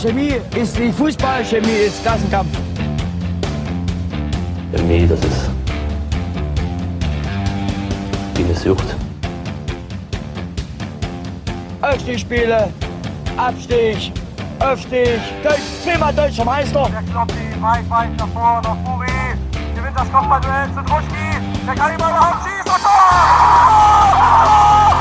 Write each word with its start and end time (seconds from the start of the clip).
Chemie 0.00 0.34
ist 0.54 0.78
wie 0.78 0.92
Fußball, 0.92 1.42
Chemie 1.44 1.86
ist 1.86 2.02
Klassenkampf. 2.02 2.50
Chemie, 4.74 5.06
das 5.06 5.18
ist 5.20 5.50
wie 8.34 8.44
eine 8.44 8.54
Sucht. 8.54 8.84
Aufstiegsspiele, 11.80 12.68
Abstieg, 13.38 14.12
Aufstieg, 14.58 15.18
Deutsch, 15.42 15.60
zehnmal 15.82 16.12
deutscher 16.12 16.44
Meister. 16.44 16.90
Der 16.92 17.02
Kloppi, 17.10 17.34
weit, 17.60 17.88
weit 17.88 18.14
nach 18.18 18.28
vorne, 18.28 18.60
nach 18.62 18.76
Furi. 18.84 19.06
Gewinnt 19.74 19.96
das 19.96 20.12
Kopfballduell 20.12 20.68
zu 20.74 20.82
Druschki. 20.82 21.40
Der 21.66 21.74
kann 21.74 21.90
ihn 21.92 21.96
überhaupt 21.96 22.42
schießen. 22.44 22.70
und 22.70 22.82
Tor! 22.82 24.95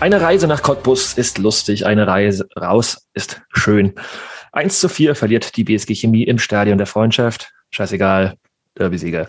Eine 0.00 0.22
Reise 0.22 0.46
nach 0.46 0.62
Cottbus 0.62 1.12
ist 1.12 1.36
lustig, 1.36 1.84
eine 1.84 2.06
Reise 2.06 2.48
raus 2.56 3.06
ist 3.12 3.42
schön. 3.52 3.92
1 4.52 4.80
zu 4.80 4.88
4 4.88 5.14
verliert 5.14 5.58
die 5.58 5.64
BSG 5.64 5.94
Chemie 5.94 6.22
im 6.24 6.38
Stadion 6.38 6.78
der 6.78 6.86
Freundschaft. 6.86 7.52
Scheißegal, 7.70 8.38
Derby-Sieger. 8.76 9.28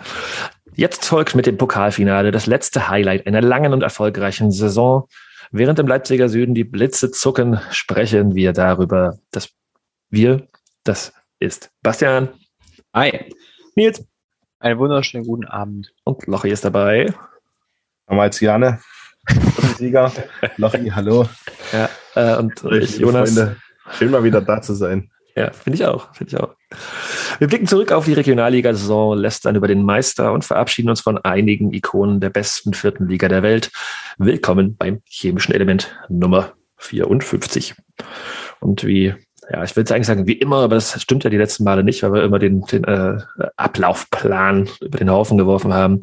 Jetzt 0.73 1.03
folgt 1.03 1.35
mit 1.35 1.45
dem 1.45 1.57
Pokalfinale 1.57 2.31
das 2.31 2.45
letzte 2.45 2.87
Highlight 2.87 3.27
einer 3.27 3.41
langen 3.41 3.73
und 3.73 3.83
erfolgreichen 3.83 4.51
Saison. 4.51 5.09
Während 5.51 5.77
im 5.79 5.87
Leipziger 5.87 6.29
Süden 6.29 6.55
die 6.55 6.63
Blitze 6.63 7.11
zucken, 7.11 7.59
sprechen 7.71 8.33
wir 8.33 8.53
darüber, 8.53 9.19
dass 9.31 9.49
wir, 10.09 10.47
das 10.85 11.11
ist 11.39 11.69
Bastian. 11.83 12.29
Hi. 12.93 13.29
Nils. 13.75 14.05
Einen 14.59 14.79
wunderschönen 14.79 15.25
guten 15.25 15.45
Abend. 15.45 15.91
Und 16.05 16.25
Lochi 16.27 16.49
ist 16.49 16.63
dabei. 16.63 17.13
Damals 18.07 18.39
Sieger. 19.77 20.11
Lochi, 20.57 20.89
hallo. 20.89 21.27
Ja, 21.71 21.89
äh, 22.15 22.37
und 22.37 22.63
ich, 22.71 22.97
Jonas. 22.97 23.33
Freunde. 23.33 23.57
Schön 23.97 24.11
mal 24.11 24.23
wieder 24.23 24.41
da 24.41 24.61
zu 24.61 24.73
sein. 24.73 25.09
Ja, 25.35 25.51
finde 25.51 25.75
ich 25.75 25.85
auch, 25.85 26.13
finde 26.13 26.35
ich 26.35 26.41
auch. 26.41 26.55
Wir 27.39 27.47
blicken 27.47 27.67
zurück 27.67 27.91
auf 27.91 28.05
die 28.05 28.13
Regionalliga-Saison, 28.13 29.17
lästern 29.17 29.55
über 29.55 29.67
den 29.67 29.83
Meister 29.83 30.33
und 30.33 30.43
verabschieden 30.43 30.89
uns 30.89 31.01
von 31.01 31.17
einigen 31.19 31.73
Ikonen 31.73 32.19
der 32.19 32.29
besten 32.29 32.73
vierten 32.73 33.07
Liga 33.07 33.27
der 33.29 33.41
Welt. 33.41 33.71
Willkommen 34.17 34.75
beim 34.75 35.01
chemischen 35.05 35.53
Element 35.53 35.95
Nummer 36.09 36.53
54. 36.77 37.75
Und 38.59 38.83
wie, 38.83 39.15
ja, 39.49 39.63
ich 39.63 39.75
will 39.75 39.81
jetzt 39.81 39.91
eigentlich 39.91 40.07
sagen, 40.07 40.27
wie 40.27 40.33
immer, 40.33 40.57
aber 40.57 40.75
das 40.75 41.01
stimmt 41.01 41.23
ja 41.23 41.29
die 41.29 41.37
letzten 41.37 41.63
Male 41.63 41.83
nicht, 41.83 42.03
weil 42.03 42.13
wir 42.13 42.23
immer 42.23 42.39
den, 42.39 42.61
den 42.65 42.83
äh, 42.83 43.17
Ablaufplan 43.55 44.69
über 44.81 44.97
den 44.97 45.09
Haufen 45.09 45.37
geworfen 45.37 45.73
haben. 45.73 46.01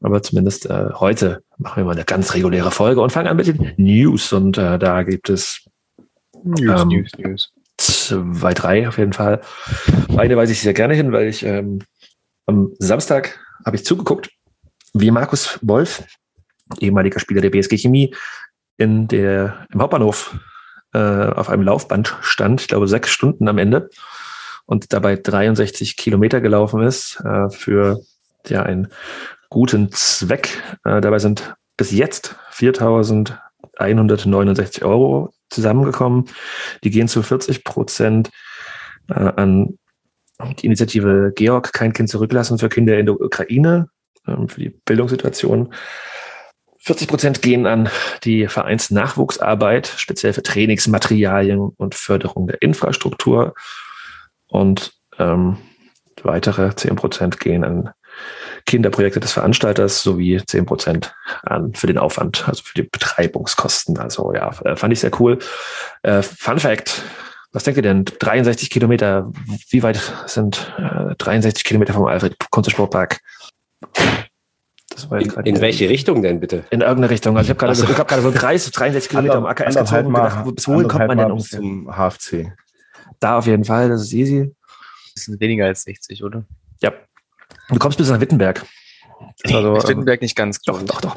Aber 0.00 0.22
zumindest 0.22 0.66
äh, 0.66 0.90
heute 0.94 1.42
machen 1.58 1.82
wir 1.82 1.84
mal 1.84 1.92
eine 1.92 2.04
ganz 2.04 2.34
reguläre 2.34 2.70
Folge 2.70 3.00
und 3.00 3.10
fangen 3.10 3.28
an 3.28 3.36
mit 3.36 3.46
den 3.46 3.72
News. 3.76 4.32
Und 4.32 4.56
äh, 4.56 4.78
da 4.78 5.02
gibt 5.02 5.28
es 5.28 5.66
News, 6.42 6.82
Ähm, 6.82 6.88
News, 6.88 7.10
News. 7.18 7.52
zwei, 7.76 8.54
drei 8.54 8.88
auf 8.88 8.98
jeden 8.98 9.12
Fall. 9.12 9.40
Eine 10.16 10.36
weise 10.36 10.52
ich 10.52 10.60
sehr 10.60 10.72
gerne 10.72 10.94
hin, 10.94 11.12
weil 11.12 11.28
ich 11.28 11.44
ähm, 11.44 11.80
am 12.46 12.72
Samstag 12.78 13.38
habe 13.64 13.76
ich 13.76 13.84
zugeguckt, 13.84 14.30
wie 14.94 15.10
Markus 15.10 15.58
Wolf, 15.62 16.02
ehemaliger 16.78 17.20
Spieler 17.20 17.42
der 17.42 17.50
BSG 17.50 17.76
Chemie, 17.76 18.14
in 18.78 19.06
der, 19.08 19.66
im 19.72 19.82
Hauptbahnhof 19.82 20.38
äh, 20.94 20.98
auf 20.98 21.50
einem 21.50 21.62
Laufband 21.62 22.16
stand, 22.22 22.62
ich 22.62 22.68
glaube 22.68 22.88
sechs 22.88 23.10
Stunden 23.10 23.46
am 23.48 23.58
Ende 23.58 23.90
und 24.66 24.92
dabei 24.92 25.16
63 25.16 25.96
Kilometer 25.96 26.40
gelaufen 26.40 26.82
ist 26.82 27.20
äh, 27.24 27.50
für 27.50 28.00
ja, 28.46 28.62
einen 28.62 28.88
guten 29.50 29.92
Zweck. 29.92 30.62
Äh, 30.84 31.02
dabei 31.02 31.18
sind 31.18 31.54
bis 31.76 31.90
jetzt 31.90 32.36
4.169 32.52 34.82
Euro 34.82 35.34
zusammengekommen. 35.50 36.24
Die 36.84 36.90
gehen 36.90 37.08
zu 37.08 37.22
40 37.22 37.64
Prozent 37.64 38.30
äh, 39.08 39.14
an 39.14 39.78
die 40.58 40.66
Initiative 40.66 41.32
Georg, 41.34 41.74
kein 41.74 41.92
Kind 41.92 42.08
zurücklassen 42.08 42.58
für 42.58 42.70
Kinder 42.70 42.98
in 42.98 43.06
der 43.06 43.20
Ukraine, 43.20 43.88
ähm, 44.26 44.48
für 44.48 44.60
die 44.60 44.70
Bildungssituation. 44.70 45.72
40 46.78 47.08
Prozent 47.08 47.42
gehen 47.42 47.66
an 47.66 47.90
die 48.24 48.48
Vereinsnachwuchsarbeit, 48.48 49.86
speziell 49.86 50.32
für 50.32 50.42
Trainingsmaterialien 50.42 51.60
und 51.60 51.94
Förderung 51.94 52.46
der 52.46 52.62
Infrastruktur. 52.62 53.54
Und 54.46 54.94
ähm, 55.18 55.58
weitere 56.22 56.74
10 56.74 56.96
Prozent 56.96 57.38
gehen 57.38 57.64
an 57.64 57.90
Kinderprojekte 58.66 59.20
des 59.20 59.32
Veranstalters 59.32 60.02
sowie 60.02 60.40
10 60.44 60.66
Prozent 60.66 61.14
an 61.42 61.74
für 61.74 61.86
den 61.86 61.98
Aufwand, 61.98 62.48
also 62.48 62.62
für 62.64 62.74
die 62.74 62.82
Betreibungskosten. 62.82 63.98
Also 63.98 64.32
ja, 64.34 64.50
äh, 64.64 64.76
fand 64.76 64.92
ich 64.92 65.00
sehr 65.00 65.10
cool. 65.20 65.38
Äh, 66.02 66.22
Fun 66.22 66.58
Fact. 66.58 67.02
Was 67.52 67.64
denkt 67.64 67.78
ihr 67.78 67.82
denn? 67.82 68.04
63 68.04 68.70
Kilometer. 68.70 69.32
Wie 69.70 69.82
weit 69.82 70.00
sind 70.26 70.72
äh, 70.78 71.14
63 71.18 71.64
Kilometer 71.64 71.92
vom 71.94 72.04
Alfred 72.06 72.36
Kunze 72.50 72.70
Sportpark? 72.70 73.18
Das 74.90 75.10
war 75.10 75.18
jetzt 75.18 75.28
In, 75.28 75.34
gerade 75.34 75.48
in 75.48 75.60
welche 75.60 75.88
Richtung 75.88 76.22
denn 76.22 76.40
bitte? 76.40 76.64
in 76.70 76.80
irgendeine 76.80 77.10
Richtung. 77.10 77.36
Also 77.36 77.46
ich 77.46 77.50
habe 77.50 77.58
gerade 77.58 77.74
so, 77.74 77.84
ich 77.90 77.96
hab 77.98 78.10
so 78.10 78.16
einen 78.28 78.34
Kreis, 78.34 78.70
63 78.70 79.10
Kilometer 79.10 79.34
am 79.36 79.46
Anderthalb 79.46 79.76
gezogen 79.86 80.06
und 80.06 80.14
gedacht, 80.14 80.46
wo- 80.46 80.52
bis 80.52 80.68
wohin 80.68 80.88
kommt 80.88 81.06
man 81.08 81.18
denn 81.18 81.30
ungefähr? 81.30 81.58
Zum 81.60 81.88
HFC. 81.96 82.52
Da 83.20 83.38
auf 83.38 83.46
jeden 83.46 83.64
Fall, 83.64 83.88
das 83.88 84.02
ist 84.02 84.12
easy. 84.12 84.52
Das 85.14 85.24
sind 85.24 85.40
weniger 85.40 85.66
als 85.66 85.82
60, 85.82 86.22
oder? 86.24 86.44
Ja. 86.80 86.92
Du 87.68 87.78
kommst 87.78 87.98
bis 87.98 88.08
nach 88.10 88.20
Wittenberg. 88.20 88.64
Das 89.42 89.52
war 89.52 89.62
so, 89.62 89.76
Ist 89.76 89.84
ähm, 89.84 89.88
Wittenberg 89.90 90.22
nicht 90.22 90.36
ganz 90.36 90.60
Doch, 90.62 90.82
doch, 90.82 91.00
doch. 91.00 91.16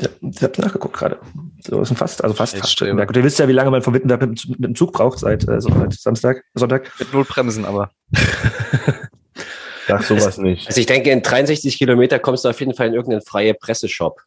Ja, 0.00 0.08
ich 0.20 0.42
habe 0.42 0.60
nachgeguckt 0.60 0.96
gerade. 0.96 1.18
So 1.66 1.80
ist 1.80 1.90
ein 1.90 1.96
fast, 1.96 2.22
also 2.22 2.34
fast, 2.34 2.56
fast. 2.56 2.80
Wittenberg. 2.80 3.08
Und 3.08 3.16
ihr 3.16 3.24
wisst 3.24 3.38
ja, 3.40 3.48
wie 3.48 3.52
lange 3.52 3.70
man 3.70 3.82
von 3.82 3.94
Wittenberg 3.94 4.20
mit, 4.22 4.48
mit 4.48 4.64
dem 4.64 4.74
Zug 4.76 4.92
braucht 4.92 5.18
seit, 5.18 5.48
äh, 5.48 5.60
so, 5.60 5.70
seit 5.70 5.92
Samstag, 5.94 6.44
Sonntag. 6.54 6.92
Mit 6.98 7.12
Notbremsen, 7.12 7.64
aber. 7.64 7.90
Sag 9.88 10.02
sowas 10.04 10.36
nicht. 10.38 10.66
Also 10.68 10.80
ich 10.80 10.86
denke, 10.86 11.10
in 11.10 11.22
63 11.22 11.78
Kilometer 11.78 12.18
kommst 12.18 12.44
du 12.44 12.50
auf 12.50 12.60
jeden 12.60 12.74
Fall 12.74 12.88
in 12.88 12.94
irgendeinen 12.94 13.22
freie 13.22 13.54
Presseshop. 13.54 14.20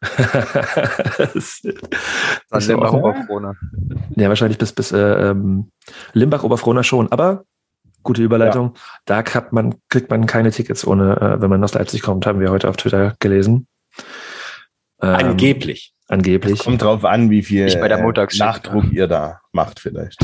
Das- 0.00 1.60
Dann 1.62 1.74
das 2.50 2.64
ist 2.64 2.68
Limbach 2.68 2.92
auch- 2.92 3.02
Oberkrone. 3.02 3.56
ja, 4.16 4.28
wahrscheinlich 4.28 4.58
bis, 4.58 4.72
bis 4.72 4.92
äh, 4.92 4.98
ähm, 4.98 5.70
Limbach, 6.12 6.42
Oberfrohna 6.44 6.82
schon. 6.82 7.10
Aber 7.12 7.44
gute 8.06 8.22
Überleitung. 8.22 8.74
Da 9.04 9.22
kriegt 9.22 9.52
man, 9.52 9.74
kriegt 9.90 10.08
man 10.10 10.24
keine 10.26 10.50
Tickets 10.50 10.86
ohne, 10.86 11.20
äh, 11.20 11.42
wenn 11.42 11.50
man 11.50 11.62
aus 11.62 11.74
Leipzig 11.74 12.00
kommt, 12.02 12.24
haben 12.26 12.40
wir 12.40 12.50
heute 12.50 12.68
auf 12.68 12.76
Twitter 12.78 13.14
gelesen. 13.20 13.66
Ähm, 15.02 15.14
Angeblich. 15.14 15.92
Angeblich. 16.08 16.60
Kommt 16.60 16.82
drauf 16.82 17.04
an, 17.04 17.30
wie 17.30 17.42
viel 17.42 17.64
Nicht 17.64 17.80
bei 17.80 17.88
der 17.88 17.98
äh, 17.98 18.26
Nachdruck 18.38 18.92
ihr 18.92 19.08
da 19.08 19.40
macht 19.52 19.80
vielleicht. 19.80 20.18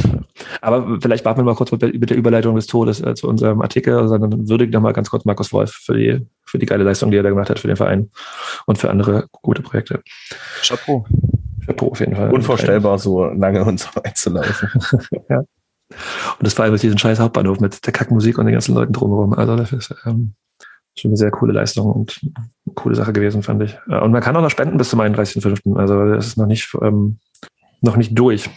Aber 0.60 0.98
vielleicht 1.00 1.24
warten 1.24 1.40
wir 1.40 1.44
mal 1.44 1.56
kurz 1.56 1.72
mit, 1.72 1.82
der- 1.82 1.88
mit 1.92 2.08
der 2.08 2.16
Überleitung 2.16 2.54
des 2.54 2.68
Todes 2.68 3.00
äh, 3.02 3.14
zu 3.16 3.28
unserem 3.28 3.60
Artikel, 3.62 4.06
sondern 4.06 4.48
würdigen 4.48 4.72
noch 4.72 4.80
mal 4.80 4.92
ganz 4.92 5.10
kurz 5.10 5.24
Markus 5.24 5.52
Wolf 5.52 5.72
für 5.72 5.94
die, 5.94 6.24
für 6.44 6.58
die 6.58 6.66
geile 6.66 6.84
Leistung, 6.84 7.10
die 7.10 7.16
er 7.16 7.24
da 7.24 7.30
gemacht 7.30 7.50
hat 7.50 7.58
für 7.58 7.66
den 7.66 7.76
Verein 7.76 8.10
und 8.66 8.78
für 8.78 8.90
andere 8.90 9.26
gute 9.32 9.60
Projekte. 9.62 10.02
Chapeau. 10.62 11.04
Chapeau 11.66 11.88
auf 11.90 11.98
jeden 12.00 12.14
Fall. 12.14 12.30
Unvorstellbar, 12.32 12.98
so 13.00 13.24
lange 13.26 13.64
und 13.64 13.80
so 13.80 13.88
weit 13.96 14.16
zu 14.16 14.30
laufen. 14.30 14.68
Und 16.38 16.46
das 16.46 16.58
allem 16.58 16.72
mit 16.72 16.82
diesem 16.82 16.98
scheiß 16.98 17.20
Hauptbahnhof 17.20 17.60
mit 17.60 17.84
der 17.86 17.92
Kackmusik 17.92 18.38
und 18.38 18.46
den 18.46 18.52
ganzen 18.54 18.74
Leuten 18.74 18.92
drumherum. 18.92 19.32
Also 19.34 19.56
das 19.56 19.72
ist 19.72 19.94
ähm, 20.06 20.34
schon 20.96 21.10
eine 21.10 21.16
sehr 21.16 21.30
coole 21.30 21.52
Leistung 21.52 21.90
und 21.90 22.20
eine 22.22 22.74
coole 22.74 22.94
Sache 22.94 23.12
gewesen, 23.12 23.42
fand 23.42 23.62
ich. 23.62 23.78
Äh, 23.88 23.98
Und 24.00 24.12
man 24.12 24.22
kann 24.22 24.36
auch 24.36 24.42
noch 24.42 24.50
spenden 24.50 24.78
bis 24.78 24.90
zum 24.90 25.00
31.05. 25.00 25.76
Also 25.78 26.04
das 26.14 26.26
ist 26.26 26.36
noch 26.36 26.46
nicht, 26.46 26.74
ähm, 26.82 27.18
noch 27.80 27.96
nicht 27.96 28.18
durch. 28.18 28.48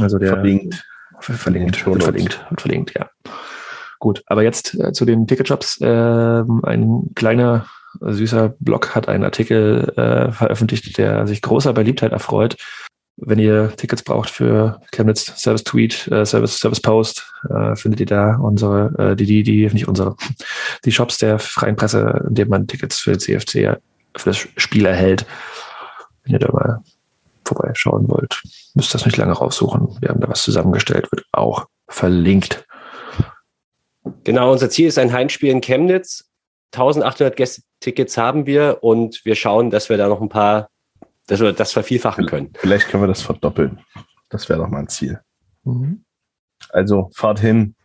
Also 0.00 0.18
der 0.18 0.30
Verlinkt. 0.34 0.84
Ver- 1.20 1.34
Verlinkt, 1.34 1.84
wird 1.86 2.02
verlinkt, 2.02 2.46
wird 2.48 2.60
verlinkt, 2.60 2.94
ja. 2.98 3.10
Gut, 3.98 4.22
aber 4.26 4.42
jetzt 4.42 4.74
äh, 4.80 4.92
zu 4.92 5.04
den 5.04 5.26
Ticketshops. 5.26 5.78
Ähm, 5.82 6.60
ein 6.64 7.10
kleiner, 7.14 7.66
äh, 8.02 8.12
süßer 8.12 8.54
Blog 8.58 8.94
hat 8.94 9.08
einen 9.08 9.24
Artikel 9.24 9.92
äh, 9.96 10.32
veröffentlicht, 10.32 10.96
der 10.96 11.26
sich 11.26 11.42
großer 11.42 11.74
Beliebtheit 11.74 12.12
erfreut. 12.12 12.56
Wenn 13.22 13.38
ihr 13.38 13.72
Tickets 13.76 14.02
braucht 14.02 14.30
für 14.30 14.80
Chemnitz 14.92 15.26
Service 15.40 15.64
Tweet, 15.64 16.08
äh, 16.08 16.24
Service, 16.24 16.58
Service 16.58 16.80
Post, 16.80 17.32
äh, 17.48 17.76
findet 17.76 18.00
ihr 18.00 18.06
da 18.06 18.36
unsere, 18.36 18.92
äh, 18.98 19.16
die, 19.16 19.26
die, 19.26 19.42
die, 19.42 19.66
nicht 19.66 19.88
unsere, 19.88 20.16
die 20.84 20.92
Shops 20.92 21.18
der 21.18 21.38
freien 21.38 21.76
Presse, 21.76 22.24
in 22.28 22.34
denen 22.34 22.50
man 22.50 22.66
Tickets 22.66 22.98
für 22.98 23.12
den 23.12 23.20
CFC, 23.20 23.78
für 24.16 24.30
das 24.30 24.36
Spiel 24.56 24.86
erhält. 24.86 25.26
Wenn 26.24 26.34
ihr 26.34 26.38
da 26.38 26.52
mal 26.52 26.82
vorbeischauen 27.44 28.08
wollt, 28.08 28.42
müsst 28.74 28.94
das 28.94 29.04
nicht 29.04 29.16
lange 29.16 29.32
raussuchen. 29.32 29.96
Wir 30.00 30.10
haben 30.10 30.20
da 30.20 30.28
was 30.28 30.42
zusammengestellt, 30.42 31.10
wird 31.10 31.24
auch 31.32 31.66
verlinkt. 31.88 32.64
Genau, 34.24 34.52
unser 34.52 34.70
Ziel 34.70 34.88
ist 34.88 34.98
ein 34.98 35.12
Heimspiel 35.12 35.50
in 35.50 35.60
Chemnitz. 35.60 36.30
1800 36.72 37.36
Gästetickets 37.36 38.16
haben 38.16 38.46
wir 38.46 38.78
und 38.82 39.24
wir 39.24 39.34
schauen, 39.34 39.70
dass 39.70 39.88
wir 39.88 39.96
da 39.96 40.08
noch 40.08 40.20
ein 40.20 40.28
paar, 40.28 40.68
dass 41.30 41.38
wir 41.40 41.52
das 41.52 41.72
vervielfachen 41.72 42.26
können. 42.26 42.52
Vielleicht 42.56 42.88
können 42.88 43.04
wir 43.04 43.08
das 43.08 43.22
verdoppeln. 43.22 43.80
Das 44.30 44.48
wäre 44.48 44.58
doch 44.58 44.68
mal 44.68 44.80
ein 44.80 44.88
Ziel. 44.88 45.20
Mhm. 45.62 46.04
Also 46.70 47.10
fahrt 47.14 47.38
hin, 47.38 47.76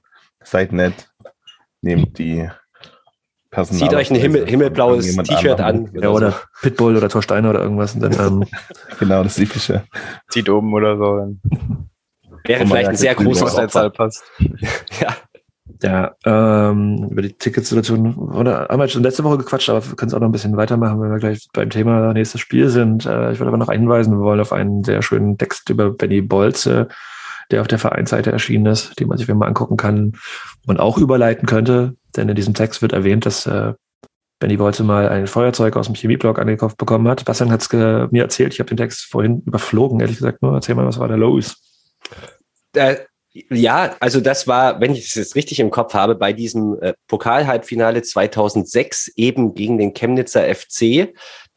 seid 0.43 0.71
nett, 0.73 1.11
nehmt 1.81 2.17
die 2.17 2.49
Personal. 3.51 3.87
Zieht 3.87 3.97
euch 3.97 4.09
ein 4.09 4.15
Himmel, 4.15 4.47
himmelblaues 4.47 5.15
T-Shirt 5.15 5.61
an. 5.61 5.91
Ja, 5.93 6.09
oder 6.09 6.41
Pitbull 6.61 6.97
oder 6.97 7.07
Torsteiner 7.07 7.51
oder 7.51 7.61
irgendwas. 7.61 7.93
Und 7.93 8.01
dann, 8.01 8.13
ähm, 8.41 8.45
Genau, 8.99 9.23
das 9.23 9.37
Übliche. 9.37 9.85
Zieht 10.29 10.49
oben 10.49 10.73
oder 10.73 10.97
so. 10.97 11.17
Dann 11.17 11.39
Wäre 12.45 12.65
vielleicht 12.65 12.89
ein 12.89 12.97
sehr 12.97 13.15
großes 13.15 13.55
Opfer. 13.55 13.89
passt. 13.91 14.23
Ja. 14.99 15.15
Ja, 15.81 16.15
ähm, 16.25 17.07
über 17.11 17.21
die 17.21 17.33
Ticketsituation, 17.33 18.15
oder 18.15 18.67
haben 18.69 18.79
wir 18.79 18.87
schon 18.87 19.03
letzte 19.03 19.23
Woche 19.23 19.39
gequatscht, 19.39 19.69
aber 19.69 19.85
wir 19.85 19.95
können 19.95 20.09
es 20.09 20.13
auch 20.13 20.19
noch 20.19 20.29
ein 20.29 20.31
bisschen 20.31 20.57
weitermachen, 20.57 21.01
wenn 21.01 21.11
wir 21.11 21.19
gleich 21.19 21.47
beim 21.53 21.69
Thema 21.69 22.13
nächstes 22.13 22.41
Spiel 22.41 22.69
sind. 22.69 23.05
Äh, 23.05 23.31
ich 23.33 23.39
würde 23.39 23.49
aber 23.49 23.57
noch 23.57 23.71
hinweisen, 23.71 24.17
wir 24.17 24.23
wollen 24.23 24.39
auf 24.39 24.53
einen 24.53 24.83
sehr 24.83 25.01
schönen 25.01 25.37
Text 25.37 25.69
über 25.69 25.91
Benny 25.91 26.21
Bolze, 26.21 26.87
der 27.51 27.61
auf 27.61 27.67
der 27.67 27.79
Vereinsseite 27.79 28.31
erschienen 28.31 28.67
ist, 28.67 28.99
den 28.99 29.07
man 29.07 29.17
sich 29.17 29.27
mal 29.27 29.47
angucken 29.47 29.77
kann 29.77 30.13
und 30.65 30.79
auch 30.79 30.97
überleiten 30.97 31.45
könnte, 31.45 31.95
denn 32.15 32.29
in 32.29 32.35
diesem 32.35 32.53
Text 32.53 32.81
wird 32.81 32.93
erwähnt, 32.93 33.25
dass 33.25 33.45
äh, 33.45 33.73
Benny 34.39 34.57
Bolze 34.57 34.83
mal 34.83 35.07
ein 35.09 35.27
Feuerzeug 35.27 35.75
aus 35.77 35.85
dem 35.87 35.95
Chemieblock 35.95 36.39
angekauft 36.39 36.77
bekommen 36.77 37.07
hat. 37.07 37.23
Bastian 37.25 37.51
hat 37.51 37.61
es 37.61 37.71
mir 37.71 38.21
erzählt, 38.21 38.53
ich 38.53 38.59
habe 38.59 38.67
den 38.67 38.77
Text 38.77 39.05
vorhin 39.05 39.41
überflogen, 39.45 39.99
ehrlich 39.99 40.17
gesagt 40.17 40.41
nur. 40.41 40.53
Erzähl 40.53 40.75
mal, 40.75 40.85
was 40.85 40.99
war 40.99 41.07
da 41.07 41.15
los? 41.15 41.55
Äh, 42.73 42.97
ja, 43.49 43.95
also 43.99 44.21
das 44.21 44.47
war, 44.47 44.79
wenn 44.79 44.93
ich 44.93 45.07
es 45.07 45.15
jetzt 45.15 45.35
richtig 45.35 45.59
im 45.59 45.69
Kopf 45.69 45.93
habe, 45.93 46.15
bei 46.15 46.31
diesem 46.31 46.79
äh, 46.81 46.93
Pokal-Halbfinale 47.07 48.01
2006 48.01 49.11
eben 49.15 49.53
gegen 49.53 49.77
den 49.77 49.93
Chemnitzer 49.93 50.43
FC, 50.53 51.13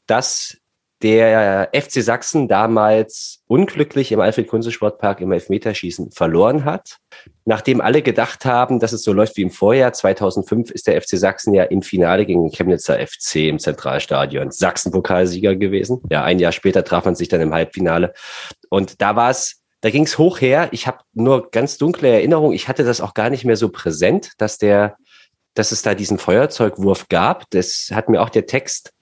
dass 0.06 0.58
der 1.02 1.70
FC 1.72 2.02
Sachsen 2.02 2.48
damals 2.48 3.42
unglücklich 3.46 4.10
im 4.10 4.20
Alfred-Kunze-Sportpark 4.20 5.20
im 5.20 5.30
Elfmeterschießen 5.30 6.10
verloren 6.10 6.64
hat. 6.64 6.98
Nachdem 7.44 7.80
alle 7.80 8.02
gedacht 8.02 8.44
haben, 8.44 8.80
dass 8.80 8.92
es 8.92 9.04
so 9.04 9.12
läuft 9.12 9.36
wie 9.36 9.42
im 9.42 9.50
Vorjahr, 9.50 9.92
2005 9.92 10.72
ist 10.72 10.88
der 10.88 11.00
FC 11.00 11.10
Sachsen 11.16 11.54
ja 11.54 11.62
im 11.64 11.82
Finale 11.82 12.26
gegen 12.26 12.42
den 12.42 12.52
Chemnitzer 12.52 12.98
FC 12.98 13.36
im 13.36 13.60
Zentralstadion 13.60 14.50
Sachsen-Pokalsieger 14.50 15.54
gewesen. 15.54 16.02
Ja, 16.10 16.24
ein 16.24 16.40
Jahr 16.40 16.52
später 16.52 16.82
traf 16.82 17.04
man 17.04 17.14
sich 17.14 17.28
dann 17.28 17.40
im 17.40 17.54
Halbfinale. 17.54 18.12
Und 18.68 19.00
da 19.00 19.14
war 19.14 19.30
es 19.30 19.57
da 19.80 19.90
ging 19.90 20.04
es 20.04 20.18
hoch 20.18 20.40
her. 20.40 20.68
Ich 20.72 20.86
habe 20.86 20.98
nur 21.12 21.50
ganz 21.50 21.78
dunkle 21.78 22.08
Erinnerungen. 22.08 22.54
Ich 22.54 22.68
hatte 22.68 22.84
das 22.84 23.00
auch 23.00 23.14
gar 23.14 23.30
nicht 23.30 23.44
mehr 23.44 23.56
so 23.56 23.68
präsent, 23.68 24.32
dass 24.38 24.58
der, 24.58 24.96
dass 25.54 25.72
es 25.72 25.82
da 25.82 25.94
diesen 25.94 26.18
Feuerzeugwurf 26.18 27.08
gab. 27.08 27.48
Das 27.50 27.90
hat 27.92 28.08
mir 28.08 28.22
auch 28.22 28.30
der 28.30 28.46
Text 28.46 28.92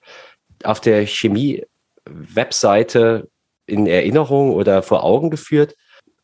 auf 0.63 0.79
der 0.79 1.05
Chemie-Webseite 1.07 3.29
in 3.65 3.87
Erinnerung 3.87 4.53
oder 4.53 4.83
vor 4.83 5.03
Augen 5.03 5.29
geführt. 5.29 5.75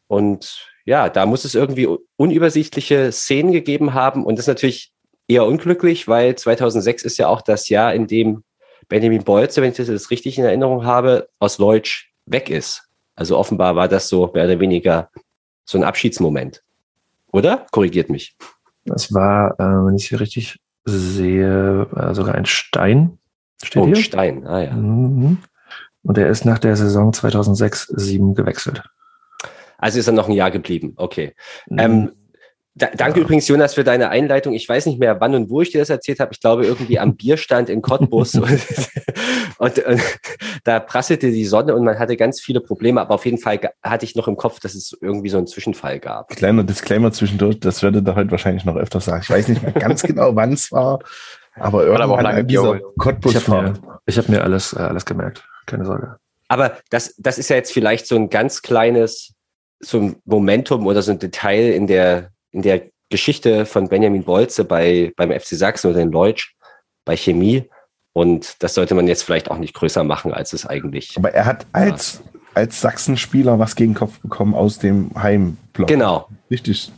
Und 0.08 0.70
ja, 0.86 1.10
da 1.10 1.26
muss 1.26 1.46
es 1.46 1.56
irgendwie 1.56 1.90
unübersichtliche 2.16 3.12
Szenen 3.12 3.52
gegeben 3.52 3.94
haben. 3.94 4.26
Und 4.26 4.38
das 4.38 4.44
ist 4.44 4.50
natürlich 4.50 4.94
eher 5.28 5.46
unglücklich, 5.46 6.08
weil 6.08 6.36
2006 6.36 7.04
ist 7.04 7.18
ja 7.18 7.28
auch 7.28 7.42
das 7.42 7.70
Jahr, 7.70 7.94
in 7.94 8.08
dem 8.08 8.44
Benjamin 8.88 9.24
Bolze, 9.24 9.62
wenn 9.62 9.72
ich 9.72 9.78
das 9.78 10.12
richtig 10.12 10.38
in 10.38 10.46
Erinnerung 10.46 10.86
habe, 10.86 11.30
aus 11.40 11.58
Leutsch 11.58 12.12
weg 12.26 12.50
ist. 12.50 12.83
Also 13.16 13.38
offenbar 13.38 13.76
war 13.76 13.88
das 13.88 14.10
so 14.10 14.32
mehr 14.34 14.46
oder 14.46 14.60
weniger 14.60 15.10
so 15.66 15.78
ein 15.78 15.84
Abschiedsmoment. 15.84 16.64
Oder? 17.32 17.66
Korrigiert 17.72 18.10
mich. 18.10 18.36
Das 18.86 19.14
war, 19.14 19.60
äh, 19.60 19.86
wenn 19.86 19.96
ich 19.96 20.10
hier 20.10 20.20
richtig 20.20 20.60
sehe, 20.86 21.88
äh, 21.96 22.14
sogar 22.14 22.36
ein 22.36 22.46
Stein. 22.46 23.18
Steht 23.64 23.82
Oh, 23.82 23.86
hier? 23.86 23.96
Stein. 23.96 24.46
Ah 24.46 24.62
ja. 24.62 24.74
Mhm. 24.74 25.38
Und 26.04 26.18
er 26.18 26.28
ist 26.28 26.46
nach 26.46 26.60
der 26.60 26.76
Saison 26.76 27.12
2006-7 27.12 28.34
gewechselt. 28.36 28.84
Also 29.78 30.00
ist 30.00 30.08
er 30.08 30.14
noch 30.14 30.28
ein 30.28 30.34
Jahr 30.34 30.52
geblieben. 30.52 30.94
Okay. 30.98 31.34
Ähm, 31.78 32.12
da, 32.76 32.88
danke 32.88 33.20
Ja. 33.20 33.26
übrigens, 33.26 33.48
Jonas, 33.48 33.76
für 33.76 33.84
deine 33.84 34.10
Einleitung. 34.10 34.54
Ich 34.54 34.68
weiß 34.68 34.88
nicht 34.88 35.00
mehr, 35.00 35.22
wann 35.22 35.36
und 35.36 35.50
wo 35.50 35.62
ich 35.62 35.72
dir 35.72 35.80
das 35.80 35.90
erzählt 35.90 36.20
habe. 36.20 36.34
Ich 36.34 36.40
glaube, 36.40 36.66
irgendwie 36.66 36.98
am 37.00 37.16
Bierstand 37.16 37.70
in 37.70 37.82
Cottbus. 37.82 38.36
und, 38.36 38.52
und, 39.58 39.86
und 39.86 40.02
da 40.64 40.80
prasselte 40.80 41.32
die 41.32 41.46
Sonne 41.46 41.76
und 41.76 41.84
man 41.84 42.00
hatte 42.00 42.18
ganz 42.18 42.42
viele 42.42 42.62
Probleme. 42.62 43.02
Aber 43.02 43.16
auf 43.16 43.26
jeden 43.26 43.38
Fall 43.38 43.60
hatte 43.84 44.06
ich 44.06 44.16
noch 44.16 44.28
im 44.28 44.38
Kopf, 44.38 44.60
dass 44.60 44.74
es 44.74 44.98
irgendwie 45.02 45.30
so 45.30 45.38
einen 45.38 45.48
Zwischenfall 45.48 46.00
gab. 46.00 46.30
Kleiner 46.30 46.64
Disclaimer 46.64 47.12
zwischendurch, 47.12 47.60
das 47.60 47.84
werdet 47.84 48.08
ihr 48.08 48.16
heute 48.16 48.32
wahrscheinlich 48.32 48.66
noch 48.66 48.76
öfter 48.76 49.00
sagen. 49.00 49.22
Ich 49.24 49.30
weiß 49.30 49.48
nicht 49.50 49.62
mehr 49.62 49.72
ganz 49.74 50.02
genau, 50.02 50.36
wann 50.36 50.54
es 50.54 50.72
war, 50.72 51.00
aber 51.56 51.84
irgendwann 51.84 52.02
aber 52.02 52.14
auch 52.16 52.22
lange 52.22 52.40
an 52.40 52.48
dieser 52.48 52.80
geholt. 52.80 53.26
ich 53.26 53.48
habe 53.48 53.62
mir, 53.62 53.74
ich 54.06 54.18
hab 54.18 54.30
mir 54.30 54.44
alles, 54.44 54.74
äh, 54.74 54.80
alles 54.80 55.06
gemerkt. 55.06 55.48
Keine 55.68 55.86
Sorge. 55.86 56.18
Aber 56.48 56.78
das, 56.90 57.16
das 57.18 57.38
ist 57.38 57.50
ja 57.50 57.56
jetzt 57.56 57.72
vielleicht 57.72 58.08
so 58.08 58.16
ein 58.16 58.30
ganz 58.30 58.62
kleines, 58.62 59.34
so 59.80 60.00
ein 60.00 60.16
Momentum 60.26 60.86
oder 60.88 61.02
so 61.02 61.12
ein 61.12 61.20
Detail 61.20 61.74
in 61.74 61.88
der, 61.88 62.30
in 62.54 62.62
der 62.62 62.84
Geschichte 63.10 63.66
von 63.66 63.90
Benjamin 63.90 64.24
Bolze 64.24 64.64
bei, 64.64 65.12
beim 65.18 65.32
FC 65.32 65.50
Sachsen 65.50 65.92
oder 65.92 66.00
in 66.00 66.12
Leutsch 66.12 66.54
bei 67.06 67.18
Chemie. 67.18 67.70
Und 68.14 68.64
das 68.64 68.76
sollte 68.76 68.96
man 68.96 69.08
jetzt 69.08 69.24
vielleicht 69.24 69.52
auch 69.52 69.58
nicht 69.58 69.74
größer 69.74 70.04
machen, 70.04 70.34
als 70.34 70.54
es 70.54 70.66
eigentlich. 70.66 71.18
Aber 71.18 71.34
er 71.34 71.46
hat 71.46 71.66
als, 71.74 72.22
als 72.54 72.80
Sachsen-Spieler 72.80 73.60
was 73.60 73.76
gegen 73.76 73.96
Kopf 73.96 74.20
bekommen 74.20 74.54
aus 74.54 74.80
dem 74.80 75.12
Heimblock. 75.16 75.88
Genau, 75.88 76.30
Richtig 76.50 76.92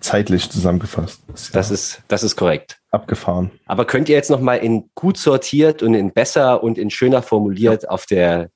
zeitlich 0.00 0.50
zusammengefasst. 0.50 1.20
Ja 1.28 1.34
das 1.52 1.70
ist, 1.70 2.02
das 2.08 2.22
ist 2.22 2.36
korrekt. 2.36 2.78
abgefahren. 2.90 3.50
Aber 3.66 3.86
könnt 3.86 4.08
ihr 4.08 4.14
jetzt 4.14 4.30
nochmal 4.30 4.58
in 4.58 4.90
gut 4.94 5.16
sortiert 5.16 5.82
und 5.82 5.94
in 5.94 6.12
besser 6.12 6.62
und 6.62 6.78
in 6.78 6.90
schöner 6.90 7.22
formuliert 7.22 7.88
auf 7.88 8.06
der 8.06 8.50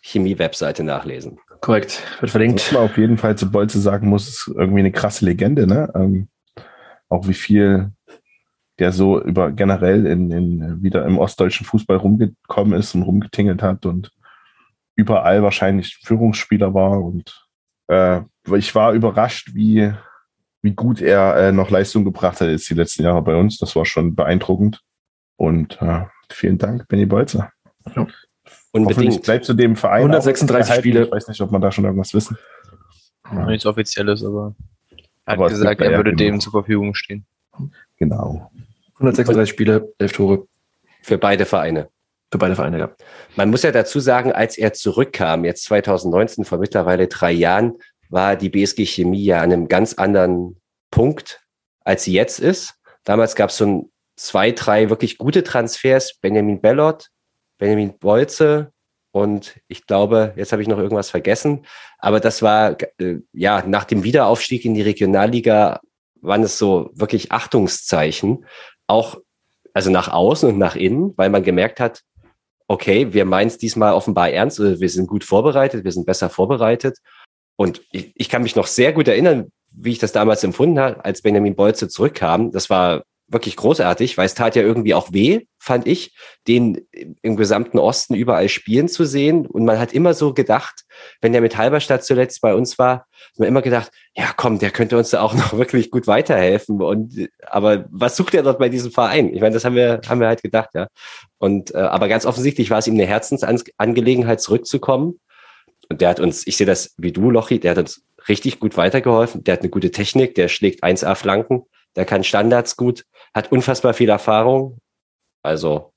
Chemie-Webseite 0.00 0.82
nachlesen? 0.82 1.38
Korrekt. 1.60 2.02
Wird 2.20 2.22
Was 2.22 2.30
verlinkt. 2.30 2.72
man 2.72 2.82
auf 2.82 2.96
jeden 2.96 3.18
Fall 3.18 3.36
zu 3.36 3.50
Bolze 3.50 3.80
sagen 3.80 4.08
muss, 4.08 4.28
ist 4.28 4.52
irgendwie 4.54 4.80
eine 4.80 4.92
krasse 4.92 5.24
Legende, 5.24 5.66
ne? 5.66 5.90
Ähm, 5.94 6.28
auch 7.08 7.26
wie 7.26 7.34
viel 7.34 7.92
der 8.78 8.92
so 8.92 9.20
über 9.20 9.50
generell 9.50 10.06
in, 10.06 10.30
in 10.30 10.82
wieder 10.82 11.04
im 11.04 11.18
ostdeutschen 11.18 11.66
Fußball 11.66 11.96
rumgekommen 11.96 12.78
ist 12.78 12.94
und 12.94 13.02
rumgetingelt 13.02 13.62
hat 13.62 13.86
und 13.86 14.12
überall 14.94 15.42
wahrscheinlich 15.42 15.98
Führungsspieler 16.04 16.74
war 16.74 17.02
und 17.02 17.48
äh, 17.88 18.20
ich 18.54 18.74
war 18.74 18.92
überrascht, 18.92 19.54
wie, 19.54 19.92
wie 20.62 20.72
gut 20.72 21.00
er 21.00 21.36
äh, 21.36 21.52
noch 21.52 21.70
Leistung 21.70 22.04
gebracht 22.04 22.40
hat 22.40 22.48
jetzt 22.48 22.70
die 22.70 22.74
letzten 22.74 23.02
Jahre 23.02 23.22
bei 23.22 23.34
uns. 23.34 23.58
Das 23.58 23.76
war 23.76 23.84
schon 23.84 24.14
beeindruckend. 24.14 24.80
Und 25.36 25.80
äh, 25.82 26.04
vielen 26.30 26.58
Dank, 26.58 26.88
Benny 26.88 27.06
Bolzer. 27.06 27.50
Hoffentlich 27.84 28.27
Unbedingt. 28.72 29.22
bleibst 29.22 29.48
du 29.48 29.54
dem 29.54 29.76
Verein. 29.76 30.02
136 30.02 30.54
auch 30.54 30.68
erhalten. 30.68 30.82
Spiele. 30.82 31.04
Ich 31.04 31.12
weiß 31.12 31.28
nicht, 31.28 31.40
ob 31.40 31.50
man 31.50 31.60
da 31.60 31.72
schon 31.72 31.84
irgendwas 31.84 32.14
wissen. 32.14 32.36
Nichts 33.46 33.66
Offizielles, 33.66 34.24
aber 34.24 34.54
er 34.90 35.32
hat 35.32 35.38
Aber 35.38 35.46
es 35.46 35.52
gesagt, 35.52 35.80
er 35.80 35.90
ja 35.90 35.96
würde 35.96 36.14
dem 36.14 36.40
zur 36.40 36.52
Verfügung 36.52 36.94
stehen. 36.94 37.26
Genau. 37.96 38.50
136 38.94 39.50
Spiele, 39.50 39.92
11 39.98 40.12
Tore 40.12 40.46
Für 41.02 41.18
beide 41.18 41.44
Vereine. 41.44 41.88
für 42.30 42.38
beide 42.38 42.56
Vereine 42.56 42.76
gehabt. 42.78 43.04
Man 43.36 43.50
muss 43.50 43.62
ja 43.62 43.70
dazu 43.72 44.00
sagen, 44.00 44.32
als 44.32 44.58
er 44.58 44.72
zurückkam, 44.72 45.44
jetzt 45.44 45.64
2019, 45.64 46.44
vor 46.44 46.58
mittlerweile 46.58 47.08
drei 47.08 47.32
Jahren, 47.32 47.74
war 48.10 48.36
die 48.36 48.48
BSG 48.48 48.86
Chemie 48.86 49.24
ja 49.24 49.38
an 49.38 49.52
einem 49.52 49.68
ganz 49.68 49.94
anderen 49.94 50.60
Punkt, 50.90 51.40
als 51.84 52.04
sie 52.04 52.12
jetzt 52.12 52.38
ist. 52.40 52.74
Damals 53.04 53.34
gab 53.34 53.50
es 53.50 53.58
so 53.58 53.66
ein, 53.66 53.90
zwei, 54.16 54.52
drei 54.52 54.90
wirklich 54.90 55.18
gute 55.18 55.42
Transfers. 55.42 56.18
Benjamin 56.20 56.60
Bellot, 56.60 57.08
Benjamin 57.58 57.98
Bolze 57.98 58.72
und 59.10 59.60
ich 59.68 59.86
glaube, 59.86 60.32
jetzt 60.36 60.52
habe 60.52 60.62
ich 60.62 60.68
noch 60.68 60.78
irgendwas 60.78 61.10
vergessen. 61.10 61.66
Aber 61.98 62.20
das 62.20 62.42
war, 62.42 62.76
äh, 62.98 63.16
ja, 63.32 63.64
nach 63.66 63.84
dem 63.84 64.04
Wiederaufstieg 64.04 64.64
in 64.64 64.74
die 64.74 64.82
Regionalliga 64.82 65.80
waren 66.20 66.42
es 66.42 66.58
so 66.58 66.90
wirklich 66.94 67.32
Achtungszeichen. 67.32 68.44
Auch, 68.86 69.16
also 69.72 69.90
nach 69.90 70.08
außen 70.08 70.48
und 70.48 70.58
nach 70.58 70.76
innen, 70.76 71.14
weil 71.16 71.30
man 71.30 71.42
gemerkt 71.42 71.80
hat, 71.80 72.02
okay, 72.68 73.12
wir 73.14 73.24
meinen 73.24 73.48
es 73.48 73.58
diesmal 73.58 73.94
offenbar 73.94 74.30
ernst, 74.30 74.60
oder 74.60 74.78
wir 74.78 74.90
sind 74.90 75.08
gut 75.08 75.24
vorbereitet, 75.24 75.84
wir 75.84 75.92
sind 75.92 76.06
besser 76.06 76.28
vorbereitet. 76.28 76.98
Und 77.56 77.82
ich, 77.90 78.12
ich 78.14 78.28
kann 78.28 78.42
mich 78.42 78.56
noch 78.56 78.66
sehr 78.66 78.92
gut 78.92 79.08
erinnern, 79.08 79.50
wie 79.70 79.92
ich 79.92 79.98
das 79.98 80.12
damals 80.12 80.44
empfunden 80.44 80.78
habe, 80.78 81.04
als 81.04 81.22
Benjamin 81.22 81.56
Bolze 81.56 81.88
zurückkam. 81.88 82.52
Das 82.52 82.68
war 82.68 83.04
wirklich 83.28 83.56
großartig, 83.56 84.16
weil 84.16 84.26
es 84.26 84.34
tat 84.34 84.56
ja 84.56 84.62
irgendwie 84.62 84.94
auch 84.94 85.12
weh, 85.12 85.46
fand 85.58 85.86
ich, 85.86 86.16
den 86.46 86.88
im 87.22 87.36
gesamten 87.36 87.78
Osten 87.78 88.14
überall 88.14 88.48
spielen 88.48 88.88
zu 88.88 89.04
sehen. 89.04 89.46
Und 89.46 89.64
man 89.64 89.78
hat 89.78 89.92
immer 89.92 90.14
so 90.14 90.32
gedacht, 90.32 90.84
wenn 91.20 91.32
der 91.32 91.42
mit 91.42 91.56
Halberstadt 91.56 92.04
zuletzt 92.04 92.40
bei 92.40 92.54
uns 92.54 92.78
war, 92.78 93.06
hat 93.10 93.38
man 93.38 93.48
immer 93.48 93.62
gedacht, 93.62 93.90
ja 94.16 94.32
komm, 94.36 94.58
der 94.58 94.70
könnte 94.70 94.96
uns 94.96 95.10
da 95.10 95.20
auch 95.20 95.34
noch 95.34 95.56
wirklich 95.58 95.90
gut 95.90 96.06
weiterhelfen. 96.06 96.80
Und 96.80 97.28
aber 97.46 97.84
was 97.90 98.16
sucht 98.16 98.34
er 98.34 98.42
dort 98.42 98.58
bei 98.58 98.70
diesem 98.70 98.90
Verein? 98.90 99.34
Ich 99.34 99.40
meine, 99.40 99.54
das 99.54 99.64
haben 99.64 99.76
wir, 99.76 100.00
haben 100.08 100.20
wir 100.20 100.28
halt 100.28 100.42
gedacht, 100.42 100.70
ja. 100.74 100.88
Und 101.36 101.74
äh, 101.74 101.78
aber 101.78 102.08
ganz 102.08 102.24
offensichtlich 102.24 102.70
war 102.70 102.78
es 102.78 102.86
ihm 102.86 102.94
eine 102.94 103.06
Herzensangelegenheit, 103.06 104.40
zurückzukommen. 104.40 105.20
Und 105.90 106.00
der 106.00 106.08
hat 106.08 106.20
uns, 106.20 106.46
ich 106.46 106.56
sehe 106.56 106.66
das 106.66 106.94
wie 106.96 107.12
du, 107.12 107.30
Lochi, 107.30 107.60
der 107.60 107.72
hat 107.72 107.78
uns 107.78 108.02
richtig 108.28 108.60
gut 108.60 108.76
weitergeholfen. 108.76 109.44
Der 109.44 109.54
hat 109.54 109.60
eine 109.60 109.70
gute 109.70 109.90
Technik, 109.90 110.34
der 110.34 110.48
schlägt 110.48 110.84
1A 110.84 111.14
Flanken, 111.14 111.64
der 111.96 112.04
kann 112.04 112.24
Standards 112.24 112.76
gut, 112.76 113.04
hat 113.38 113.52
unfassbar 113.52 113.94
viel 113.94 114.08
Erfahrung. 114.08 114.78
Also 115.42 115.92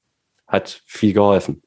hat 0.48 0.82
viel 0.86 1.14
geholfen. 1.14 1.62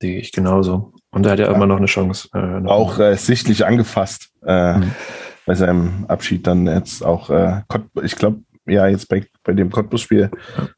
Sehe 0.00 0.18
ich 0.18 0.32
genauso. 0.32 0.92
Und 1.12 1.24
er 1.26 1.32
hat 1.32 1.38
ja, 1.38 1.46
Ja. 1.46 1.52
immer 1.54 1.66
noch 1.66 1.76
eine 1.76 1.86
Chance. 1.86 2.28
Äh, 2.34 2.60
noch 2.60 2.70
Auch 2.72 2.98
äh, 2.98 3.14
sichtlich 3.16 3.64
angefasst. 3.64 4.30
Äh, 4.44 4.78
Mhm. 4.78 4.92
bei 5.46 5.54
seinem 5.54 6.04
Abschied 6.08 6.46
dann 6.46 6.66
jetzt 6.66 7.04
auch, 7.04 7.28
äh, 7.30 7.62
ich 8.02 8.16
glaube, 8.16 8.40
ja, 8.66 8.86
jetzt 8.86 9.08
bei, 9.08 9.24
bei 9.42 9.52
dem 9.54 9.70
Cottbus-Spiel 9.70 10.30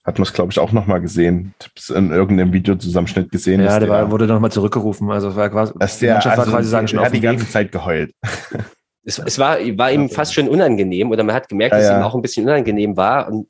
hat 0.05 0.19
man 0.19 0.23
es, 0.23 0.33
glaube 0.33 0.51
ich, 0.53 0.59
auch 0.59 0.73
nochmal 0.73 1.01
gesehen. 1.03 1.55
Ich 1.61 1.67
hab's 1.67 1.91
in 1.91 2.11
irgendeinem 2.13 2.53
Videozusammenschnitt 2.53 3.31
gesehen. 3.31 3.61
Ja, 3.63 3.79
der 3.79 3.89
war, 3.91 4.11
wurde 4.11 4.27
nochmal 4.27 4.51
zurückgerufen. 4.51 5.11
Also 5.11 5.29
es 5.29 5.37
war 5.37 5.51
quasi, 5.51 5.73
dass 5.79 5.99
die 5.99 6.07
der, 6.07 6.15
Mannschaft 6.15 6.39
also, 6.39 6.51
war 6.53 6.59
quasi 6.61 6.71
sagen, 6.71 6.89
schon 6.89 7.01
hat 7.01 7.13
die 7.13 7.21
ganze 7.21 7.45
Weg. 7.45 7.53
Zeit 7.53 7.73
geheult. 7.73 8.13
Es, 9.07 9.19
es 9.19 9.39
war, 9.39 9.59
war 9.77 9.93
ihm 9.93 10.09
fast 10.09 10.33
schon 10.33 10.49
unangenehm 10.49 11.11
oder 11.11 11.23
man 11.25 11.35
hat 11.35 11.47
gemerkt, 11.49 11.73
Ja, 11.75 11.79
dass 11.79 11.89
ja. 11.89 11.99
ihm 12.01 12.03
auch 12.05 12.15
ein 12.15 12.23
bisschen 12.23 12.47
unangenehm 12.47 12.97
war 12.97 13.29
und 13.31 13.49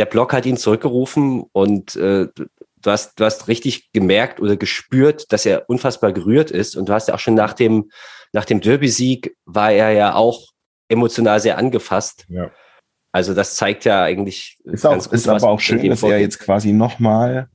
der 0.00 0.06
Block 0.06 0.32
hat 0.32 0.46
ihn 0.46 0.56
zurückgerufen 0.56 1.44
und 1.52 1.94
äh, 1.94 2.26
du, 2.34 2.90
hast, 2.90 3.20
du 3.20 3.24
hast 3.26 3.48
richtig 3.48 3.92
gemerkt 3.92 4.40
oder 4.40 4.56
gespürt, 4.56 5.30
dass 5.30 5.44
er 5.44 5.68
unfassbar 5.68 6.14
gerührt 6.14 6.50
ist 6.50 6.74
und 6.74 6.88
du 6.88 6.94
hast 6.94 7.08
ja 7.08 7.14
auch 7.14 7.18
schon 7.18 7.34
nach 7.34 7.52
dem, 7.52 7.90
nach 8.32 8.46
dem 8.46 8.62
Derby-Sieg 8.62 9.36
war 9.44 9.72
er 9.72 9.90
ja 9.90 10.14
auch 10.14 10.46
emotional 10.88 11.38
sehr 11.38 11.58
angefasst. 11.58 12.24
Ja. 12.28 12.50
Also 13.12 13.34
das 13.34 13.56
zeigt 13.56 13.84
ja 13.84 14.02
eigentlich 14.02 14.56
Ist, 14.64 14.86
auch, 14.86 14.96
ist 14.96 15.26
was 15.26 15.42
aber 15.42 15.52
auch 15.52 15.60
schön, 15.60 15.86
dass 15.90 16.02
er 16.02 16.18
jetzt 16.18 16.38
quasi 16.38 16.72
nochmal, 16.72 17.50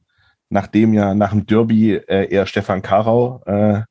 nachdem 0.50 0.94
ja 0.94 1.16
nach 1.16 1.32
dem 1.32 1.48
Derby 1.48 1.96
äh, 1.96 2.30
eher 2.32 2.46
Stefan 2.46 2.84
Karau 2.84 3.42
äh, 3.48 3.82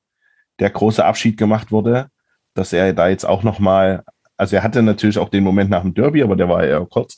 der 0.61 0.71
große 0.71 1.05
Abschied 1.05 1.37
gemacht 1.37 1.73
wurde, 1.73 2.07
dass 2.55 2.73
er 2.73 2.93
da 2.93 3.09
jetzt 3.09 3.25
auch 3.25 3.43
nochmal, 3.43 4.05
also 4.37 4.55
er 4.55 4.63
hatte 4.63 4.81
natürlich 4.81 5.19
auch 5.19 5.29
den 5.29 5.43
Moment 5.43 5.71
nach 5.71 5.83
dem 5.83 5.93
Derby, 5.93 6.23
aber 6.23 6.37
der 6.37 6.49
war 6.49 6.63
eher 6.63 6.87
kurz, 6.89 7.17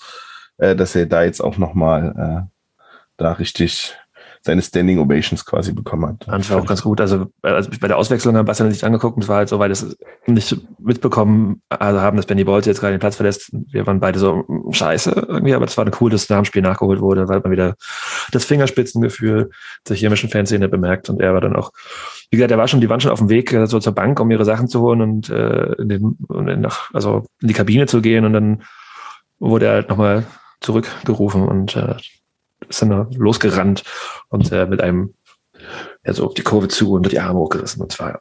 äh, 0.59 0.77
dass 0.77 0.95
er 0.95 1.07
da 1.07 1.23
jetzt 1.23 1.41
auch 1.41 1.59
nochmal 1.59 2.49
äh, 2.49 2.57
da 3.17 3.33
richtig 3.33 3.97
seine 4.47 4.63
Standing 4.63 4.99
Ovations 4.99 5.45
quasi 5.45 5.73
bekommen 5.73 6.07
hat. 6.07 6.25
Fand 6.25 6.45
ich 6.45 6.53
auch 6.53 6.65
ganz 6.65 6.83
gut. 6.83 7.01
Also, 7.01 7.27
also 7.43 7.69
bei 7.81 7.89
der 7.89 7.99
Auswechslung 7.99 8.37
haben 8.37 8.47
Bastian 8.47 8.71
sich 8.71 8.85
angeguckt 8.85 9.17
und 9.17 9.23
es 9.23 9.29
war 9.29 9.39
halt 9.39 9.49
so, 9.49 9.59
weil 9.59 9.69
das 9.69 9.97
nicht 10.27 10.57
mitbekommen 10.79 11.63
also 11.69 12.01
haben, 12.01 12.17
dass 12.17 12.27
Benny 12.27 12.45
Bolte 12.45 12.71
jetzt 12.71 12.81
gerade 12.81 12.95
den 12.95 13.01
Platz 13.01 13.17
verlässt. 13.17 13.51
Wir 13.53 13.87
waren 13.87 14.01
beide 14.01 14.19
so 14.19 14.45
mm, 14.47 14.73
scheiße 14.73 15.11
irgendwie, 15.29 15.55
aber 15.55 15.67
das 15.67 15.77
war 15.77 15.85
cool, 16.01 16.11
dass 16.11 16.31
nach 16.31 16.39
dem 16.39 16.45
Spiel 16.45 16.63
nachgeholt 16.63 17.01
wurde, 17.01 17.29
weil 17.29 17.41
man 17.41 17.51
wieder 17.51 17.75
das 18.31 18.45
Fingerspitzengefühl 18.45 19.51
der 19.89 19.97
chemischen 19.97 20.31
Fanszene 20.31 20.69
bemerkt 20.69 21.11
und 21.11 21.21
er 21.21 21.35
war 21.35 21.41
dann 21.41 21.57
auch, 21.57 21.73
wie 22.31 22.37
gesagt, 22.37 22.53
er 22.53 22.59
war 22.59 22.69
schon, 22.69 22.81
die 22.81 22.89
waren 22.89 23.01
schon 23.01 23.11
auf 23.11 23.19
dem 23.19 23.29
Weg 23.29 23.51
so 23.65 23.81
zur 23.81 23.95
Bank, 23.95 24.21
um 24.21 24.31
ihre 24.31 24.45
Sachen 24.45 24.69
zu 24.69 24.81
holen 24.81 25.03
und 25.03 25.29
äh, 25.29 25.73
in 25.73 25.89
den, 25.89 26.17
und 26.29 26.49
in, 26.49 26.67
also 26.93 27.25
in 27.43 27.49
die 27.49 27.55
Kabine 27.55 27.87
zu 27.87 28.01
gehen 28.01 28.25
und 28.25 28.33
dann 28.33 28.63
wurde 29.39 29.67
er 29.67 29.73
halt 29.73 29.89
nochmal 29.89 30.25
zurückgerufen 30.61 31.47
und 31.47 31.77
äh, 31.77 31.95
ist 32.69 32.83
dann 32.83 32.91
da 32.91 33.09
losgerannt 33.15 33.83
und 34.29 34.51
äh, 34.53 34.67
mit 34.67 34.81
einem 34.81 35.15
ja, 36.05 36.13
so 36.13 36.27
auf 36.27 36.35
die 36.35 36.43
Kurve 36.43 36.69
zu 36.69 36.93
und 36.93 37.11
die 37.11 37.19
Arme 37.19 37.39
hochgerissen. 37.39 37.83
Und 37.83 37.93
zwar 37.93 38.21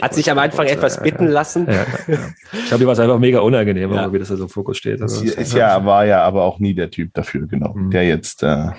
Hat 0.00 0.14
sich 0.14 0.30
am 0.30 0.38
Anfang 0.38 0.66
etwas 0.66 1.02
bitten 1.02 1.26
lassen. 1.28 1.66
Ja, 1.66 1.72
ja, 1.74 1.86
ja. 2.14 2.28
Ich 2.52 2.66
glaube, 2.66 2.78
die 2.80 2.86
war 2.86 2.92
es 2.94 2.98
einfach 3.00 3.18
mega 3.18 3.40
unangenehm, 3.40 3.92
Ja. 3.92 4.12
wie 4.12 4.18
das 4.18 4.28
da 4.28 4.36
so 4.36 4.44
im 4.44 4.48
Fokus 4.48 4.78
steht. 4.78 5.00
Das 5.00 5.12
Also, 5.14 5.24
ist, 5.24 5.38
ist 5.38 5.52
ja, 5.54 5.84
war 5.84 6.04
ja 6.06 6.22
aber 6.24 6.42
auch 6.44 6.58
nie 6.58 6.74
der 6.74 6.90
Typ 6.90 7.12
dafür, 7.14 7.46
genau. 7.46 7.74
Mhm. 7.74 7.90
Der 7.90 8.04
jetzt, 8.04 8.42
äh, 8.42 8.70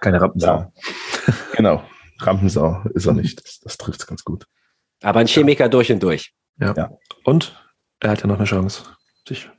keine 0.00 0.20
Rampensau. 0.20 0.46
ja, 0.46 0.72
genau, 1.56 1.82
Rampensau 2.20 2.82
ist 2.94 3.06
er 3.06 3.12
nicht. 3.12 3.44
Das, 3.44 3.60
das 3.60 3.76
trifft 3.78 4.00
es 4.00 4.06
ganz 4.06 4.24
gut. 4.24 4.46
Aber 5.02 5.20
ein 5.20 5.26
Chemiker 5.26 5.68
durch 5.68 5.92
und 5.92 6.02
durch. 6.02 6.32
Und 7.24 7.60
er 8.00 8.10
hat 8.10 8.20
ja 8.22 8.26
noch 8.26 8.36
eine 8.36 8.44
Chance. 8.46 8.84
Sich 9.28 9.50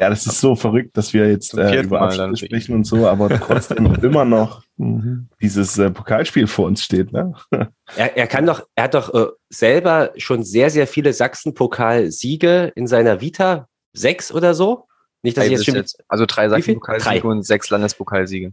Ja, 0.00 0.08
das 0.08 0.26
ist 0.26 0.40
so 0.40 0.56
verrückt, 0.56 0.96
dass 0.96 1.12
wir 1.12 1.28
jetzt 1.28 1.52
äh, 1.52 1.82
über 1.82 2.00
Abschnitte 2.00 2.46
sprechen 2.46 2.74
und 2.74 2.84
so, 2.84 3.06
aber 3.06 3.28
trotzdem 3.28 3.94
immer 4.02 4.24
noch 4.24 4.62
mhm. 4.78 5.28
dieses 5.42 5.76
äh, 5.76 5.90
Pokalspiel 5.90 6.46
vor 6.46 6.66
uns 6.66 6.82
steht. 6.82 7.12
Ne? 7.12 7.34
Er, 7.96 8.16
er 8.16 8.28
kann 8.28 8.46
doch, 8.46 8.62
er 8.76 8.84
hat 8.84 8.94
doch 8.94 9.12
äh, 9.12 9.26
selber 9.48 10.12
schon 10.16 10.44
sehr, 10.44 10.70
sehr 10.70 10.86
viele 10.86 11.12
Sachsen-Pokal-Siege 11.12 12.70
in 12.76 12.86
seiner 12.86 13.20
Vita. 13.20 13.66
Sechs 13.92 14.32
oder 14.32 14.54
so? 14.54 14.86
Nicht, 15.24 15.36
dass 15.36 15.46
Drei 15.46 15.54
ich 15.54 15.66
jetzt 15.66 15.74
jetzt. 15.74 16.04
Also 16.06 16.24
drei? 16.24 16.48
Sachsen-Pokalsiege 16.48 17.26
und 17.26 17.44
sechs 17.44 17.68
Landespokalsiege. 17.68 18.52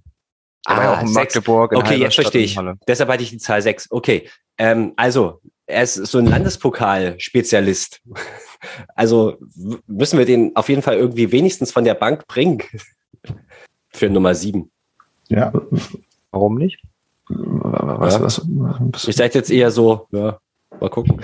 Ja 0.68 0.96
auch 0.96 1.02
in. 1.04 1.14
Magdeburg. 1.14 1.72
in 1.72 1.78
Okay, 1.78 1.90
jetzt 1.92 2.18
Halberstadt 2.18 2.26
verstehe 2.34 2.44
ich. 2.44 2.60
Deshalb 2.88 3.12
hatte 3.12 3.22
ich 3.22 3.30
die 3.30 3.38
Zahl 3.38 3.62
sechs. 3.62 3.86
Okay. 3.92 4.28
Ähm, 4.58 4.94
also, 4.96 5.40
er 5.68 5.84
ist 5.84 5.94
so 5.94 6.18
ein 6.18 6.26
Landespokal-Spezialist. 6.26 8.02
Also 8.96 9.38
müssen 9.88 10.18
wir 10.20 10.26
den 10.26 10.56
auf 10.56 10.70
jeden 10.70 10.82
Fall 10.82 10.96
irgendwie 10.98 11.32
wenigstens 11.32 11.72
von 11.72 11.84
der 11.84 11.94
Bank 11.96 12.28
bringen. 12.28 12.62
Für 13.90 14.10
Nummer 14.10 14.36
sieben. 14.36 14.72
Ja, 15.30 15.52
Warum 16.32 16.56
nicht? 16.58 16.80
Was, 17.30 18.14
Ja. 18.16 18.22
was, 18.22 18.42
was, 18.48 19.08
Ich 19.08 19.16
seid 19.16 19.36
jetzt 19.36 19.50
eher 19.52 19.72
so, 19.72 20.08
ja, 20.12 20.40
mal 20.80 20.90
gucken. 20.90 21.20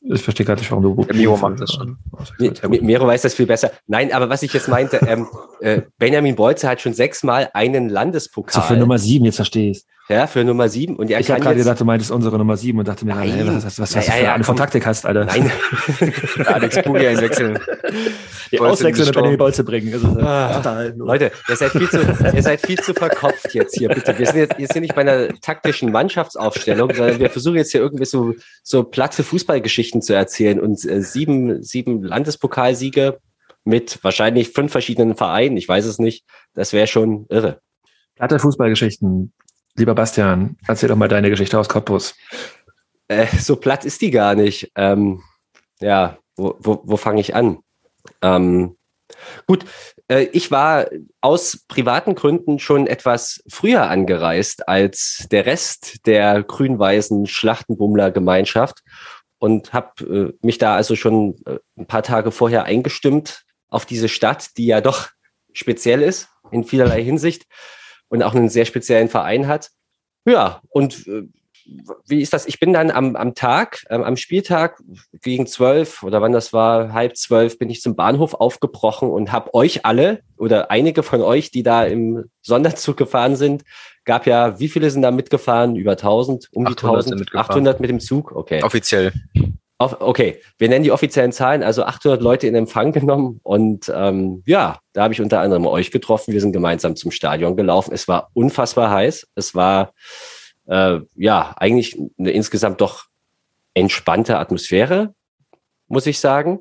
ich 0.00 0.22
verstehe 0.22 0.46
gerade 0.46 0.60
nicht, 0.60 0.70
warum 0.70 0.84
du. 0.96 1.04
Der 1.04 1.16
Miro 1.16 1.36
macht 1.36 1.60
das 1.60 1.72
schon. 1.72 1.96
Mi- 2.38 2.82
Miro 2.82 3.06
weiß 3.06 3.22
das 3.22 3.34
viel 3.34 3.46
besser. 3.46 3.72
Nein, 3.86 4.12
aber 4.12 4.28
was 4.28 4.42
ich 4.42 4.52
jetzt 4.52 4.68
meinte, 4.68 4.98
ähm, 5.08 5.26
äh, 5.60 5.82
Benjamin 5.98 6.36
Bolze 6.36 6.68
hat 6.68 6.80
schon 6.80 6.94
sechsmal 6.94 7.50
einen 7.54 7.88
So 7.88 7.94
Landespokal. 7.94 8.62
für 8.62 8.76
Nummer 8.76 8.98
sieben, 8.98 9.24
jetzt 9.24 9.36
verstehe 9.36 9.70
ich 9.72 9.84
ja, 10.08 10.26
für 10.28 10.44
Nummer 10.44 10.68
sieben. 10.68 10.96
Und 10.96 11.10
er 11.10 11.18
Ich 11.18 11.30
habe 11.30 11.40
gerade 11.40 11.56
jetzt, 11.56 11.64
gedacht, 11.64 11.80
du 11.80 11.84
meintest 11.84 12.12
unsere 12.12 12.38
Nummer 12.38 12.56
sieben 12.56 12.78
und 12.78 12.86
dachte 12.86 13.04
mir, 13.04 13.14
Nein. 13.14 13.30
hey, 13.30 13.46
was, 13.46 13.64
was, 13.64 13.78
was, 13.80 13.94
Ja, 13.94 13.98
was 14.00 14.06
du 14.06 14.10
ja, 14.10 14.16
für 14.16 14.24
ja, 14.24 14.34
eine 14.34 14.44
komm. 14.44 14.56
Taktik 14.56 14.86
hast, 14.86 15.04
Alter. 15.04 15.24
Nein. 15.24 15.50
Alex 16.46 16.82
Puglia 16.82 17.10
einwechseln. 17.10 17.58
Die 18.52 18.60
Auswechseln 18.60 19.08
und 19.08 19.14
Sturm. 19.14 19.36
Bolze 19.36 19.64
bringen. 19.64 19.92
Also, 19.92 20.06
Ah, 20.20 20.54
total. 20.54 20.94
Leute, 20.96 21.32
ihr 21.48 21.56
seid, 21.56 21.72
viel 21.72 21.90
zu, 21.90 21.98
ihr 22.34 22.42
seid 22.42 22.60
viel 22.60 22.78
zu 22.78 22.94
verkopft 22.94 23.52
jetzt 23.54 23.76
hier, 23.76 23.88
bitte. 23.88 24.16
Wir 24.16 24.26
sind 24.26 24.36
jetzt, 24.36 24.58
wir 24.58 24.68
sind 24.68 24.82
nicht 24.82 24.94
bei 24.94 25.00
einer 25.00 25.28
taktischen 25.40 25.90
Mannschaftsaufstellung, 25.90 26.94
sondern 26.94 27.18
wir 27.18 27.30
versuchen 27.30 27.56
jetzt 27.56 27.72
hier 27.72 27.80
irgendwie 27.80 28.04
so, 28.04 28.34
so 28.62 28.84
platte 28.84 29.24
Fußballgeschichten 29.24 30.02
zu 30.02 30.14
erzählen 30.14 30.60
und 30.60 30.84
äh, 30.84 31.02
sieben, 31.02 31.62
sieben 31.64 32.04
Landespokalsiege 32.04 33.18
mit 33.64 33.98
wahrscheinlich 34.02 34.50
fünf 34.50 34.70
verschiedenen 34.70 35.16
Vereinen, 35.16 35.56
ich 35.56 35.68
weiß 35.68 35.84
es 35.86 35.98
nicht. 35.98 36.24
Das 36.54 36.72
wäre 36.72 36.86
schon 36.86 37.26
irre. 37.28 37.60
Platte 38.14 38.38
Fußballgeschichten. 38.38 39.32
Lieber 39.76 39.94
Bastian, 39.94 40.56
erzähl 40.66 40.88
doch 40.88 40.96
mal 40.96 41.08
deine 41.08 41.28
Geschichte 41.28 41.58
aus 41.58 41.68
Cottbus. 41.68 42.14
Äh, 43.08 43.26
so 43.38 43.56
platt 43.56 43.84
ist 43.84 44.00
die 44.00 44.10
gar 44.10 44.34
nicht. 44.34 44.72
Ähm, 44.74 45.22
ja, 45.80 46.18
wo, 46.34 46.56
wo, 46.58 46.80
wo 46.84 46.96
fange 46.96 47.20
ich 47.20 47.34
an? 47.34 47.58
Ähm, 48.22 48.76
gut, 49.46 49.66
äh, 50.08 50.24
ich 50.32 50.50
war 50.50 50.86
aus 51.20 51.64
privaten 51.68 52.14
Gründen 52.14 52.58
schon 52.58 52.86
etwas 52.86 53.42
früher 53.48 53.90
angereist 53.90 54.66
als 54.66 55.26
der 55.30 55.44
Rest 55.44 56.06
der 56.06 56.42
grün-weißen 56.42 57.26
Schlachtenbummler-Gemeinschaft 57.26 58.80
und 59.38 59.74
habe 59.74 60.32
äh, 60.40 60.46
mich 60.46 60.56
da 60.56 60.74
also 60.74 60.96
schon 60.96 61.36
äh, 61.44 61.58
ein 61.76 61.86
paar 61.86 62.02
Tage 62.02 62.30
vorher 62.30 62.64
eingestimmt 62.64 63.44
auf 63.68 63.84
diese 63.84 64.08
Stadt, 64.08 64.56
die 64.56 64.66
ja 64.66 64.80
doch 64.80 65.08
speziell 65.52 66.00
ist 66.00 66.28
in 66.50 66.64
vielerlei 66.64 67.02
Hinsicht 67.02 67.44
und 68.08 68.22
auch 68.22 68.34
einen 68.34 68.48
sehr 68.48 68.64
speziellen 68.64 69.08
Verein 69.08 69.46
hat. 69.46 69.70
Ja, 70.24 70.60
und 70.70 71.06
äh, 71.06 71.22
wie 72.06 72.20
ist 72.20 72.32
das? 72.32 72.46
Ich 72.46 72.60
bin 72.60 72.72
dann 72.72 72.90
am, 72.90 73.16
am 73.16 73.34
Tag, 73.34 73.84
ähm, 73.90 74.04
am 74.04 74.16
Spieltag 74.16 74.82
gegen 75.22 75.46
zwölf 75.46 76.02
oder 76.02 76.20
wann 76.22 76.32
das 76.32 76.52
war, 76.52 76.92
halb 76.92 77.16
zwölf, 77.16 77.58
bin 77.58 77.70
ich 77.70 77.80
zum 77.80 77.96
Bahnhof 77.96 78.34
aufgebrochen 78.34 79.10
und 79.10 79.32
habe 79.32 79.52
euch 79.54 79.84
alle 79.84 80.20
oder 80.36 80.70
einige 80.70 81.02
von 81.02 81.22
euch, 81.22 81.50
die 81.50 81.62
da 81.62 81.84
im 81.84 82.30
Sonderzug 82.42 82.96
gefahren 82.96 83.36
sind, 83.36 83.64
gab 84.04 84.26
ja, 84.26 84.58
wie 84.60 84.68
viele 84.68 84.90
sind 84.90 85.02
da 85.02 85.10
mitgefahren? 85.10 85.76
Über 85.76 85.92
1000, 85.92 86.48
um 86.52 86.64
die 86.64 86.72
800 86.72 87.02
sind 87.02 87.12
1000, 87.14 87.20
mitgefahren. 87.20 87.50
800 87.50 87.80
mit 87.80 87.90
dem 87.90 88.00
Zug? 88.00 88.32
Okay. 88.32 88.62
Offiziell. 88.62 89.12
Auf, 89.78 90.00
okay, 90.00 90.40
wir 90.56 90.70
nennen 90.70 90.84
die 90.84 90.90
offiziellen 90.90 91.32
Zahlen, 91.32 91.62
also 91.62 91.84
800 91.84 92.22
Leute 92.22 92.46
in 92.46 92.54
Empfang 92.54 92.92
genommen 92.92 93.40
und 93.42 93.92
ähm, 93.94 94.42
ja, 94.46 94.78
da 94.94 95.02
habe 95.02 95.12
ich 95.12 95.20
unter 95.20 95.40
anderem 95.40 95.66
euch 95.66 95.90
getroffen. 95.90 96.32
Wir 96.32 96.40
sind 96.40 96.52
gemeinsam 96.52 96.96
zum 96.96 97.10
Stadion 97.10 97.56
gelaufen. 97.56 97.92
Es 97.92 98.08
war 98.08 98.30
unfassbar 98.32 98.90
heiß. 98.90 99.26
Es 99.34 99.54
war 99.54 99.92
äh, 100.66 101.00
ja 101.14 101.54
eigentlich 101.58 101.98
eine 102.18 102.30
insgesamt 102.30 102.80
doch 102.80 103.04
entspannte 103.74 104.38
Atmosphäre, 104.38 105.14
muss 105.88 106.06
ich 106.06 106.20
sagen. 106.20 106.60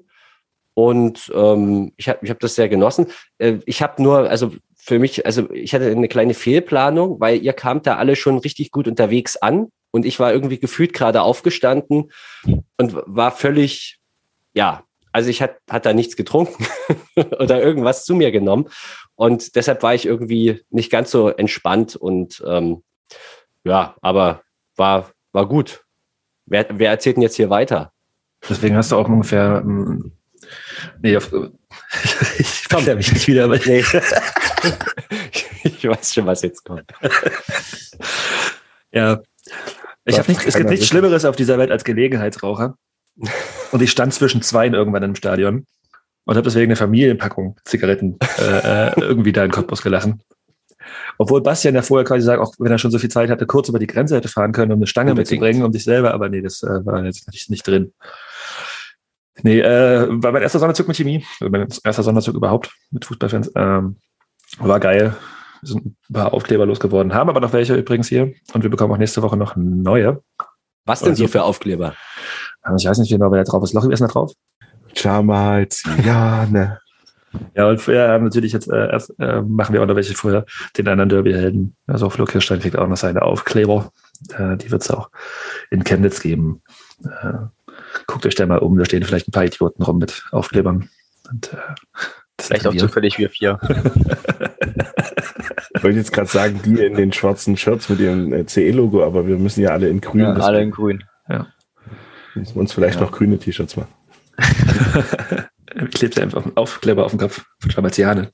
Und 0.73 1.31
ähm, 1.33 1.93
ich 1.95 2.09
habe 2.09 2.19
ich 2.21 2.29
hab 2.29 2.41
das 2.41 2.55
sehr 2.55 2.67
genossen. 2.67 3.07
Äh, 3.37 3.59
ich 3.65 3.81
habe 3.81 4.03
nur, 4.03 4.29
also 4.29 4.51
für 4.75 4.99
mich, 4.99 5.25
also 5.25 5.49
ich 5.51 5.73
hatte 5.73 5.89
eine 5.89 6.09
kleine 6.09 6.33
Fehlplanung, 6.33 7.21
weil 7.21 7.41
ihr 7.41 7.53
kamt 7.53 7.87
da 7.87 7.95
alle 7.95 8.17
schon 8.17 8.39
richtig 8.39 8.71
gut 8.71 8.89
unterwegs 8.89 9.37
an 9.37 9.71
und 9.95 10.05
ich 10.05 10.19
war 10.19 10.33
irgendwie 10.33 10.59
gefühlt 10.59 10.91
gerade 10.91 11.21
aufgestanden 11.21 12.11
und 12.75 12.95
war 13.05 13.31
völlig, 13.31 14.01
ja, 14.53 14.83
also 15.13 15.29
ich 15.29 15.41
hat, 15.41 15.55
hat 15.69 15.85
da 15.85 15.93
nichts 15.93 16.17
getrunken 16.17 16.67
oder 17.15 17.63
irgendwas 17.63 18.03
zu 18.03 18.13
mir 18.13 18.33
genommen 18.33 18.67
und 19.15 19.55
deshalb 19.55 19.83
war 19.83 19.95
ich 19.95 20.05
irgendwie 20.05 20.61
nicht 20.69 20.91
ganz 20.91 21.11
so 21.11 21.29
entspannt 21.29 21.95
und 21.95 22.43
ähm, 22.45 22.83
ja, 23.63 23.95
aber 24.01 24.41
war, 24.75 25.11
war 25.31 25.47
gut. 25.47 25.85
Wer, 26.45 26.67
wer 26.73 26.89
erzählt 26.89 27.15
denn 27.15 27.23
jetzt 27.23 27.37
hier 27.37 27.49
weiter? 27.49 27.93
Deswegen 28.49 28.75
hast 28.75 28.91
du 28.91 28.97
auch 28.97 29.07
ungefähr. 29.07 29.61
ähm, 29.63 30.11
Nee, 31.01 31.15
auf, 31.15 31.31
ich 32.37 32.47
verstehe 32.67 32.95
mich 32.95 33.13
nicht 33.13 33.27
wieder, 33.27 33.45
aber 33.45 33.57
Nee. 33.65 33.79
ich 35.63 35.87
weiß 35.87 36.13
schon, 36.13 36.25
was 36.25 36.41
jetzt 36.41 36.65
kommt. 36.65 36.91
ja. 38.91 39.21
Ich 40.05 40.19
hab 40.19 40.27
nicht, 40.27 40.45
es 40.45 40.55
gibt 40.55 40.69
nichts. 40.69 40.87
Schlimmeres 40.87 41.25
auf 41.25 41.35
dieser 41.35 41.57
Welt 41.57 41.71
als 41.71 41.83
Gelegenheitsraucher. 41.83 42.77
Und 43.71 43.81
ich 43.81 43.91
stand 43.91 44.13
zwischen 44.13 44.41
zweien 44.41 44.73
irgendwann 44.73 45.03
im 45.03 45.15
Stadion. 45.15 45.65
und 46.25 46.35
habe 46.35 46.43
deswegen 46.43 46.71
eine 46.71 46.75
Familienpackung 46.75 47.57
Zigaretten 47.65 48.17
äh, 48.39 48.89
äh, 48.89 48.99
irgendwie 48.99 49.31
da 49.31 49.43
in 49.43 49.51
Cottbus 49.51 49.81
gelassen. 49.81 50.21
Obwohl 51.17 51.41
Bastian 51.41 51.75
ja 51.75 51.81
vorher 51.81 52.05
quasi 52.05 52.23
sagt, 52.25 52.41
auch 52.41 52.53
wenn 52.59 52.71
er 52.71 52.77
schon 52.77 52.91
so 52.91 52.99
viel 52.99 53.09
Zeit 53.09 53.29
hatte, 53.29 53.45
kurz 53.45 53.69
über 53.69 53.79
die 53.79 53.87
Grenze 53.87 54.15
hätte 54.15 54.27
fahren 54.27 54.51
können, 54.51 54.71
um 54.71 54.79
eine 54.79 54.87
Stange 54.87 55.11
Unbedingt. 55.11 55.31
mitzubringen, 55.31 55.63
um 55.63 55.71
sich 55.71 55.83
selber, 55.83 56.13
aber 56.13 56.29
nee, 56.29 56.41
das 56.41 56.61
äh, 56.63 56.85
war 56.85 57.03
jetzt 57.03 57.31
nicht, 57.31 57.49
nicht 57.49 57.67
drin. 57.67 57.93
Nee, 59.41 59.59
äh, 59.59 60.07
war 60.09 60.31
mein 60.31 60.41
erster 60.41 60.59
Sonderzug 60.59 60.87
mit 60.87 60.97
Chemie, 60.97 61.25
mein 61.41 61.67
erster 61.83 62.03
Sonderzug 62.03 62.35
überhaupt 62.35 62.71
mit 62.91 63.05
Fußballfans. 63.05 63.51
Ähm, 63.55 63.97
war 64.59 64.79
geil. 64.79 65.15
Sind 65.65 65.85
ein 65.85 66.13
paar 66.13 66.33
Aufkleber 66.33 66.65
losgeworden, 66.65 67.13
haben 67.13 67.29
aber 67.29 67.39
noch 67.39 67.53
welche 67.53 67.75
übrigens 67.75 68.07
hier 68.07 68.33
und 68.53 68.63
wir 68.63 68.69
bekommen 68.69 68.93
auch 68.93 68.97
nächste 68.97 69.21
Woche 69.21 69.37
noch 69.37 69.55
neue. 69.55 70.21
Was 70.85 70.99
denn 70.99 71.09
Und 71.09 71.15
so 71.15 71.27
für 71.27 71.43
Aufkleber? 71.43 71.95
Also 72.61 72.77
ich 72.77 72.89
weiß 72.89 72.99
nicht 72.99 73.09
genau, 73.09 73.31
wer 73.31 73.43
da 73.43 73.49
drauf 73.49 73.63
ist. 73.63 73.73
Lochi, 73.73 73.87
wer 73.87 73.93
ist 73.93 73.99
denn 73.99 74.07
da 74.07 74.13
drauf? 74.13 74.33
Jamal, 74.93 75.67
Ziane. 75.69 76.79
Ja, 77.55 77.67
und 77.67 77.81
vorher 77.81 78.09
haben 78.09 78.23
natürlich 78.23 78.53
jetzt 78.53 78.69
äh, 78.69 78.91
erst 78.91 79.13
äh, 79.19 79.41
machen 79.41 79.73
wir 79.73 79.81
auch 79.81 79.85
noch 79.85 79.95
welche 79.95 80.13
vorher 80.13 80.45
den 80.77 80.87
anderen 80.87 81.09
Derby-Helden. 81.09 81.75
Also 81.87 82.09
Flo 82.09 82.25
Kirstein 82.25 82.59
kriegt 82.59 82.77
auch 82.77 82.87
noch 82.87 82.97
seine 82.97 83.23
Aufkleber. 83.23 83.91
Äh, 84.37 84.57
die 84.57 84.71
wird 84.71 84.83
es 84.83 84.91
auch 84.91 85.09
in 85.69 85.83
Chemnitz 85.83 86.21
geben. 86.21 86.61
Äh, 87.03 87.33
guckt 88.07 88.25
euch 88.25 88.35
da 88.35 88.45
mal 88.45 88.59
um, 88.59 88.77
da 88.77 88.85
stehen 88.85 89.03
vielleicht 89.03 89.27
ein 89.27 89.31
paar 89.31 89.45
Idioten 89.45 89.83
rum 89.83 89.97
mit 89.97 90.25
Aufklebern. 90.31 90.89
Und, 91.29 91.53
äh, 91.53 91.57
Vielleicht 92.39 92.67
auch 92.67 92.73
wir. 92.73 92.79
zufällig 92.79 93.17
wir 93.17 93.29
vier. 93.29 93.59
Ich 95.75 95.83
wollte 95.83 95.97
jetzt 95.97 96.13
gerade 96.13 96.27
sagen, 96.27 96.61
die 96.63 96.83
in 96.83 96.95
den 96.95 97.11
schwarzen 97.11 97.57
Shirts 97.57 97.89
mit 97.89 97.99
ihrem 97.99 98.31
äh, 98.33 98.45
CE-Logo, 98.45 99.03
aber 99.03 99.27
wir 99.27 99.37
müssen 99.37 99.61
ja 99.61 99.71
alle 99.71 99.89
in 99.89 99.99
grün. 100.01 100.21
Ja, 100.21 100.33
alle 100.33 100.61
in 100.61 100.71
grün. 100.71 101.03
müssen 102.33 102.55
wir 102.55 102.61
uns 102.61 102.73
vielleicht 102.73 102.99
noch 102.99 103.11
grüne 103.11 103.37
T-Shirts 103.37 103.75
machen. 103.75 103.93
Klebt 105.93 106.17
einfach 106.19 106.45
Aufkleber 106.55 107.05
auf 107.05 107.11
dem 107.11 107.19
Kopf 107.19 107.43
von 107.59 107.71
Schamaziane. 107.71 108.29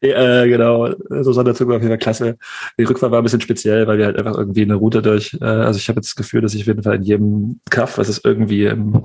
ja, 0.00 0.42
äh, 0.42 0.48
genau, 0.48 0.94
so 1.22 1.32
Sonderzug 1.32 1.68
war 1.68 1.76
auf 1.76 1.82
jeden 1.82 1.92
Fall 1.92 1.98
klasse. 1.98 2.36
Die 2.78 2.84
Rückfahrt 2.84 3.10
war 3.10 3.20
ein 3.20 3.24
bisschen 3.24 3.40
speziell, 3.40 3.86
weil 3.86 3.98
wir 3.98 4.06
halt 4.06 4.18
einfach 4.18 4.38
irgendwie 4.38 4.62
eine 4.62 4.74
Route 4.74 5.02
durch, 5.02 5.36
äh, 5.40 5.44
also 5.44 5.78
ich 5.78 5.88
habe 5.88 5.98
jetzt 5.98 6.10
das 6.10 6.16
Gefühl, 6.16 6.42
dass 6.42 6.54
ich 6.54 6.62
auf 6.62 6.68
jeden 6.68 6.84
Fall 6.84 6.96
in 6.96 7.02
jedem 7.02 7.60
Kaff, 7.70 7.98
was 7.98 8.08
es 8.08 8.24
irgendwie 8.24 8.66
in 8.66 9.02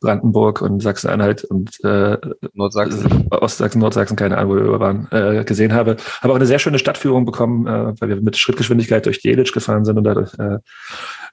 Brandenburg 0.00 0.62
und 0.62 0.80
Sachsen-Anhalt 0.82 1.44
und 1.44 1.82
äh, 1.84 2.18
Nordsachsen. 2.52 3.28
Ostsachsen, 3.30 3.80
Nordsachsen, 3.80 4.16
keine 4.16 4.38
Ahnung, 4.38 4.52
wo 4.52 4.72
wir 4.72 4.80
waren, 4.80 5.08
äh, 5.10 5.44
gesehen 5.44 5.72
habe. 5.72 5.96
Habe 6.20 6.32
auch 6.32 6.36
eine 6.36 6.46
sehr 6.46 6.58
schöne 6.58 6.78
Stadtführung 6.78 7.24
bekommen, 7.24 7.66
äh, 7.66 7.94
weil 8.00 8.08
wir 8.08 8.20
mit 8.20 8.36
Schrittgeschwindigkeit 8.36 9.06
durch 9.06 9.20
die 9.20 9.30
Elitsch 9.30 9.52
gefahren 9.52 9.84
sind 9.84 9.98
und 9.98 10.04
dadurch 10.04 10.32
äh, 10.38 10.58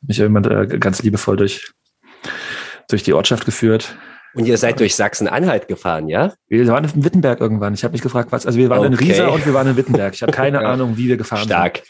mich 0.01 0.17
jemand 0.17 0.47
äh, 0.47 0.65
ganz 0.79 1.03
liebevoll 1.03 1.37
durch, 1.37 1.71
durch 2.89 3.03
die 3.03 3.13
Ortschaft 3.13 3.45
geführt. 3.45 3.95
Und 4.35 4.45
ihr 4.45 4.57
seid 4.57 4.79
durch 4.79 4.95
Sachsen-Anhalt 4.95 5.67
gefahren, 5.67 6.07
ja? 6.07 6.33
Wir 6.47 6.67
waren 6.67 6.83
in 6.85 7.05
Wittenberg 7.05 7.39
irgendwann. 7.39 7.75
Ich 7.75 7.83
habe 7.83 7.91
mich 7.91 8.01
gefragt, 8.01 8.31
was. 8.31 8.47
Also 8.47 8.57
wir 8.57 8.69
waren 8.69 8.85
in 8.85 8.95
Okay. 8.95 9.05
Riesa 9.05 9.27
und 9.27 9.45
wir 9.45 9.53
waren 9.53 9.67
in 9.67 9.77
Wittenberg. 9.77 10.15
Ich 10.15 10.23
habe 10.23 10.31
keine. 10.31 10.59
Ahnung, 10.65 10.97
wie 10.97 11.07
wir 11.07 11.17
gefahren 11.17 11.43
Stark. 11.43 11.83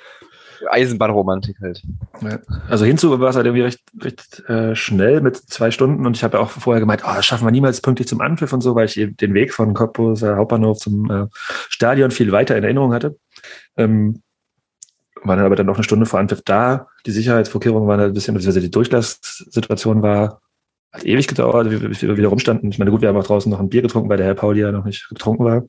Eisenbahnromantik 0.70 1.58
halt. 1.62 1.82
Ja. 2.22 2.40
Also 2.70 2.86
hinzu 2.86 3.20
war 3.20 3.30
es 3.30 3.36
halt 3.36 3.46
irgendwie 3.46 3.64
recht, 3.64 3.82
recht 4.00 4.44
äh, 4.50 4.76
schnell 4.76 5.22
mit 5.22 5.38
zwei 5.38 5.72
Stunden 5.72 6.06
und 6.06 6.16
ich 6.16 6.24
habe 6.24 6.38
ja 6.38 6.44
auch 6.44 6.50
vorher 6.50 6.80
gemeint, 6.80 7.04
oh, 7.06 7.14
das 7.16 7.26
schaffen 7.26 7.46
wir 7.46 7.52
niemals 7.52 7.82
pünktlich 7.82 8.08
zum 8.08 8.22
Anpfiff 8.22 8.54
und 8.54 8.62
so, 8.62 8.76
weil 8.76 8.86
ich 8.86 8.98
eben 8.98 9.18
den 9.18 9.34
Weg 9.34 9.54
von 9.54 9.74
Cottbus 9.74 10.24
Hauptbahnhof 10.24 10.78
zum 10.78 11.10
äh, 11.10 11.28
Stadion 11.70 12.12
viel 12.12 12.32
weiter 12.32 12.58
in 12.58 12.64
Erinnerung 12.64 12.94
hatte. 12.94 13.18
Ähm, 13.78 14.22
war 15.24 15.36
dann 15.36 15.46
aber 15.46 15.56
dann 15.56 15.66
noch 15.66 15.76
eine 15.76 15.84
Stunde 15.84 16.06
vor 16.06 16.20
Anpfiff 16.20 16.42
da. 16.44 16.88
Die 17.06 17.12
Sicherheitsvorkehrungen 17.12 17.88
waren 17.88 18.00
halt 18.00 18.12
ein 18.12 18.14
bisschen, 18.14 18.34
beziehungsweise 18.34 18.62
die 18.62 18.72
Durchlasssituation 18.72 20.02
war 20.02 20.42
hat 20.92 21.06
ewig 21.06 21.28
gedauert, 21.28 21.72
wie 21.72 21.82
wie 21.82 22.02
wir 22.02 22.18
wieder 22.18 22.28
rumstanden. 22.28 22.70
Ich 22.70 22.78
meine, 22.78 22.92
gut, 22.92 23.02
wir 23.02 23.10
haben 23.10 23.18
auch 23.18 23.26
draußen 23.26 23.52
noch 23.52 23.60
ein 23.60 23.70
Bier 23.70 23.82
getrunken, 23.82 24.10
weil 24.10 24.18
der 24.18 24.28
Herr 24.28 24.36
Pauli 24.36 24.62
ja 24.62 24.72
noch 24.72 24.86
nicht 24.86 25.10
getrunken 25.10 25.44
war. 25.44 25.64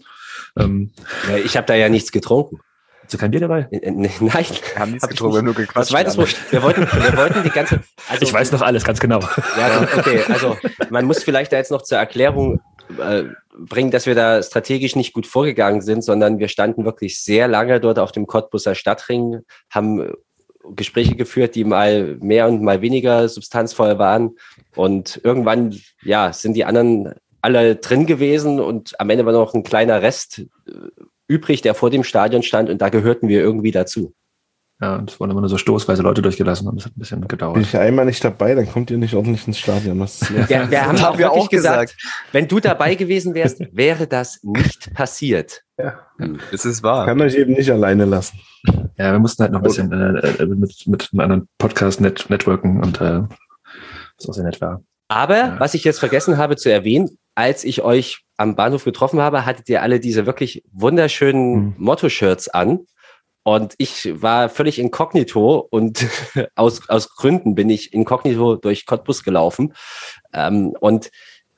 Ähm, 0.59 0.91
Ja, 1.31 1.39
ich 1.39 1.57
habe 1.57 1.67
da 1.67 1.75
ja 1.75 1.89
nichts 1.89 2.13
getrunken. 2.13 2.61
Hast 3.05 3.15
du 3.15 3.19
kein 3.19 3.31
Bier 3.31 3.41
dabei? 3.41 3.69
Äh, 3.71 3.77
äh, 3.77 3.91
Nein. 3.91 4.11
Wir 4.21 4.35
haben 4.77 4.93
nichts 4.93 5.09
getrunken, 5.09 5.35
wir 5.35 5.39
haben 5.39 5.45
nur 5.45 5.55
Das 5.55 5.67
gequatscht. 5.67 5.93
war 5.93 6.05
das, 6.05 6.19
Arne. 6.19 6.29
wir 6.51 6.63
wollten, 6.63 6.81
wir 6.83 7.17
wollten 7.17 7.43
die 7.43 7.51
ganze. 7.51 7.81
Also, 8.09 8.23
Ich 8.23 8.33
weiß 8.33 8.53
noch 8.53 8.63
alles, 8.63 8.85
ganz 8.85 9.01
genau. 9.01 9.21
Ja, 9.59 9.87
okay. 9.97 10.23
Also 10.29 10.57
man 10.91 11.05
muss 11.05 11.23
vielleicht 11.23 11.53
da 11.53 11.57
jetzt 11.57 11.71
noch 11.71 11.83
zur 11.83 11.99
Erklärung 11.99 12.61
äh, 12.99 13.25
bringen, 13.57 13.91
dass 13.91 14.07
wir 14.07 14.15
da 14.15 14.43
strategisch 14.43 14.97
nicht 14.97 15.13
gut 15.13 15.27
vorgegangen 15.27 15.81
sind, 15.81 16.03
sondern 16.03 16.39
wir 16.39 16.49
standen 16.49 16.85
wirklich 16.85 17.23
sehr 17.23 17.49
lange 17.49 17.81
dort 17.81 17.99
auf 17.99 18.13
dem 18.13 18.27
Cottbuser 18.27 18.75
Stadtring, 18.75 19.41
haben 19.71 20.13
Gespräche 20.75 21.15
geführt, 21.15 21.55
die 21.55 21.65
mal 21.65 22.17
mehr 22.21 22.49
und 22.49 22.63
mal 22.63 22.81
weniger 22.81 23.29
substanzvoll 23.29 23.99
waren. 23.99 24.37
Und 24.75 25.21
irgendwann, 25.23 25.79
ja, 26.03 26.33
sind 26.33 26.55
die 26.55 26.65
anderen 26.65 27.15
alle 27.43 27.77
drin 27.77 28.07
gewesen 28.07 28.59
und 28.59 28.99
am 28.99 29.11
Ende 29.11 29.27
war 29.27 29.35
noch 29.35 29.53
ein 29.53 29.65
kleiner 29.65 30.01
Rest 30.01 30.43
übrig, 31.29 31.63
der 31.63 31.75
vor 31.75 31.91
dem 31.91 32.05
Stadion 32.05 32.43
stand 32.43 32.71
und 32.71 32.81
da 32.81 32.89
gehörten 32.89 33.29
wir 33.29 33.41
irgendwie 33.41 33.71
dazu. 33.71 34.15
Ja, 34.81 34.97
und 34.97 35.09
es 35.09 35.21
wurden 35.21 35.31
immer 35.31 35.41
nur 35.41 35.49
so 35.49 35.57
stoßweise 35.57 36.03
Leute 36.03 36.21
durchgelassen 36.21 36.67
und 36.69 36.79
es 36.81 36.85
hat 36.85 36.97
ein 36.97 36.99
bisschen 36.99 37.21
Bin 37.21 37.29
gedauert. 37.29 37.57
ich 37.59 37.77
einmal 37.77 38.05
nicht 38.07 38.23
dabei, 38.25 38.57
dann 38.57 38.69
kommt 38.69 38.91
ihr 38.91 38.99
nicht 38.99 39.15
ordentlich 39.15 39.47
ins 39.47 39.59
Stadion. 39.61 40.01
Was 40.01 40.21
ist 40.21 40.31
los? 40.31 40.49
Wir, 40.51 40.69
wir 40.69 40.85
haben 40.85 40.97
Das 40.97 41.01
auch 41.05 41.07
haben 41.11 41.19
wir 41.19 41.27
wirklich 41.27 41.43
auch 41.45 41.49
gesagt, 41.49 41.97
wenn 42.33 42.49
du 42.49 42.59
dabei 42.59 42.97
gewesen 42.97 43.35
wärst, 43.35 43.61
wäre 43.73 44.09
das 44.09 44.41
nicht 44.43 44.93
passiert. 44.93 45.63
Das 46.51 46.65
ist 46.65 46.83
wahr. 46.83 47.07
kann 47.07 47.21
euch 47.21 47.37
eben 47.37 47.53
nicht 47.53 47.71
alleine 47.71 48.05
lassen. 48.05 48.39
Ja, 48.99 49.13
wir 49.13 49.19
mussten 49.21 49.43
halt 49.45 49.53
noch 49.53 49.61
ein 49.61 49.65
bisschen 49.65 49.93
äh, 49.93 50.43
äh, 50.43 50.47
mit, 50.47 50.87
mit 50.87 51.09
einem 51.13 51.21
anderen 51.21 51.49
Podcast 51.59 52.01
net 52.01 52.27
networken 52.29 52.83
und 52.83 53.01
äh, 53.01 53.23
was 54.19 54.29
auch 54.29 54.33
sehr 54.35 54.45
nett 54.45 54.61
war. 54.61 54.83
Aber 55.09 55.37
Ja. 55.37 55.61
was 55.61 55.75
ich 55.75 55.85
jetzt 55.85 56.01
vergessen 56.01 56.37
habe 56.37 56.57
zu 56.57 56.71
erwähnen, 56.73 57.17
als 57.35 57.65
ich 57.65 57.83
euch 57.83 58.25
am 58.37 58.57
Bahnhof 58.57 58.85
getroffen 58.85 59.21
habe, 59.21 59.47
hattet 59.47 59.69
ihr 59.69 59.83
alle 59.83 60.01
diese 60.01 60.27
wirklich 60.27 60.63
wunderschönen 60.73 61.55
Mhm. 61.55 61.75
Motto-Shirts 61.79 62.49
an. 62.49 62.87
Und 63.43 63.75
ich 63.77 64.23
war 64.23 64.49
völlig 64.49 64.79
inkognito 64.79 65.67
und 65.71 66.07
aus, 66.55 66.89
aus 66.89 67.15
Gründen 67.15 67.55
bin 67.55 67.69
ich 67.69 67.93
inkognito 67.93 68.57
durch 68.57 68.87
Cottbus 68.87 69.23
gelaufen. 69.23 69.75
Ähm, 70.33 70.75
und 70.81 71.11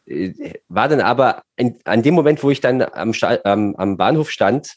äh, 0.06 0.54
war 0.68 0.88
dann 0.88 1.00
aber 1.00 1.42
in, 1.56 1.78
an 1.84 2.02
dem 2.02 2.14
Moment, 2.14 2.42
wo 2.42 2.50
ich 2.50 2.60
dann 2.60 2.82
am, 2.82 3.12
am, 3.44 3.76
am 3.76 3.96
Bahnhof 3.96 4.30
stand, 4.30 4.76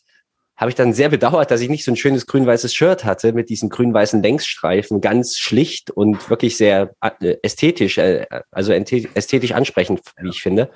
habe 0.60 0.70
ich 0.70 0.76
dann 0.76 0.92
sehr 0.92 1.08
bedauert, 1.08 1.52
dass 1.52 1.62
ich 1.62 1.70
nicht 1.70 1.86
so 1.86 1.92
ein 1.92 1.96
schönes 1.96 2.28
grün-weißes 2.28 2.74
Shirt 2.74 3.06
hatte 3.06 3.32
mit 3.32 3.50
diesen 3.50 3.70
grün-weißen 3.70 4.22
Längsstreifen, 4.22 5.00
ganz 5.00 5.38
schlicht 5.38 5.90
und 5.90 6.30
wirklich 6.30 6.58
sehr 6.58 6.92
äh, 7.22 7.38
ästhetisch, 7.42 7.98
äh, 7.98 8.26
also 8.52 8.74
ästhe- 8.74 9.08
ästhetisch 9.14 9.54
ansprechend, 9.54 10.02
wie 10.22 10.30
ich 10.30 10.42
finde. 10.42 10.70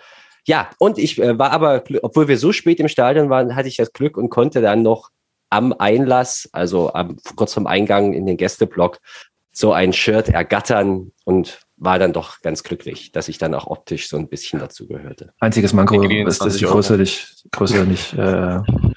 Ja, 0.46 0.69
und 0.80 0.98
ich 0.98 1.22
äh, 1.22 1.38
war 1.38 1.52
aber, 1.52 1.84
obwohl 2.02 2.30
wir 2.30 2.38
so 2.38 2.54
spät 2.54 2.80
im 2.80 2.88
Stadion 2.88 3.30
waren, 3.30 3.58
hatte 3.58 3.67
ich 3.67 3.76
das 3.76 3.91
Glück 3.91 4.15
und 4.15 4.30
konnte 4.30 4.62
dann 4.62 4.84
noch 4.84 5.10
am 5.50 5.74
Einlass, 5.74 6.48
also 6.54 6.93
am, 6.93 7.17
kurz 7.36 7.54
vom 7.54 7.67
Eingang 7.67 8.13
in 8.13 8.26
den 8.26 8.38
Gästeblock, 8.38 9.00
so 9.52 9.74
ein 9.74 9.91
Shirt 9.91 10.30
ergattern 10.30 11.12
und 11.26 11.60
war 11.76 12.00
dann 12.00 12.13
doch 12.13 12.41
ganz 12.41 12.63
glücklich, 12.63 13.12
dass 13.12 13.28
ich 13.28 13.38
dann 13.38 13.54
auch 13.54 13.67
optisch 13.67 14.08
so 14.08 14.15
ein 14.15 14.30
bisschen 14.30 14.60
dazu 14.60 14.88
gehörte. 14.88 15.34
Einziges 15.41 15.74
Manko 15.74 16.02
ist, 16.02 16.39
dass 16.39 16.54
die 16.54 16.65
20 16.65 16.67
Größe 16.67 16.93
Euro. 16.93 17.02
nicht, 17.02 17.46
Größe 17.52 17.86
nicht 17.86 18.13
äh, 18.13 18.60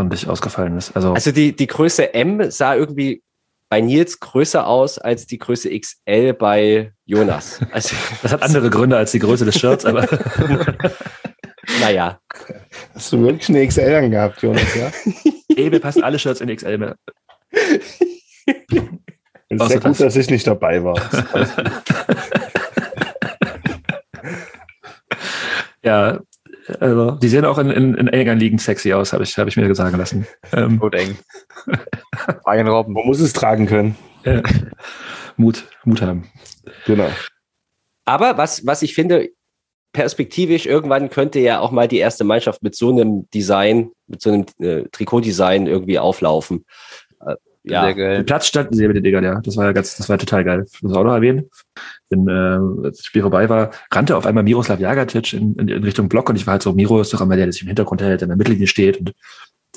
ordentlich 0.00 0.28
ausgefallen 0.28 0.76
ist. 0.76 0.96
Also, 0.96 1.12
Also 1.12 1.30
die, 1.30 1.54
die 1.54 1.66
Größe 1.66 2.14
M 2.14 2.50
sah 2.50 2.74
irgendwie 2.74 3.22
bei 3.68 3.80
Nils 3.80 4.18
größer 4.18 4.66
aus 4.66 4.98
als 4.98 5.26
die 5.26 5.38
Größe 5.38 5.70
XL 5.78 6.32
bei 6.32 6.92
Jonas. 7.04 7.60
Also, 7.72 7.94
das 8.22 8.32
hat 8.32 8.42
andere 8.42 8.70
Gründe 8.70 8.96
als 8.96 9.12
die 9.12 9.18
Größe 9.20 9.44
des 9.44 9.58
Shirts, 9.58 9.84
aber 9.84 10.08
naja, 11.80 12.18
Hast 12.94 13.12
du 13.12 13.22
wirklich 13.22 13.48
eine 13.50 13.66
XL 13.66 13.94
angehabt, 13.94 14.42
Jonas? 14.42 14.74
Ja? 14.74 14.90
Ebe 15.56 15.78
passt 15.78 16.02
alle 16.02 16.18
Shirts 16.18 16.40
in 16.40 16.54
XL 16.54 16.78
mehr. 16.78 16.96
Es 19.48 19.60
ist 19.60 19.68
sehr 19.68 19.80
gut, 19.80 19.90
das. 19.90 19.98
dass 19.98 20.16
ich 20.16 20.30
nicht 20.30 20.46
dabei 20.46 20.82
war. 20.82 20.96
Ja, 25.82 26.20
also 26.80 27.12
die 27.12 27.28
sehen 27.28 27.44
auch 27.44 27.58
in, 27.58 27.70
in, 27.70 27.94
in 27.94 28.08
engeren 28.08 28.38
Ligen 28.38 28.58
sexy 28.58 28.92
aus, 28.92 29.12
habe 29.12 29.24
ich, 29.24 29.36
hab 29.38 29.48
ich 29.48 29.56
mir 29.56 29.74
sagen 29.74 29.96
lassen. 29.96 30.26
Ähm, 30.52 30.80
eng. 30.92 31.18
Ein 32.44 32.68
Robben. 32.68 32.92
Man 32.92 33.06
muss 33.06 33.20
es 33.20 33.32
tragen 33.32 33.66
können. 33.66 33.96
äh, 34.24 34.42
Mut, 35.36 35.64
Mut 35.84 36.02
haben. 36.02 36.28
Genau. 36.86 37.08
aber 38.04 38.36
was, 38.36 38.66
was 38.66 38.82
ich 38.82 38.94
finde, 38.94 39.30
perspektivisch 39.92 40.66
irgendwann 40.66 41.10
könnte 41.10 41.40
ja 41.40 41.60
auch 41.60 41.72
mal 41.72 41.88
die 41.88 41.98
erste 41.98 42.24
Mannschaft 42.24 42.62
mit 42.62 42.76
so 42.76 42.90
einem 42.90 43.28
Design, 43.30 43.90
mit 44.06 44.22
so 44.22 44.30
einem 44.30 44.46
äh, 44.60 44.84
Trikotdesign 44.92 45.66
irgendwie 45.66 45.98
auflaufen. 45.98 46.64
Ja, 47.62 47.84
Sehr 47.84 47.94
geil. 47.94 48.24
Platz 48.24 48.46
standen 48.46 48.74
sie 48.74 48.86
mit 48.86 48.96
den 48.96 49.04
Dingern, 49.04 49.24
ja. 49.24 49.40
Das 49.40 49.56
war 49.56 49.66
ja 49.66 49.72
ganz, 49.72 49.96
das 49.96 50.08
war 50.08 50.16
total 50.16 50.44
geil. 50.44 50.60
Das 50.62 50.82
muss 50.82 50.92
ich 50.92 50.98
auch 50.98 51.04
noch 51.04 51.12
erwähnen. 51.12 51.50
Wenn 52.08 52.26
äh, 52.26 52.86
als 52.86 52.98
das 52.98 53.06
Spiel 53.06 53.22
vorbei 53.22 53.48
war, 53.48 53.70
rannte 53.90 54.16
auf 54.16 54.24
einmal 54.24 54.44
Miroslav 54.44 54.80
Jagatic 54.80 55.34
in, 55.34 55.54
in, 55.56 55.68
in 55.68 55.84
Richtung 55.84 56.08
Block 56.08 56.30
und 56.30 56.36
ich 56.36 56.46
war 56.46 56.52
halt 56.52 56.62
so, 56.62 56.72
Miro 56.72 57.00
ist 57.00 57.12
doch 57.12 57.20
immer 57.20 57.36
der, 57.36 57.46
der 57.46 57.52
sich 57.52 57.62
im 57.62 57.68
Hintergrund 57.68 58.00
hält, 58.00 58.22
der 58.22 58.26
in 58.26 58.30
der 58.30 58.38
Mittellinie 58.38 58.66
steht 58.66 58.98
und 58.98 59.14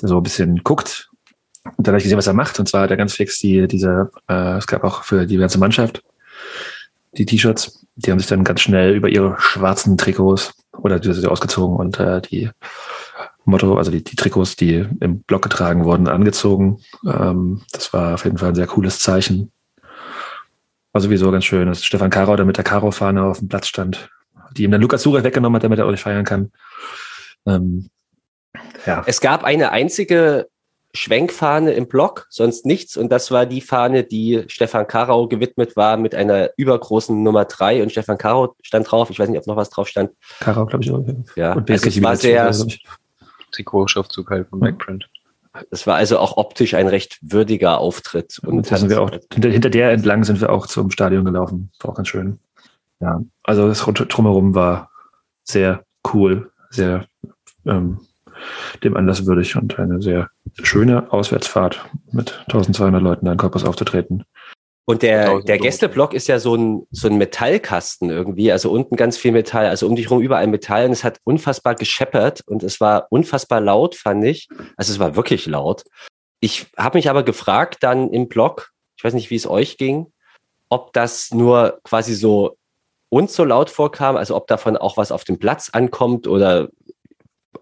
so 0.00 0.16
ein 0.16 0.22
bisschen 0.22 0.62
guckt. 0.64 1.10
Und 1.64 1.86
dann 1.86 1.92
habe 1.92 1.98
ich 1.98 2.04
gesehen, 2.04 2.18
was 2.18 2.26
er 2.26 2.34
macht. 2.34 2.58
Und 2.58 2.68
zwar 2.68 2.82
hat 2.82 2.90
er 2.90 2.96
ganz 2.96 3.14
fix 3.14 3.38
die, 3.38 3.66
diese, 3.68 4.10
äh, 4.28 4.56
es 4.56 4.66
gab 4.66 4.84
auch 4.84 5.04
für 5.04 5.26
die 5.26 5.36
ganze 5.36 5.58
Mannschaft 5.58 6.02
die 7.16 7.26
T-Shirts. 7.26 7.86
Die 7.96 8.10
haben 8.10 8.18
sich 8.18 8.28
dann 8.28 8.44
ganz 8.44 8.60
schnell 8.60 8.94
über 8.94 9.08
ihre 9.08 9.36
schwarzen 9.38 9.96
Trikots 9.96 10.54
oder 10.72 10.98
die 10.98 11.12
sind 11.12 11.26
ausgezogen 11.26 11.76
und 11.76 12.00
äh, 12.00 12.20
die 12.20 12.50
Motto, 13.44 13.76
also 13.76 13.90
die, 13.90 14.02
die 14.02 14.16
Trikots, 14.16 14.56
die 14.56 14.86
im 15.00 15.20
Block 15.20 15.42
getragen 15.42 15.84
wurden, 15.84 16.08
angezogen. 16.08 16.80
Ähm, 17.06 17.62
das 17.72 17.92
war 17.92 18.14
auf 18.14 18.24
jeden 18.24 18.38
Fall 18.38 18.50
ein 18.50 18.54
sehr 18.54 18.66
cooles 18.66 19.00
Zeichen. 19.00 19.52
War 20.92 21.00
sowieso 21.00 21.30
ganz 21.30 21.44
schön, 21.44 21.66
dass 21.66 21.84
Stefan 21.84 22.10
Karau 22.10 22.36
da 22.36 22.44
mit 22.44 22.56
der 22.56 22.64
Karo-Fahne 22.64 23.22
auf 23.24 23.38
dem 23.38 23.48
Platz 23.48 23.68
stand, 23.68 24.08
die 24.56 24.62
ihm 24.62 24.70
dann 24.70 24.80
Lukas 24.80 25.02
Surev 25.02 25.24
weggenommen 25.24 25.56
hat, 25.56 25.64
damit 25.64 25.78
er 25.78 25.86
auch 25.86 25.90
nicht 25.90 26.02
feiern 26.02 26.24
kann. 26.24 26.52
Ähm, 27.46 27.90
ja. 28.86 29.02
Es 29.06 29.20
gab 29.20 29.44
eine 29.44 29.72
einzige 29.72 30.48
Schwenkfahne 30.94 31.72
im 31.72 31.88
Block, 31.88 32.26
sonst 32.30 32.64
nichts. 32.64 32.96
Und 32.96 33.10
das 33.10 33.32
war 33.32 33.46
die 33.46 33.60
Fahne, 33.60 34.04
die 34.04 34.44
Stefan 34.46 34.86
Karau 34.86 35.26
gewidmet 35.26 35.76
war 35.76 35.96
mit 35.96 36.14
einer 36.14 36.50
übergroßen 36.56 37.20
Nummer 37.20 37.44
drei. 37.46 37.82
Und 37.82 37.90
Stefan 37.90 38.16
Karau 38.16 38.54
stand 38.62 38.90
drauf. 38.90 39.10
Ich 39.10 39.18
weiß 39.18 39.28
nicht, 39.28 39.40
ob 39.40 39.46
noch 39.48 39.56
was 39.56 39.70
drauf 39.70 39.88
stand. 39.88 40.12
Karau, 40.38 40.66
glaube 40.66 40.84
ich. 40.84 40.92
Auch. 40.92 41.04
Ja, 41.34 41.54
Und 41.54 41.68
also 41.68 41.88
es 41.88 42.02
war 42.02 42.16
sehr, 42.16 42.52
Trikotschriftzug 43.54 44.30
halt 44.30 44.48
vom 44.48 44.60
Backprint. 44.60 45.08
es 45.70 45.86
war 45.86 45.96
also 45.96 46.18
auch 46.18 46.36
optisch 46.36 46.74
ein 46.74 46.88
recht 46.88 47.18
würdiger 47.22 47.78
Auftritt. 47.78 48.38
Und 48.40 48.58
Und 48.58 48.66
sind 48.66 48.90
wir 48.90 49.02
auch, 49.02 49.10
hinter, 49.32 49.50
hinter 49.50 49.70
der 49.70 49.92
entlang 49.92 50.24
sind 50.24 50.40
wir 50.40 50.50
auch 50.50 50.66
zum 50.66 50.90
Stadion 50.90 51.24
gelaufen. 51.24 51.70
War 51.80 51.90
auch 51.90 51.96
ganz 51.96 52.08
schön. 52.08 52.38
Ja, 53.00 53.20
also 53.42 53.68
das 53.68 53.80
Drumherum 53.80 54.54
war 54.54 54.90
sehr 55.44 55.84
cool, 56.12 56.50
sehr 56.70 57.06
ähm, 57.66 58.00
dem 58.82 58.96
Anlass 58.96 59.26
würdig 59.26 59.56
und 59.56 59.78
eine 59.78 60.02
sehr 60.02 60.30
schöne 60.62 61.12
Auswärtsfahrt 61.12 61.84
mit 62.12 62.40
1200 62.46 63.02
Leuten 63.02 63.26
da 63.26 63.32
in 63.32 63.38
Korpus 63.38 63.64
aufzutreten. 63.64 64.24
Und 64.86 65.02
der, 65.02 65.40
der. 65.40 65.58
Gästeblock 65.58 66.12
ist 66.12 66.28
ja 66.28 66.38
so 66.38 66.54
ein, 66.54 66.86
so 66.90 67.08
ein 67.08 67.16
Metallkasten 67.16 68.10
irgendwie. 68.10 68.52
Also 68.52 68.70
unten 68.70 68.96
ganz 68.96 69.16
viel 69.16 69.32
Metall, 69.32 69.64
also 69.66 69.86
um 69.86 69.96
dich 69.96 70.10
rum 70.10 70.20
überall 70.20 70.46
Metall. 70.46 70.84
Und 70.86 70.92
es 70.92 71.04
hat 71.04 71.20
unfassbar 71.24 71.74
gescheppert 71.74 72.42
und 72.46 72.62
es 72.62 72.80
war 72.80 73.06
unfassbar 73.10 73.62
laut, 73.62 73.94
fand 73.94 74.22
ich. 74.24 74.46
Also 74.76 74.92
es 74.92 74.98
war 74.98 75.16
wirklich 75.16 75.46
laut. 75.46 75.84
Ich 76.40 76.66
habe 76.76 76.98
mich 76.98 77.08
aber 77.08 77.22
gefragt 77.22 77.78
dann 77.80 78.10
im 78.10 78.28
Blog, 78.28 78.72
ich 78.98 79.04
weiß 79.04 79.14
nicht, 79.14 79.30
wie 79.30 79.36
es 79.36 79.46
euch 79.46 79.78
ging, 79.78 80.12
ob 80.68 80.92
das 80.92 81.32
nur 81.32 81.80
quasi 81.84 82.14
so 82.14 82.58
uns 83.08 83.34
so 83.34 83.44
laut 83.44 83.70
vorkam, 83.70 84.16
also 84.16 84.36
ob 84.36 84.48
davon 84.48 84.76
auch 84.76 84.98
was 84.98 85.12
auf 85.12 85.24
dem 85.24 85.38
Platz 85.38 85.70
ankommt 85.70 86.26
oder 86.26 86.68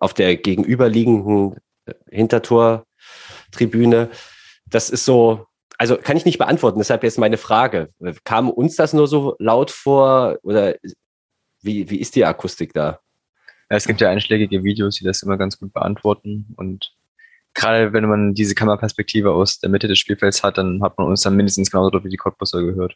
auf 0.01 0.15
der 0.15 0.37
gegenüberliegenden 0.37 1.61
Hintertortribüne. 2.11 4.11
Das 4.67 4.91
ist 4.91 5.05
so, 5.05 5.47
also 5.83 5.97
kann 5.97 6.17
ich 6.17 6.25
nicht 6.25 6.39
beantworten, 6.39 6.79
deshalb 6.79 7.03
jetzt 7.03 7.19
meine 7.19 7.39
Frage. 7.39 7.91
Kam 8.23 8.49
uns 8.49 8.77
das 8.77 8.93
nur 8.93 9.09
so 9.09 9.35
laut 9.41 9.73
vor 9.73 10.39
oder 10.45 10.77
wie, 11.61 11.91
wie 11.91 11.99
ist 11.99 12.15
die 12.15 12.25
Akustik 12.25 12.73
da? 12.73 13.01
Es 13.69 13.89
gibt 13.89 14.01
ja 14.01 14.09
einschlägige 14.09 14.63
Videos, 14.63 14.95
die 14.99 15.05
das 15.05 15.25
immer 15.25 15.37
ganz 15.37 15.59
gut 15.59 15.73
beantworten. 15.73 16.55
Und 16.57 16.95
gerade 17.53 17.93
wenn 17.93 18.09
man 18.09 18.33
diese 18.33 18.55
Kameraperspektive 18.55 19.33
aus 19.33 19.59
der 19.59 19.71
Mitte 19.71 19.89
des 19.89 19.99
Spielfelds 19.99 20.45
hat, 20.45 20.57
dann 20.57 20.85
hat 20.85 20.97
man 20.99 21.09
uns 21.09 21.23
dann 21.23 21.35
mindestens 21.35 21.73
genauso 21.73 21.91
dort 21.91 22.05
wie 22.05 22.11
die 22.11 22.17
Cottbusser 22.17 22.63
gehört. 22.63 22.95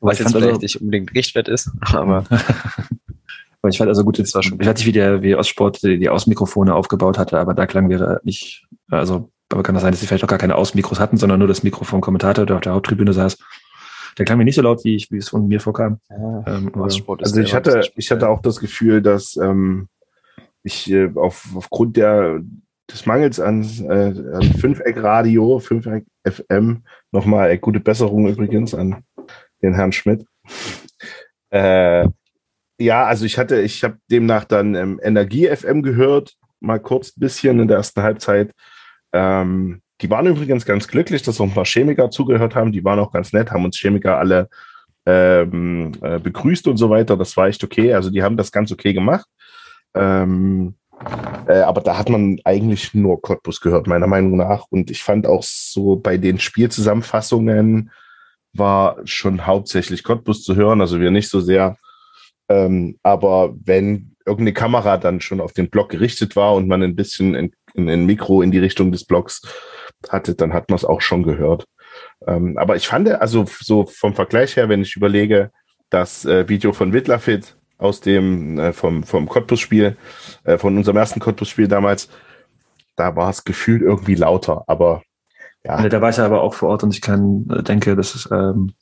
Was 0.00 0.18
jetzt 0.18 0.32
vielleicht 0.32 0.48
also- 0.48 0.60
nicht 0.60 0.80
unbedingt 0.80 1.14
Richtwert 1.14 1.46
ist, 1.46 1.70
aber 1.92 2.24
Aber 3.62 3.70
ich 3.70 3.78
fand 3.78 3.88
also 3.88 4.04
gut, 4.04 4.18
jetzt 4.18 4.34
war 4.34 4.42
schon, 4.42 4.60
ich 4.60 4.66
weiß 4.66 4.76
nicht, 4.76 4.86
wie 4.86 4.92
der, 4.92 5.22
wie 5.22 5.36
Ostsport 5.36 5.82
die, 5.82 5.98
die 5.98 6.10
Außenmikrofone 6.10 6.74
aufgebaut 6.74 7.16
hatte, 7.16 7.38
aber 7.38 7.54
da 7.54 7.64
klang 7.64 7.88
wir 7.88 8.20
nicht, 8.22 8.66
also, 8.90 9.30
aber 9.54 9.62
kann 9.62 9.74
das 9.74 9.82
sein, 9.82 9.92
dass 9.92 10.00
sie 10.00 10.06
vielleicht 10.06 10.24
auch 10.24 10.28
gar 10.28 10.38
keine 10.38 10.56
Außenmikros 10.56 10.98
hatten, 10.98 11.16
sondern 11.16 11.38
nur 11.38 11.46
das 11.46 11.62
Mikro 11.62 11.84
vom 11.84 12.00
Kommentator, 12.00 12.44
der 12.44 12.56
auf 12.56 12.62
der 12.62 12.72
Haupttribüne 12.72 13.12
saß. 13.12 13.38
Der 14.18 14.24
klang 14.24 14.36
mir 14.38 14.44
nicht 14.44 14.56
so 14.56 14.62
laut, 14.62 14.84
wie 14.84 14.96
ich, 14.96 15.10
wie 15.12 15.18
es 15.18 15.28
von 15.28 15.46
mir 15.46 15.60
vorkam. 15.60 16.00
Ähm, 16.10 16.72
Ostsport 16.74 17.22
ist 17.22 17.28
Also 17.28 17.40
ich 17.40 17.50
ja 17.50 17.56
hatte, 17.56 17.88
ich 17.94 18.10
hatte 18.10 18.28
auch 18.28 18.42
das 18.42 18.58
Gefühl, 18.58 19.00
dass 19.00 19.36
ähm, 19.36 19.88
ich 20.64 20.90
äh, 20.90 21.08
auf, 21.14 21.46
aufgrund 21.54 21.96
der, 21.96 22.40
des 22.90 23.06
Mangels 23.06 23.38
an, 23.38 23.62
äh, 23.88 24.36
an 24.36 24.42
Fünfeck-Radio, 24.58 25.60
Fünfeck 25.60 26.04
FM, 26.28 26.82
nochmal 27.12 27.50
äh, 27.50 27.58
gute 27.58 27.80
Besserung 27.80 28.28
übrigens 28.28 28.74
an 28.74 29.04
den 29.62 29.74
Herrn 29.74 29.92
Schmidt. 29.92 30.26
Äh, 31.50 32.08
ja, 32.80 33.04
also 33.04 33.24
ich 33.24 33.38
hatte, 33.38 33.60
ich 33.60 33.84
habe 33.84 33.98
demnach 34.10 34.44
dann 34.44 34.74
ähm, 34.74 35.00
Energie 35.00 35.46
FM 35.46 35.82
gehört, 35.82 36.34
mal 36.58 36.80
kurz 36.80 37.16
ein 37.16 37.20
bisschen 37.20 37.60
in 37.60 37.68
der 37.68 37.76
ersten 37.76 38.02
Halbzeit. 38.02 38.50
Ähm, 39.14 39.80
die 40.00 40.10
waren 40.10 40.26
übrigens 40.26 40.66
ganz 40.66 40.88
glücklich, 40.88 41.22
dass 41.22 41.40
auch 41.40 41.44
ein 41.44 41.54
paar 41.54 41.64
Chemiker 41.64 42.10
zugehört 42.10 42.54
haben. 42.54 42.72
Die 42.72 42.84
waren 42.84 42.98
auch 42.98 43.12
ganz 43.12 43.32
nett, 43.32 43.52
haben 43.52 43.64
uns 43.64 43.78
Chemiker 43.78 44.18
alle 44.18 44.48
ähm, 45.06 45.92
äh, 46.02 46.18
begrüßt 46.18 46.66
und 46.66 46.76
so 46.76 46.90
weiter. 46.90 47.16
Das 47.16 47.36
war 47.36 47.46
echt 47.46 47.62
okay. 47.62 47.94
Also 47.94 48.10
die 48.10 48.22
haben 48.22 48.36
das 48.36 48.50
ganz 48.50 48.72
okay 48.72 48.92
gemacht. 48.92 49.26
Ähm, 49.94 50.74
äh, 51.46 51.60
aber 51.60 51.80
da 51.80 51.96
hat 51.96 52.08
man 52.08 52.40
eigentlich 52.44 52.92
nur 52.92 53.22
Cottbus 53.22 53.60
gehört, 53.60 53.86
meiner 53.86 54.08
Meinung 54.08 54.36
nach. 54.36 54.66
Und 54.70 54.90
ich 54.90 55.02
fand 55.02 55.26
auch 55.26 55.44
so 55.44 55.96
bei 55.96 56.16
den 56.16 56.40
Spielzusammenfassungen 56.40 57.90
war 58.52 58.98
schon 59.04 59.46
hauptsächlich 59.46 60.02
Cottbus 60.02 60.42
zu 60.42 60.56
hören. 60.56 60.80
Also 60.80 61.00
wir 61.00 61.10
nicht 61.10 61.28
so 61.28 61.40
sehr. 61.40 61.76
Ähm, 62.48 62.98
aber 63.02 63.54
wenn 63.64 64.16
irgendeine 64.26 64.54
Kamera 64.54 64.96
dann 64.96 65.20
schon 65.20 65.40
auf 65.40 65.52
den 65.52 65.70
Block 65.70 65.90
gerichtet 65.90 66.34
war 66.36 66.54
und 66.54 66.66
man 66.66 66.82
ein 66.82 66.96
bisschen 66.96 67.34
in, 67.34 67.52
ein 67.76 68.06
Mikro 68.06 68.42
in 68.42 68.50
die 68.50 68.58
Richtung 68.58 68.92
des 68.92 69.04
Blocks 69.04 69.42
hatte, 70.08 70.34
dann 70.34 70.52
hat 70.52 70.68
man 70.70 70.76
es 70.76 70.84
auch 70.84 71.00
schon 71.00 71.22
gehört. 71.22 71.66
Ähm, 72.26 72.58
aber 72.58 72.76
ich 72.76 72.86
fand, 72.88 73.08
also 73.08 73.44
so 73.60 73.86
vom 73.86 74.14
Vergleich 74.14 74.56
her, 74.56 74.68
wenn 74.68 74.82
ich 74.82 74.96
überlege, 74.96 75.50
das 75.90 76.24
äh, 76.24 76.48
Video 76.48 76.72
von 76.72 76.92
Wittlerfit 76.92 77.56
aus 77.78 78.00
dem, 78.00 78.58
äh, 78.58 78.72
vom, 78.72 79.04
vom 79.04 79.28
Cottbus-Spiel, 79.28 79.96
äh, 80.44 80.58
von 80.58 80.76
unserem 80.76 80.96
ersten 80.96 81.20
Cottbus-Spiel 81.20 81.68
damals, 81.68 82.08
da 82.96 83.16
war 83.16 83.30
es 83.30 83.44
gefühlt 83.44 83.82
irgendwie 83.82 84.14
lauter, 84.14 84.64
aber 84.66 85.02
ja. 85.64 85.88
Da 85.88 86.00
war 86.00 86.10
ich 86.10 86.18
ja 86.18 86.26
aber 86.26 86.42
auch 86.42 86.54
vor 86.54 86.68
Ort 86.68 86.82
und 86.82 86.92
ich 86.94 87.00
kann, 87.00 87.46
äh, 87.50 87.62
denke, 87.62 87.96
dass 87.96 88.14
es 88.14 88.28
ähm, 88.30 88.74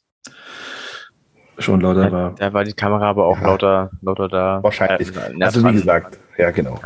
schon 1.58 1.80
lauter 1.80 2.10
war. 2.10 2.34
Da 2.34 2.52
war 2.52 2.64
die 2.64 2.72
Kamera 2.72 3.08
aber 3.08 3.26
auch 3.26 3.38
Ja. 3.40 3.46
lauter, 3.46 3.90
lauter 4.00 4.28
da. 4.28 4.62
Wahrscheinlich. 4.62 5.08
Äh, 5.16 5.32
nah 5.34 5.46
Also 5.46 5.64
wie 5.64 5.72
gesagt, 5.72 6.18
ja 6.38 6.50
genau. 6.50 6.80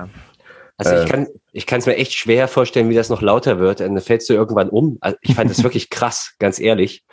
Also 0.77 0.93
Äh. 0.93 1.05
ich 1.05 1.09
kann 1.11 1.27
ich 1.53 1.67
kann 1.67 1.79
es 1.79 1.87
mir 1.87 1.97
echt 1.97 2.13
schwer 2.13 2.49
vorstellen, 2.49 2.89
wie 2.89 2.95
das 2.95 3.09
noch 3.09 3.23
lauter 3.23 3.59
wird. 3.59 3.81
Und 3.81 3.95
dann 3.95 4.03
fällst 4.03 4.29
du 4.29 4.35
irgendwann 4.35 4.69
um. 4.69 4.99
Also 5.01 5.17
ich 5.23 5.35
fand 5.35 5.51
das 5.51 5.63
wirklich 5.65 5.91
krass, 5.91 6.35
ganz 6.39 6.59
ehrlich. 6.59 7.05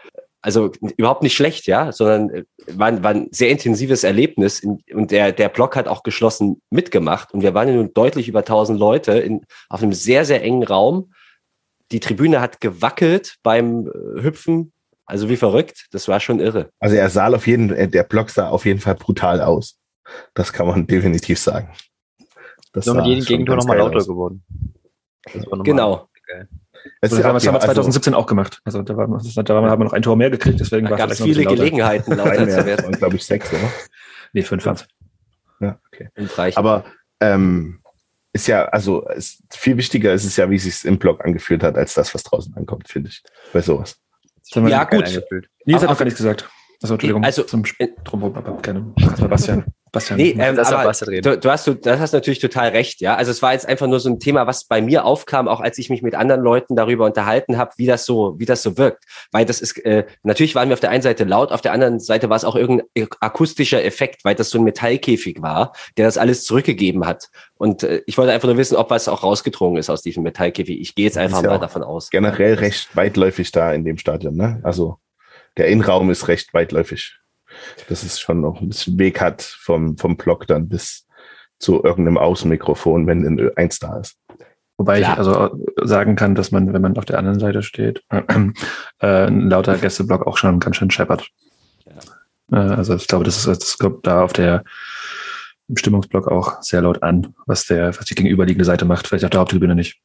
Also 0.42 0.74
überhaupt 0.98 1.24
nicht 1.24 1.36
schlecht, 1.36 1.68
ja, 1.68 1.94
sondern 1.94 2.30
äh, 2.30 2.44
war, 2.68 3.02
war 3.02 3.12
ein 3.12 3.30
sehr 3.32 3.50
intensives 3.50 4.04
Erlebnis. 4.04 4.62
Und 4.94 5.12
der, 5.12 5.32
der 5.32 5.48
Block 5.48 5.78
hat 5.78 5.88
auch 5.88 6.04
geschlossen 6.04 6.62
mitgemacht. 6.70 7.34
Und 7.34 7.42
wir 7.42 7.54
waren 7.54 7.70
ja 7.70 7.76
nun 7.76 7.94
deutlich 7.94 8.28
über 8.28 8.40
1000 8.40 8.78
Leute 8.78 9.14
in, 9.14 9.46
auf 9.70 9.82
einem 9.82 9.94
sehr, 9.94 10.26
sehr 10.26 10.44
engen 10.44 10.64
Raum. 10.64 11.14
Die 11.94 12.02
Tribüne 12.02 12.42
hat 12.42 12.60
gewackelt 12.60 13.36
beim 13.44 13.88
äh, 13.88 14.22
Hüpfen. 14.22 14.74
Also 15.06 15.30
wie 15.30 15.38
verrückt. 15.38 15.88
Das 15.92 16.10
war 16.10 16.20
schon 16.20 16.42
irre. 16.42 16.70
Also 16.80 16.98
er 16.98 17.10
sah 17.10 17.34
auf 17.34 17.48
jeden 17.48 17.72
äh, 17.72 17.88
der 17.88 18.04
Block 18.04 18.30
sah 18.30 18.50
auf 18.50 18.66
jeden 18.66 18.82
Fall 18.82 18.96
brutal 18.96 19.40
aus. 19.40 19.78
Das 20.34 20.52
kann 20.52 20.68
man 20.68 20.88
definitiv 20.88 21.40
sagen. 21.40 21.70
Das 22.74 22.86
Nur 22.86 22.96
mit 22.96 23.06
jedem 23.06 23.24
Gegentor 23.26 23.56
nochmal 23.56 23.78
lauter 23.78 23.98
aus. 23.98 24.08
geworden. 24.08 24.44
Das 25.26 25.36
war 25.36 25.44
nochmal 25.44 25.64
Genau. 25.64 26.10
geil. 26.28 26.50
Das 27.02 27.14
ist 27.14 27.24
haben 27.24 27.30
wir, 27.30 27.34
das 27.36 27.48
haben 27.48 27.54
wir 27.54 27.62
also 27.62 27.74
2017 27.74 28.14
auch 28.14 28.26
gemacht. 28.26 28.60
Also 28.66 28.82
da, 28.82 28.98
war, 28.98 29.08
da 29.08 29.54
haben 29.56 29.80
wir 29.80 29.86
noch 29.86 29.94
ein 29.94 30.02
Tor 30.02 30.18
mehr 30.18 30.30
gekriegt, 30.30 30.60
deswegen 30.60 30.86
Da 30.86 30.92
war 30.92 30.98
gab 30.98 31.12
es 31.12 31.20
noch 31.20 31.28
viele. 31.28 31.46
Gelegenheiten, 31.46 32.12
lauter 32.18 32.50
zu 32.50 32.66
werden. 32.66 32.84
waren, 32.84 32.92
glaube 32.94 33.16
ich, 33.16 33.26
sechs, 33.26 33.52
oder? 33.54 33.72
Nee, 34.34 34.42
fünf 34.42 34.66
waren's. 34.66 34.86
Ja, 35.62 35.80
okay. 35.94 36.10
Aber 36.56 36.84
ähm, 37.22 37.80
ist 38.34 38.48
ja, 38.48 38.66
also 38.66 39.08
ist, 39.08 39.44
viel 39.52 39.78
wichtiger 39.78 40.12
ist 40.12 40.26
es 40.26 40.36
ja, 40.36 40.50
wie 40.50 40.56
es 40.56 40.64
sich 40.64 40.84
im 40.84 40.98
Blog 40.98 41.24
angefühlt 41.24 41.64
hat, 41.64 41.78
als 41.78 41.94
das, 41.94 42.14
was 42.14 42.24
draußen 42.24 42.54
ankommt, 42.58 42.90
finde 42.90 43.10
ich. 43.10 43.22
Bei 43.54 43.62
sowas. 43.62 43.98
Ja, 44.54 44.84
gut. 44.84 45.06
Nils 45.66 45.82
hat 45.84 45.90
noch 45.90 45.98
gar 45.98 46.04
nichts 46.06 46.18
gesagt. 46.18 46.50
Also, 46.84 46.96
Entschuldigung, 46.96 47.24
Also- 47.24 47.44
zum 47.44 47.64
Sp- 47.66 47.96
Drumherum, 48.04 48.36
aber 48.36 48.58
gerne. 48.62 48.94
Kannst 49.00 49.22
mal 49.22 49.28
Bastian. 49.30 49.64
Bastian. 49.94 50.18
Nee, 50.18 50.36
ähm, 50.40 50.56
Das 50.56 50.74
aber 50.74 50.84
Bastard 50.86 51.10
reden. 51.10 51.22
du, 51.22 51.38
du, 51.38 51.52
hast, 51.52 51.68
du, 51.68 51.76
das 51.76 52.00
hast 52.00 52.14
natürlich 52.14 52.40
total 52.40 52.70
recht, 52.70 53.00
ja. 53.00 53.16
Also 53.16 53.30
es 53.30 53.44
war 53.44 53.54
jetzt 53.54 53.68
einfach 53.68 53.86
nur 53.86 54.00
so 54.00 54.10
ein 54.10 54.20
Thema, 54.20 54.48
was 54.48 54.66
bei 54.66 54.82
mir 54.82 55.06
aufkam, 55.06 55.48
auch 55.48 55.62
als 55.62 55.78
ich 55.78 55.92
mich 55.92 56.02
mit 56.02 56.16
anderen 56.16 56.42
Leuten 56.42 56.76
darüber 56.76 57.06
unterhalten 57.06 57.58
habe, 57.60 57.72
wie 57.78 57.86
das 57.86 58.06
so, 58.06 58.34
wie 58.40 58.46
das 58.46 58.64
so 58.64 58.76
wirkt. 58.78 59.04
Weil 59.32 59.46
das 59.46 59.62
ist, 59.62 59.78
äh, 59.86 60.06
natürlich 60.24 60.56
waren 60.56 60.68
wir 60.70 60.74
auf 60.74 60.80
der 60.80 60.90
einen 60.90 61.04
Seite 61.04 61.26
laut, 61.26 61.52
auf 61.52 61.62
der 61.62 61.74
anderen 61.74 62.00
Seite 62.00 62.28
war 62.30 62.36
es 62.36 62.44
auch 62.44 62.56
irgendein 62.56 62.88
akustischer 63.20 63.84
Effekt, 63.86 64.26
weil 64.26 64.34
das 64.34 64.50
so 64.50 64.58
ein 64.58 64.64
Metallkäfig 64.64 65.42
war, 65.44 65.74
der 65.96 66.06
das 66.08 66.18
alles 66.18 66.44
zurückgegeben 66.44 67.06
hat. 67.06 67.30
Und 67.56 67.84
äh, 67.84 68.02
ich 68.08 68.18
wollte 68.18 68.34
einfach 68.34 68.48
nur 68.48 68.58
wissen, 68.58 68.76
ob 68.76 68.90
was 68.90 69.08
auch 69.08 69.22
rausgedrungen 69.24 69.78
ist 69.78 69.92
aus 69.92 70.02
diesem 70.02 70.24
Metallkäfig. 70.24 70.82
Ich 70.82 70.96
gehe 70.96 71.06
jetzt 71.06 71.20
einfach 71.20 71.38
Ist 71.38 71.44
ja 71.44 71.50
mal 71.52 71.58
auch 71.58 71.62
davon 71.62 71.84
aus. 71.84 72.10
Generell 72.10 72.56
recht 72.56 72.96
weitläufig 72.96 73.52
da 73.52 73.72
in 73.72 73.86
dem 73.86 74.00
Stadion, 74.00 74.36
ne? 74.36 74.60
Also 74.64 74.98
der 75.58 75.68
Innenraum 75.68 76.10
ist 76.10 76.28
recht 76.28 76.54
weitläufig. 76.54 77.18
Dass 77.88 78.04
es 78.04 78.20
schon 78.20 78.42
noch 78.42 78.62
ein 78.62 78.70
bisschen 78.70 78.98
Weg 78.98 79.22
hat 79.22 79.42
vom, 79.42 79.98
vom 79.98 80.18
Block 80.18 80.48
dann 80.48 80.70
bis 80.70 81.08
zu 81.60 81.84
irgendeinem 81.84 82.18
Außenmikrofon, 82.18 83.06
wenn 83.08 83.26
ein 83.26 83.52
eins 83.56 83.80
da 83.80 84.00
ist. 84.00 84.18
Wobei 84.78 85.00
Klar. 85.00 85.14
ich 85.14 85.18
also 85.20 85.66
sagen 85.84 86.16
kann, 86.16 86.36
dass 86.36 86.52
man, 86.52 86.74
wenn 86.74 86.82
man 86.82 86.98
auf 86.98 87.06
der 87.06 87.20
anderen 87.20 87.40
Seite 87.40 87.62
steht, 87.62 88.04
äh, 88.10 88.26
ein 89.00 89.50
lauter 89.50 89.78
Gästeblock 89.78 90.26
auch 90.26 90.38
schon 90.38 90.60
ganz 90.60 90.78
schön 90.78 90.90
scheppert. 90.90 91.30
Ja. 91.86 92.58
Äh, 92.58 92.74
also 92.74 92.96
ich 92.96 93.08
glaube, 93.08 93.24
das 93.24 93.38
ist, 93.38 93.48
das 93.48 93.78
kommt 93.78 94.06
da 94.08 94.24
auf 94.24 94.34
der 94.34 94.64
im 95.70 95.78
Stimmungsblock 95.78 96.28
auch 96.28 96.62
sehr 96.62 96.82
laut 96.82 97.04
an, 97.04 97.34
was 97.46 97.66
der, 97.66 97.98
was 97.98 98.06
die 98.06 98.16
gegenüberliegende 98.16 98.66
Seite 98.66 98.86
macht, 98.86 99.08
vielleicht 99.08 99.24
auf 99.24 99.30
der 99.30 99.40
Haupttribüne 99.40 99.76
nicht. 99.76 100.02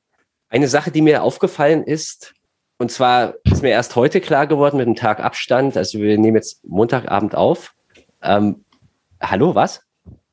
Eine 0.48 0.68
Sache, 0.68 0.90
die 0.90 1.02
mir 1.02 1.22
aufgefallen 1.22 1.82
ist, 1.82 2.32
und 2.78 2.90
zwar 2.90 3.34
ist 3.44 3.62
mir 3.62 3.70
erst 3.70 3.96
heute 3.96 4.20
klar 4.20 4.46
geworden 4.46 4.76
mit 4.76 4.86
einem 4.86 4.96
Tag 4.96 5.20
Abstand, 5.20 5.76
also 5.76 5.98
wir 5.98 6.16
nehmen 6.18 6.36
jetzt 6.36 6.64
Montagabend 6.64 7.34
auf. 7.34 7.74
Ähm, 8.22 8.64
hallo, 9.20 9.54
was? 9.54 9.82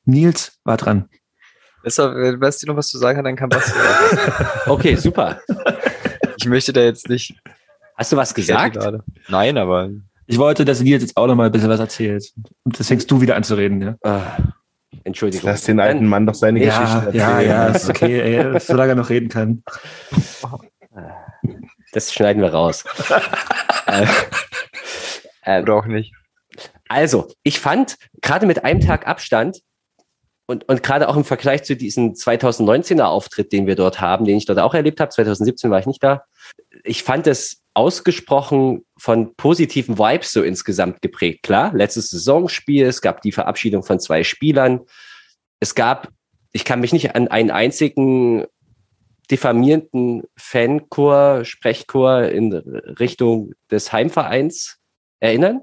Nils 0.05 0.59
war 0.63 0.77
dran. 0.77 1.09
Deshalb, 1.83 2.15
wenn 2.15 2.39
Basti 2.39 2.65
noch 2.65 2.75
was 2.75 2.87
zu 2.89 2.97
sagen 2.97 3.17
hat, 3.17 3.25
dann 3.25 3.35
kann 3.35 3.49
Basti. 3.49 3.73
Okay, 4.67 4.95
super. 4.95 5.39
ich 6.37 6.45
möchte 6.47 6.73
da 6.73 6.81
jetzt 6.81 7.09
nicht. 7.09 7.35
Hast 7.95 8.11
du 8.11 8.17
was 8.17 8.33
gesagt? 8.33 8.77
Nein, 9.29 9.57
aber 9.57 9.89
Ich 10.27 10.37
wollte, 10.37 10.65
dass 10.65 10.81
Nils 10.81 11.01
jetzt 11.03 11.17
auch 11.17 11.27
noch 11.27 11.35
mal 11.35 11.45
ein 11.47 11.51
bisschen 11.51 11.69
was 11.69 11.79
erzählt. 11.79 12.31
Und 12.63 12.79
das 12.79 12.87
fängst 12.87 13.09
du 13.11 13.21
wieder 13.21 13.35
an 13.35 13.43
zu 13.43 13.55
reden, 13.55 13.81
ja? 13.81 13.95
Ah, 14.03 14.37
Entschuldigung. 15.03 15.47
Lass 15.49 15.63
den 15.63 15.79
alten 15.79 16.07
Mann 16.07 16.25
doch 16.25 16.33
seine 16.33 16.63
Ja, 16.63 16.79
Geschichte 16.81 17.17
ja, 17.17 17.29
erzählen. 17.39 17.49
ja, 17.49 17.65
ist 17.67 17.89
okay, 17.89 18.19
ey, 18.21 18.59
solange 18.59 18.93
er 18.93 18.95
noch 18.95 19.09
reden 19.09 19.29
kann. 19.29 19.63
Das 21.95 22.13
schneiden 22.13 22.41
wir 22.41 22.53
raus. 22.53 22.83
äh, 23.87 24.05
äh, 25.43 25.61
oder 25.61 25.75
auch 25.75 25.85
nicht. 25.85 26.13
Also, 26.89 27.31
ich 27.43 27.61
fand, 27.61 27.95
gerade 28.21 28.45
mit 28.45 28.65
einem 28.65 28.81
Tag 28.81 29.07
Abstand 29.07 29.61
und, 30.45 30.67
und 30.67 30.83
gerade 30.83 31.07
auch 31.07 31.15
im 31.15 31.23
Vergleich 31.23 31.63
zu 31.63 31.77
diesem 31.77 32.11
2019er 32.11 33.05
Auftritt, 33.05 33.53
den 33.53 33.65
wir 33.65 33.75
dort 33.75 34.01
haben, 34.01 34.25
den 34.25 34.35
ich 34.35 34.45
dort 34.45 34.59
auch 34.59 34.73
erlebt 34.73 34.99
habe, 34.99 35.09
2017 35.09 35.71
war 35.71 35.79
ich 35.79 35.85
nicht 35.85 36.03
da, 36.03 36.25
ich 36.83 37.03
fand 37.03 37.27
es 37.27 37.63
ausgesprochen 37.73 38.85
von 38.97 39.33
positiven 39.37 39.97
Vibes 39.97 40.33
so 40.33 40.43
insgesamt 40.43 41.01
geprägt. 41.01 41.43
Klar, 41.43 41.73
letztes 41.73 42.09
Saisonspiel, 42.09 42.85
es 42.85 43.01
gab 43.01 43.21
die 43.21 43.31
Verabschiedung 43.31 43.83
von 43.83 44.01
zwei 44.01 44.25
Spielern, 44.25 44.81
es 45.61 45.75
gab, 45.75 46.09
ich 46.51 46.65
kann 46.65 46.81
mich 46.81 46.91
nicht 46.91 47.15
an 47.15 47.29
einen 47.29 47.51
einzigen 47.51 48.45
diffamierenden 49.27 50.23
Fanchor, 50.37 51.45
Sprechchor 51.45 52.23
in 52.23 52.53
Richtung 52.53 53.53
des 53.71 53.91
Heimvereins 53.91 54.77
erinnern. 55.19 55.61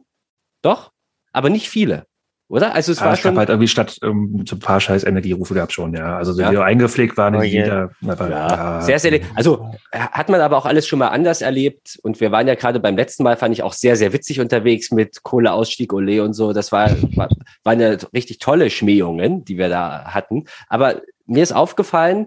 Doch, 0.63 0.93
aber 1.33 1.51
nicht 1.51 1.69
viele, 1.69 2.07
oder? 2.49 2.75
Also 2.75 2.93
es 2.93 2.99
Ja, 3.01 3.07
war 3.07 3.13
es 3.15 3.23
gab 3.23 3.31
schon. 3.33 3.39
halt 3.39 3.49
irgendwie 3.49 3.69
statt 3.69 3.99
ähm, 4.03 4.45
so 4.47 4.57
ein 4.57 4.61
paar 4.61 4.81
scheiß 4.81 5.05
Energierufe 5.05 5.55
gab 5.55 5.73
schon, 5.73 5.95
ja. 5.95 6.17
Also 6.17 6.33
so 6.33 6.43
Ja. 6.43 6.51
die 6.51 6.59
eingepflegt 6.59 7.17
waren 7.17 7.35
Oh 7.35 7.43
jeder. 7.43 7.91
Aber, 8.07 8.31
Ja, 8.31 8.81
sehr, 8.83 8.99
sehr, 8.99 9.21
also 9.35 9.71
äh, 9.91 9.99
hat 9.99 10.29
man 10.29 10.41
aber 10.41 10.57
auch 10.57 10.67
alles 10.67 10.87
schon 10.87 10.99
mal 10.99 11.09
anders 11.09 11.41
erlebt. 11.43 11.99
Und 12.03 12.21
wir 12.21 12.31
waren 12.31 12.47
ja 12.47 12.55
gerade 12.55 12.79
beim 12.81 12.97
letzten 12.97 13.23
Mal, 13.25 13.37
fand 13.37 13.55
ich 13.55 13.63
auch 13.63 13.73
sehr, 13.73 13.97
sehr 13.97 14.13
witzig 14.13 14.41
unterwegs 14.41 14.91
mit 14.93 15.23
Kohleausstieg, 15.23 15.93
Ole 15.93 16.23
und 16.23 16.35
so. 16.35 16.53
Das 16.53 16.71
war, 16.73 16.91
war, 17.17 17.29
waren 17.65 17.81
ja 17.81 17.97
richtig 18.15 18.39
tolle 18.39 18.71
Schmähungen, 18.71 19.45
die 19.45 19.59
wir 19.59 19.69
da 19.69 20.05
hatten. 20.07 20.45
Aber 20.69 21.01
mir 21.27 21.43
ist 21.43 21.53
aufgefallen, 21.53 22.27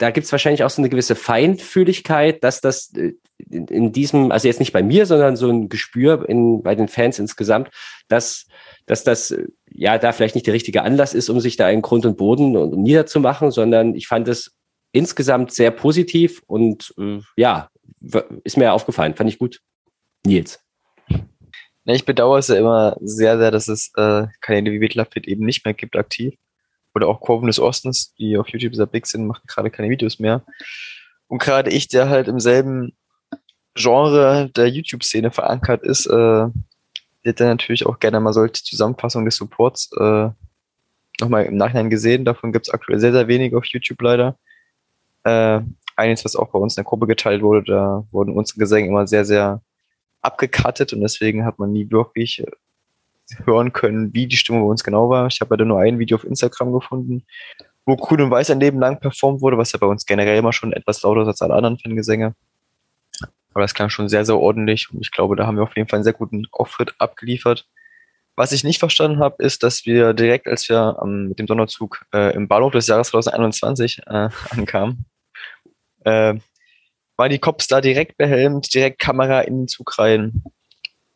da 0.00 0.10
gibt's 0.10 0.32
wahrscheinlich 0.32 0.64
auch 0.64 0.70
so 0.70 0.80
eine 0.80 0.88
gewisse 0.88 1.14
Feinfühligkeit, 1.14 2.42
dass 2.42 2.62
das 2.62 2.92
äh, 2.94 3.12
in, 3.50 3.66
in 3.66 3.92
diesem, 3.92 4.32
also 4.32 4.48
jetzt 4.48 4.58
nicht 4.58 4.72
bei 4.72 4.82
mir, 4.82 5.04
sondern 5.04 5.36
so 5.36 5.50
ein 5.50 5.68
Gespür 5.68 6.26
in, 6.26 6.62
bei 6.62 6.74
den 6.74 6.88
Fans 6.88 7.18
insgesamt, 7.18 7.70
dass, 8.08 8.46
dass 8.86 9.04
das 9.04 9.30
äh, 9.30 9.46
ja 9.70 9.98
da 9.98 10.12
vielleicht 10.12 10.34
nicht 10.34 10.46
der 10.46 10.54
richtige 10.54 10.82
Anlass 10.82 11.12
ist, 11.12 11.28
um 11.28 11.38
sich 11.40 11.56
da 11.56 11.68
in 11.68 11.82
Grund 11.82 12.06
und 12.06 12.16
Boden 12.16 12.56
und 12.56 12.78
niederzumachen, 12.80 13.50
sondern 13.50 13.94
ich 13.94 14.06
fand 14.06 14.26
es 14.26 14.56
insgesamt 14.92 15.52
sehr 15.52 15.70
positiv 15.70 16.42
und 16.46 16.94
äh, 16.98 17.18
ja, 17.36 17.68
ist 18.44 18.56
mir 18.56 18.72
aufgefallen, 18.72 19.14
fand 19.14 19.28
ich 19.28 19.38
gut. 19.38 19.60
Nils. 20.24 20.60
Ich 21.84 22.06
bedauere 22.06 22.38
es 22.38 22.48
ja 22.48 22.56
immer 22.56 22.96
sehr, 23.00 23.36
sehr, 23.38 23.50
dass 23.50 23.68
es 23.68 23.92
äh, 23.96 24.26
wie 24.48 24.80
Wittlerfit 24.80 25.28
eben 25.28 25.44
nicht 25.44 25.64
mehr 25.64 25.74
gibt 25.74 25.96
aktiv. 25.96 26.34
Oder 26.94 27.08
auch 27.08 27.20
Kurven 27.20 27.46
des 27.46 27.60
Ostens, 27.60 28.14
die 28.14 28.36
auf 28.36 28.48
YouTube 28.48 28.74
sehr 28.74 28.86
big 28.86 29.06
sind, 29.06 29.26
machen 29.26 29.44
gerade 29.46 29.70
keine 29.70 29.90
Videos 29.90 30.18
mehr. 30.18 30.42
Und 31.28 31.40
gerade 31.40 31.70
ich, 31.70 31.88
der 31.88 32.08
halt 32.08 32.28
im 32.28 32.40
selben 32.40 32.96
Genre 33.74 34.50
der 34.56 34.68
YouTube-Szene 34.68 35.30
verankert 35.30 35.84
ist, 35.84 36.06
äh, 36.06 36.46
hätte 37.22 37.44
natürlich 37.44 37.86
auch 37.86 37.98
gerne 37.98 38.18
mal 38.20 38.32
solche 38.32 38.64
Zusammenfassung 38.64 39.24
des 39.24 39.36
Supports 39.36 39.90
äh, 39.98 40.30
nochmal 41.20 41.44
im 41.44 41.56
Nachhinein 41.56 41.90
gesehen. 41.90 42.24
Davon 42.24 42.52
gibt 42.52 42.66
es 42.66 42.74
aktuell 42.74 42.98
sehr, 42.98 43.12
sehr 43.12 43.28
wenig 43.28 43.54
auf 43.54 43.66
YouTube 43.66 44.02
leider. 44.02 44.36
Äh, 45.22 45.60
eines, 45.96 46.24
was 46.24 46.34
auch 46.34 46.48
bei 46.50 46.58
uns 46.58 46.74
in 46.74 46.82
der 46.82 46.88
Gruppe 46.88 47.06
geteilt 47.06 47.42
wurde, 47.42 47.62
da 47.64 48.04
wurden 48.10 48.32
unsere 48.32 48.58
Gesänge 48.58 48.88
immer 48.88 49.06
sehr, 49.06 49.24
sehr 49.24 49.62
abgekattet 50.22 50.92
und 50.92 51.00
deswegen 51.00 51.44
hat 51.44 51.58
man 51.58 51.72
nie 51.72 51.90
wirklich 51.90 52.42
hören 53.44 53.72
können, 53.72 54.12
wie 54.14 54.26
die 54.26 54.36
Stimmung 54.36 54.62
bei 54.62 54.68
uns 54.68 54.84
genau 54.84 55.08
war. 55.10 55.26
Ich 55.26 55.40
habe 55.40 55.56
da 55.56 55.64
nur 55.64 55.80
ein 55.80 55.98
Video 55.98 56.16
auf 56.16 56.24
Instagram 56.24 56.72
gefunden, 56.72 57.24
wo 57.86 57.96
Grün 57.96 58.22
und 58.22 58.30
Weiß 58.30 58.50
ein 58.50 58.60
Leben 58.60 58.78
lang 58.78 59.00
performt 59.00 59.40
wurde, 59.40 59.58
was 59.58 59.72
ja 59.72 59.78
bei 59.78 59.86
uns 59.86 60.06
generell 60.06 60.38
immer 60.38 60.52
schon 60.52 60.72
etwas 60.72 61.02
lauter 61.02 61.22
ist 61.22 61.28
als 61.28 61.42
alle 61.42 61.54
anderen 61.54 61.78
Fangesänge. 61.78 62.34
Aber 63.52 63.62
das 63.62 63.74
klang 63.74 63.90
schon 63.90 64.08
sehr, 64.08 64.24
sehr 64.24 64.38
ordentlich 64.38 64.90
und 64.92 65.00
ich 65.00 65.10
glaube, 65.10 65.36
da 65.36 65.46
haben 65.46 65.56
wir 65.56 65.64
auf 65.64 65.76
jeden 65.76 65.88
Fall 65.88 65.98
einen 65.98 66.04
sehr 66.04 66.12
guten 66.12 66.46
Auftritt 66.52 66.94
abgeliefert. 66.98 67.66
Was 68.36 68.52
ich 68.52 68.64
nicht 68.64 68.78
verstanden 68.78 69.18
habe, 69.18 69.42
ist, 69.42 69.62
dass 69.62 69.84
wir 69.86 70.14
direkt, 70.14 70.46
als 70.46 70.68
wir 70.68 70.98
ähm, 71.02 71.28
mit 71.28 71.38
dem 71.38 71.46
Sonderzug 71.46 72.06
äh, 72.14 72.32
im 72.34 72.48
Bahnhof 72.48 72.72
des 72.72 72.86
Jahres 72.86 73.08
2021 73.08 74.02
äh, 74.06 74.28
ankamen, 74.50 75.04
äh, 76.04 76.34
waren 77.16 77.30
die 77.30 77.38
Cops 77.38 77.66
da 77.66 77.80
direkt 77.80 78.16
behelmt, 78.16 78.72
direkt 78.72 78.98
Kamera 78.98 79.42
in 79.42 79.58
den 79.58 79.68
Zug 79.68 79.98
rein. 79.98 80.42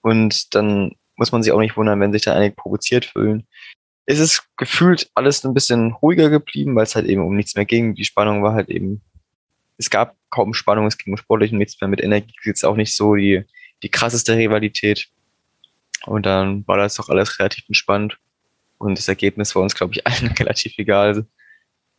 Und 0.03 0.55
dann 0.55 0.97
muss 1.17 1.33
man 1.33 1.43
sich 1.43 1.53
auch 1.53 1.61
nicht 1.61 1.77
wundern, 1.77 2.01
wenn 2.01 2.13
sich 2.13 2.23
da 2.23 2.35
einige 2.35 2.55
provoziert 2.55 3.05
fühlen. 3.05 3.47
Es 4.07 4.19
ist 4.19 4.49
gefühlt 4.57 5.11
alles 5.15 5.45
ein 5.45 5.55
bisschen 5.55 5.93
ruhiger 5.93 6.29
geblieben, 6.29 6.77
weil 6.77 6.85
es 6.85 6.95
halt 6.95 7.07
eben 7.07 7.23
um 7.23 7.37
nichts 7.37 7.55
mehr 7.55 7.65
ging. 7.65 7.95
Die 7.95 8.05
Spannung 8.05 8.43
war 8.43 8.55
halt 8.55 8.69
eben, 8.69 9.03
es 9.79 9.91
gab 9.91 10.17
kaum 10.31 10.55
Spannung, 10.55 10.87
es 10.87 10.99
ging 10.99 11.13
um 11.13 11.17
sportlich 11.17 11.53
und 11.53 11.59
nichts 11.59 11.81
mehr 11.81 11.89
mit 11.89 12.03
Energie, 12.03 12.35
jetzt 12.45 12.65
auch 12.65 12.77
nicht 12.77 12.95
so 12.95 13.15
die, 13.15 13.45
die 13.83 13.89
krasseste 13.89 14.37
Rivalität. 14.37 15.09
Und 16.07 16.27
dann 16.27 16.67
war 16.67 16.77
das 16.77 16.97
doch 16.97 17.09
alles 17.09 17.39
relativ 17.39 17.65
entspannt. 17.69 18.19
Und 18.79 18.99
das 18.99 19.09
Ergebnis 19.09 19.55
war 19.55 19.63
uns, 19.63 19.75
glaube 19.75 19.95
ich, 19.95 20.07
allen 20.07 20.33
relativ 20.33 20.77
egal. 20.79 21.27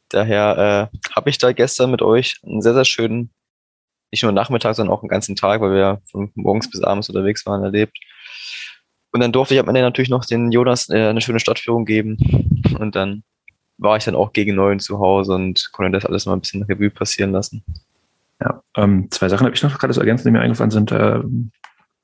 Daher 0.09 0.91
äh, 0.93 0.97
habe 1.15 1.29
ich 1.29 1.37
da 1.37 1.51
gestern 1.51 1.91
mit 1.91 2.01
euch 2.01 2.39
einen 2.43 2.61
sehr, 2.61 2.73
sehr 2.73 2.85
schönen, 2.85 3.31
nicht 4.11 4.23
nur 4.23 4.31
Nachmittag, 4.31 4.75
sondern 4.75 4.95
auch 4.95 5.01
einen 5.01 5.09
ganzen 5.09 5.35
Tag, 5.35 5.61
weil 5.61 5.73
wir 5.73 6.01
von 6.09 6.31
morgens 6.35 6.69
bis 6.69 6.83
abends 6.83 7.09
unterwegs 7.09 7.45
waren, 7.45 7.63
erlebt. 7.63 7.97
Und 9.15 9.21
dann 9.21 9.31
durfte 9.31 9.53
ich 9.53 9.61
am 9.61 9.69
Ende 9.69 9.81
natürlich 9.81 10.09
noch 10.09 10.25
den 10.25 10.51
Jonas 10.51 10.89
äh, 10.89 11.07
eine 11.07 11.21
schöne 11.21 11.39
Stadtführung 11.39 11.85
geben. 11.85 12.17
Und 12.77 12.97
dann 12.97 13.23
war 13.77 13.95
ich 13.95 14.03
dann 14.03 14.13
auch 14.13 14.33
gegen 14.33 14.55
neun 14.55 14.81
zu 14.81 14.99
Hause 14.99 15.35
und 15.35 15.69
konnte 15.71 15.93
das 15.93 16.05
alles 16.05 16.25
mal 16.25 16.33
ein 16.33 16.41
bisschen 16.41 16.63
Revue 16.63 16.89
passieren 16.89 17.31
lassen. 17.31 17.63
Ja, 18.41 18.61
ähm, 18.75 19.07
zwei 19.11 19.29
Sachen 19.29 19.45
habe 19.45 19.55
ich 19.55 19.63
noch 19.63 19.79
gerade 19.79 19.93
so 19.93 20.01
ergänzt, 20.01 20.25
die 20.25 20.31
mir 20.31 20.41
eingefallen 20.41 20.69
sind. 20.69 20.91
Ähm, 20.91 21.51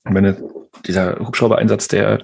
meine, 0.05 0.41
dieser 0.87 1.19
Hubschrauber-Einsatz, 1.19 1.89
der 1.89 2.23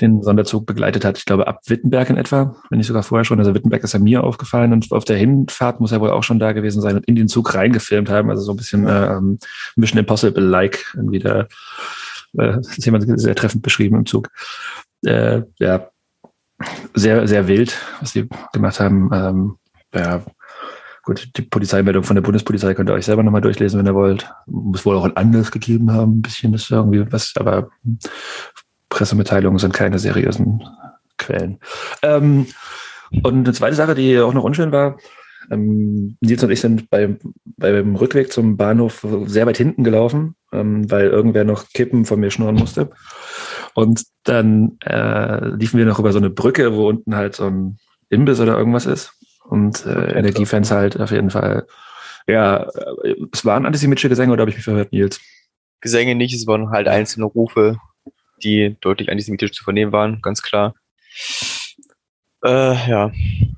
den 0.00 0.22
Sonderzug 0.22 0.64
begleitet 0.64 1.04
hat, 1.04 1.18
ich 1.18 1.24
glaube 1.24 1.48
ab 1.48 1.62
Wittenberg 1.66 2.08
in 2.08 2.18
etwa, 2.18 2.54
wenn 2.70 2.78
nicht 2.78 2.86
sogar 2.86 3.02
vorher 3.02 3.24
schon. 3.24 3.40
Also 3.40 3.52
Wittenberg 3.52 3.82
ist 3.82 3.94
ja 3.94 3.98
mir 3.98 4.22
aufgefallen 4.22 4.72
und 4.72 4.92
auf 4.92 5.06
der 5.06 5.16
Hinfahrt 5.16 5.80
muss 5.80 5.90
er 5.90 6.00
wohl 6.00 6.10
auch 6.10 6.22
schon 6.22 6.38
da 6.38 6.52
gewesen 6.52 6.80
sein 6.82 6.94
und 6.94 7.06
in 7.06 7.16
den 7.16 7.26
Zug 7.26 7.52
reingefilmt 7.52 8.10
haben. 8.10 8.30
Also 8.30 8.42
so 8.42 8.52
ein 8.52 8.56
bisschen 8.58 8.86
ähm, 8.88 9.40
Mission 9.74 9.98
Impossible-like 9.98 10.94
irgendwie 10.94 11.18
da. 11.18 11.48
Äh, 12.34 12.52
das 12.52 12.78
ist 12.78 12.84
jemand 12.84 13.20
sehr 13.20 13.34
treffend 13.34 13.62
beschrieben 13.62 13.96
im 13.96 14.06
Zug. 14.06 14.28
Äh, 15.04 15.42
ja, 15.58 15.88
sehr, 16.94 17.26
sehr 17.28 17.48
wild, 17.48 17.76
was 18.00 18.12
sie 18.12 18.28
gemacht 18.52 18.80
haben. 18.80 19.10
Ähm, 19.12 19.56
ja, 19.94 20.22
gut, 21.04 21.30
die 21.36 21.42
Polizeimeldung 21.42 22.02
von 22.02 22.16
der 22.16 22.22
Bundespolizei 22.22 22.74
könnt 22.74 22.90
ihr 22.90 22.94
euch 22.94 23.06
selber 23.06 23.22
nochmal 23.22 23.40
durchlesen, 23.40 23.78
wenn 23.78 23.86
ihr 23.86 23.94
wollt. 23.94 24.30
Muss 24.46 24.84
wohl 24.84 24.96
auch 24.96 25.04
ein 25.04 25.16
Anlass 25.16 25.50
gegeben 25.50 25.92
haben, 25.92 26.18
ein 26.18 26.22
bisschen 26.22 26.54
ist 26.54 26.70
irgendwie 26.70 27.10
was, 27.10 27.32
aber 27.36 27.70
Pressemitteilungen 28.88 29.58
sind 29.58 29.74
keine 29.74 29.98
seriösen 29.98 30.62
Quellen. 31.16 31.58
Ähm, 32.02 32.46
und 33.22 33.46
eine 33.46 33.52
zweite 33.52 33.76
Sache, 33.76 33.94
die 33.94 34.18
auch 34.18 34.34
noch 34.34 34.44
unschön 34.44 34.72
war, 34.72 34.98
ähm, 35.50 36.16
Nils 36.20 36.42
und 36.42 36.50
ich 36.50 36.60
sind 36.60 36.90
beim, 36.90 37.18
beim 37.56 37.96
Rückweg 37.96 38.32
zum 38.32 38.56
Bahnhof 38.56 39.06
sehr 39.26 39.46
weit 39.46 39.56
hinten 39.56 39.84
gelaufen, 39.84 40.34
ähm, 40.52 40.90
weil 40.90 41.06
irgendwer 41.08 41.44
noch 41.44 41.68
Kippen 41.74 42.04
von 42.04 42.20
mir 42.20 42.30
schnurren 42.30 42.56
musste. 42.56 42.90
Und 43.74 44.04
dann 44.24 44.78
äh, 44.84 45.46
liefen 45.48 45.78
wir 45.78 45.86
noch 45.86 45.98
über 45.98 46.12
so 46.12 46.18
eine 46.18 46.30
Brücke, 46.30 46.74
wo 46.74 46.88
unten 46.88 47.14
halt 47.14 47.36
so 47.36 47.46
ein 47.46 47.78
Imbiss 48.08 48.40
oder 48.40 48.56
irgendwas 48.58 48.86
ist. 48.86 49.12
Und 49.44 49.86
äh, 49.86 50.18
Energiefans 50.18 50.70
halt 50.70 51.00
auf 51.00 51.10
jeden 51.10 51.30
Fall. 51.30 51.66
Ja, 52.26 52.64
äh, 53.02 53.14
es 53.32 53.44
waren 53.44 53.66
antisemitische 53.66 54.08
Gesänge 54.08 54.32
oder 54.32 54.42
habe 54.42 54.50
ich 54.50 54.56
mich 54.56 54.64
verhört, 54.64 54.92
Nils? 54.92 55.20
Gesänge 55.80 56.14
nicht, 56.14 56.34
es 56.34 56.46
waren 56.46 56.70
halt 56.70 56.88
einzelne 56.88 57.26
Rufe, 57.26 57.78
die 58.42 58.76
deutlich 58.80 59.10
antisemitisch 59.10 59.52
zu 59.52 59.64
vernehmen 59.64 59.92
waren, 59.92 60.20
ganz 60.22 60.42
klar. 60.42 60.74
Äh, 62.44 62.90
ja, 62.90 63.10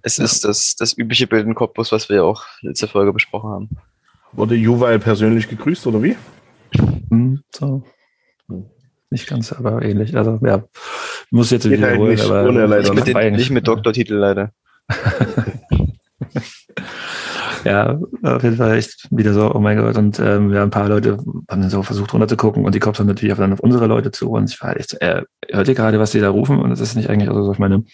es 0.03 0.17
Ja. 0.19 0.25
ist 0.25 0.45
das, 0.45 0.75
das 0.77 0.97
übliche 0.97 1.27
Bild 1.27 1.47
in 1.47 1.55
Cottbus, 1.55 1.93
was 1.93 2.09
wir 2.09 2.25
auch 2.25 2.45
letzte 2.63 2.89
Folge 2.89 3.13
besprochen 3.13 3.51
haben. 3.51 3.69
Wurde 4.33 4.55
Juwal 4.55 4.99
persönlich 4.99 5.49
gegrüßt 5.49 5.87
oder 5.87 6.03
wie? 6.03 6.17
Hm, 7.11 7.43
so. 7.55 7.83
nicht 9.11 9.29
ganz, 9.29 9.53
aber 9.53 9.83
ähnlich. 9.83 10.17
Also 10.17 10.39
ja, 10.45 10.65
muss 11.31 11.51
jetzt 11.51 11.65
Geht 11.65 11.81
halt 11.81 11.93
wiederholen, 11.93 12.11
nicht 12.13 12.25
aber 12.25 12.49
ohne 12.49 12.67
leider, 12.67 12.79
Nicht 12.79 12.95
ne? 12.95 12.95
mit, 12.95 13.07
den, 13.07 13.33
nicht 13.35 13.51
mit 13.51 13.67
Doktortitel 13.69 14.15
leider. 14.15 14.53
Ja, 17.65 17.99
auf 18.23 18.43
jeden 18.43 18.57
Fall 18.57 18.77
echt 18.77 19.07
wieder 19.11 19.35
so, 19.35 19.55
oh 19.55 19.61
mein 19.61 19.79
Gott. 19.79 19.97
Und 19.97 20.19
ähm, 20.19 20.53
ja, 20.53 20.63
ein 20.63 20.71
paar 20.71 20.89
Leute 20.89 21.19
haben 21.19 21.45
dann 21.47 21.71
so 21.71 21.83
versucht 21.83 22.13
runter 22.13 22.29
zu 22.29 22.37
gucken 22.37 22.65
und 22.65 22.75
die 22.75 22.81
Cops 22.81 22.99
haben 22.99 23.07
natürlich 23.07 23.37
dann 23.37 23.53
auf 23.53 23.61
unsere 23.61 23.87
Leute 23.87 24.11
zu 24.11 24.31
und 24.31 24.51
ich 24.51 24.61
war 24.61 24.69
halt 24.69 24.79
echt 24.79 24.91
so, 24.91 24.97
äh, 24.99 25.23
hört 25.51 25.69
ihr 25.69 25.75
gerade, 25.75 25.99
was 25.99 26.13
die 26.13 26.21
da 26.21 26.31
rufen? 26.31 26.59
Und 26.59 26.71
das 26.71 26.81
ist 26.81 26.95
nicht 26.95 27.11
eigentlich, 27.11 27.29
also 27.29 27.43
so, 27.45 27.53
ich 27.53 27.59
meine, 27.59 27.85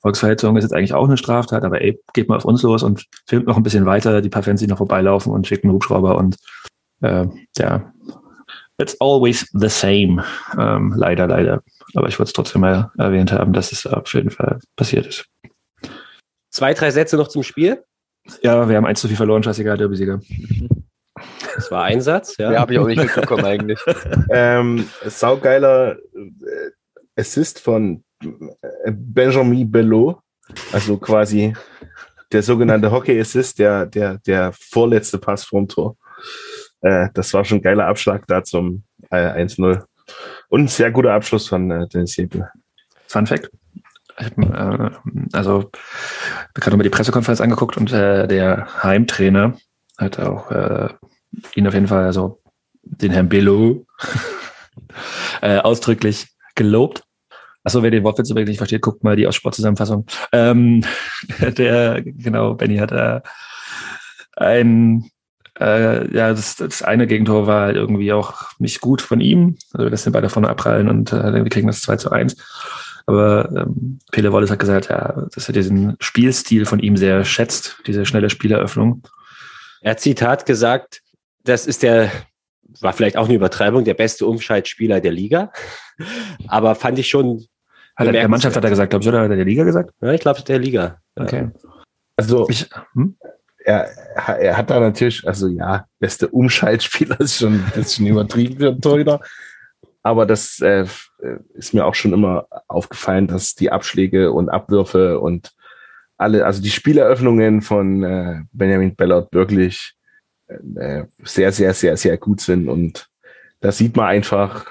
Volksverhetzung 0.00 0.56
ist 0.56 0.64
jetzt 0.64 0.74
eigentlich 0.74 0.94
auch 0.94 1.06
eine 1.06 1.16
Straftat, 1.16 1.64
aber 1.64 1.80
ey, 1.80 2.00
geht 2.12 2.28
mal 2.28 2.36
auf 2.36 2.44
uns 2.44 2.62
los 2.62 2.82
und 2.82 3.06
filmt 3.26 3.46
noch 3.46 3.56
ein 3.56 3.62
bisschen 3.62 3.86
weiter, 3.86 4.20
die 4.20 4.28
paar 4.28 4.42
Fans, 4.42 4.60
die 4.60 4.66
noch 4.66 4.78
vorbeilaufen 4.78 5.32
und 5.32 5.46
schickt 5.46 5.64
einen 5.64 5.72
Hubschrauber 5.72 6.16
und 6.16 6.36
äh, 7.02 7.26
ja, 7.56 7.92
it's 8.78 8.96
always 9.00 9.48
the 9.52 9.68
same. 9.68 10.24
Ähm, 10.58 10.94
leider, 10.96 11.26
leider. 11.26 11.62
Aber 11.94 12.08
ich 12.08 12.18
wollte 12.18 12.30
es 12.30 12.32
trotzdem 12.32 12.62
mal 12.62 12.90
erwähnt 12.98 13.32
haben, 13.32 13.52
dass 13.52 13.72
es 13.72 13.86
auf 13.86 14.12
jeden 14.14 14.30
Fall 14.30 14.60
passiert 14.76 15.06
ist. 15.06 15.26
Zwei, 16.50 16.74
drei 16.74 16.90
Sätze 16.90 17.16
noch 17.16 17.28
zum 17.28 17.42
Spiel. 17.42 17.84
Ja, 18.42 18.68
wir 18.68 18.76
haben 18.76 18.86
eins 18.86 19.00
zu 19.00 19.08
viel 19.08 19.16
verloren, 19.16 19.42
scheißegal, 19.42 19.76
Derbysieger. 19.76 20.20
Das 21.54 21.70
war 21.70 21.84
ein 21.84 22.00
Satz, 22.00 22.36
ja. 22.36 22.52
Ja, 22.52 22.60
habe 22.60 22.74
ich 22.74 22.78
auch 22.78 22.86
nicht 22.86 23.02
mitbekommen 23.02 23.44
eigentlich. 23.44 23.78
Ähm, 24.30 24.88
saugeiler 25.04 25.96
äh, 25.96 27.20
Assist 27.20 27.60
von 27.60 28.04
äh, 28.22 28.90
Benjamin 28.90 29.70
Belot, 29.70 30.18
also 30.72 30.98
quasi 30.98 31.54
der 32.32 32.42
sogenannte 32.42 32.90
Hockey 32.90 33.18
Assist, 33.20 33.58
der, 33.58 33.86
der, 33.86 34.18
der 34.26 34.52
vorletzte 34.52 35.18
Pass 35.18 35.44
vorm 35.44 35.68
Tor. 35.68 35.96
Äh, 36.80 37.08
das 37.14 37.32
war 37.34 37.44
schon 37.44 37.58
ein 37.58 37.62
geiler 37.62 37.86
Abschlag 37.86 38.26
da 38.26 38.44
zum 38.44 38.84
äh, 39.10 39.44
1-0. 39.44 39.82
Und 40.48 40.60
ein 40.60 40.68
sehr 40.68 40.90
guter 40.90 41.12
Abschluss 41.12 41.48
von 41.48 41.70
äh, 41.70 41.88
Dennis 41.88 42.16
Hebel. 42.16 42.48
Fun 43.06 43.26
Fact. 43.26 43.50
Ich 44.18 44.26
hab, 44.26 44.38
äh, 44.38 44.90
also, 45.32 45.70
gerade 46.54 46.76
mal 46.76 46.82
die 46.82 46.90
Pressekonferenz 46.90 47.40
angeguckt 47.40 47.76
und 47.76 47.92
äh, 47.92 48.26
der 48.26 48.82
Heimtrainer 48.82 49.56
hat 49.98 50.18
auch 50.18 50.50
äh, 50.50 50.88
ihn 51.54 51.66
auf 51.66 51.74
jeden 51.74 51.88
Fall, 51.88 52.04
also 52.04 52.40
den 52.82 53.12
Herrn 53.12 53.28
Bello, 53.28 53.86
äh, 55.42 55.58
ausdrücklich 55.58 56.28
gelobt. 56.54 57.02
Achso, 57.64 57.82
wer 57.82 57.90
den 57.90 58.04
Wortwitz 58.04 58.30
übrigens 58.30 58.50
nicht 58.50 58.58
versteht, 58.58 58.82
guckt 58.82 59.02
mal 59.02 59.16
die 59.16 59.26
Aussportzusammenfassung. 59.26 60.06
Ähm, 60.32 60.84
der, 61.40 62.02
genau, 62.02 62.54
Benny 62.54 62.76
hat 62.76 62.92
äh, 62.92 63.20
ein, 64.36 65.10
äh, 65.60 66.14
ja, 66.14 66.30
das, 66.30 66.56
das 66.56 66.82
eine 66.82 67.06
Gegentor 67.06 67.46
war 67.46 67.62
halt 67.62 67.76
irgendwie 67.76 68.12
auch 68.12 68.34
nicht 68.58 68.80
gut 68.80 69.00
von 69.00 69.20
ihm. 69.20 69.56
Also, 69.72 69.88
dass 69.88 70.04
den 70.04 70.12
beide 70.12 70.28
vorne 70.28 70.48
abprallen 70.48 70.88
und 70.88 71.12
äh, 71.12 71.34
wir 71.34 71.50
kriegen 71.50 71.66
das 71.66 71.82
2 71.82 71.96
zu 71.96 72.10
1. 72.10 72.36
Aber 73.06 73.48
ähm, 73.56 74.00
Pele 74.10 74.32
Wallace 74.32 74.50
hat 74.50 74.58
gesagt, 74.58 74.88
ja, 74.88 75.26
dass 75.32 75.48
er 75.48 75.52
diesen 75.52 75.96
Spielstil 76.00 76.66
von 76.66 76.80
ihm 76.80 76.96
sehr 76.96 77.24
schätzt, 77.24 77.78
diese 77.86 78.04
schnelle 78.04 78.30
Spieleröffnung. 78.30 79.02
Er 79.80 79.92
hat 79.92 80.00
Zitat 80.00 80.44
gesagt, 80.44 81.02
das 81.44 81.66
ist 81.66 81.84
der, 81.84 82.10
war 82.80 82.92
vielleicht 82.92 83.16
auch 83.16 83.26
eine 83.26 83.34
Übertreibung, 83.34 83.84
der 83.84 83.94
beste 83.94 84.26
Umschaltspieler 84.26 85.00
der 85.00 85.12
Liga. 85.12 85.52
Aber 86.48 86.74
fand 86.74 86.98
ich 86.98 87.08
schon, 87.08 87.46
Hat 87.94 88.06
er, 88.06 88.12
der. 88.12 88.28
Mannschaft 88.28 88.56
hat 88.56 88.64
er 88.64 88.70
gesagt, 88.70 88.90
glaube 88.90 89.04
ich, 89.04 89.08
oder 89.08 89.20
hat 89.20 89.30
er 89.30 89.36
der 89.36 89.44
Liga 89.44 89.62
gesagt? 89.62 89.94
ja, 90.02 90.12
ich 90.12 90.20
glaube, 90.20 90.42
der 90.42 90.58
Liga. 90.58 90.98
Okay. 91.14 91.50
Also 92.16 92.48
Ich, 92.48 92.68
hm? 92.94 93.16
Er, 93.66 93.90
er 94.38 94.56
hat 94.56 94.70
da 94.70 94.78
natürlich, 94.78 95.26
also 95.26 95.48
ja, 95.48 95.86
beste 95.98 96.28
Umschaltspieler 96.28 97.20
ist 97.20 97.38
schon, 97.38 97.64
ist 97.74 97.96
schon 97.96 98.06
übertrieben 98.06 98.58
für 98.58 98.80
Torhüter. 98.80 99.20
Aber 100.02 100.24
das 100.24 100.60
äh, 100.60 100.86
ist 101.54 101.74
mir 101.74 101.84
auch 101.84 101.96
schon 101.96 102.12
immer 102.12 102.46
aufgefallen, 102.68 103.26
dass 103.26 103.56
die 103.56 103.72
Abschläge 103.72 104.30
und 104.30 104.50
Abwürfe 104.50 105.18
und 105.18 105.52
alle, 106.16 106.46
also 106.46 106.62
die 106.62 106.70
Spieleröffnungen 106.70 107.60
von 107.60 108.04
äh, 108.04 108.42
Benjamin 108.52 108.94
Bellot 108.94 109.32
wirklich 109.32 109.94
äh, 110.46 111.04
sehr, 111.24 111.50
sehr, 111.50 111.74
sehr, 111.74 111.96
sehr 111.96 112.16
gut 112.18 112.40
sind. 112.40 112.68
Und 112.68 113.08
da 113.60 113.72
sieht 113.72 113.96
man 113.96 114.06
einfach 114.06 114.70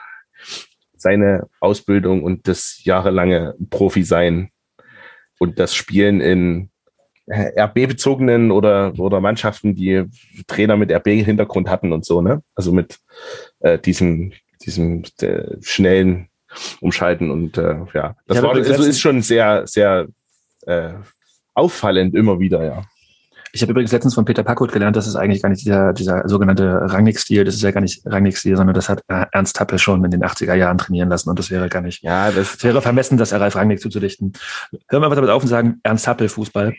seine 0.95 1.49
Ausbildung 1.59 2.23
und 2.23 2.47
das 2.47 2.79
jahrelange 2.85 3.55
Profi-Sein 3.69 4.51
und 5.37 5.59
das 5.59 5.75
Spielen 5.75 6.21
in 6.21 6.69
RB-bezogenen 7.27 8.51
oder, 8.51 8.93
oder 8.99 9.19
Mannschaften, 9.19 9.75
die 9.75 10.03
Trainer 10.47 10.77
mit 10.77 10.91
RB-Hintergrund 10.91 11.69
hatten 11.69 11.91
und 11.91 12.05
so, 12.05 12.21
ne? 12.21 12.43
Also 12.53 12.71
mit 12.71 12.99
äh, 13.59 13.79
diesem, 13.79 14.33
diesem 14.63 15.03
äh, 15.21 15.57
schnellen 15.61 16.29
Umschalten 16.81 17.31
und 17.31 17.57
äh, 17.57 17.77
ja, 17.93 18.15
das 18.27 18.41
war, 18.41 18.53
also 18.53 18.83
ist 18.83 19.01
schon 19.01 19.21
sehr, 19.21 19.67
sehr 19.67 20.07
äh, 20.67 20.93
auffallend 21.53 22.15
immer 22.15 22.39
wieder, 22.39 22.63
ja. 22.63 22.83
Ich 23.55 23.61
habe 23.61 23.71
übrigens 23.71 23.93
letztens 23.93 24.15
von 24.15 24.25
Peter 24.25 24.43
Packhut 24.43 24.73
gelernt, 24.73 24.97
dass 24.97 25.07
es 25.07 25.15
eigentlich 25.15 25.41
gar 25.41 25.47
nicht 25.47 25.61
dieser, 25.61 25.93
dieser 25.93 26.27
sogenannte 26.27 26.91
Rangnick-Stil, 26.91 27.45
das 27.45 27.55
ist 27.55 27.61
ja 27.61 27.71
gar 27.71 27.79
nicht 27.79 28.01
Rangnick-Stil, 28.05 28.57
sondern 28.57 28.73
das 28.73 28.89
hat 28.89 29.01
äh, 29.07 29.27
Ernst 29.31 29.57
Happel 29.61 29.79
schon 29.79 30.03
in 30.03 30.11
den 30.11 30.25
80er 30.25 30.55
Jahren 30.55 30.77
trainieren 30.77 31.07
lassen 31.07 31.29
und 31.29 31.39
das 31.39 31.49
wäre 31.49 31.69
gar 31.69 31.79
nicht, 31.79 32.03
Ja, 32.03 32.31
das 32.31 32.61
wäre 32.65 32.81
vermessen, 32.81 33.17
das 33.17 33.31
Ralf 33.31 33.55
Rangnick 33.55 33.79
zuzudichten. 33.79 34.33
Hören 34.89 35.01
wir 35.01 35.05
einfach 35.05 35.15
damit 35.15 35.29
auf 35.29 35.41
und 35.41 35.47
sagen, 35.47 35.79
Ernst 35.83 36.05
Happel 36.05 36.27
Fußball. 36.27 36.73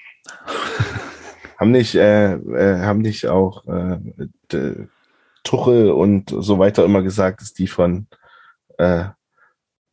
haben 1.58 1.70
nicht, 1.70 1.94
äh, 1.94 2.34
äh, 2.34 2.82
haben 2.82 3.00
nicht 3.00 3.26
auch 3.26 3.64
äh, 3.68 4.74
Tuchel 5.44 5.90
und 5.90 6.28
so 6.28 6.58
weiter 6.58 6.84
immer 6.84 7.00
gesagt, 7.00 7.40
dass 7.40 7.54
die 7.54 7.68
von 7.68 8.06
äh, 8.76 9.04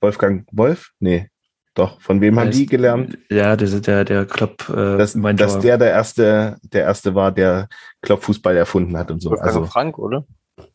Wolfgang 0.01 0.45
Wolf? 0.51 0.91
Nee, 0.99 1.29
doch. 1.73 1.99
Von 2.01 2.21
wem 2.21 2.39
haben 2.39 2.51
die 2.51 2.65
gelernt? 2.65 3.17
Ja, 3.29 3.55
der, 3.55 3.67
der, 3.79 4.05
der 4.05 4.25
Klopp, 4.25 4.69
äh, 4.69 4.97
Dass, 4.97 5.15
mein 5.15 5.37
dass 5.37 5.59
der 5.59 5.77
der 5.77 5.91
erste, 5.91 6.57
der 6.63 6.83
erste 6.83 7.15
war, 7.15 7.31
der 7.31 7.67
Klopp-Fußball 8.01 8.55
erfunden 8.55 8.97
hat 8.97 9.09
und 9.11 9.21
so. 9.21 9.31
Wolfgang 9.31 9.47
Also, 9.55 9.65
Frank, 9.65 9.97
oder? 9.97 10.25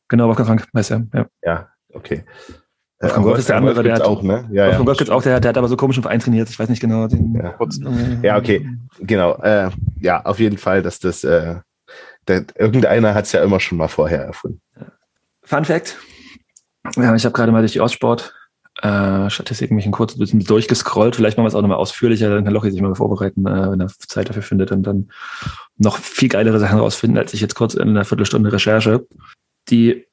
Genau, 0.08 0.26
Wolfgang 0.26 0.48
Frank, 0.48 0.66
weiß 0.72 0.90
er. 0.90 1.06
Ja. 1.14 1.26
ja, 1.44 1.68
okay. 1.92 2.24
Wolfgang 3.00 3.26
Wolf 3.26 3.38
ist 3.38 3.48
der 3.48 3.56
andere, 3.58 3.82
der 3.84 3.94
hat- 3.94 4.02
auch, 4.02 4.22
ne? 4.22 4.48
Ja, 4.50 4.64
Wolfgang 4.64 4.80
ja. 4.80 4.86
Wolf 4.86 4.98
gibt's 4.98 5.10
auch, 5.10 5.22
der, 5.22 5.38
der 5.40 5.50
hat 5.50 5.58
aber 5.58 5.68
so 5.68 5.76
komischen 5.76 6.02
Verein 6.02 6.18
trainiert, 6.20 6.48
ich 6.50 6.58
weiß 6.58 6.68
nicht 6.68 6.80
genau. 6.80 7.06
Den, 7.06 7.34
Ja. 7.34 7.50
Kurz. 7.50 7.78
Ja, 8.22 8.36
okay. 8.36 8.68
Genau. 8.98 9.36
Äh, 9.42 9.70
ja, 10.00 10.24
auf 10.24 10.40
jeden 10.40 10.58
Fall, 10.58 10.82
dass 10.82 10.98
das, 10.98 11.22
äh, 11.22 11.56
der, 12.26 12.44
irgendeiner 12.56 13.14
hat 13.14 13.26
es 13.26 13.32
ja 13.32 13.42
immer 13.44 13.60
schon 13.60 13.78
mal 13.78 13.88
vorher 13.88 14.22
erfunden. 14.24 14.60
Fun 15.44 15.64
Fact. 15.64 15.96
Ja, 16.96 17.14
ich 17.14 17.24
habe 17.24 17.32
gerade 17.34 17.52
mal 17.52 17.60
durch 17.60 17.72
die 17.72 17.80
Ostsport 17.80 18.34
äh, 18.82 19.28
Statistiken 19.30 19.74
mich 19.74 19.86
ein 19.86 19.92
kurzes 19.92 20.18
bisschen 20.18 20.40
durchgescrollt. 20.44 21.16
Vielleicht 21.16 21.36
machen 21.36 21.44
wir 21.44 21.48
es 21.48 21.54
auch 21.54 21.62
nochmal 21.62 21.78
ausführlicher, 21.78 22.30
dann 22.30 22.44
kann 22.44 22.54
Lochi 22.54 22.70
sich 22.70 22.80
mal 22.80 22.94
vorbereiten, 22.94 23.46
äh, 23.46 23.70
wenn 23.72 23.80
er 23.80 23.88
Zeit 23.88 24.28
dafür 24.28 24.42
findet 24.42 24.70
und 24.72 24.82
dann 24.84 25.10
noch 25.78 25.98
viel 25.98 26.28
geilere 26.28 26.58
Sachen 26.60 26.78
rausfinden, 26.78 27.18
als 27.18 27.34
ich 27.34 27.40
jetzt 27.40 27.54
kurz 27.54 27.74
in 27.74 27.88
einer 27.88 28.04
Viertelstunde 28.04 28.52
Recherche. 28.52 29.06
Die 29.68 30.06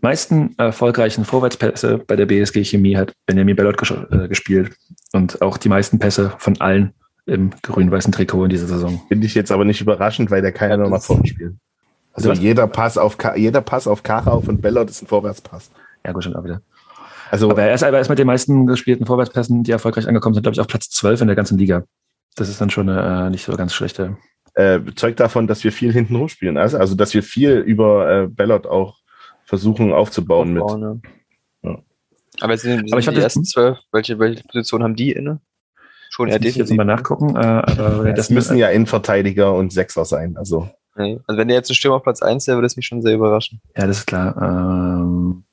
meisten 0.00 0.54
erfolgreichen 0.58 1.24
Vorwärtspässe 1.24 1.98
bei 2.06 2.16
der 2.16 2.26
BSG 2.26 2.64
Chemie 2.64 2.96
hat 2.96 3.12
Benjamin 3.26 3.56
Bellot 3.56 3.78
ges 3.78 3.90
äh, 3.90 4.28
gespielt 4.28 4.76
und 5.12 5.40
auch 5.42 5.56
die 5.58 5.68
meisten 5.68 5.98
Pässe 5.98 6.32
von 6.38 6.60
allen 6.60 6.92
im 7.26 7.50
grün-weißen 7.62 8.12
Trikot 8.12 8.44
in 8.44 8.50
dieser 8.50 8.66
Saison. 8.68 9.00
Finde 9.08 9.26
ich 9.26 9.34
jetzt 9.34 9.50
aber 9.50 9.64
nicht 9.64 9.80
überraschend, 9.80 10.30
weil 10.30 10.42
der 10.42 10.52
kann 10.52 10.68
ja 10.70 10.76
Ja, 10.76 10.82
noch 10.82 10.90
nach 10.90 10.98
das- 10.98 11.06
vorne 11.06 11.26
spielen. 11.26 11.58
Also 12.12 12.30
Was? 12.30 12.38
jeder 12.38 12.66
Pass 12.66 12.96
auf 12.96 13.18
Ka 13.18 13.36
jeder 13.36 13.60
Pass 13.60 13.86
auf 13.86 14.02
Karauf 14.02 14.48
und 14.48 14.62
Bellot 14.62 14.88
ist 14.88 15.02
ein 15.02 15.06
Vorwärtspass. 15.06 15.70
Ja, 16.04 16.12
gut, 16.12 16.24
schon 16.24 16.34
auch 16.34 16.44
wieder. 16.44 16.62
Also 17.30 17.50
Aber 17.50 17.62
er 17.62 17.74
ist, 17.74 17.82
aber 17.82 17.96
er 17.96 18.00
ist 18.00 18.08
mit 18.08 18.18
den 18.18 18.26
meisten 18.26 18.66
gespielten 18.66 19.06
Vorwärtspässen, 19.06 19.62
die 19.62 19.72
erfolgreich 19.72 20.06
angekommen 20.06 20.34
sind, 20.34 20.42
glaube 20.42 20.54
ich, 20.54 20.60
auf 20.60 20.68
Platz 20.68 20.90
12 20.90 21.22
in 21.22 21.26
der 21.26 21.36
ganzen 21.36 21.58
Liga. 21.58 21.84
Das 22.36 22.48
ist 22.48 22.60
dann 22.60 22.70
schon 22.70 22.88
eine 22.88 23.26
äh, 23.26 23.30
nicht 23.30 23.44
so 23.44 23.56
ganz 23.56 23.74
schlechte. 23.74 24.16
äh, 24.54 24.80
zeugt 24.94 25.20
davon, 25.20 25.46
dass 25.46 25.64
wir 25.64 25.72
viel 25.72 25.92
hinten 25.92 26.16
rumspielen. 26.16 26.56
Also, 26.56 26.78
also 26.78 26.94
dass 26.94 27.14
wir 27.14 27.22
viel 27.22 27.58
über 27.58 28.10
äh, 28.10 28.26
Bellot 28.26 28.66
auch 28.66 28.98
versuchen 29.44 29.92
aufzubauen 29.92 30.52
mit. 30.52 30.62
Aufbauen, 30.62 31.02
ja. 31.62 31.70
Ja. 31.70 31.78
Aber 32.40 32.56
sind, 32.58 32.78
sind 32.78 32.92
Aber 32.92 33.00
ich 33.00 33.08
die 33.08 33.20
ersten 33.20 33.44
zwölf, 33.44 33.78
welche, 33.92 34.18
welche 34.18 34.44
Position 34.44 34.82
haben 34.82 34.96
die 34.96 35.12
inne? 35.12 35.40
Schon 36.10 36.28
eher 36.28 36.36
ich 36.36 36.44
jetzt 36.44 36.54
defensiv. 36.56 36.76
mal 36.76 36.84
nachgucken. 36.84 37.36
Äh, 37.36 37.38
aber 37.38 38.12
Das 38.12 38.30
müssen 38.30 38.56
ja 38.56 38.68
Innenverteidiger 38.68 39.52
und 39.54 39.72
Sechser 39.72 40.04
sein. 40.04 40.36
Also. 40.36 40.68
Also 40.94 41.20
wenn 41.26 41.48
der 41.48 41.58
jetzt 41.58 41.70
ein 41.70 41.74
Stürmer 41.74 41.96
auf 41.96 42.02
Platz 42.02 42.22
1 42.22 42.46
wäre, 42.46 42.56
würde 42.56 42.66
es 42.66 42.76
mich 42.76 42.86
schon 42.86 43.02
sehr 43.02 43.14
überraschen. 43.14 43.60
Ja, 43.76 43.86
das 43.86 43.98
ist 43.98 44.06
klar. 44.06 44.34
Ähm, 44.40 45.44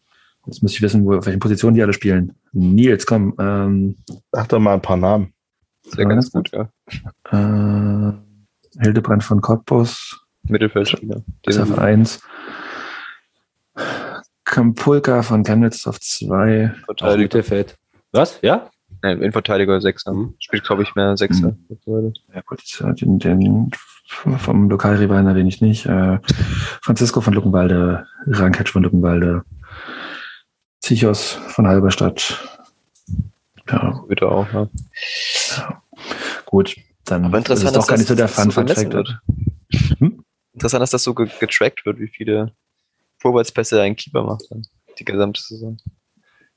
jetzt 0.46 0.62
muss 0.64 0.74
ich 0.74 0.82
wissen, 0.82 1.06
wo, 1.06 1.16
auf 1.18 1.26
welchen 1.26 1.40
Positionen 1.40 1.76
die 1.76 1.84
alle 1.84 1.94
spielen. 1.94 2.34
Nils, 2.52 3.06
komm. 3.06 3.34
Ähm, 3.40 3.98
sag 4.32 4.50
doch 4.50 4.60
mal 4.60 4.74
ein 4.76 4.82
paar 4.82 4.98
Namen. 4.98 5.34
Das 5.86 5.98
wäre 5.98 6.10
Ja, 6.10 6.16
ganz 6.16 6.32
gut, 6.32 6.52
ja. 6.52 6.70
äh, 7.32 8.14
Hildebrand 8.82 9.24
von 9.24 9.42
Cottbus, 9.42 10.20
Mittelfeldspieler. 10.48 11.22
ist 11.46 11.60
auf 11.60 11.78
1. 11.78 12.22
Kampulka 14.46 15.22
von 15.24 15.44
Chemnitz 15.44 15.88
auf 15.88 16.00
2. 16.00 16.72
Auch 16.82 16.86
Verteidiger. 16.86 17.18
Mittelfeld. 17.24 17.78
Was? 18.12 18.40
Ja? 18.42 18.70
Nein, 19.02 19.18
Innenverteidiger 19.20 19.82
Sechser. 19.82 20.14
Mhm. 20.14 20.36
Spielt, 20.40 20.64
glaube 20.64 20.84
ich, 20.84 20.96
mehr 20.96 21.18
Sechser. 21.18 21.50
Mhm. 21.52 21.66
mittlerweile. 21.70 22.14
Ja 22.34 22.42
gut, 22.46 22.62
den, 23.02 23.20
den 23.20 23.72
vom 24.38 24.70
Lokalrivalen 24.70 25.28
erwähne 25.28 25.50
ich 25.50 25.62
nicht. 25.62 25.86
Äh, 25.86 26.20
Francisco 26.82 27.22
von 27.22 27.34
Luckenwalde, 27.34 28.06
Ranketsch 28.28 28.72
von 28.72 28.84
Luckenwalde. 28.84 29.44
Zichos 30.84 31.40
von 31.48 31.66
Halberstadt. 31.66 32.60
Ja, 33.70 34.04
Bitte 34.06 34.28
auch, 34.28 34.52
ja. 34.52 34.70
gut. 36.46 36.76
Dann 37.06 37.24
Aber 37.24 37.38
interessant, 37.38 37.70
ist 37.70 37.78
es 37.78 37.80
doch 37.80 37.88
gar 37.88 37.98
nicht 37.98 38.08
so 38.08 38.16
der 38.16 38.28
das 38.28 38.82
so. 38.82 39.96
Hm? 40.00 40.26
Interessant, 40.54 40.82
dass 40.82 40.92
das 40.92 41.04
so 41.04 41.14
ge 41.14 41.30
getrackt 41.40 41.86
wird, 41.86 42.00
wie 42.00 42.10
viele 42.10 42.52
Vorwärtspässe 43.18 43.82
ein 43.82 43.96
Keeper 43.96 44.24
macht 44.24 44.44
dann 44.50 44.68
die 45.00 45.06
gesamte 45.06 45.42
Saison. 45.42 45.78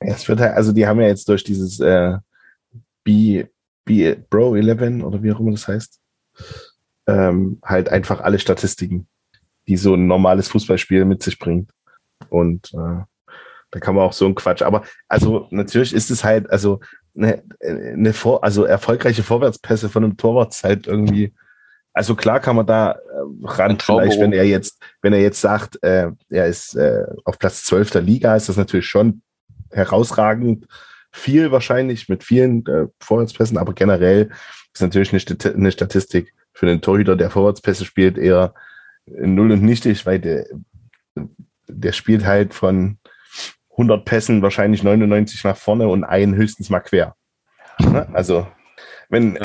Ja, 0.03 0.13
es 0.13 0.27
wird 0.27 0.41
halt, 0.41 0.55
also 0.55 0.73
die 0.73 0.85
haben 0.85 0.99
ja 0.99 1.07
jetzt 1.07 1.29
durch 1.29 1.45
dieses 1.45 1.79
äh, 1.79 2.17
B, 3.05 3.45
B 3.85 4.15
Bro 4.29 4.57
11 4.57 5.03
oder 5.05 5.23
wie 5.23 5.31
auch 5.31 5.39
immer 5.39 5.51
das 5.51 5.69
heißt, 5.69 6.01
ähm, 7.07 7.59
halt 7.63 7.87
einfach 7.87 8.19
alle 8.19 8.39
Statistiken, 8.39 9.07
die 9.69 9.77
so 9.77 9.93
ein 9.93 10.05
normales 10.05 10.49
Fußballspiel 10.49 11.05
mit 11.05 11.23
sich 11.23 11.39
bringt. 11.39 11.71
Und 12.29 12.73
äh, 12.73 13.03
da 13.71 13.79
kann 13.79 13.95
man 13.95 14.05
auch 14.05 14.13
so 14.13 14.25
ein 14.25 14.35
Quatsch. 14.35 14.61
Aber 14.61 14.83
also 15.07 15.47
natürlich 15.51 15.93
ist 15.93 16.09
es 16.11 16.23
halt, 16.23 16.49
also 16.49 16.79
eine, 17.15 17.43
eine 17.61 18.13
Vor 18.13 18.43
also 18.43 18.63
erfolgreiche 18.63 19.23
Vorwärtspässe 19.23 19.89
von 19.89 20.03
einem 20.03 20.17
Torwart 20.17 20.53
ist 20.53 20.63
halt 20.63 20.87
irgendwie, 20.87 21.33
also 21.93 22.15
klar 22.15 22.39
kann 22.39 22.55
man 22.55 22.67
da 22.67 22.91
äh, 22.91 22.97
ran, 23.43 23.77
vielleicht, 23.79 24.19
wenn 24.19 24.33
er 24.33 24.45
jetzt, 24.45 24.81
wenn 25.01 25.13
er 25.13 25.21
jetzt 25.21 25.41
sagt, 25.41 25.81
äh, 25.83 26.11
er 26.29 26.47
ist 26.47 26.75
äh, 26.75 27.05
auf 27.25 27.39
Platz 27.39 27.63
12 27.65 27.91
der 27.91 28.01
Liga, 28.01 28.35
ist 28.35 28.49
das 28.49 28.57
natürlich 28.57 28.87
schon 28.87 29.21
herausragend 29.71 30.67
viel 31.11 31.51
wahrscheinlich 31.51 32.07
mit 32.09 32.23
vielen 32.23 32.65
äh, 32.67 32.87
Vorwärtspässen, 32.99 33.57
aber 33.57 33.73
generell 33.73 34.29
ist 34.73 34.81
natürlich 34.81 35.11
eine, 35.11 35.19
Stat 35.19 35.45
eine 35.47 35.71
Statistik 35.71 36.33
für 36.53 36.67
den 36.67 36.81
Torhüter, 36.81 37.15
der 37.15 37.31
Vorwärtspässe 37.31 37.85
spielt, 37.85 38.17
eher 38.17 38.53
null 39.07 39.51
und 39.51 39.63
nichtig, 39.63 40.05
weil 40.05 40.19
der, 40.19 40.45
der 41.67 41.91
spielt 41.93 42.25
halt 42.25 42.53
von 42.53 42.99
100 43.77 44.05
Pässen 44.05 44.41
wahrscheinlich 44.41 44.83
99 44.83 45.43
nach 45.43 45.55
vorne 45.55 45.87
und 45.87 46.03
einen 46.03 46.35
höchstens 46.35 46.69
mal 46.69 46.79
quer. 46.79 47.15
Ne? 47.79 48.07
Also 48.13 48.47
wenn 49.09 49.37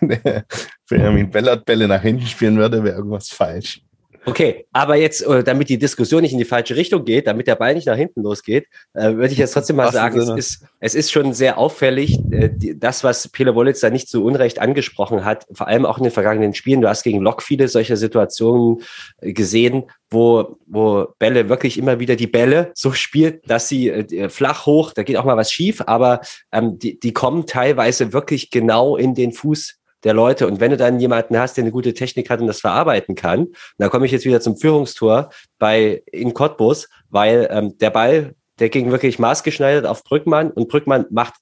Benjamin 0.88 1.30
Bellert 1.30 1.64
Bälle 1.64 1.88
nach 1.88 2.02
hinten 2.02 2.26
spielen 2.26 2.56
würde, 2.56 2.84
wäre 2.84 2.96
irgendwas 2.96 3.28
falsch. 3.28 3.82
Okay, 4.26 4.66
aber 4.72 4.96
jetzt, 4.96 5.22
äh, 5.22 5.42
damit 5.42 5.70
die 5.70 5.78
Diskussion 5.78 6.20
nicht 6.20 6.32
in 6.32 6.38
die 6.38 6.44
falsche 6.44 6.76
Richtung 6.76 7.04
geht, 7.04 7.26
damit 7.26 7.46
der 7.46 7.54
Ball 7.54 7.74
nicht 7.74 7.86
nach 7.86 7.96
hinten 7.96 8.22
losgeht, 8.22 8.66
äh, 8.92 9.14
würde 9.14 9.32
ich 9.32 9.38
jetzt 9.38 9.52
trotzdem 9.52 9.76
mal 9.76 9.90
sagen, 9.90 10.18
es 10.18 10.28
ist, 10.28 10.64
es 10.78 10.94
ist 10.94 11.10
schon 11.10 11.32
sehr 11.32 11.56
auffällig, 11.56 12.18
äh, 12.30 12.50
das, 12.74 13.02
was 13.02 13.28
Pele 13.28 13.54
Wollitz 13.54 13.80
da 13.80 13.88
nicht 13.88 14.10
so 14.10 14.22
unrecht 14.22 14.58
angesprochen 14.58 15.24
hat, 15.24 15.46
vor 15.52 15.68
allem 15.68 15.86
auch 15.86 15.96
in 15.96 16.04
den 16.04 16.12
vergangenen 16.12 16.52
Spielen. 16.52 16.82
Du 16.82 16.88
hast 16.88 17.02
gegen 17.02 17.20
Lok 17.20 17.42
viele 17.42 17.68
solcher 17.68 17.96
Situationen 17.96 18.82
gesehen, 19.20 19.84
wo, 20.10 20.58
wo 20.66 21.08
Bälle 21.18 21.48
wirklich 21.48 21.78
immer 21.78 21.98
wieder 21.98 22.16
die 22.16 22.26
Bälle 22.26 22.72
so 22.74 22.92
spielt, 22.92 23.48
dass 23.48 23.68
sie 23.68 24.06
flach 24.28 24.66
hoch, 24.66 24.92
da 24.92 25.02
geht 25.02 25.16
auch 25.16 25.24
mal 25.24 25.36
was 25.36 25.52
schief, 25.52 25.82
aber 25.86 26.20
ähm, 26.52 26.78
die, 26.78 26.98
die 26.98 27.12
kommen 27.12 27.46
teilweise 27.46 28.12
wirklich 28.12 28.50
genau 28.50 28.96
in 28.96 29.14
den 29.14 29.32
Fuß 29.32 29.79
der 30.04 30.14
Leute. 30.14 30.46
Und 30.46 30.60
wenn 30.60 30.70
du 30.70 30.76
dann 30.76 31.00
jemanden 31.00 31.38
hast, 31.38 31.56
der 31.56 31.64
eine 31.64 31.72
gute 31.72 31.94
Technik 31.94 32.30
hat 32.30 32.40
und 32.40 32.46
das 32.46 32.60
verarbeiten 32.60 33.14
kann, 33.14 33.48
da 33.78 33.88
komme 33.88 34.06
ich 34.06 34.12
jetzt 34.12 34.24
wieder 34.24 34.40
zum 34.40 34.56
Führungstor 34.56 35.30
bei 35.58 36.02
in 36.06 36.34
Cottbus, 36.34 36.88
weil 37.08 37.48
ähm, 37.50 37.76
der 37.78 37.90
Ball, 37.90 38.34
der 38.58 38.68
ging 38.68 38.90
wirklich 38.90 39.18
maßgeschneidert 39.18 39.86
auf 39.86 40.04
Brückmann 40.04 40.50
und 40.50 40.68
Brückmann 40.68 41.06
macht 41.10 41.34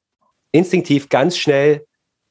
instinktiv 0.53 1.09
ganz 1.09 1.37
schnell, 1.37 1.85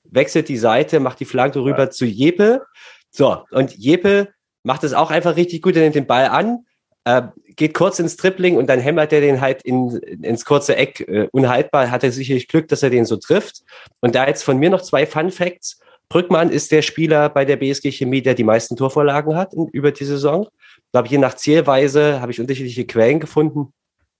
wechselt 0.04 0.50
die 0.50 0.58
Seite, 0.58 1.00
macht 1.00 1.20
die 1.20 1.26
Flanke 1.26 1.64
rüber 1.64 1.90
zu 1.92 2.06
Jeppe. 2.06 2.66
So, 3.10 3.44
und 3.52 3.76
Jeppe 3.78 4.30
macht 4.64 4.84
es 4.84 4.94
auch 4.94 5.12
einfach 5.12 5.36
richtig 5.36 5.62
gut, 5.62 5.76
er 5.76 5.84
nimmt 5.84 5.96
den 5.96 6.08
Ball 6.08 6.26
an, 6.26 6.66
äh, 7.06 7.24
geht 7.56 7.74
kurz 7.74 8.00
ins 8.00 8.18
Tripling 8.18 8.58
und 8.58 8.68
dann 8.68 8.80
hämmert 8.80 9.14
er 9.14 9.22
den 9.22 9.42
halt 9.42 9.64
in, 9.64 9.98
ins 10.22 10.46
kurze 10.46 10.76
Eck. 10.76 11.00
Äh, 11.08 11.28
unhaltbar 11.32 11.90
hat 11.90 12.04
er 12.04 12.12
sicherlich 12.12 12.48
Glück, 12.48 12.68
dass 12.68 12.84
er 12.84 12.90
den 12.90 13.06
so 13.06 13.18
trifft. 13.18 13.64
Und 14.02 14.14
da 14.14 14.28
jetzt 14.28 14.44
von 14.44 14.58
mir 14.58 14.70
noch 14.70 14.82
zwei 14.82 15.06
Fun 15.06 15.32
Facts. 15.32 15.80
Brückmann 16.10 16.50
ist 16.50 16.72
der 16.72 16.82
Spieler 16.82 17.30
bei 17.30 17.44
der 17.44 17.58
BSG 17.58 17.92
Chemie, 17.92 18.22
der 18.22 18.34
die 18.34 18.44
meisten 18.44 18.76
Torvorlagen 18.76 19.36
hat 19.36 19.54
in, 19.54 19.68
über 19.68 19.92
die 19.92 20.06
Saison. 20.06 20.48
Ich 20.78 20.92
glaube, 20.92 21.10
je 21.10 21.18
nach 21.18 21.36
Zielweise 21.36 22.22
habe 22.22 22.32
ich 22.32 22.40
unterschiedliche 22.40 22.86
Quellen 22.86 23.20
gefunden. 23.20 23.74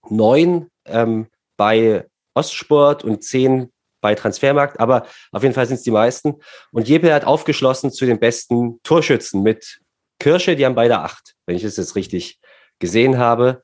Neun 0.08 0.68
ähm, 0.86 1.28
bei 1.56 2.06
Ostsport 2.34 3.04
und 3.04 3.24
zehn 3.24 3.70
bei 4.00 4.14
Transfermarkt, 4.14 4.78
aber 4.78 5.06
auf 5.32 5.42
jeden 5.42 5.54
Fall 5.54 5.66
sind 5.66 5.76
es 5.76 5.82
die 5.82 5.90
meisten. 5.90 6.36
Und 6.70 6.88
Jeppe 6.88 7.12
hat 7.12 7.24
aufgeschlossen 7.24 7.90
zu 7.90 8.06
den 8.06 8.20
besten 8.20 8.80
Torschützen 8.82 9.42
mit 9.42 9.80
Kirsche, 10.20 10.56
die 10.56 10.64
haben 10.64 10.74
beide 10.74 11.00
acht, 11.00 11.34
wenn 11.46 11.56
ich 11.56 11.64
es 11.64 11.76
jetzt 11.76 11.96
richtig 11.96 12.38
gesehen 12.78 13.18
habe. 13.18 13.62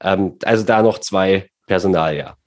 Ähm, 0.00 0.38
also 0.44 0.64
da 0.64 0.82
noch 0.82 0.98
zwei 1.00 1.50
Personal, 1.66 2.16
ja. 2.16 2.37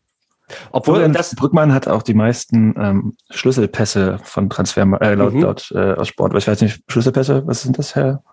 Obwohl 0.72 0.96
Florian 0.96 1.14
das, 1.14 1.36
Brückmann 1.36 1.74
hat 1.74 1.88
auch 1.88 2.02
die 2.04 2.14
meisten 2.14 2.74
ähm, 2.78 3.18
Schlüsselpässe 3.30 4.20
von 4.24 4.50
Transfer 4.50 4.82
äh, 5.02 5.14
laut, 5.16 5.34
Mhm. 5.34 5.42
laut 5.42 5.72
äh, 5.76 5.94
aus 5.94 6.08
Sport. 6.08 6.36
Ich 6.36 6.48
weiß 6.48 6.62
nicht, 6.62 6.82
Schlüsselpässe, 6.88 7.46
was 7.48 7.62
sind 7.64 7.78
das, 7.78 7.96
Herr 7.96 8.24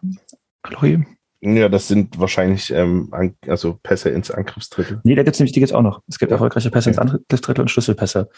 Kalori? 0.62 1.04
Ja, 1.40 1.68
das 1.68 1.86
sind 1.86 2.18
wahrscheinlich 2.18 2.72
ähm, 2.72 3.12
also 3.46 3.78
Pässe 3.82 4.10
ins 4.10 4.30
Angriffsdrittel. 4.30 5.00
Nee, 5.04 5.14
da 5.14 5.22
gibt's 5.22 5.38
nämlich, 5.38 5.52
die 5.52 5.60
gibt's 5.60 5.72
auch 5.74 5.82
noch. 5.82 6.02
Es 6.08 6.18
gibt 6.18 6.32
erfolgreiche 6.32 6.70
Pässe 6.70 6.88
ins 6.90 6.98
Angriffsdrittel 6.98 7.60
und 7.62 7.68
Schlüsselpässe. 7.70 8.28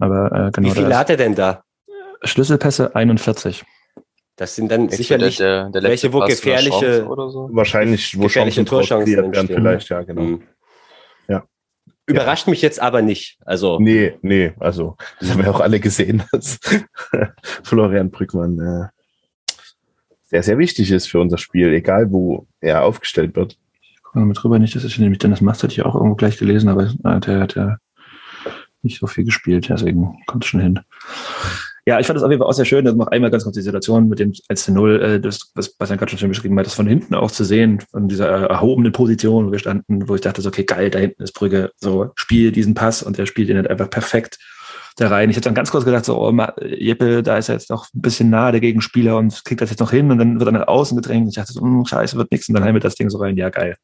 Aber 0.00 0.32
äh, 0.32 0.50
genau 0.50 0.68
wie 0.68 0.72
viele 0.80 0.98
hat 0.98 1.10
er 1.10 1.16
denn 1.16 1.34
da? 1.34 1.62
Schlüsselpässe 2.24 2.94
41. 2.96 3.64
Das 4.36 4.54
sind 4.54 4.70
dann 4.70 4.86
Echt 4.88 4.96
sicherlich 4.96 5.36
der, 5.36 5.68
der 5.70 5.82
welche, 5.82 6.12
wo 6.12 6.20
gefährliche- 6.20 7.02
so. 7.04 7.48
Wahrscheinlich, 7.52 8.16
wo 8.18 8.22
Gefährliche 8.22 8.64
Torchancen 8.64 9.24
entstehen. 9.24 9.46
vielleicht, 9.56 9.88
ja, 9.88 10.02
genau. 10.02 10.22
Mhm. 10.22 10.42
Ja. 12.08 12.14
Überrascht 12.14 12.48
mich 12.48 12.62
jetzt 12.62 12.80
aber 12.80 13.02
nicht. 13.02 13.38
Also, 13.44 13.78
Nee, 13.78 14.14
nee, 14.22 14.52
also 14.58 14.96
das 15.20 15.30
haben 15.30 15.42
wir 15.42 15.50
auch 15.54 15.60
alle 15.60 15.78
gesehen, 15.78 16.22
dass 16.32 16.58
Florian 17.62 18.10
Brückmann 18.10 18.58
äh, 18.58 19.52
sehr, 20.24 20.42
sehr 20.42 20.58
wichtig 20.58 20.90
ist 20.90 21.06
für 21.06 21.20
unser 21.20 21.38
Spiel, 21.38 21.72
egal 21.72 22.10
wo 22.10 22.46
er 22.60 22.84
aufgestellt 22.84 23.36
wird. 23.36 23.58
Guck 24.02 24.14
mal 24.14 24.24
mit 24.24 24.42
drüber 24.42 24.58
nicht, 24.58 24.74
das 24.74 24.84
ist 24.84 24.98
nämlich 24.98 25.18
Dennis 25.18 25.42
Mast 25.42 25.62
hatte 25.62 25.72
ich 25.72 25.82
auch 25.82 25.94
irgendwo 25.94 26.16
gleich 26.16 26.38
gelesen, 26.38 26.70
aber 26.70 26.84
äh, 27.04 27.20
der 27.20 27.40
hat 27.40 27.54
ja 27.54 27.76
nicht 28.82 29.00
so 29.00 29.06
viel 29.06 29.24
gespielt, 29.24 29.68
deswegen 29.68 30.18
kommt 30.26 30.44
es 30.44 30.50
schon 30.50 30.60
hin. 30.60 30.80
Ja, 31.88 31.98
ich 31.98 32.06
fand 32.06 32.18
das 32.18 32.22
auf 32.22 32.30
jeden 32.30 32.38
Fall 32.42 32.50
auch 32.50 32.52
sehr 32.52 32.66
schön. 32.66 32.84
Das 32.84 32.94
noch 32.94 33.06
einmal 33.06 33.30
ganz 33.30 33.44
kurz 33.44 33.54
die 33.54 33.62
Situation 33.62 34.10
mit 34.10 34.18
dem 34.18 34.34
1 34.50 34.62
zu 34.62 34.72
0, 34.72 35.00
äh, 35.00 35.20
das, 35.20 35.52
was 35.54 35.70
Bastian 35.70 35.98
gerade 35.98 36.18
schon 36.18 36.28
beschrieben 36.28 36.58
hat, 36.58 36.66
das 36.66 36.74
von 36.74 36.86
hinten 36.86 37.14
auch 37.14 37.30
zu 37.30 37.44
sehen, 37.44 37.80
von 37.80 38.08
dieser 38.08 38.28
erhobenen 38.28 38.92
Position, 38.92 39.46
wo 39.46 39.52
wir 39.52 39.58
standen, 39.58 40.06
wo 40.06 40.14
ich 40.14 40.20
dachte, 40.20 40.42
so, 40.42 40.50
okay, 40.50 40.64
geil, 40.64 40.90
da 40.90 40.98
hinten 40.98 41.22
ist 41.22 41.32
Brügge, 41.32 41.70
so, 41.76 42.10
spiel 42.14 42.52
diesen 42.52 42.74
Pass 42.74 43.02
und 43.02 43.16
der 43.16 43.24
spielt 43.24 43.48
ihn 43.48 43.56
halt 43.56 43.70
einfach 43.70 43.88
perfekt 43.88 44.38
da 44.96 45.08
rein. 45.08 45.30
Ich 45.30 45.36
hätte 45.36 45.48
dann 45.48 45.54
ganz 45.54 45.70
kurz 45.70 45.86
gedacht, 45.86 46.04
so, 46.04 46.20
oh, 46.20 46.46
Jeppe, 46.60 47.22
da 47.22 47.38
ist 47.38 47.48
er 47.48 47.54
jetzt 47.54 47.70
noch 47.70 47.86
ein 47.94 48.02
bisschen 48.02 48.28
nah 48.28 48.52
der 48.52 48.60
Gegenspieler 48.60 49.16
und 49.16 49.42
kriegt 49.46 49.62
das 49.62 49.70
jetzt 49.70 49.80
noch 49.80 49.90
hin 49.90 50.10
und 50.10 50.18
dann 50.18 50.38
wird 50.38 50.48
er 50.50 50.52
nach 50.52 50.68
außen 50.68 50.94
gedrängt. 50.94 51.22
Und 51.22 51.28
ich 51.30 51.36
dachte 51.36 51.54
so, 51.54 51.62
hm, 51.62 51.86
scheiße, 51.86 52.18
wird 52.18 52.30
nichts 52.30 52.50
und 52.50 52.54
dann 52.54 52.74
wir 52.74 52.80
das 52.80 52.96
Ding 52.96 53.08
so 53.08 53.16
rein. 53.16 53.38
Ja, 53.38 53.48
geil. 53.48 53.76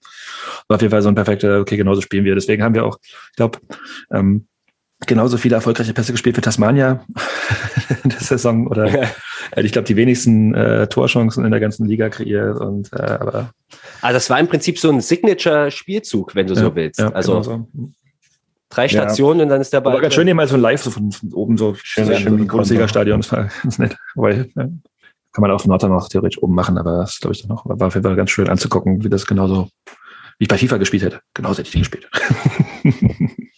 War 0.69 0.75
auf 0.75 0.83
jeden 0.83 0.91
Fall 0.91 1.01
so 1.01 1.09
ein 1.09 1.15
perfekter, 1.15 1.61
okay, 1.61 1.79
genauso 1.79 2.03
spielen 2.03 2.27
wir. 2.27 2.35
Deswegen 2.35 2.63
haben 2.63 2.75
wir 2.75 2.85
auch, 2.85 2.99
ich 3.01 3.37
glaube, 3.37 3.61
ähm, 4.13 4.47
genauso 5.07 5.37
viele 5.37 5.57
erfolgreiche 5.57 5.93
Pässe 5.95 6.13
gespielt 6.13 6.37
für 6.37 6.43
Tasmania 6.43 7.05
in 8.05 8.11
der 8.11 8.21
Saison 8.21 8.67
oder 8.67 8.87
äh, 8.87 9.63
ich 9.63 9.73
glaube 9.73 9.87
die 9.87 9.97
wenigsten 9.97 10.55
äh, 10.55 10.87
Torchancen 10.87 11.45
in 11.45 11.51
der 11.51 11.61
ganzen 11.61 11.87
Liga 11.87 12.09
kreiert 12.09 12.61
und 12.61 12.93
äh, 12.93 12.97
aber 12.97 13.51
also 14.01 14.17
das 14.17 14.31
war 14.31 14.39
im 14.39 14.49
Prinzip 14.49 14.79
so 14.79 14.91
ein 14.91 15.01
Signature-Spielzug, 15.01 16.35
wenn 16.35 16.47
du 16.47 16.55
so 16.55 16.67
ja, 16.67 16.75
willst. 16.75 17.01
ja, 17.01 17.09
also 17.11 17.41
genau 17.41 17.43
so. 17.43 17.69
drei 18.69 18.85
Ja. 18.85 18.89
Stationen 18.89 19.41
und 19.43 19.49
dann 19.49 19.61
ist 19.61 19.73
der 19.73 19.81
Ball. 19.81 19.95
aber 19.95 20.03
ganz 20.03 20.15
schön 20.15 20.27
hier 20.27 20.35
mal 20.35 20.49
so 20.49 20.57
live 20.57 20.83
so 20.83 20.91
von, 20.91 21.11
von 21.11 21.33
oben 21.33 21.57
so 21.57 21.75
Schön, 21.75 22.07
schön, 22.07 22.17
schön 22.17 22.33
so 22.33 22.39
wie 22.39 22.43
ein 22.43 22.49
Bundesliga-Stadion 22.49 23.21
das 23.21 23.33
war 23.33 23.49
ganz 23.63 23.79
nett 23.79 23.97
weil 24.15 24.51
ja, 24.55 24.69
kann 25.33 25.43
man 25.43 25.51
auf 25.51 25.67
Nordheim 25.67 25.93
auch 25.93 26.09
theoretisch 26.09 26.43
oben 26.43 26.55
machen 26.55 26.79
aber 26.79 26.99
das 26.99 27.19
glaube 27.21 27.35
ich 27.35 27.43
dann 27.43 27.49
noch 27.49 27.65
war 27.67 27.87
auf 27.87 27.95
jeden 27.95 28.05
Fall 28.05 28.17
ganz 28.17 28.31
schön 28.31 28.49
anzugucken 28.49 29.03
wie 29.03 29.09
das 29.09 29.27
genauso 29.27 29.69
wie 30.39 30.45
ich 30.45 30.49
bei 30.49 30.59
FIFA 30.59 30.77
gespielt 30.77 31.03
hätte 31.05 31.21
genauso 31.33 31.59
hätte 31.59 31.69
ich 31.69 31.73
die 31.73 31.79
gespielt 31.79 32.09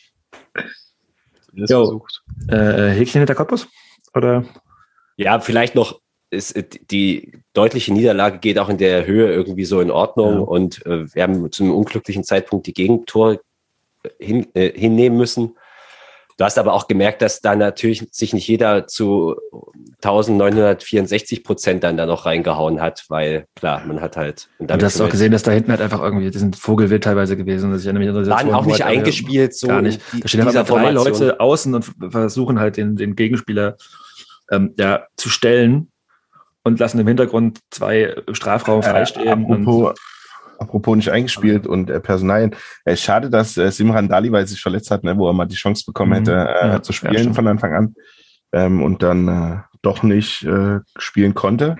Zumindest 1.57 1.71
Jo. 1.73 1.79
versucht. 1.85 2.23
äh, 2.49 2.91
Häkchen 2.91 3.21
hinter 3.21 3.35
Cottbus 3.35 3.67
oder 4.15 4.45
Ja, 5.17 5.41
vielleicht 5.41 5.75
noch 5.75 6.01
ist 6.31 6.57
äh, 6.57 6.65
die 6.91 7.33
deutliche 7.55 7.93
Niederlage 7.93 8.39
geht 8.39 8.59
auch 8.59 8.69
in 8.69 8.79
der 8.79 9.07
Höhe 9.07 9.33
irgendwie 9.33 9.65
so 9.65 9.81
in 9.81 9.91
Ordnung 9.91 10.35
Ja. 10.35 10.41
und 10.41 10.85
äh, 10.87 11.13
wir 11.15 11.23
haben 11.23 11.51
zu 11.51 11.63
einem 11.65 11.75
unglücklichen 11.75 12.25
Zeitpunkt 12.25 12.67
die 12.67 12.75
Gegentore 12.75 13.41
hin, 14.21 14.47
äh, 14.55 14.79
hinnehmen 14.79 15.17
müssen. 15.17 15.57
Du 16.39 16.45
hast 16.45 16.59
aber 16.59 16.75
auch 16.75 16.87
gemerkt, 16.87 17.23
dass 17.23 17.41
da 17.41 17.57
natürlich 17.57 18.07
sich 18.11 18.35
nicht 18.35 18.47
jeder 18.47 18.87
zu 18.87 19.37
1964 20.03 21.43
Prozent 21.43 21.83
dann 21.83 21.97
da 21.97 22.05
noch 22.05 22.27
reingehauen 22.27 22.81
hat, 22.83 23.07
weil 23.09 23.47
klar, 23.55 23.83
man 23.87 24.03
hat 24.03 24.19
halt. 24.19 24.49
Und 24.59 24.71
du 24.71 24.85
hast 24.85 25.01
auch 25.01 25.09
gesehen, 25.09 25.33
dass 25.33 25.43
da 25.45 25.51
hinten 25.53 25.71
halt 25.71 25.81
einfach 25.81 26.03
irgendwie, 26.03 26.31
die 26.31 26.39
sind 26.39 26.57
Vogelwild 26.57 27.05
teilweise 27.05 27.39
gewesen. 27.39 27.73
dass 27.73 27.81
ich 27.81 27.87
erinnere 27.87 28.15
mich 28.15 28.29
an 28.29 28.31
waren 28.31 28.55
auch 28.55 28.67
nicht 28.67 28.85
halt, 28.85 28.95
äh, 28.95 28.99
eingespielt 28.99 29.55
so 29.55 29.69
gar 29.69 29.81
nicht. 29.81 30.01
Da 30.21 30.29
stehen 30.29 30.43
einfach 30.47 30.67
drei. 30.67 30.91
Leute 30.91 31.41
außen 31.41 31.75
und 31.75 31.91
versuchen 32.11 32.61
halt 32.61 32.77
den, 32.77 32.97
den 32.97 33.17
Gegenspieler 33.17 33.77
ähm, 34.51 34.75
ja, 34.79 35.07
zu 35.17 35.31
stellen 35.31 35.91
und 36.65 36.79
lassen 36.81 36.99
im 36.99 37.07
Hintergrund 37.07 37.61
zwei 37.71 38.15
Strafraum 38.33 38.81
Äh, 38.81 38.91
freistehen. 38.91 39.45
und, 39.45 39.63
apropos, 39.63 39.95
Apropos 40.59 40.97
nicht 40.97 41.11
eingespielt 41.11 41.67
und 41.67 41.91
äh, 41.91 42.01
Personalien. 42.01 42.55
Äh, 42.85 42.97
schade, 42.97 43.31
dass 43.31 43.57
äh, 43.57 43.71
Simran 43.71 44.09
Dali, 44.09 44.33
weil 44.33 44.43
er 44.45 44.47
sich 44.47 44.61
verletzt 44.61 44.91
hat, 44.91 45.05
ne, 45.05 45.17
wo 45.19 45.29
er 45.29 45.33
mal 45.33 45.47
die 45.47 45.55
Chance 45.57 45.85
bekommen 45.87 46.11
Mhm. 46.13 46.15
hätte, 46.17 46.33
äh, 46.33 46.69
Ja, 46.69 46.83
zu 46.83 46.93
ja, 46.93 46.97
spielen 46.97 47.19
stimmt. 47.19 47.37
von 47.37 47.49
Anfang 47.49 47.75
an 47.75 47.95
ähm, 48.53 48.83
und 48.83 49.03
dann 49.03 49.29
äh, 49.29 49.59
doch 49.83 50.03
nicht 50.03 50.45
äh, 50.45 50.81
spielen 50.99 51.35
konnte. 51.35 51.77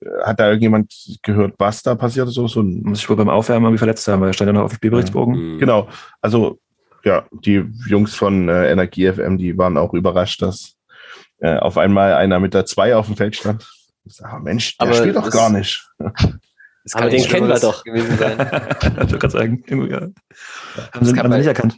Äh, 0.00 0.08
Hat 0.24 0.40
da 0.40 0.46
irgendjemand 0.46 0.92
gehört, 1.22 1.54
was 1.58 1.82
da 1.82 1.94
passiert 1.94 2.28
ist? 2.28 2.34
So, 2.34 2.46
so 2.48 2.60
ein, 2.62 2.82
Muss 2.84 3.00
ich 3.00 3.08
wohl 3.10 3.16
beim 3.16 3.28
Aufwärmen 3.28 3.64
irgendwie 3.66 3.78
verletzt 3.78 4.06
haben, 4.08 4.20
weil 4.22 4.30
er 4.30 4.32
stand 4.32 4.48
ja 4.48 4.52
noch 4.54 4.62
auf 4.62 4.72
dem 4.72 4.76
Spielberichtsbogen. 4.76 5.54
Mhm. 5.54 5.58
Genau. 5.58 5.88
Also, 6.20 6.58
ja, 7.04 7.24
die 7.32 7.64
Jungs 7.86 8.14
von 8.14 8.48
äh, 8.48 8.70
Energie 8.70 9.10
FM, 9.12 9.38
die 9.38 9.56
waren 9.56 9.76
auch 9.78 9.94
überrascht, 9.94 10.42
dass 10.42 10.74
äh, 11.38 11.56
auf 11.56 11.78
einmal 11.78 12.14
einer 12.14 12.40
mit 12.40 12.52
der 12.54 12.66
2 12.66 12.94
auf 12.96 13.06
dem 13.06 13.16
Feld 13.16 13.36
stand. 13.36 13.66
Ich 14.04 14.14
sag, 14.16 14.32
ah, 14.32 14.38
Mensch, 14.38 14.76
der 14.78 14.86
Aber 14.86 14.96
spielt 14.96 15.16
doch 15.16 15.30
gar 15.30 15.50
nicht. 15.50 15.86
Das 16.84 16.94
Aber 16.94 17.06
nicht 17.06 17.24
den 17.26 17.30
kennen 17.30 17.48
wir 17.48 17.56
Schlimmeres 17.56 17.60
doch. 17.60 17.84
gewesen 17.84 18.18
sein. 18.18 18.38
ich 18.82 18.96
wollte 18.96 19.18
gerade 19.18 19.30
sagen, 19.30 19.62
irgendwie, 19.66 19.90
ja. 19.92 20.00
haben 20.00 21.04
sie, 21.06 21.12
kann 21.12 21.24
haben 21.24 21.30
bei- 21.30 21.38
nicht 21.38 21.46
erkannt. 21.46 21.76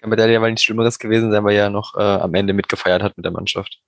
Kann 0.00 0.10
bei 0.10 0.16
der 0.16 0.28
ja 0.28 0.38
mal 0.40 0.48
nichts 0.50 0.62
Schlimmeres 0.64 0.98
gewesen 0.98 1.30
sein, 1.32 1.42
weil 1.44 1.56
er 1.56 1.64
ja 1.64 1.70
noch 1.70 1.94
äh, 1.96 2.00
am 2.02 2.34
Ende 2.34 2.52
mitgefeiert 2.52 3.02
hat 3.02 3.16
mit 3.16 3.24
der 3.24 3.32
Mannschaft. 3.32 3.80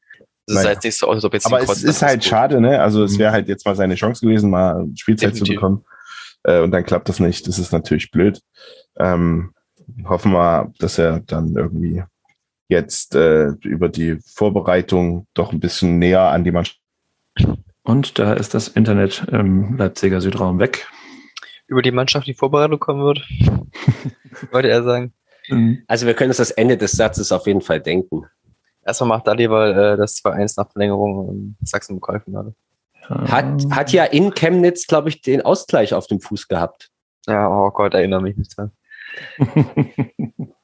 Das 0.47 0.57
Naja. 0.57 0.63
sah 0.63 0.71
jetzt 0.73 0.85
nicht 0.85 0.97
so 0.99 1.07
aus, 1.07 1.17
als 1.17 1.25
ob 1.25 1.35
jetzt 1.35 1.47
Aber 1.47 1.61
es 1.63 1.85
ist 1.85 2.03
halt 2.03 2.21
gut. 2.23 2.25
schade, 2.31 2.61
ne? 2.61 2.81
Also 2.81 3.05
es 3.05 3.13
Mhm. 3.15 3.19
wäre 3.19 3.33
halt 3.33 3.49
jetzt 3.49 3.65
mal 3.67 3.77
seine 3.77 3.95
Chance 3.95 4.27
gewesen, 4.27 4.51
mal 4.51 4.87
Spielzeit 4.97 5.31
zu 5.37 5.45
Definitiv. 5.45 5.57
bekommen. 5.57 5.85
Äh, 6.45 6.61
und 6.63 6.71
dann 6.73 6.85
klappt 6.85 7.09
das 7.09 7.21
nicht. 7.21 7.47
Das 7.47 7.59
ist 7.59 7.71
natürlich 7.73 8.11
blöd. 8.11 8.41
Ähm, 8.99 9.53
hoffen 10.09 10.33
wir, 10.33 10.73
dass 10.79 10.99
er 10.99 11.21
dann 11.21 11.55
irgendwie 11.55 12.03
jetzt 12.69 13.15
äh, 13.15 13.49
über 13.63 13.89
die 13.89 14.19
Vorbereitung 14.35 15.27
doch 15.35 15.53
ein 15.53 15.61
bisschen 15.61 15.99
näher 15.99 16.23
an 16.23 16.43
die 16.45 16.51
Mannschaft. 16.53 16.81
Und 17.91 18.21
da 18.21 18.35
ist 18.35 18.55
das 18.55 18.69
Internet 18.69 19.27
im 19.33 19.77
Leipziger 19.77 20.21
Südraum 20.21 20.61
weg. 20.61 20.87
Über 21.67 21.83
die 21.83 21.91
Mannschaft 21.91 22.29
die 22.29 22.35
Vorbereitung 22.35 22.79
kommen 22.79 23.03
wird. 23.03 23.27
Wollte 24.53 24.69
er 24.69 24.85
sagen. 24.85 25.13
Mhm. 25.49 25.83
Also 25.89 26.07
wir 26.07 26.15
können 26.15 26.31
uns 26.31 26.37
das 26.37 26.53
Ende 26.53 26.77
des 26.77 26.93
Satzes 26.93 27.33
auf 27.33 27.49
jeden 27.49 27.63
Fall 27.63 27.81
denken. 27.81 28.27
Erstmal 28.87 29.09
macht 29.09 29.27
Dalival 29.27 29.73
äh, 29.73 29.97
das 29.97 30.23
2-1 30.23 30.55
nach 30.59 30.71
Verlängerung 30.71 31.29
im 31.31 31.57
Sachsen-Pokalfinale. 31.67 32.55
Hat, 33.09 33.65
hat 33.73 33.93
ja 33.93 34.05
in 34.05 34.35
Chemnitz, 34.35 34.87
glaube 34.87 35.09
ich, 35.09 35.21
den 35.21 35.43
Ausgleich 35.43 35.93
auf 35.93 36.07
dem 36.07 36.21
Fuß 36.21 36.47
gehabt. 36.47 36.91
Ja, 37.27 37.49
oh 37.49 37.73
Gott, 37.73 37.95
erinnere 37.95 38.23
mich 38.23 38.37
nicht 38.37 38.57
dran. 38.57 38.71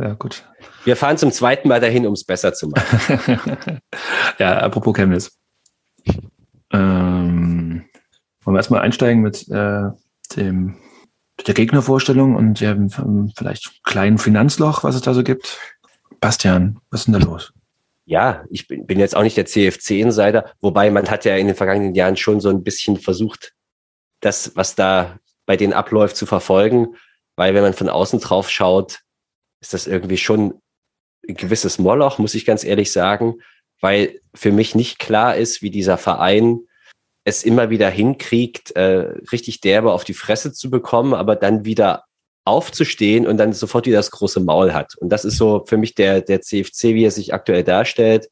ja, 0.00 0.14
gut. 0.14 0.44
Wir 0.84 0.96
fahren 0.96 1.18
zum 1.18 1.30
zweiten 1.30 1.68
Mal 1.68 1.80
dahin, 1.80 2.06
um 2.06 2.14
es 2.14 2.24
besser 2.24 2.54
zu 2.54 2.68
machen. 2.68 3.80
ja, 4.38 4.56
apropos 4.56 4.94
Chemnitz. 4.94 5.41
Ähm, 6.72 7.84
wollen 8.42 8.54
wir 8.54 8.58
erstmal 8.58 8.80
einsteigen 8.80 9.22
mit 9.22 9.48
äh, 9.48 9.90
dem 10.36 10.76
mit 11.36 11.48
der 11.48 11.54
Gegnervorstellung 11.54 12.36
und 12.36 12.60
dem 12.60 12.90
ähm, 12.98 13.32
vielleicht 13.36 13.82
kleinen 13.84 14.18
Finanzloch, 14.18 14.84
was 14.84 14.94
es 14.94 15.02
da 15.02 15.14
so 15.14 15.22
gibt. 15.22 15.58
Bastian, 16.20 16.78
was 16.90 17.00
ist 17.00 17.06
denn 17.06 17.14
da 17.14 17.20
los? 17.20 17.52
Ja, 18.04 18.44
ich 18.50 18.68
bin, 18.68 18.86
bin 18.86 18.98
jetzt 18.98 19.16
auch 19.16 19.22
nicht 19.22 19.36
der 19.36 19.46
CFC-Insider, 19.46 20.52
wobei 20.60 20.90
man 20.90 21.08
hat 21.08 21.24
ja 21.24 21.36
in 21.36 21.46
den 21.46 21.56
vergangenen 21.56 21.94
Jahren 21.94 22.16
schon 22.16 22.40
so 22.40 22.48
ein 22.48 22.62
bisschen 22.62 22.96
versucht, 22.96 23.54
das, 24.20 24.54
was 24.54 24.74
da 24.74 25.18
bei 25.46 25.56
denen 25.56 25.72
abläuft, 25.72 26.16
zu 26.16 26.26
verfolgen, 26.26 26.94
weil 27.36 27.54
wenn 27.54 27.62
man 27.62 27.74
von 27.74 27.88
außen 27.88 28.20
drauf 28.20 28.50
schaut, 28.50 29.00
ist 29.60 29.74
das 29.74 29.86
irgendwie 29.86 30.16
schon 30.16 30.60
ein 31.28 31.34
gewisses 31.34 31.78
Moloch, 31.78 32.18
muss 32.18 32.34
ich 32.34 32.44
ganz 32.44 32.64
ehrlich 32.64 32.92
sagen, 32.92 33.34
weil 33.82 34.20
für 34.34 34.52
mich 34.52 34.74
nicht 34.74 34.98
klar 34.98 35.36
ist, 35.36 35.60
wie 35.60 35.70
dieser 35.70 35.98
Verein 35.98 36.60
es 37.24 37.44
immer 37.44 37.68
wieder 37.68 37.90
hinkriegt, 37.90 38.74
äh, 38.74 39.12
richtig 39.30 39.60
derbe 39.60 39.92
auf 39.92 40.04
die 40.04 40.14
Fresse 40.14 40.52
zu 40.52 40.70
bekommen, 40.70 41.12
aber 41.12 41.36
dann 41.36 41.64
wieder 41.64 42.04
aufzustehen 42.44 43.26
und 43.26 43.36
dann 43.36 43.52
sofort 43.52 43.86
wieder 43.86 43.98
das 43.98 44.10
große 44.10 44.40
Maul 44.40 44.72
hat. 44.72 44.96
Und 44.96 45.10
das 45.10 45.24
ist 45.24 45.36
so 45.36 45.64
für 45.66 45.76
mich 45.76 45.94
der, 45.94 46.22
der 46.22 46.40
CFC, 46.40 46.94
wie 46.94 47.04
er 47.04 47.10
sich 47.10 47.34
aktuell 47.34 47.62
darstellt. 47.62 48.28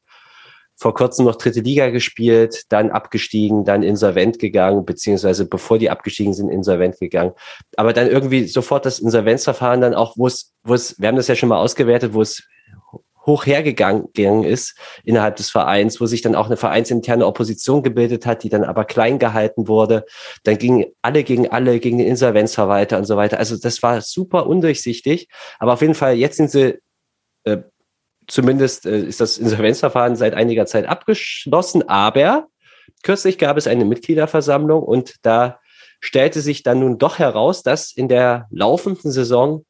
Vor 0.75 0.93
kurzem 0.93 1.25
noch 1.25 1.35
dritte 1.35 1.61
Liga 1.61 1.89
gespielt, 1.89 2.63
dann 2.69 2.89
abgestiegen, 2.89 3.63
dann 3.63 3.83
insolvent 3.83 4.39
gegangen, 4.39 4.83
beziehungsweise 4.83 5.45
bevor 5.45 5.77
die 5.77 5.89
abgestiegen 5.89 6.33
sind, 6.33 6.49
insolvent 6.49 6.99
gegangen. 6.99 7.33
Aber 7.77 7.93
dann 7.93 8.07
irgendwie 8.07 8.47
sofort 8.47 8.85
das 8.85 8.99
Insolvenzverfahren 8.99 9.79
dann 9.79 9.93
auch, 9.93 10.17
wo 10.17 10.27
es, 10.27 10.53
wo 10.63 10.73
es, 10.73 10.99
wir 10.99 11.07
haben 11.07 11.17
das 11.17 11.27
ja 11.27 11.35
schon 11.35 11.49
mal 11.49 11.59
ausgewertet, 11.59 12.13
wo 12.13 12.21
es 12.21 12.43
hoch 13.25 13.45
hergegangen 13.45 14.07
gegangen 14.13 14.43
ist 14.43 14.75
innerhalb 15.03 15.35
des 15.35 15.49
Vereins, 15.49 16.01
wo 16.01 16.05
sich 16.05 16.21
dann 16.21 16.35
auch 16.35 16.47
eine 16.47 16.57
vereinsinterne 16.57 17.25
Opposition 17.25 17.83
gebildet 17.83 18.25
hat, 18.25 18.43
die 18.43 18.49
dann 18.49 18.63
aber 18.63 18.85
klein 18.85 19.19
gehalten 19.19 19.67
wurde. 19.67 20.05
Dann 20.43 20.57
gingen 20.57 20.85
alle 21.01 21.23
gegen 21.23 21.49
alle, 21.49 21.79
gegen 21.79 21.97
den 21.99 22.07
Insolvenzverwalter 22.07 22.97
und 22.97 23.05
so 23.05 23.17
weiter. 23.17 23.37
Also 23.37 23.57
das 23.57 23.81
war 23.83 24.01
super 24.01 24.47
undurchsichtig. 24.47 25.27
Aber 25.59 25.73
auf 25.73 25.81
jeden 25.81 25.95
Fall, 25.95 26.15
jetzt 26.15 26.37
sind 26.37 26.51
sie, 26.51 26.79
äh, 27.43 27.57
zumindest 28.27 28.85
äh, 28.85 28.99
ist 28.99 29.21
das 29.21 29.37
Insolvenzverfahren 29.37 30.15
seit 30.15 30.33
einiger 30.33 30.65
Zeit 30.65 30.87
abgeschlossen, 30.87 31.87
aber 31.87 32.47
kürzlich 33.03 33.37
gab 33.37 33.57
es 33.57 33.67
eine 33.67 33.85
Mitgliederversammlung 33.85 34.81
und 34.83 35.15
da 35.21 35.59
stellte 35.99 36.41
sich 36.41 36.63
dann 36.63 36.79
nun 36.79 36.97
doch 36.97 37.19
heraus, 37.19 37.61
dass 37.61 37.91
in 37.91 38.07
der 38.07 38.47
laufenden 38.49 39.11
Saison 39.11 39.65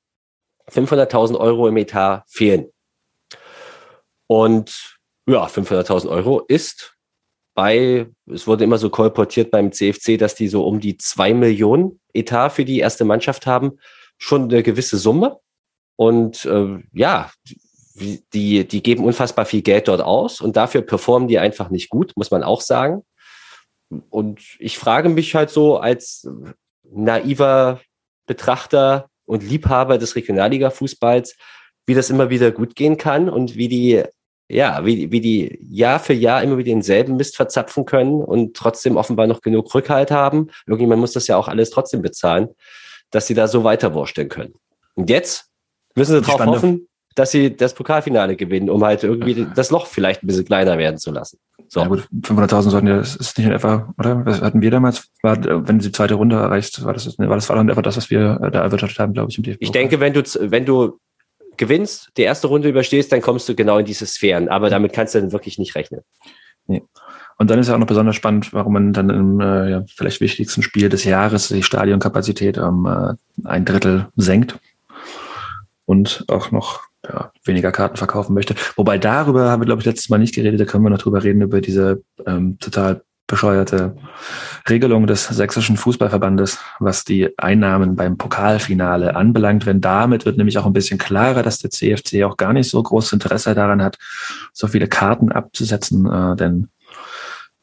500.000 0.70 1.38
Euro 1.38 1.68
im 1.68 1.78
Etat 1.78 2.24
fehlen. 2.28 2.71
Und 4.32 4.98
ja, 5.28 5.46
500.000 5.46 6.08
Euro 6.08 6.40
ist 6.40 6.96
bei, 7.54 8.08
es 8.28 8.48
wurde 8.48 8.64
immer 8.64 8.78
so 8.78 8.90
kolportiert 8.90 9.52
beim 9.52 9.74
CFC, 9.74 10.18
dass 10.18 10.36
die 10.36 10.48
so 10.48 10.66
um 10.66 10.80
die 10.80 10.96
zwei 10.96 11.34
Millionen 11.34 12.00
Etat 12.14 12.52
für 12.52 12.64
die 12.64 12.80
erste 12.80 13.04
Mannschaft 13.04 13.46
haben, 13.46 13.78
schon 14.18 14.44
eine 14.44 14.64
gewisse 14.64 14.98
Summe. 14.98 15.38
Und 15.98 16.46
äh, 16.46 16.80
ja, 16.94 17.30
die, 17.94 18.66
die 18.66 18.82
geben 18.82 19.04
unfassbar 19.04 19.46
viel 19.46 19.64
Geld 19.64 19.90
dort 19.90 20.00
aus 20.00 20.40
und 20.40 20.56
dafür 20.56 20.82
performen 20.82 21.28
die 21.28 21.38
einfach 21.38 21.70
nicht 21.70 21.90
gut, 21.90 22.14
muss 22.16 22.32
man 22.32 22.42
auch 22.42 22.62
sagen. 22.62 23.04
Und 24.10 24.40
ich 24.60 24.78
frage 24.78 25.10
mich 25.10 25.36
halt 25.36 25.50
so 25.50 25.76
als 25.76 26.26
naiver 26.90 27.82
Betrachter 28.28 29.10
und 29.26 29.44
Liebhaber 29.44 29.98
des 29.98 30.16
Regionalliga-Fußballs, 30.16 31.36
wie 31.86 31.96
das 31.96 32.10
immer 32.10 32.30
wieder 32.30 32.52
gut 32.52 32.78
gehen 32.78 32.96
kann 32.96 33.28
und 33.28 33.58
wie 33.58 33.68
die, 33.68 34.06
ja, 34.54 34.86
wie, 34.86 35.12
wie 35.12 35.22
die 35.22 35.60
Jahr 35.62 36.00
für 36.00 36.14
Jahr 36.14 36.44
immer 36.44 36.58
wieder 36.58 36.72
denselben 36.72 37.16
Mist 37.16 37.36
verzapfen 37.36 37.86
können 37.86 38.22
und 38.22 38.56
trotzdem 38.56 38.98
offenbar 38.98 39.28
noch 39.28 39.42
genug 39.42 39.74
Rückhalt 39.74 40.12
haben. 40.12 40.50
Irgendjemand 40.68 41.02
muss 41.02 41.14
das 41.14 41.28
ja 41.28 41.38
auch 41.38 41.48
alles 41.48 41.70
trotzdem 41.70 42.02
bezahlen, 42.02 42.50
dass 43.12 43.28
sie 43.28 43.34
da 43.34 43.48
so 43.48 43.64
weiterwursteln 43.64 44.30
können. 44.30 44.54
Und 44.96 45.10
jetzt 45.10 45.46
müssen 45.96 46.16
sie 46.16 46.22
darauf 46.22 46.46
hoffen, 46.46 46.88
dass 47.16 47.32
sie 47.32 47.56
das 47.56 47.74
Pokalfinale 47.74 48.36
gewinnen, 48.36 48.70
um 48.70 48.84
halt 48.84 49.04
irgendwie 49.04 49.48
das 49.56 49.72
Loch 49.72 49.86
vielleicht 49.86 50.24
ein 50.24 50.28
bisschen 50.28 50.46
kleiner 50.46 50.78
werden 50.78 50.98
zu 50.98 51.12
lassen. 51.12 51.40
So. 51.68 51.82
Ja 51.82 51.88
gut, 51.88 52.08
500.000 52.22 52.62
sollten 52.70 52.88
ja, 52.88 52.98
das 52.98 53.16
ist 53.16 53.38
nicht 53.38 53.48
in 53.48 53.54
etwa, 53.54 53.94
oder? 53.98 54.26
Was 54.26 54.42
hatten 54.42 54.62
wir 54.62 54.72
damals? 54.72 55.10
War, 55.22 55.42
wenn 55.42 55.80
du 55.80 55.86
die 55.86 55.92
zweite 55.92 56.16
Runde 56.16 56.36
erreichst, 56.36 56.84
war 56.84 56.94
das, 56.94 57.18
war 57.18 57.36
das 57.36 57.48
war 57.48 57.56
dann 57.56 57.70
etwa 57.70 57.82
das, 57.82 57.96
was 57.96 58.10
wir 58.10 58.40
äh, 58.42 58.52
da 58.52 58.62
erwirtschaftet 58.62 59.00
haben, 59.00 59.14
glaube 59.14 59.32
ich, 59.32 59.38
im 59.38 59.44
DFB. 59.44 59.62
Ich 59.62 59.72
denke, 59.72 60.00
wenn 60.00 60.14
du, 60.14 60.22
wenn 60.40 60.66
du 60.66 61.00
gewinnst, 61.62 62.10
die 62.18 62.24
erste 62.24 62.48
Runde 62.48 62.68
überstehst, 62.68 63.12
dann 63.12 63.22
kommst 63.22 63.48
du 63.48 63.56
genau 63.56 63.78
in 63.78 63.86
diese 63.86 64.08
Sphären. 64.08 64.50
Aber 64.50 64.72
damit 64.72 64.94
kannst 64.94 65.14
du 65.14 65.22
dann 65.22 65.32
wirklich 65.32 65.60
nicht 65.60 65.76
rechnen. 65.76 66.02
Und 67.38 67.50
dann 67.50 67.60
ist 67.60 67.68
ja 67.68 67.76
auch 67.76 67.80
noch 67.80 67.86
besonders 67.86 68.16
spannend, 68.16 68.52
warum 68.52 68.74
man 68.74 68.94
dann 68.94 69.12
im 69.12 69.40
äh, 69.40 69.70
ja, 69.70 69.84
vielleicht 69.96 70.22
wichtigsten 70.22 70.64
Spiel 70.64 70.90
des 70.90 71.04
Jahres 71.04 71.50
die 71.50 71.62
Stadionkapazität 71.62 72.58
um 72.58 72.88
äh, 72.88 73.14
ein 73.44 73.64
Drittel 73.64 74.08
senkt 74.16 74.60
und 75.86 76.26
auch 76.30 76.50
noch 76.50 76.82
ja, 77.08 77.32
weniger 77.46 77.72
Karten 77.72 77.98
verkaufen 77.98 78.34
möchte. 78.34 78.56
Wobei 78.76 78.98
darüber 78.98 79.52
haben 79.52 79.62
wir, 79.62 79.68
glaube 79.68 79.82
ich, 79.82 79.86
letztes 79.86 80.10
Mal 80.10 80.18
nicht 80.18 80.34
geredet, 80.34 80.60
da 80.60 80.66
können 80.66 80.84
wir 80.84 80.90
noch 80.90 80.98
drüber 80.98 81.24
reden, 81.24 81.44
über 81.44 81.62
diese 81.62 82.02
ähm, 82.26 82.58
total 82.60 83.04
bescheuerte 83.32 83.96
Regelung 84.70 85.08
des 85.08 85.26
sächsischen 85.26 85.78
Fußballverbandes, 85.78 86.60
was 86.80 87.04
die 87.04 87.34
Einnahmen 87.40 87.96
beim 87.96 88.18
Pokalfinale 88.18 89.16
anbelangt. 89.16 89.66
Wenn 89.66 89.82
damit 89.82 90.26
wird 90.26 90.38
nämlich 90.38 90.60
auch 90.60 90.68
ein 90.68 90.74
bisschen 90.74 91.00
klarer, 91.00 91.42
dass 91.42 91.58
der 91.58 91.72
CFC 91.72 92.24
auch 92.24 92.38
gar 92.38 92.54
nicht 92.54 92.70
so 92.70 92.84
großes 92.84 93.14
Interesse 93.14 93.56
daran 93.56 93.82
hat, 93.82 93.98
so 94.54 94.68
viele 94.68 94.88
Karten 94.88 95.32
abzusetzen, 95.32 96.06
äh, 96.06 96.36
denn 96.36 96.68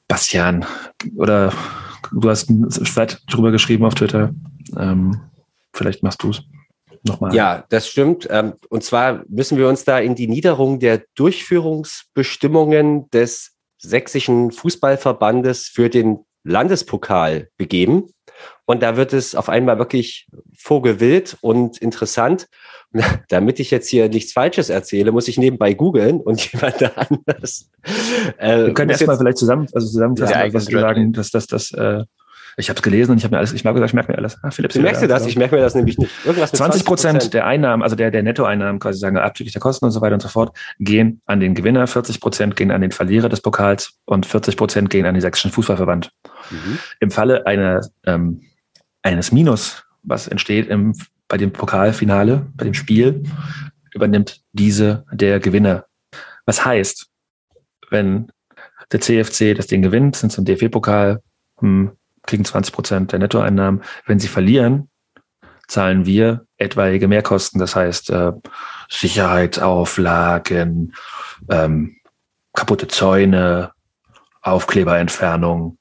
Bastian, 0.09 0.65
oder 1.17 1.53
du 2.13 2.31
hast 2.31 2.49
ein 2.49 2.69
Schwert 2.71 3.23
drüber 3.31 3.53
geschrieben 3.53 3.85
auf 3.85 3.95
Twitter. 3.95 4.31
Ähm, 4.77 5.21
vielleicht 5.75 6.03
machst 6.03 6.23
du 6.23 6.31
es 6.31 6.43
nochmal. 7.05 7.35
Ja, 7.35 7.65
das 7.69 7.87
stimmt. 7.89 8.27
Ähm, 8.31 8.55
Und 8.71 8.83
zwar 8.85 9.23
müssen 9.29 9.59
wir 9.59 9.69
uns 9.69 9.85
da 9.85 9.99
in 9.99 10.15
die 10.15 10.29
Niederung 10.29 10.81
der 10.81 11.03
Durchführungsbestimmungen 11.15 13.11
des 13.11 13.58
sächsischen 13.79 14.51
Fußballverbandes 14.51 15.69
für 15.69 15.89
den 15.89 16.21
Landespokal 16.45 17.49
begeben. 17.57 18.09
Und 18.65 18.83
da 18.83 18.97
wird 18.97 19.13
es 19.13 19.35
auf 19.35 19.49
einmal 19.49 19.79
wirklich 19.79 20.29
vogelwild 20.57 21.37
und 21.41 21.79
interessant. 21.79 22.49
Damit 23.29 23.61
ich 23.61 23.71
jetzt 23.71 23.89
hier 23.89 24.09
nichts 24.09 24.33
Falsches 24.33 24.71
erzähle, 24.71 25.13
muss 25.13 25.29
ich 25.29 25.39
nebenbei 25.39 25.75
googeln 25.75 26.21
und 26.21 26.41
jemand 26.53 26.83
anders. 26.97 27.71
Äh, 28.39 28.67
Wir 28.67 28.75
können 28.75 28.91
erstmal 28.91 29.19
vielleicht 29.19 29.39
zusammen, 29.39 29.67
also 29.73 29.87
zusammenfassen, 29.87 30.33
Ja, 30.35 30.53
was 30.53 30.69
wir 30.69 30.81
sagen, 30.81 31.13
dass 31.13 31.31
das, 31.31 31.47
das, 31.47 31.71
äh, 31.73 32.05
Ich 32.59 32.69
habe 32.69 32.77
es 32.77 32.83
gelesen 32.83 33.13
und 33.13 33.19
ich 33.19 33.25
habe 33.25 33.35
mir 33.35 33.39
alles, 33.39 33.53
ich 33.53 33.65
habe 33.65 33.75
gesagt, 33.75 33.91
ich 33.91 33.95
merke 33.95 34.11
mir 34.11 34.19
alles. 34.19 34.37
Ah, 34.43 34.51
Philipp, 34.51 34.73
Du 34.73 34.81
merkst 34.81 35.01
du 35.01 35.07
das? 35.07 35.27
Ich 35.27 35.37
merke 35.37 35.55
mir 35.55 35.61
das 35.61 35.77
nämlich 35.77 35.97
nicht. 35.97 36.11
Irgendwas 36.25 36.51
mit 36.51 36.59
20 36.59 36.85
Prozent 36.85 37.33
der 37.33 37.47
Einnahmen, 37.47 37.85
also 37.85 37.95
der, 37.95 38.11
der 38.11 38.25
Nettoeinnahmen, 38.25 38.81
quasi 38.81 38.99
sagen, 38.99 39.17
abzüglich 39.17 39.53
der 39.53 39.63
Kosten 39.63 39.85
und 39.85 39.93
so 39.93 40.01
weiter 40.01 40.15
und 40.15 40.21
so 40.21 40.29
fort, 40.29 40.57
gehen 40.81 41.21
an 41.27 41.39
den 41.39 41.55
Gewinner, 41.55 41.87
40 41.87 42.21
Prozent 42.21 42.57
gehen 42.57 42.73
an 42.73 42.81
den 42.81 42.91
Verlierer 42.91 43.29
des 43.29 43.41
Pokals 43.41 43.93
und 44.07 44.27
40 44.27 44.57
Prozent 44.57 44.91
gehen 44.91 45.07
an 45.07 45.15
den 45.15 45.21
sächsischen 45.21 45.53
Fußballverband. 45.53 46.11
Mhm. 46.51 46.79
Im 46.99 47.11
Falle 47.13 47.47
einer, 47.47 47.81
ähm, 48.07 48.43
eines 49.03 49.31
Minus, 49.31 49.85
was 50.03 50.27
entsteht 50.27 50.69
im, 50.69 50.95
bei 51.29 51.37
dem 51.37 51.53
Pokalfinale, 51.53 52.47
bei 52.57 52.65
dem 52.65 52.75
Spiel, 52.75 53.23
übernimmt 53.95 54.43
diese 54.53 55.05
der 55.13 55.39
Gewinner. 55.39 55.85
Was 56.45 56.65
heißt, 56.65 57.07
wenn 57.91 58.33
der 58.91 59.01
CFC 59.01 59.55
das 59.55 59.67
Ding 59.69 59.83
gewinnt, 59.83 60.17
sind 60.17 60.33
zum 60.33 60.45
DFB-Pokal, 60.45 61.21
hm, 61.61 61.93
kriegen 62.29 62.45
20 62.45 62.73
Prozent 62.73 63.13
der 63.13 63.19
Nettoeinnahmen. 63.19 63.83
Wenn 64.07 64.21
sie 64.21 64.29
verlieren, 64.29 64.89
zahlen 65.67 66.07
wir 66.07 66.47
etwaige 66.57 67.09
Mehrkosten, 67.09 67.59
das 67.59 67.75
heißt 67.75 68.11
äh, 68.11 68.33
Sicherheitsauflagen, 68.89 70.95
ähm, 71.51 71.97
kaputte 72.55 72.89
Zäune, 72.89 73.73
Aufkleberentfernung 74.43 75.79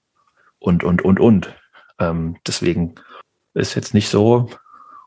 und, 0.59 0.83
und, 0.83 1.03
und, 1.03 1.19
und. 1.19 1.55
Ähm, 1.99 2.37
deswegen 2.45 2.95
ist 3.53 3.75
jetzt 3.75 3.93
nicht 3.93 4.09
so 4.09 4.49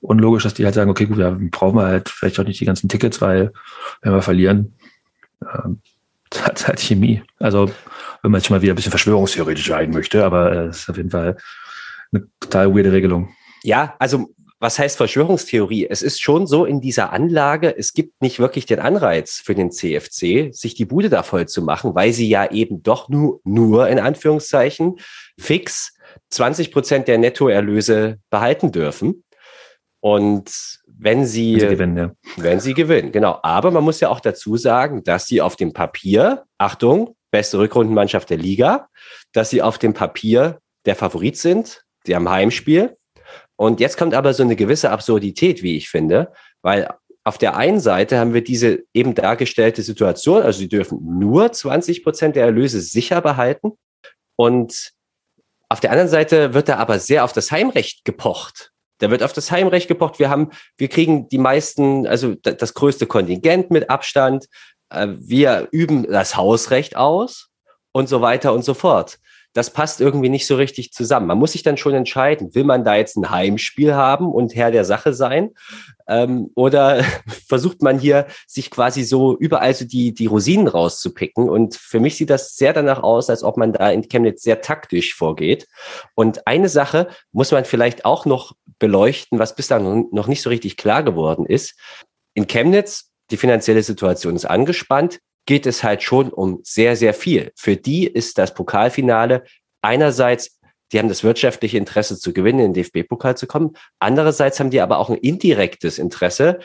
unlogisch, 0.00 0.44
dass 0.44 0.54
die 0.54 0.64
halt 0.64 0.74
sagen, 0.74 0.90
okay, 0.90 1.06
gut, 1.06 1.18
wir 1.18 1.36
brauchen 1.50 1.80
halt 1.80 2.08
vielleicht 2.08 2.38
auch 2.40 2.44
nicht 2.44 2.60
die 2.60 2.64
ganzen 2.64 2.88
Tickets, 2.88 3.20
weil 3.20 3.52
wenn 4.02 4.12
wir 4.12 4.22
verlieren, 4.22 4.74
ähm, 5.42 5.80
hat 6.42 6.66
halt 6.66 6.80
Chemie. 6.80 7.22
Also 7.38 7.70
wenn 8.22 8.30
man 8.30 8.40
jetzt 8.40 8.48
schon 8.48 8.56
mal 8.56 8.62
wieder 8.62 8.72
ein 8.72 8.76
bisschen 8.76 8.90
verschwörungstheoretisch 8.90 9.68
sein 9.68 9.90
möchte, 9.90 10.24
aber 10.24 10.52
es 10.52 10.58
äh, 10.58 10.70
ist 10.70 10.90
auf 10.90 10.96
jeden 10.96 11.10
Fall 11.10 11.36
eine 12.12 12.26
total 12.40 12.74
weirde 12.74 12.92
Regelung. 12.92 13.34
Ja, 13.62 13.94
also 13.98 14.34
was 14.62 14.78
heißt 14.78 14.98
Verschwörungstheorie? 14.98 15.86
Es 15.88 16.02
ist 16.02 16.20
schon 16.20 16.46
so 16.46 16.66
in 16.66 16.82
dieser 16.82 17.12
Anlage, 17.12 17.74
es 17.76 17.94
gibt 17.94 18.20
nicht 18.20 18.38
wirklich 18.38 18.66
den 18.66 18.78
Anreiz 18.78 19.40
für 19.42 19.54
den 19.54 19.70
CFC, 19.70 20.54
sich 20.54 20.74
die 20.74 20.84
Bude 20.84 21.08
da 21.08 21.22
voll 21.22 21.48
zu 21.48 21.62
machen, 21.62 21.94
weil 21.94 22.12
sie 22.12 22.28
ja 22.28 22.50
eben 22.50 22.82
doch 22.82 23.08
nur, 23.08 23.40
nur 23.44 23.88
in 23.88 23.98
Anführungszeichen 23.98 24.96
fix 25.38 25.94
20 26.28 26.72
Prozent 26.72 27.08
der 27.08 27.16
Nettoerlöse 27.16 28.18
behalten 28.28 28.70
dürfen. 28.70 29.24
Und 30.00 30.50
wenn 30.86 31.24
sie, 31.24 31.54
Wenn 31.54 31.60
sie 31.60 31.68
gewinnen, 31.68 31.96
ja. 31.96 32.12
wenn 32.36 32.60
sie 32.60 32.74
gewinnen, 32.74 33.12
genau. 33.12 33.38
Aber 33.42 33.70
man 33.70 33.82
muss 33.82 34.00
ja 34.00 34.10
auch 34.10 34.20
dazu 34.20 34.58
sagen, 34.58 35.02
dass 35.04 35.26
sie 35.26 35.40
auf 35.40 35.56
dem 35.56 35.72
Papier, 35.72 36.44
Achtung, 36.58 37.16
beste 37.30 37.58
Rückrundenmannschaft 37.58 38.30
der 38.30 38.38
Liga, 38.38 38.88
dass 39.32 39.50
sie 39.50 39.62
auf 39.62 39.78
dem 39.78 39.94
Papier 39.94 40.60
der 40.86 40.96
Favorit 40.96 41.36
sind, 41.36 41.84
sie 42.04 42.14
haben 42.14 42.28
Heimspiel. 42.28 42.96
Und 43.56 43.80
jetzt 43.80 43.98
kommt 43.98 44.14
aber 44.14 44.32
so 44.34 44.42
eine 44.42 44.56
gewisse 44.56 44.90
Absurdität, 44.90 45.62
wie 45.62 45.76
ich 45.76 45.88
finde, 45.90 46.32
weil 46.62 46.88
auf 47.24 47.36
der 47.36 47.56
einen 47.56 47.80
Seite 47.80 48.18
haben 48.18 48.32
wir 48.32 48.42
diese 48.42 48.82
eben 48.94 49.14
dargestellte 49.14 49.82
Situation, 49.82 50.42
also 50.42 50.58
sie 50.58 50.68
dürfen 50.68 50.98
nur 51.18 51.52
20 51.52 52.02
Prozent 52.02 52.36
der 52.36 52.46
Erlöse 52.46 52.80
sicher 52.80 53.20
behalten. 53.20 53.72
Und 54.36 54.92
auf 55.68 55.80
der 55.80 55.90
anderen 55.90 56.08
Seite 56.08 56.54
wird 56.54 56.68
da 56.68 56.76
aber 56.78 56.98
sehr 56.98 57.24
auf 57.24 57.32
das 57.34 57.52
Heimrecht 57.52 58.04
gepocht. 58.04 58.72
Da 58.98 59.10
wird 59.10 59.22
auf 59.22 59.32
das 59.34 59.50
Heimrecht 59.50 59.86
gepocht. 59.88 60.18
Wir 60.18 60.30
haben, 60.30 60.50
wir 60.78 60.88
kriegen 60.88 61.28
die 61.28 61.38
meisten, 61.38 62.06
also 62.06 62.34
da- 62.34 62.52
das 62.52 62.74
größte 62.74 63.06
Kontingent 63.06 63.70
mit 63.70 63.90
Abstand. 63.90 64.46
Äh, 64.90 65.08
Wir 65.18 65.68
üben 65.70 66.10
das 66.10 66.36
Hausrecht 66.36 66.96
aus 66.96 67.48
und 67.92 68.08
so 68.08 68.20
weiter 68.20 68.52
und 68.52 68.64
so 68.64 68.74
fort. 68.74 69.18
Das 69.52 69.70
passt 69.70 70.00
irgendwie 70.00 70.28
nicht 70.28 70.46
so 70.46 70.54
richtig 70.54 70.92
zusammen. 70.92 71.26
Man 71.26 71.38
muss 71.38 71.52
sich 71.52 71.64
dann 71.64 71.76
schon 71.76 71.94
entscheiden, 71.94 72.54
will 72.54 72.62
man 72.62 72.84
da 72.84 72.94
jetzt 72.94 73.16
ein 73.16 73.30
Heimspiel 73.30 73.94
haben 73.94 74.30
und 74.30 74.54
Herr 74.54 74.70
der 74.70 74.84
Sache 74.84 75.12
sein? 75.12 75.50
Ähm, 76.06 76.50
oder 76.54 77.02
versucht 77.48 77.82
man 77.82 77.98
hier 77.98 78.28
sich 78.46 78.70
quasi 78.70 79.02
so 79.02 79.36
überall 79.36 79.74
so 79.74 79.84
die, 79.84 80.14
die 80.14 80.26
Rosinen 80.26 80.68
rauszupicken? 80.68 81.48
Und 81.48 81.74
für 81.74 81.98
mich 81.98 82.16
sieht 82.16 82.30
das 82.30 82.54
sehr 82.54 82.72
danach 82.72 83.02
aus, 83.02 83.28
als 83.28 83.42
ob 83.42 83.56
man 83.56 83.72
da 83.72 83.90
in 83.90 84.08
Chemnitz 84.08 84.42
sehr 84.42 84.60
taktisch 84.60 85.14
vorgeht. 85.16 85.66
Und 86.14 86.46
eine 86.46 86.68
Sache 86.68 87.08
muss 87.32 87.50
man 87.50 87.64
vielleicht 87.64 88.04
auch 88.04 88.26
noch 88.26 88.54
beleuchten, 88.78 89.40
was 89.40 89.56
bislang 89.56 90.06
noch 90.12 90.28
nicht 90.28 90.42
so 90.42 90.50
richtig 90.50 90.76
klar 90.76 91.02
geworden 91.02 91.44
ist. 91.44 91.76
In 92.34 92.46
Chemnitz, 92.46 93.09
die 93.30 93.36
finanzielle 93.36 93.82
Situation 93.82 94.36
ist 94.36 94.44
angespannt, 94.44 95.18
geht 95.46 95.66
es 95.66 95.82
halt 95.82 96.02
schon 96.02 96.30
um 96.30 96.60
sehr, 96.62 96.96
sehr 96.96 97.14
viel. 97.14 97.52
Für 97.56 97.76
die 97.76 98.06
ist 98.06 98.38
das 98.38 98.54
Pokalfinale 98.54 99.44
einerseits, 99.82 100.58
die 100.92 100.98
haben 100.98 101.08
das 101.08 101.24
wirtschaftliche 101.24 101.78
Interesse 101.78 102.18
zu 102.18 102.32
gewinnen, 102.32 102.60
in 102.60 102.72
den 102.72 102.82
DFB-Pokal 102.84 103.36
zu 103.36 103.46
kommen. 103.46 103.76
Andererseits 103.98 104.60
haben 104.60 104.70
die 104.70 104.80
aber 104.80 104.98
auch 104.98 105.08
ein 105.08 105.16
indirektes 105.16 105.98
Interesse, 105.98 106.58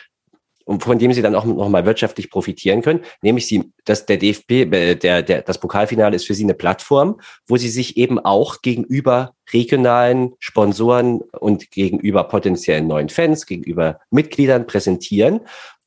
von 0.80 0.97
dem 0.97 1.13
sie 1.13 1.22
dann 1.22 1.36
auch 1.36 1.45
nochmal 1.45 1.86
wirtschaftlich 1.86 2.32
profitieren 2.32 2.82
können, 2.82 3.01
nämlich 3.22 3.45
sie, 3.45 3.72
dass 3.86 4.07
der 4.07 4.18
DFB, 4.18 4.51
äh, 4.51 4.95
der, 4.95 5.22
der, 5.22 5.43
das 5.43 5.59
Pokalfinale 5.59 6.16
ist 6.16 6.26
für 6.26 6.34
sie 6.34 6.43
eine 6.43 6.55
Plattform, 6.55 7.20
wo 7.47 7.57
sie 7.57 7.70
sich 7.70 7.97
eben 7.97 8.18
auch 8.18 8.63
gegenüber 8.63 9.36
regionalen 9.53 10.34
Sponsoren 10.39 11.22
und 11.39 11.70
gegenüber 11.70 12.24
potenziellen 12.24 12.88
neuen 12.88 13.09
Fans, 13.09 13.45
gegenüber 13.45 13.99
Mitgliedern 14.09 14.66
präsentieren. 14.66 15.41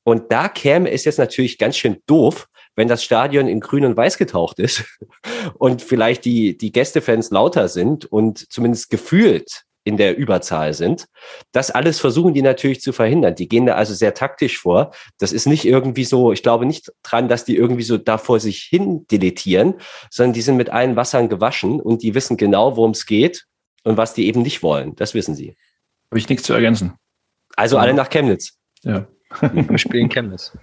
Und 0.09 0.33
da 0.33 0.49
käme 0.49 0.91
es 0.91 1.05
jetzt 1.05 1.19
natürlich 1.19 1.59
ganz 1.59 1.77
schön 1.77 1.99
doof, 2.07 2.49
wenn 2.77 2.89
das 2.89 3.05
Stadion 3.05 3.47
in 3.47 3.61
grün 3.61 3.85
und 3.85 3.95
weiß 3.95 4.17
getaucht 4.17 4.59
ist 4.59 4.85
und 5.59 5.83
vielleicht 5.83 6.25
die, 6.25 6.57
die 6.57 6.73
Gästefans 6.73 7.31
lauter 7.31 7.69
sind 7.69 8.07
und 8.07 8.51
zumindest 8.51 8.89
gefühlt 8.89 9.65
in 9.85 9.99
der 9.99 10.17
Überzahl 10.17 10.73
sind. 10.73 11.09
Das 11.53 11.71
alles 11.71 12.01
versuchen 12.01 12.33
die 12.33 12.41
natürlich 12.41 12.81
zu 12.81 12.95
verhindern. 12.95 13.35
Die 13.35 13.49
gehen 13.49 13.67
da 13.67 13.75
also 13.75 13.93
sehr 13.93 14.15
taktisch 14.15 14.59
vor. 14.59 14.95
Das 15.19 15.35
ist 15.35 15.45
nicht 15.45 15.67
irgendwie 15.67 16.05
so, 16.05 16.33
ich 16.33 16.43
glaube 16.43 16.65
nicht 16.65 16.91
dran, 17.03 17.29
dass 17.29 17.45
die 17.45 17.57
irgendwie 17.57 17.83
so 17.83 17.99
da 17.99 18.17
vor 18.17 18.41
sich 18.41 18.63
hin 18.63 19.07
deletieren, 19.11 19.75
sondern 20.09 20.33
die 20.33 20.41
sind 20.41 20.57
mit 20.57 20.71
allen 20.71 20.97
Wassern 20.97 21.29
gewaschen 21.29 21.83
und 21.83 22.03
die 22.03 22.15
wissen 22.15 22.39
genau, 22.39 22.79
worum 22.79 22.93
es 22.93 23.05
geht 23.05 23.45
und 23.85 23.99
was 23.99 24.15
die 24.15 24.27
eben 24.27 24.41
nicht 24.41 24.63
wollen. 24.63 24.97
Das 24.97 25.13
wissen 25.13 25.35
sie. 25.35 25.55
Habe 26.11 26.19
ich 26.19 26.31
nichts 26.31 26.47
zu 26.47 26.55
ergänzen. 26.55 26.95
Also 27.57 27.77
alle 27.77 27.93
nach 27.93 28.09
Chemnitz. 28.09 28.55
Ja. 28.85 29.07
Wir 29.53 29.79
spielen 29.79 30.09
Chemnitz. 30.09 30.53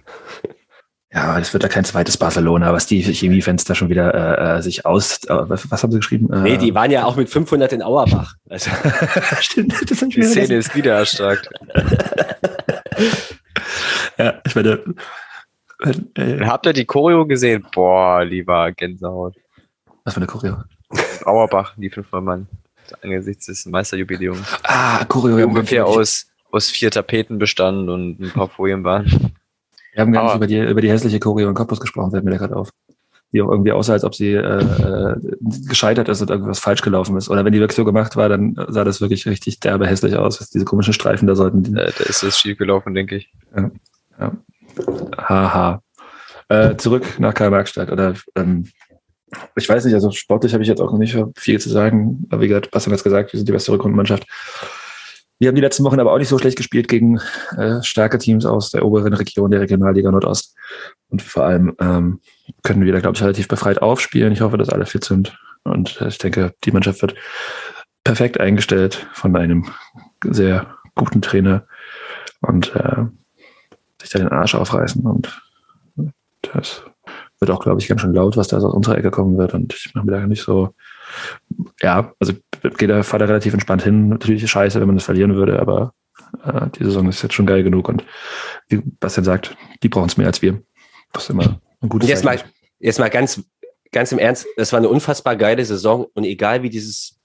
Ja, 1.12 1.38
das 1.38 1.52
wird 1.54 1.62
da 1.64 1.68
kein 1.68 1.84
zweites 1.84 2.18
Barcelona, 2.18 2.74
was 2.74 2.84
die 2.86 3.00
Chemiefans 3.00 3.64
da 3.64 3.74
schon 3.74 3.88
wieder 3.88 4.12
äh, 4.12 4.58
äh, 4.58 4.60
sich 4.62 4.84
aus. 4.84 5.24
Äh, 5.24 5.48
was, 5.48 5.82
haben 5.82 5.90
sie 5.92 5.98
geschrieben? 6.00 6.30
Äh, 6.30 6.40
Nee, 6.42 6.56
die 6.58 6.74
waren 6.74 6.90
ja 6.90 7.04
auch 7.04 7.16
mit 7.16 7.30
500 7.30 7.72
in 7.72 7.80
Auerbach. 7.82 8.34
Also, 8.50 8.70
Stimmt, 9.40 9.90
das 9.90 10.00
sind 10.00 10.14
Die 10.14 10.22
Szene 10.24 10.56
ist 10.56 10.74
wieder 10.74 10.96
erstarkt. 10.98 11.48
Ja, 14.18 14.40
ich 14.46 14.56
werde. 14.56 14.84
Äh, 16.14 16.40
Habt 16.46 16.66
ihr 16.66 16.72
die 16.72 16.84
Choreo 16.86 17.26
gesehen? 17.26 17.66
Boah, 17.72 18.24
lieber 18.24 18.72
Gänsehaut. 18.72 19.36
was 20.04 20.14
für 20.14 20.18
eine 20.18 20.26
Choreo? 20.26 20.56
Auerbach, 21.24 21.74
die 21.76 21.90
fünfmal 21.90 22.22
Mann. 22.22 22.46
Angesichts 23.02 23.46
des 23.46 23.66
Meisterjubiläums. 23.66 24.46
Ah, 24.62 25.04
Choreo. 25.04 25.46
Ungefähr 25.46 25.86
aus, 25.86 26.26
aus 26.52 26.70
vier 26.70 26.90
Tapeten 26.90 27.38
bestand 27.38 27.88
und 27.88 28.20
ein 28.20 28.30
paar 28.30 28.48
Folien 28.48 28.84
waren. 28.84 29.34
Wir 29.92 30.02
haben 30.02 30.12
gar 30.12 30.24
nicht 30.24 30.36
über 30.36 30.46
die, 30.46 30.58
über 30.58 30.80
die 30.80 30.90
hässliche 30.90 31.18
Choreo 31.18 31.48
in 31.48 31.54
Cottbus 31.54 31.80
gesprochen, 31.80 32.10
fällt 32.10 32.24
mir 32.24 32.30
da 32.30 32.36
gerade 32.36 32.56
auf. 32.56 32.70
Die 33.32 33.42
auch 33.42 33.50
irgendwie 33.50 33.72
aussah, 33.72 33.94
als 33.94 34.04
ob 34.04 34.14
sie 34.14 34.34
äh, 34.34 34.38
äh, 34.38 35.16
gescheitert 35.68 36.08
ist 36.08 36.20
und 36.20 36.30
irgendwas 36.30 36.60
falsch 36.60 36.82
gelaufen 36.82 37.16
ist. 37.16 37.28
Oder 37.28 37.44
wenn 37.44 37.52
die 37.52 37.58
wirklich 37.58 37.76
so 37.76 37.84
gemacht 37.84 38.14
war, 38.14 38.28
dann 38.28 38.54
sah 38.68 38.84
das 38.84 39.00
wirklich 39.00 39.26
richtig 39.26 39.58
derbe 39.58 39.86
hässlich 39.86 40.16
aus. 40.16 40.38
Diese 40.50 40.64
komischen 40.64 40.92
Streifen 40.92 41.26
da 41.26 41.34
sollten. 41.34 41.62
Die, 41.62 41.72
Äh, 41.72 41.92
da 41.98 42.04
ist 42.04 42.22
es 42.22 42.38
schief 42.38 42.56
gelaufen, 42.56 42.94
denke 42.94 43.16
ich. 43.16 43.32
Haha. 45.18 45.82
Äh, 46.48 46.76
zurück 46.76 47.18
nach 47.18 47.34
Karl-Marx-Stadt. 47.34 47.90
Oder 47.90 48.14
ähm, 48.36 48.68
ich 49.56 49.68
weiß 49.68 49.84
nicht, 49.84 49.94
also 49.94 50.12
sportlich 50.12 50.52
habe 50.52 50.62
ich 50.62 50.68
jetzt 50.68 50.80
auch 50.80 50.92
noch 50.92 50.98
nicht 50.98 51.18
viel 51.36 51.58
zu 51.58 51.68
sagen. 51.68 52.26
Aber 52.30 52.42
wie 52.42 52.48
gesagt, 52.48 52.70
Bastian 52.70 52.92
hat 52.92 52.98
es 52.98 53.04
gesagt, 53.04 53.32
wir 53.32 53.38
sind 53.38 53.48
die 53.48 53.52
beste 53.52 53.72
Rückrundenmannschaft. 53.72 54.24
Wir 55.38 55.48
haben 55.48 55.54
die 55.54 55.60
letzten 55.60 55.84
Wochen 55.84 56.00
aber 56.00 56.12
auch 56.12 56.18
nicht 56.18 56.28
so 56.28 56.38
schlecht 56.38 56.56
gespielt 56.56 56.88
gegen 56.88 57.20
äh, 57.56 57.82
starke 57.82 58.18
Teams 58.18 58.46
aus 58.46 58.70
der 58.70 58.84
oberen 58.84 59.12
Region 59.12 59.50
der 59.50 59.60
Regionalliga 59.60 60.10
Nordost. 60.10 60.56
Und 61.08 61.22
vor 61.22 61.44
allem 61.44 61.74
ähm, 61.78 62.20
können 62.62 62.84
wir 62.84 62.92
da, 62.92 63.00
glaube 63.00 63.16
ich, 63.16 63.22
relativ 63.22 63.48
befreit 63.48 63.82
aufspielen. 63.82 64.32
Ich 64.32 64.40
hoffe, 64.40 64.56
dass 64.56 64.70
alle 64.70 64.86
fit 64.86 65.04
sind. 65.04 65.38
Und 65.64 66.00
äh, 66.00 66.08
ich 66.08 66.18
denke, 66.18 66.54
die 66.64 66.72
Mannschaft 66.72 67.02
wird 67.02 67.14
perfekt 68.04 68.40
eingestellt 68.40 69.06
von 69.12 69.36
einem 69.36 69.66
sehr 70.24 70.74
guten 70.94 71.20
Trainer 71.20 71.66
und 72.40 72.74
äh, 72.74 73.04
sich 74.00 74.10
da 74.10 74.18
den 74.18 74.28
Arsch 74.28 74.54
aufreißen. 74.54 75.04
Und 75.04 75.42
das 76.42 76.82
wird 77.40 77.50
auch, 77.50 77.60
glaube 77.60 77.80
ich, 77.80 77.88
ganz 77.88 78.00
schön 78.00 78.14
laut, 78.14 78.36
was 78.36 78.48
da 78.48 78.56
aus 78.56 78.64
unserer 78.64 78.96
Ecke 78.96 79.10
kommen 79.10 79.36
wird. 79.36 79.54
Und 79.54 79.74
ich 79.74 79.94
mache 79.94 80.06
mir 80.06 80.12
da 80.12 80.26
nicht 80.26 80.42
so, 80.42 80.74
ja, 81.80 82.12
also 82.18 82.32
geht 82.62 82.90
fahrt 83.04 83.22
da 83.22 83.26
relativ 83.26 83.52
entspannt 83.52 83.82
hin. 83.82 84.08
Natürlich 84.08 84.42
ist 84.42 84.50
scheiße, 84.50 84.80
wenn 84.80 84.86
man 84.86 84.96
das 84.96 85.04
verlieren 85.04 85.34
würde, 85.34 85.60
aber 85.60 85.94
äh, 86.44 86.68
die 86.78 86.84
Saison 86.84 87.08
ist 87.08 87.22
jetzt 87.22 87.34
schon 87.34 87.46
geil 87.46 87.62
genug. 87.62 87.88
Und 87.88 88.04
wie 88.68 88.78
Bastian 88.78 89.24
sagt, 89.24 89.56
die 89.82 89.88
brauchen 89.88 90.08
es 90.08 90.16
mehr 90.16 90.26
als 90.26 90.42
wir. 90.42 90.62
Das 91.12 91.24
ist 91.24 91.30
immer 91.30 91.60
ein 91.80 91.88
gutes 91.88 92.08
jetzt 92.08 92.24
mal, 92.24 92.40
jetzt 92.78 92.98
mal 92.98 93.10
ganz, 93.10 93.42
ganz 93.92 94.12
im 94.12 94.18
Ernst, 94.18 94.46
das 94.56 94.72
war 94.72 94.78
eine 94.78 94.88
unfassbar 94.88 95.36
geile 95.36 95.64
Saison 95.64 96.06
und 96.14 96.24
egal 96.24 96.62
wie 96.62 96.70
dieses 96.70 97.18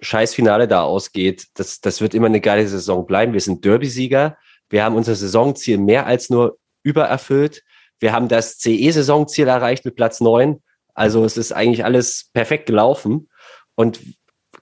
Scheißfinale 0.00 0.66
da 0.66 0.82
ausgeht, 0.82 1.46
das, 1.54 1.80
das 1.80 2.00
wird 2.00 2.14
immer 2.14 2.26
eine 2.26 2.40
geile 2.40 2.66
Saison 2.66 3.06
bleiben. 3.06 3.32
Wir 3.32 3.40
sind 3.40 3.64
Derby-Sieger. 3.64 4.36
Wir 4.68 4.84
haben 4.84 4.96
unser 4.96 5.14
Saisonziel 5.14 5.78
mehr 5.78 6.06
als 6.06 6.28
nur 6.28 6.58
übererfüllt. 6.82 7.62
Wir 8.00 8.12
haben 8.12 8.26
das 8.26 8.58
CE-Saisonziel 8.58 9.46
erreicht 9.46 9.84
mit 9.84 9.94
Platz 9.94 10.20
neun. 10.20 10.60
Also 10.92 11.24
es 11.24 11.36
ist 11.36 11.52
eigentlich 11.52 11.84
alles 11.84 12.30
perfekt 12.32 12.66
gelaufen. 12.66 13.28
Und 13.76 14.00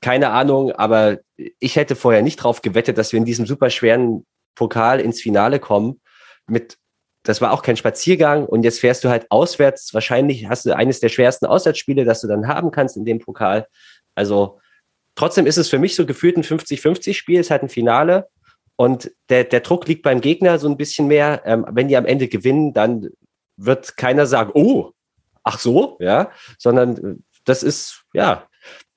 keine 0.01 0.30
Ahnung, 0.30 0.72
aber 0.72 1.18
ich 1.36 1.76
hätte 1.76 1.96
vorher 1.96 2.22
nicht 2.22 2.36
drauf 2.36 2.62
gewettet, 2.62 2.98
dass 2.98 3.12
wir 3.12 3.18
in 3.18 3.24
diesem 3.24 3.46
super 3.46 3.70
schweren 3.70 4.26
Pokal 4.55 5.01
ins 5.01 5.20
Finale 5.20 5.59
kommen. 5.59 6.01
Mit, 6.46 6.78
das 7.22 7.40
war 7.40 7.53
auch 7.53 7.62
kein 7.62 7.76
Spaziergang 7.76 8.46
und 8.46 8.62
jetzt 8.62 8.80
fährst 8.80 9.05
du 9.05 9.09
halt 9.09 9.30
auswärts. 9.30 9.92
Wahrscheinlich 9.92 10.48
hast 10.48 10.66
du 10.66 10.74
eines 10.74 11.01
der 11.01 11.11
schwersten 11.11 11.46
Auswärtsspiele, 11.46 12.05
das 12.05 12.20
du 12.20 12.28
dann 12.28 12.48
haben 12.48 12.70
kannst 12.70 12.96
in 12.96 13.05
dem 13.05 13.18
Pokal. 13.18 13.66
Also 14.14 14.61
trotzdem 15.14 15.46
ist 15.46 15.59
es 15.59 15.68
für 15.68 15.78
mich 15.78 15.94
so 15.94 16.07
gefühlt 16.07 16.36
ein 16.36 16.44
50-50-Spiel, 16.44 17.40
es 17.40 17.46
ist 17.46 17.51
halt 17.51 17.62
ein 17.62 17.68
Finale. 17.68 18.28
Und 18.76 19.12
der, 19.28 19.44
der 19.44 19.61
Druck 19.61 19.86
liegt 19.86 20.03
beim 20.03 20.22
Gegner 20.22 20.59
so 20.59 20.66
ein 20.66 20.78
bisschen 20.78 21.07
mehr. 21.07 21.42
Ähm, 21.44 21.66
wenn 21.70 21.88
die 21.88 21.98
am 21.98 22.07
Ende 22.07 22.28
gewinnen, 22.28 22.72
dann 22.72 23.11
wird 23.59 23.98
keiner 23.98 24.24
sagen, 24.24 24.53
oh, 24.55 24.92
ach 25.42 25.59
so, 25.59 25.98
ja, 26.01 26.30
sondern 26.59 27.22
das 27.44 27.62
ist, 27.62 28.05
ja, 28.14 28.48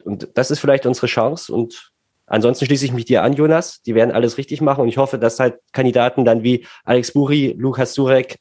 und 0.03 0.29
das 0.35 0.51
ist 0.51 0.59
vielleicht 0.59 0.85
unsere 0.85 1.07
Chance. 1.07 1.53
Und 1.53 1.91
ansonsten 2.25 2.65
schließe 2.65 2.85
ich 2.85 2.93
mich 2.93 3.05
dir 3.05 3.23
an, 3.23 3.33
Jonas. 3.33 3.81
Die 3.81 3.95
werden 3.95 4.11
alles 4.11 4.37
richtig 4.37 4.61
machen. 4.61 4.81
Und 4.81 4.89
ich 4.89 4.97
hoffe, 4.97 5.17
dass 5.17 5.39
halt 5.39 5.59
Kandidaten 5.71 6.25
dann 6.25 6.43
wie 6.43 6.65
Alex 6.83 7.13
Buri, 7.13 7.55
Lukas 7.57 7.93
Surek, 7.93 8.39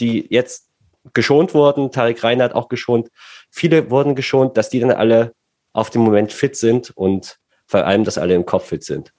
die 0.00 0.26
jetzt 0.30 0.68
geschont 1.12 1.54
wurden, 1.54 1.90
Tarek 1.90 2.22
Reinhardt 2.22 2.54
auch 2.54 2.68
geschont, 2.68 3.08
viele 3.50 3.90
wurden 3.90 4.14
geschont, 4.14 4.56
dass 4.56 4.70
die 4.70 4.80
dann 4.80 4.92
alle 4.92 5.34
auf 5.72 5.90
dem 5.90 6.02
Moment 6.02 6.32
fit 6.32 6.56
sind 6.56 6.90
und 6.90 7.38
vor 7.66 7.84
allem, 7.84 8.04
dass 8.04 8.18
alle 8.18 8.34
im 8.34 8.46
Kopf 8.46 8.66
fit 8.66 8.84
sind. 8.84 9.12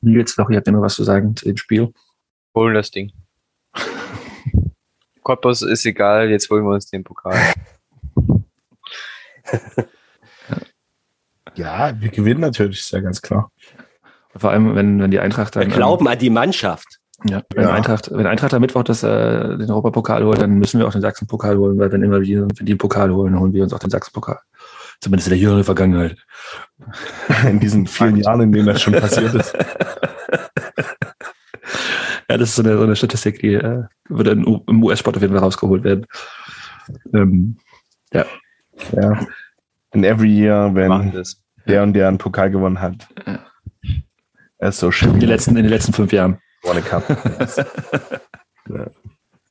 Nils, 0.00 0.36
noch, 0.38 0.48
ihr 0.50 0.58
habt 0.58 0.68
immer 0.68 0.82
was 0.82 0.94
zu 0.94 1.04
sagen 1.04 1.34
zu 1.36 1.46
dem 1.46 1.56
Spiel. 1.56 1.92
Holen 2.54 2.74
das 2.74 2.90
Ding. 2.90 3.12
Cottbus 5.22 5.62
ist 5.62 5.84
egal, 5.84 6.30
jetzt 6.30 6.48
holen 6.48 6.64
wir 6.64 6.74
uns 6.74 6.88
den 6.88 7.02
Pokal. 7.02 7.36
Ja, 11.56 11.92
wir 11.98 12.10
gewinnen 12.10 12.40
natürlich, 12.40 12.80
ist 12.80 12.92
ja 12.92 13.00
ganz 13.00 13.22
klar. 13.22 13.50
Vor 14.36 14.50
allem, 14.50 14.74
wenn, 14.74 15.00
wenn 15.00 15.10
die 15.10 15.20
Eintracht 15.20 15.56
dann. 15.56 15.62
Wir 15.66 15.74
glauben 15.74 16.06
an 16.08 16.18
die 16.18 16.30
Mannschaft. 16.30 17.00
Ja, 17.24 17.42
wenn, 17.54 17.64
Ja. 17.64 17.72
Eintracht, 17.72 18.10
wenn 18.12 18.26
Eintracht 18.26 18.52
am 18.52 18.60
Mittwoch 18.60 18.84
das, 18.84 19.02
äh, 19.02 19.56
den 19.56 19.70
Europapokal 19.70 20.22
holt, 20.24 20.42
dann 20.42 20.58
müssen 20.58 20.78
wir 20.78 20.86
auch 20.86 20.92
den 20.92 21.00
Sachsenpokal 21.00 21.56
holen, 21.56 21.78
weil 21.78 21.90
wenn 21.90 22.02
immer 22.02 22.20
wir, 22.20 22.42
wenn 22.42 22.48
die 22.48 22.64
den 22.64 22.78
Pokal 22.78 23.10
holen, 23.10 23.38
holen 23.38 23.54
wir 23.54 23.62
uns 23.62 23.72
auch 23.72 23.78
den 23.78 23.90
Sachsenpokal. 23.90 24.38
Zumindest 25.00 25.28
in 25.28 25.30
der 25.30 25.38
jüngeren 25.38 25.64
Vergangenheit. 25.64 26.16
In 27.48 27.60
diesen 27.60 27.86
vielen 27.86 28.16
Jahren, 28.16 28.40
in 28.40 28.52
denen 28.52 28.66
das 28.66 28.82
schon 28.82 28.94
passiert 28.94 29.34
ist. 29.34 29.56
Ja, 32.28 32.36
das 32.36 32.48
ist 32.48 32.56
so 32.56 32.62
eine, 32.62 32.76
so 32.76 32.82
eine 32.82 32.96
Statistik, 32.96 33.38
die 33.38 33.54
äh, 33.54 33.84
würde 34.08 34.32
im 34.32 34.82
US-Sport 34.82 35.16
auf 35.16 35.22
jeden 35.22 35.32
Fall 35.32 35.44
rausgeholt 35.44 35.84
werden. 35.84 36.06
Ähm, 37.14 37.56
Ja. 38.92 39.20
In 39.92 40.04
every 40.04 40.28
year, 40.28 40.68
Machen 40.70 40.74
wenn 40.74 41.12
das. 41.12 41.40
Der 41.66 41.82
und 41.82 41.92
der 41.92 42.08
einen 42.08 42.18
Pokal 42.18 42.50
gewonnen 42.50 42.80
hat. 42.80 42.94
Ja. 43.26 43.40
Er 44.58 44.68
ist 44.70 44.78
so 44.78 44.86
in, 44.86 44.92
schön. 44.92 45.20
den 45.20 45.28
letzten, 45.28 45.50
in 45.50 45.64
den 45.64 45.68
letzten 45.70 45.92
fünf 45.92 46.12
Jahren. 46.12 46.38
One 46.62 46.82
Cup. 46.82 47.04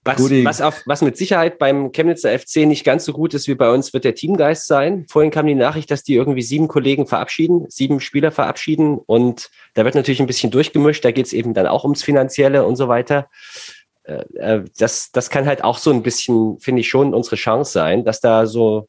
Was, 0.08 0.18
Guti. 0.18 0.46
was, 0.46 0.62
auf, 0.62 0.84
was 0.86 1.02
mit 1.02 1.18
Sicherheit 1.18 1.58
beim 1.58 1.92
Chemnitzer 1.92 2.38
FC 2.38 2.58
nicht 2.58 2.84
ganz 2.84 3.06
so 3.06 3.12
gut 3.12 3.34
ist 3.34 3.48
wie 3.48 3.56
bei 3.56 3.72
uns, 3.72 3.92
wird 3.92 4.04
der 4.04 4.14
Teamgeist 4.14 4.68
sein. 4.68 5.08
Vorhin 5.10 5.32
kam 5.32 5.48
die 5.48 5.56
Nachricht, 5.56 5.90
dass 5.90 6.04
die 6.04 6.14
irgendwie 6.14 6.44
sieben 6.44 6.68
Kollegen 6.68 7.08
verabschieden, 7.08 7.66
sieben 7.70 8.00
Spieler 8.00 8.32
verabschieden 8.32 9.00
und 9.00 9.50
da 9.74 9.84
wird 9.84 9.96
natürlich 9.96 10.20
ein 10.20 10.28
bisschen 10.28 10.52
durchgemischt. 10.52 11.04
Da 11.04 11.12
geht 11.12 11.26
es 11.26 11.34
eben 11.34 11.56
dann 11.56 11.66
auch 11.66 11.84
ums 11.86 12.04
Finanzielle 12.04 12.66
und 12.66 12.76
so 12.76 12.88
weiter. 12.88 13.30
Äh, 14.04 14.26
äh, 14.36 14.64
Das, 14.78 15.10
das 15.12 15.32
kann 15.32 15.48
halt 15.48 15.64
auch 15.64 15.80
so 15.80 15.90
ein 15.92 16.04
bisschen, 16.04 16.60
finde 16.60 16.82
ich 16.82 16.88
schon, 16.88 17.16
unsere 17.16 17.36
Chance 17.36 17.72
sein, 17.72 18.06
dass 18.06 18.20
da 18.22 18.46
so, 18.46 18.88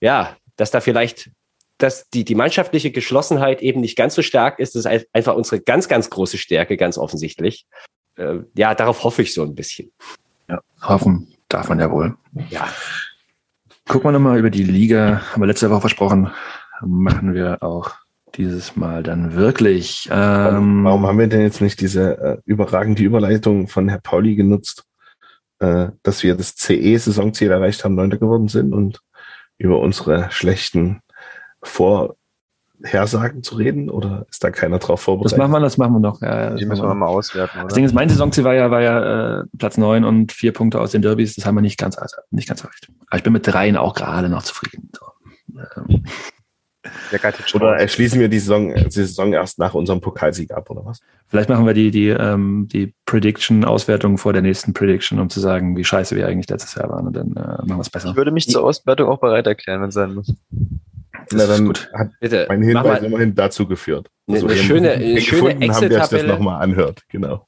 ja, 0.00 0.36
dass 0.54 0.70
da 0.70 0.80
vielleicht 0.80 1.32
dass 1.78 2.10
die, 2.10 2.24
die 2.24 2.34
mannschaftliche 2.34 2.90
Geschlossenheit 2.90 3.62
eben 3.62 3.80
nicht 3.80 3.96
ganz 3.96 4.14
so 4.14 4.22
stark 4.22 4.58
ist. 4.58 4.74
Das 4.74 4.84
ist 4.84 5.06
einfach 5.12 5.36
unsere 5.36 5.60
ganz, 5.60 5.88
ganz 5.88 6.10
große 6.10 6.38
Stärke, 6.38 6.76
ganz 6.76 6.98
offensichtlich. 6.98 7.66
Äh, 8.16 8.40
Ja, 8.56 8.74
darauf 8.74 9.04
hoffe 9.04 9.22
ich 9.22 9.32
so 9.32 9.42
ein 9.42 9.54
bisschen. 9.54 9.92
Ja, 10.48 10.60
hoffen 10.82 11.32
darf 11.48 11.68
man 11.68 11.78
ja 11.80 11.90
wohl. 11.90 12.16
Ja, 12.50 12.68
Gucken 13.88 14.08
wir 14.08 14.12
nochmal 14.12 14.38
über 14.38 14.50
die 14.50 14.64
Liga. 14.64 15.22
Haben 15.32 15.40
wir 15.40 15.46
letzte 15.46 15.70
Woche 15.70 15.80
versprochen. 15.80 16.30
Machen 16.82 17.32
wir 17.32 17.62
auch 17.62 17.92
dieses 18.34 18.76
Mal 18.76 19.02
dann 19.02 19.34
wirklich. 19.34 20.10
Ähm, 20.12 20.84
Warum 20.84 21.06
haben 21.06 21.18
wir 21.18 21.26
denn 21.26 21.40
jetzt 21.40 21.62
nicht 21.62 21.80
diese 21.80 22.18
äh, 22.18 22.36
überragende 22.44 23.02
Überleitung 23.02 23.66
von 23.66 23.88
Herr 23.88 23.98
Pauli 23.98 24.36
genutzt, 24.36 24.84
äh, 25.60 25.86
dass 26.02 26.22
wir 26.22 26.34
das 26.34 26.54
CE-Saisonziel 26.56 27.50
erreicht 27.50 27.82
haben, 27.82 27.94
Neunter 27.94 28.18
geworden 28.18 28.48
sind 28.48 28.74
und 28.74 29.00
über 29.56 29.80
unsere 29.80 30.30
schlechten 30.32 31.00
Vorhersagen 31.62 33.42
zu 33.42 33.56
reden? 33.56 33.90
Oder 33.90 34.26
ist 34.30 34.42
da 34.44 34.50
keiner 34.50 34.78
drauf 34.78 35.00
das 35.00 35.04
vorbereitet? 35.04 35.38
machen 35.38 35.52
wir, 35.52 35.60
das 35.60 35.78
machen 35.78 35.92
wir 35.94 36.00
noch. 36.00 36.20
Ja, 36.20 36.50
das 36.50 36.60
Die 36.60 36.66
müssen 36.66 36.82
wir 36.82 36.94
mal 36.94 37.06
auswerten, 37.06 37.56
Das 37.56 37.64
oder? 37.64 37.74
Ding 37.74 37.84
ist, 37.84 37.94
mein 37.94 38.08
Saisonziel 38.08 38.44
war 38.44 38.54
ja, 38.54 38.70
war 38.70 38.82
ja 38.82 39.40
äh, 39.40 39.44
Platz 39.58 39.76
9 39.76 40.04
und 40.04 40.32
vier 40.32 40.52
Punkte 40.52 40.80
aus 40.80 40.92
den 40.92 41.02
Derbys. 41.02 41.34
Das 41.34 41.46
haben 41.46 41.54
wir 41.54 41.62
nicht 41.62 41.78
ganz, 41.78 41.98
also 41.98 42.16
nicht 42.30 42.48
ganz 42.48 42.62
erreicht. 42.62 42.88
Aber 43.08 43.16
ich 43.16 43.22
bin 43.24 43.32
mit 43.32 43.46
dreien 43.46 43.76
auch 43.76 43.94
gerade 43.94 44.28
noch 44.28 44.42
zufrieden. 44.42 44.90
So. 44.98 45.06
Ähm, 45.58 46.04
Oder 47.54 47.76
erschließen 47.76 48.20
wir 48.20 48.28
die 48.28 48.38
Saison, 48.38 48.74
die 48.74 48.90
Saison 48.90 49.32
erst 49.32 49.58
nach 49.58 49.74
unserem 49.74 50.00
Pokalsieg 50.00 50.52
ab, 50.52 50.70
oder 50.70 50.84
was? 50.84 51.00
Vielleicht 51.26 51.48
machen 51.48 51.66
wir 51.66 51.74
die, 51.74 51.90
die, 51.90 52.08
ähm, 52.08 52.68
die 52.72 52.94
Prediction-Auswertung 53.04 54.16
vor 54.18 54.32
der 54.32 54.42
nächsten 54.42 54.72
Prediction, 54.72 55.18
um 55.18 55.28
zu 55.28 55.40
sagen, 55.40 55.76
wie 55.76 55.84
scheiße 55.84 56.16
wir 56.16 56.26
eigentlich 56.26 56.48
letztes 56.48 56.74
Jahr 56.76 56.88
waren. 56.88 57.06
Und 57.06 57.16
dann 57.16 57.32
äh, 57.32 57.40
machen 57.40 57.68
wir 57.76 57.80
es 57.80 57.90
besser. 57.90 58.10
Ich 58.10 58.16
würde 58.16 58.30
mich 58.30 58.48
zur 58.48 58.64
Auswertung 58.64 59.08
auch 59.08 59.18
bereit 59.20 59.46
erklären, 59.46 59.82
wenn 59.82 59.88
es 59.88 59.94
sein 59.94 60.14
muss. 60.14 60.32
Na, 61.32 61.46
dann 61.46 61.66
gut. 61.66 61.90
hat 61.94 62.08
bitte. 62.20 62.46
mein 62.48 62.62
Hinweis 62.62 63.02
immerhin 63.02 63.34
dazu 63.34 63.66
geführt. 63.66 64.08
Eine- 64.28 64.40
eine 64.40 64.56
schöne- 64.56 64.90
eine 64.92 65.20
schöne 65.20 65.60
Excel-Tabelle. 65.60 66.28
nochmal 66.28 66.62
anhört. 66.62 67.02
Genau. 67.08 67.46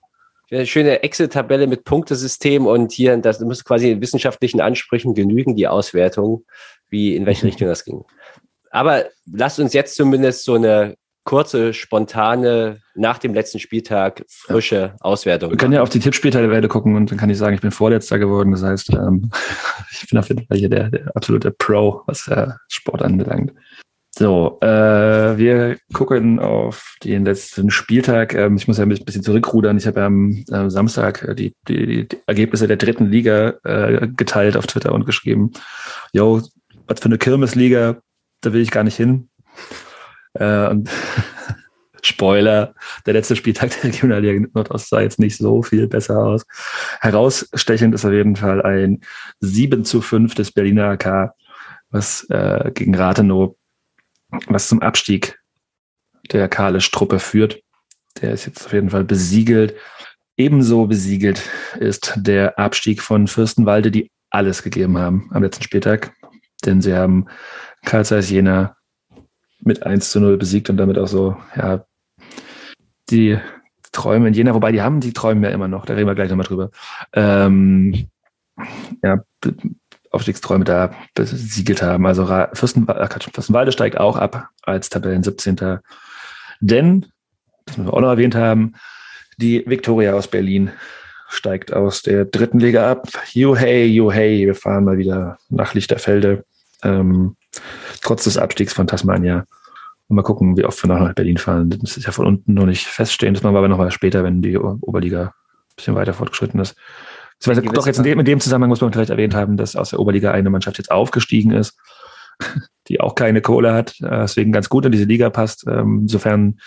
eine 0.50 0.66
schöne 0.66 1.02
Excel-Tabelle 1.04 1.66
mit 1.68 1.84
Punktesystem 1.84 2.66
und 2.66 2.90
hier, 2.92 3.16
das 3.18 3.38
muss 3.40 3.62
quasi 3.64 3.88
den 3.90 4.00
wissenschaftlichen 4.00 4.60
Ansprüchen 4.60 5.14
genügen, 5.14 5.54
die 5.54 5.68
Auswertung, 5.68 6.44
wie 6.88 7.14
in 7.14 7.24
welche 7.26 7.46
Richtung 7.46 7.68
das 7.68 7.84
ging. 7.84 8.04
Aber 8.72 9.06
lasst 9.32 9.60
uns 9.60 9.72
jetzt 9.72 9.94
zumindest 9.94 10.44
so 10.44 10.54
eine 10.54 10.96
kurze, 11.24 11.72
spontane, 11.74 12.80
nach 12.94 13.18
dem 13.18 13.34
letzten 13.34 13.58
Spieltag 13.58 14.24
frische 14.28 14.94
Auswertung 15.00 15.50
Wir 15.50 15.56
können 15.56 15.72
ja 15.72 15.82
auf 15.82 15.90
die 15.90 16.00
Tippspieltabelle 16.00 16.68
gucken 16.68 16.96
und 16.96 17.10
dann 17.10 17.18
kann 17.18 17.30
ich 17.30 17.38
sagen, 17.38 17.54
ich 17.54 17.60
bin 17.60 17.70
Vorletzter 17.70 18.18
geworden. 18.18 18.52
Das 18.52 18.62
heißt, 18.62 18.90
ähm, 18.94 19.30
ich 19.90 20.08
bin 20.08 20.18
auf 20.18 20.28
jeden 20.28 20.46
Fall 20.46 20.58
hier 20.58 20.68
der, 20.68 20.90
der 20.90 21.16
absolute 21.16 21.50
Pro, 21.50 22.02
was 22.06 22.28
äh, 22.28 22.48
Sport 22.68 23.02
anbelangt. 23.02 23.52
So, 24.16 24.58
äh, 24.60 25.38
wir 25.38 25.78
gucken 25.92 26.40
auf 26.40 26.96
den 27.04 27.24
letzten 27.24 27.70
Spieltag. 27.70 28.34
Ähm, 28.34 28.56
ich 28.56 28.66
muss 28.66 28.78
ja 28.78 28.84
ein 28.84 28.88
bisschen 28.88 29.22
zurückrudern. 29.22 29.78
Ich 29.78 29.86
habe 29.86 30.00
ja 30.00 30.06
am 30.06 30.44
äh, 30.50 30.68
Samstag 30.68 31.36
die, 31.36 31.54
die, 31.68 32.06
die 32.06 32.18
Ergebnisse 32.26 32.66
der 32.66 32.76
dritten 32.76 33.06
Liga 33.06 33.54
äh, 33.64 34.08
geteilt 34.08 34.56
auf 34.56 34.66
Twitter 34.66 34.92
und 34.92 35.06
geschrieben, 35.06 35.52
yo, 36.12 36.42
was 36.88 37.00
für 37.00 37.06
eine 37.06 37.18
Kirmesliga, 37.18 37.98
da 38.40 38.52
will 38.52 38.60
ich 38.60 38.72
gar 38.72 38.84
nicht 38.84 38.96
hin. 38.96 39.28
Äh, 40.34 40.74
Spoiler, 42.02 42.74
der 43.04 43.14
letzte 43.14 43.36
Spieltag 43.36 43.70
der 43.70 43.84
Regionalliga 43.84 44.46
Nordost 44.54 44.88
sah 44.88 45.00
jetzt 45.00 45.18
nicht 45.18 45.36
so 45.36 45.62
viel 45.62 45.86
besser 45.86 46.18
aus. 46.18 46.44
Herausstechend 47.00 47.94
ist 47.94 48.04
auf 48.04 48.12
jeden 48.12 48.36
Fall 48.36 48.62
ein 48.62 49.00
7 49.40 49.84
zu 49.84 50.00
5 50.00 50.34
des 50.34 50.52
Berliner 50.52 50.86
AK, 50.90 51.32
was 51.90 52.24
äh, 52.30 52.70
gegen 52.72 52.94
Rathenow, 52.94 53.56
was 54.46 54.68
zum 54.68 54.80
Abstieg 54.80 55.38
der 56.32 56.48
Kalisch-Truppe 56.48 57.18
führt. 57.18 57.60
Der 58.22 58.32
ist 58.32 58.46
jetzt 58.46 58.66
auf 58.66 58.72
jeden 58.72 58.90
Fall 58.90 59.04
besiegelt. 59.04 59.74
Ebenso 60.36 60.86
besiegelt 60.86 61.42
ist 61.78 62.14
der 62.16 62.58
Abstieg 62.58 63.02
von 63.02 63.26
Fürstenwalde, 63.26 63.90
die 63.90 64.10
alles 64.30 64.62
gegeben 64.62 64.96
haben 64.96 65.28
am 65.32 65.42
letzten 65.42 65.64
Spieltag. 65.64 66.14
Denn 66.64 66.80
sie 66.80 66.94
haben 66.94 67.26
Karl 67.84 68.04
Zeiss 68.04 68.30
Jena 68.30 68.76
mit 69.62 69.82
1 69.84 70.10
zu 70.10 70.20
0 70.20 70.36
besiegt 70.36 70.70
und 70.70 70.76
damit 70.76 70.98
auch 70.98 71.08
so, 71.08 71.36
ja, 71.56 71.84
die 73.10 73.38
Träume 73.92 74.28
in 74.28 74.34
Jena, 74.34 74.54
wobei 74.54 74.72
die 74.72 74.82
haben 74.82 75.00
die 75.00 75.12
Träume 75.12 75.48
ja 75.48 75.54
immer 75.54 75.68
noch, 75.68 75.84
da 75.84 75.94
reden 75.94 76.06
wir 76.06 76.14
gleich 76.14 76.30
nochmal 76.30 76.46
drüber. 76.46 76.70
Ähm, 77.12 78.06
ja, 79.02 79.22
Aufstiegsträume 80.10 80.64
da 80.64 80.92
besiegelt 81.14 81.82
haben. 81.82 82.06
Also 82.06 82.24
Ra- 82.24 82.50
Fürsten, 82.52 82.88
äh, 82.88 83.08
Fürstenwalde 83.32 83.72
steigt 83.72 83.98
auch 83.98 84.16
ab 84.16 84.48
als 84.62 84.90
Tabellen 84.90 85.22
17. 85.22 85.78
Denn, 86.60 87.06
das 87.64 87.78
müssen 87.78 87.88
wir 87.88 87.94
auch 87.94 88.00
noch 88.00 88.10
erwähnt 88.10 88.34
haben, 88.34 88.74
die 89.38 89.64
Viktoria 89.66 90.14
aus 90.14 90.28
Berlin 90.28 90.70
steigt 91.28 91.72
aus 91.72 92.02
der 92.02 92.24
dritten 92.24 92.58
Liga 92.58 92.90
ab. 92.90 93.08
Juhey, 93.32 93.86
juhey, 93.86 94.46
wir 94.46 94.54
fahren 94.54 94.84
mal 94.84 94.98
wieder 94.98 95.38
nach 95.48 95.74
Lichterfelde. 95.74 96.44
Ähm, 96.82 97.36
trotz 98.02 98.24
des 98.24 98.38
Abstiegs 98.38 98.72
von 98.72 98.86
Tasmania. 98.86 99.44
Und 100.08 100.16
mal 100.16 100.22
gucken, 100.22 100.56
wie 100.56 100.64
oft 100.64 100.82
wir 100.82 100.88
noch 100.88 100.98
nach 100.98 101.14
Berlin 101.14 101.38
fahren. 101.38 101.70
Das 101.70 101.96
ist 101.96 102.04
ja 102.04 102.12
von 102.12 102.26
unten 102.26 102.54
noch 102.54 102.66
nicht 102.66 102.86
feststehen. 102.86 103.34
Das 103.34 103.42
machen 103.42 103.54
wir 103.54 103.58
aber 103.58 103.68
nochmal 103.68 103.92
später, 103.92 104.24
wenn 104.24 104.42
die 104.42 104.58
Oberliga 104.58 105.22
ein 105.22 105.76
bisschen 105.76 105.94
weiter 105.94 106.14
fortgeschritten 106.14 106.58
ist. 106.60 106.76
Beziehungsweise, 107.38 107.72
doch 107.72 107.86
jetzt 107.86 107.98
in 107.98 108.04
dem, 108.04 108.18
in 108.18 108.26
dem 108.26 108.40
Zusammenhang 108.40 108.68
muss 108.68 108.80
man 108.80 108.92
vielleicht 108.92 109.10
erwähnt 109.10 109.34
haben, 109.34 109.56
dass 109.56 109.76
aus 109.76 109.90
der 109.90 110.00
Oberliga 110.00 110.32
eine 110.32 110.50
Mannschaft 110.50 110.78
jetzt 110.78 110.90
aufgestiegen 110.90 111.52
ist, 111.52 111.78
die 112.88 113.00
auch 113.00 113.14
keine 113.14 113.40
Kohle 113.40 113.72
hat, 113.72 113.98
äh, 114.00 114.20
deswegen 114.22 114.52
ganz 114.52 114.68
gut 114.68 114.84
in 114.84 114.92
diese 114.92 115.04
Liga 115.04 115.30
passt, 115.30 115.64
ähm, 115.66 116.00
insofern 116.02 116.58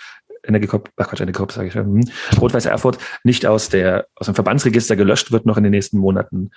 Energiekorps, 0.46 0.90
ach 0.96 1.08
Quatsch, 1.08 1.20
Energiekorps 1.20 1.54
sage 1.54 1.68
ich, 1.68 1.74
hm, 1.74 2.00
Rot-Weiß 2.40 2.66
Erfurt 2.66 2.98
nicht 3.22 3.46
aus 3.46 3.68
der, 3.68 4.06
aus 4.16 4.26
dem 4.26 4.34
Verbandsregister 4.34 4.96
gelöscht 4.96 5.32
wird, 5.32 5.46
noch 5.46 5.56
in 5.56 5.62
den 5.62 5.70
nächsten 5.70 5.98
Monaten 5.98 6.50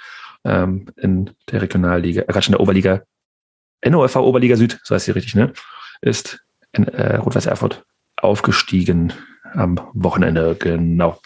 ähm, 0.44 0.88
in 0.98 1.30
der 1.52 1.62
Regionalliga, 1.62 2.24
äh, 2.24 2.26
Quatsch, 2.26 2.48
in 2.48 2.54
der 2.54 2.62
Oberliga, 2.62 3.04
NOFV 3.86 4.18
Oberliga 4.18 4.56
Süd, 4.56 4.80
so 4.84 4.96
heißt 4.96 5.06
sie 5.06 5.12
richtig, 5.12 5.36
ne? 5.36 5.54
Ist 6.02 6.40
in, 6.74 6.88
äh, 6.88 7.18
Rot-Weiß 7.18 7.46
Erfurt 7.46 7.84
aufgestiegen 8.18 9.14
am 9.54 9.80
Wochenende, 9.94 10.56
genau. 10.60 11.20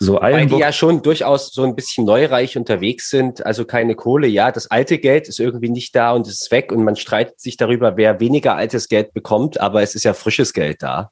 So 0.00 0.20
Weil 0.20 0.46
die 0.46 0.56
ja 0.58 0.70
schon 0.72 1.02
durchaus 1.02 1.52
so 1.52 1.64
ein 1.64 1.74
bisschen 1.74 2.04
neureich 2.04 2.56
unterwegs 2.56 3.10
sind, 3.10 3.44
also 3.44 3.64
keine 3.64 3.96
Kohle. 3.96 4.28
Ja, 4.28 4.52
das 4.52 4.70
alte 4.70 4.98
Geld 4.98 5.26
ist 5.26 5.40
irgendwie 5.40 5.70
nicht 5.70 5.94
da 5.96 6.12
und 6.12 6.28
ist 6.28 6.52
weg 6.52 6.70
und 6.70 6.84
man 6.84 6.94
streitet 6.94 7.40
sich 7.40 7.56
darüber, 7.56 7.96
wer 7.96 8.20
weniger 8.20 8.54
altes 8.54 8.88
Geld 8.88 9.12
bekommt, 9.12 9.60
aber 9.60 9.82
es 9.82 9.96
ist 9.96 10.04
ja 10.04 10.14
frisches 10.14 10.52
Geld 10.52 10.84
da, 10.84 11.10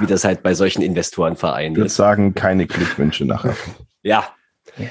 wie 0.00 0.06
das 0.06 0.24
halt 0.24 0.42
bei 0.42 0.52
solchen 0.52 0.82
Investorenvereinen 0.82 1.72
Ich 1.72 1.78
würde 1.78 1.86
ist. 1.86 1.96
sagen, 1.96 2.34
keine 2.34 2.66
Glückwünsche 2.66 3.24
nachher. 3.24 3.56
Ja. 4.02 4.28
Ja. 4.76 4.86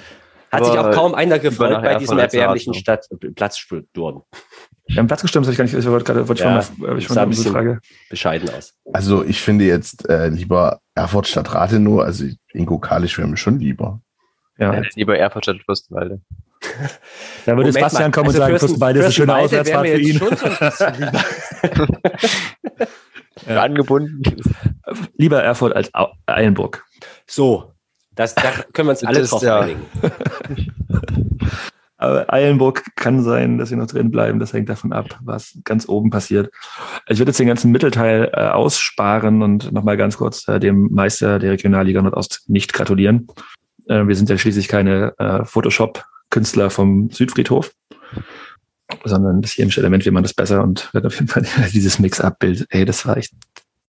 Hat 0.51 0.65
sich 0.65 0.77
Aber 0.77 0.89
auch 0.89 0.93
kaum 0.93 1.15
einer 1.15 1.39
gefreut 1.39 1.81
bei 1.81 1.95
diesem 1.95 2.17
erbärmlichen 2.17 2.73
Stadt 2.75 3.07
Platzsturm. 3.35 4.23
Wir 4.87 4.97
haben 4.97 5.07
Platz 5.07 5.21
gestimmt, 5.21 5.45
das 5.45 5.51
ich 5.53 5.57
gar 5.57 5.63
nicht, 5.63 5.73
ich 5.73 5.85
wollte 5.85 6.03
gerade, 6.05 6.27
wollte 6.27 6.43
Ja, 6.43 6.61
schon, 6.61 6.77
mal- 6.79 6.97
ich 6.97 7.07
sah 7.07 7.23
ein 7.23 7.29
bisschen- 7.29 7.51
Frage. 7.53 7.79
Bescheiden 8.09 8.49
aus. 8.49 8.73
Also 8.91 9.23
ich 9.23 9.41
finde 9.41 9.65
jetzt 9.65 10.07
äh, 10.09 10.27
lieber 10.29 10.79
Erfurt 10.95 11.27
statt 11.27 11.53
Rathenow, 11.53 12.01
also 12.01 12.25
Ingo 12.53 12.79
Kalisch 12.79 13.17
wäre 13.17 13.27
mir 13.27 13.37
schon 13.37 13.59
lieber. 13.59 14.01
Ja, 14.57 14.73
Ja, 14.75 14.81
lieber 14.95 15.17
Erfurt 15.17 15.45
statt 15.45 15.57
Fürstenwalde. 15.65 16.21
da 17.45 17.55
würde 17.57 17.69
jetzt 17.69 17.75
Moment 17.75 17.81
Bastian 17.81 18.11
kommen 18.11 18.27
also 18.27 18.37
und 18.37 18.41
sagen, 18.41 18.51
Fürsten- 18.51 18.67
Fürstenwalde 18.67 18.99
ist 18.99 19.05
eine 19.05 19.13
schöne 19.13 19.35
Auswärtsfahrt 19.35 19.87
für 19.87 19.99
ihn. 19.99 20.17
schon 20.17 20.37
so 20.37 20.45
ein 20.45 20.55
lieber. 20.59 21.11
Ja. 23.47 23.61
Angebunden. 23.63 24.21
Lieber 25.17 25.41
Erfurt 25.43 25.75
als 25.75 25.89
Eilenburg. 26.27 26.85
So, 27.25 27.73
das, 28.15 28.35
da 28.35 28.43
können 28.73 28.87
wir 28.89 28.91
uns 28.91 29.03
alle 29.03 29.23
drauf 29.23 29.41
ja- 29.41 29.59
einigen. 29.61 29.81
Eilenburg 32.27 32.83
kann 32.95 33.23
sein, 33.23 33.57
dass 33.57 33.69
sie 33.69 33.75
noch 33.75 33.87
drin 33.87 34.11
bleiben. 34.11 34.39
Das 34.39 34.53
hängt 34.53 34.69
davon 34.69 34.93
ab, 34.93 35.19
was 35.23 35.57
ganz 35.63 35.87
oben 35.87 36.09
passiert. 36.09 36.51
Ich 37.07 37.19
würde 37.19 37.29
jetzt 37.29 37.39
den 37.39 37.47
ganzen 37.47 37.71
Mittelteil 37.71 38.31
äh, 38.33 38.47
aussparen 38.47 39.41
und 39.41 39.71
nochmal 39.71 39.97
ganz 39.97 40.17
kurz 40.17 40.47
äh, 40.47 40.59
dem 40.59 40.89
Meister 40.91 41.39
der 41.39 41.51
Regionalliga 41.51 42.01
Nordost 42.01 42.49
nicht 42.49 42.73
gratulieren. 42.73 43.27
Äh, 43.87 44.07
wir 44.07 44.15
sind 44.15 44.29
ja 44.29 44.37
schließlich 44.37 44.67
keine 44.67 45.13
äh, 45.17 45.45
Photoshop-Künstler 45.45 46.69
vom 46.69 47.09
Südfriedhof, 47.09 47.71
sondern 49.03 49.41
das 49.41 49.51
chemische 49.51 49.79
Element, 49.79 50.05
wie 50.05 50.11
man 50.11 50.23
das 50.23 50.33
besser 50.33 50.63
und 50.63 50.93
wird 50.93 51.05
auf 51.05 51.15
jeden 51.15 51.27
Fall 51.27 51.45
dieses 51.73 51.99
Mix-Up-Bild. 51.99 52.67
Ey, 52.69 52.85
das 52.85 53.05
war 53.05 53.17
echt 53.17 53.33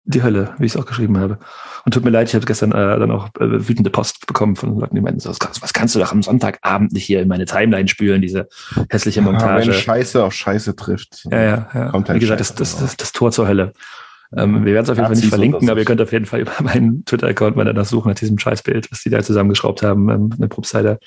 die 0.05 0.21
Hölle, 0.21 0.53
wie 0.59 0.65
ich 0.65 0.75
es 0.75 0.77
auch 0.77 0.85
geschrieben 0.85 1.17
habe. 1.17 1.39
Und 1.83 1.93
tut 1.93 2.03
mir 2.03 2.11
leid, 2.11 2.29
ich 2.29 2.35
habe 2.35 2.45
gestern 2.45 2.71
äh, 2.71 2.99
dann 2.99 3.11
auch 3.11 3.27
äh, 3.39 3.67
wütende 3.67 3.89
Post 3.89 4.27
bekommen 4.27 4.55
von 4.55 4.79
Leuten, 4.79 4.95
die 4.95 5.01
meinten, 5.01 5.19
so, 5.19 5.29
was 5.29 5.73
kannst, 5.73 5.95
du 5.95 5.99
doch 5.99 6.11
am 6.11 6.21
Sonntagabend 6.21 6.93
nicht 6.93 7.05
hier 7.05 7.21
in 7.21 7.27
meine 7.27 7.45
Timeline 7.45 7.87
spülen, 7.87 8.21
diese 8.21 8.47
hässliche 8.89 9.19
Ja, 9.19 9.25
Montage. 9.25 9.67
wenn 9.67 9.73
Scheiße 9.73 10.23
auf 10.23 10.33
Scheiße 10.33 10.75
trifft. 10.75 11.25
Ja, 11.31 11.41
ja, 11.41 11.69
ja. 11.73 11.89
Kommt 11.89 12.09
halt 12.09 12.17
Wie 12.17 12.21
gesagt, 12.21 12.39
das, 12.39 12.53
das, 12.53 12.77
das, 12.77 12.97
das 12.97 13.11
Tor 13.11 13.31
zur 13.31 13.47
Hölle. 13.47 13.73
Ähm, 14.35 14.65
wir 14.65 14.73
werden 14.73 14.85
es 14.85 14.89
auf 14.89 14.97
jeden 14.97 15.07
Fall 15.07 15.15
nicht 15.15 15.29
verlinken, 15.29 15.69
aber 15.69 15.79
ihr 15.79 15.85
könnt 15.85 16.01
auf 16.01 16.11
jeden 16.11 16.25
Fall 16.25 16.39
über 16.41 16.53
meinen 16.61 17.05
Twitter-Account 17.05 17.55
mal 17.55 17.65
danach 17.65 17.85
suchen 17.85 18.09
nach 18.09 18.15
diesem 18.15 18.37
Scheißbild, 18.37 18.91
was 18.91 19.01
die 19.01 19.09
da 19.09 19.23
zusammengeschraubt 19.23 19.81
haben, 19.81 20.09
ähm, 20.09 20.29
eine 20.37 20.47
Probstheiter. 20.47 20.99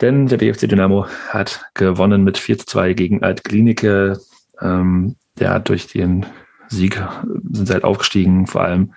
Denn 0.00 0.26
der 0.26 0.38
BFC 0.38 0.68
Dynamo 0.68 1.06
hat 1.28 1.66
gewonnen 1.74 2.22
mit 2.22 2.38
4 2.38 2.58
zu 2.58 2.66
2 2.66 2.92
gegen 2.94 3.22
Altklinike. 3.22 4.18
Ähm, 4.60 5.16
der 5.38 5.50
hat 5.50 5.68
durch 5.68 5.88
den 5.88 6.26
Sieg 6.68 7.02
sind 7.50 7.66
sie 7.66 7.72
halt 7.72 7.84
aufgestiegen, 7.84 8.46
vor 8.46 8.62
allem, 8.62 8.94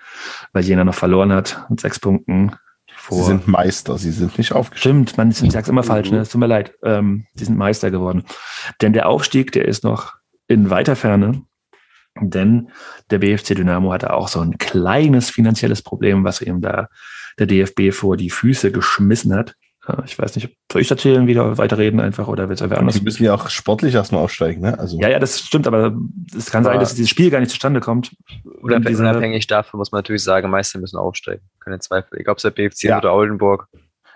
weil 0.52 0.64
Jena 0.64 0.84
noch 0.84 0.94
verloren 0.94 1.32
hat 1.32 1.66
mit 1.68 1.80
sechs 1.80 1.98
Punkten. 1.98 2.52
Sie 2.86 2.94
Vor 2.96 3.24
sind 3.24 3.48
Meister, 3.48 3.98
sie 3.98 4.10
sind 4.10 4.38
nicht 4.38 4.52
aufgestiegen. 4.52 5.06
Stimmt, 5.06 5.16
man 5.16 5.30
ich 5.30 5.52
sag's 5.52 5.68
immer 5.68 5.82
falsch, 5.82 6.10
ne? 6.10 6.18
Es 6.18 6.28
tut 6.28 6.40
mir 6.40 6.46
leid. 6.46 6.74
Ähm, 6.82 7.26
die 7.34 7.44
sind 7.44 7.58
Meister 7.58 7.90
geworden. 7.90 8.24
Denn 8.80 8.92
der 8.92 9.08
Aufstieg, 9.08 9.50
der 9.52 9.66
ist 9.66 9.82
noch 9.82 10.14
in 10.46 10.70
weiter 10.70 10.94
Ferne. 10.94 11.42
Denn 12.20 12.70
der 13.10 13.18
BFC 13.18 13.54
Dynamo 13.54 13.92
hatte 13.92 14.12
auch 14.12 14.28
so 14.28 14.40
ein 14.40 14.58
kleines 14.58 15.30
finanzielles 15.30 15.82
Problem, 15.82 16.24
was 16.24 16.42
ihm 16.42 16.60
da 16.60 16.88
der 17.38 17.46
DFB 17.46 17.92
vor 17.92 18.16
die 18.16 18.30
Füße 18.30 18.70
geschmissen 18.70 19.34
hat. 19.34 19.56
Ich 20.04 20.16
weiß 20.16 20.36
nicht, 20.36 20.56
soll 20.70 20.80
ich 20.80 20.90
erzählen, 20.90 21.26
wieder 21.26 21.58
weiterreden 21.58 21.98
einfach 21.98 22.28
oder 22.28 22.48
willst 22.48 22.62
du 22.62 22.70
wer 22.70 22.78
anders? 22.78 22.94
Sie 22.94 23.02
müssen 23.02 23.24
ja 23.24 23.34
auch 23.34 23.48
sportlich 23.50 23.94
erstmal 23.94 24.22
aufsteigen, 24.22 24.60
ne? 24.60 24.78
Also 24.78 24.96
Ja, 25.00 25.08
ja, 25.08 25.18
das 25.18 25.40
stimmt, 25.40 25.66
aber 25.66 25.96
es 26.36 26.50
kann 26.52 26.62
sein, 26.62 26.78
dass 26.78 26.94
dieses 26.94 27.10
Spiel 27.10 27.30
gar 27.30 27.40
nicht 27.40 27.50
zustande 27.50 27.80
kommt. 27.80 28.12
Oder 28.62 28.78
diese- 28.78 29.02
unabhängig 29.02 29.48
davon 29.48 29.78
muss 29.78 29.90
man 29.90 29.98
natürlich 29.98 30.22
sagen, 30.22 30.48
Meister 30.50 30.78
müssen 30.78 30.98
aufsteigen. 30.98 31.42
Keine 31.58 31.80
Zweifel. 31.80 32.20
Egal 32.20 32.32
ob 32.32 32.38
es 32.38 32.42
der 32.42 32.50
BFC 32.50 32.84
Ja. 32.84 32.98
oder 32.98 33.12
Oldenburg. 33.12 33.66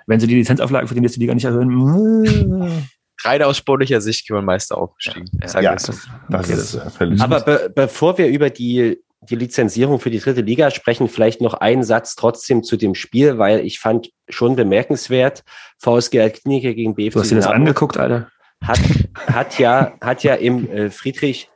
Wenn 0.07 0.21
sie 0.21 0.29
die 0.29 0.37
Lizenzauflagen 0.37 0.87
für 0.87 0.95
die 0.95 1.01
nächste 1.01 1.19
Liga 1.19 1.35
nicht 1.35 1.45
erhöhen. 1.45 2.89
Rein 3.25 3.43
aus 3.43 3.57
sportlicher 3.57 4.01
Sicht 4.01 4.29
geworden 4.29 4.45
Meister 4.45 4.79
aufgestiegen. 4.79 5.29
Ja, 5.43 5.61
ja. 5.61 5.71
wir 5.71 5.77
es 5.77 5.83
so. 5.85 5.93
das 6.29 6.45
okay, 6.49 6.53
ist 6.61 6.79
völlig. 6.97 7.21
Aber 7.21 7.41
be 7.41 7.73
bevor 7.75 8.17
wir 8.19 8.29
über 8.29 8.51
die, 8.51 8.99
die 9.29 9.37
Lizenzierung 9.37 10.01
für 10.01 10.11
die 10.11 10.19
dritte 10.19 10.41
Liga 10.41 10.71
sprechen, 10.71 11.09
vielleicht 11.09 11.41
noch 11.41 11.55
einen 11.55 11.83
Satz 11.83 12.17
trotzdem 12.17 12.63
zu 12.63 12.77
dem 12.77 12.95
Spiel, 12.95 13.39
weil 13.39 13.61
ich 13.61 13.79
fand 13.79 14.11
schon 14.29 14.57
bemerkenswert, 14.57 15.45
VSG 15.79 16.21
Altklinike 16.21 16.75
gegen 16.75 16.95
BFC 16.95 17.13
Du 17.15 17.21
hast 17.21 17.31
dir 17.31 17.37
das 17.37 17.47
angeguckt, 17.47 17.97
Alter. 17.97 18.31
hat, 18.63 18.81
hat 19.27 19.59
ja, 19.59 19.95
hat 20.01 20.23
ja 20.23 20.35
im 20.35 20.71
äh, 20.71 20.91
Friedrich 20.91 21.51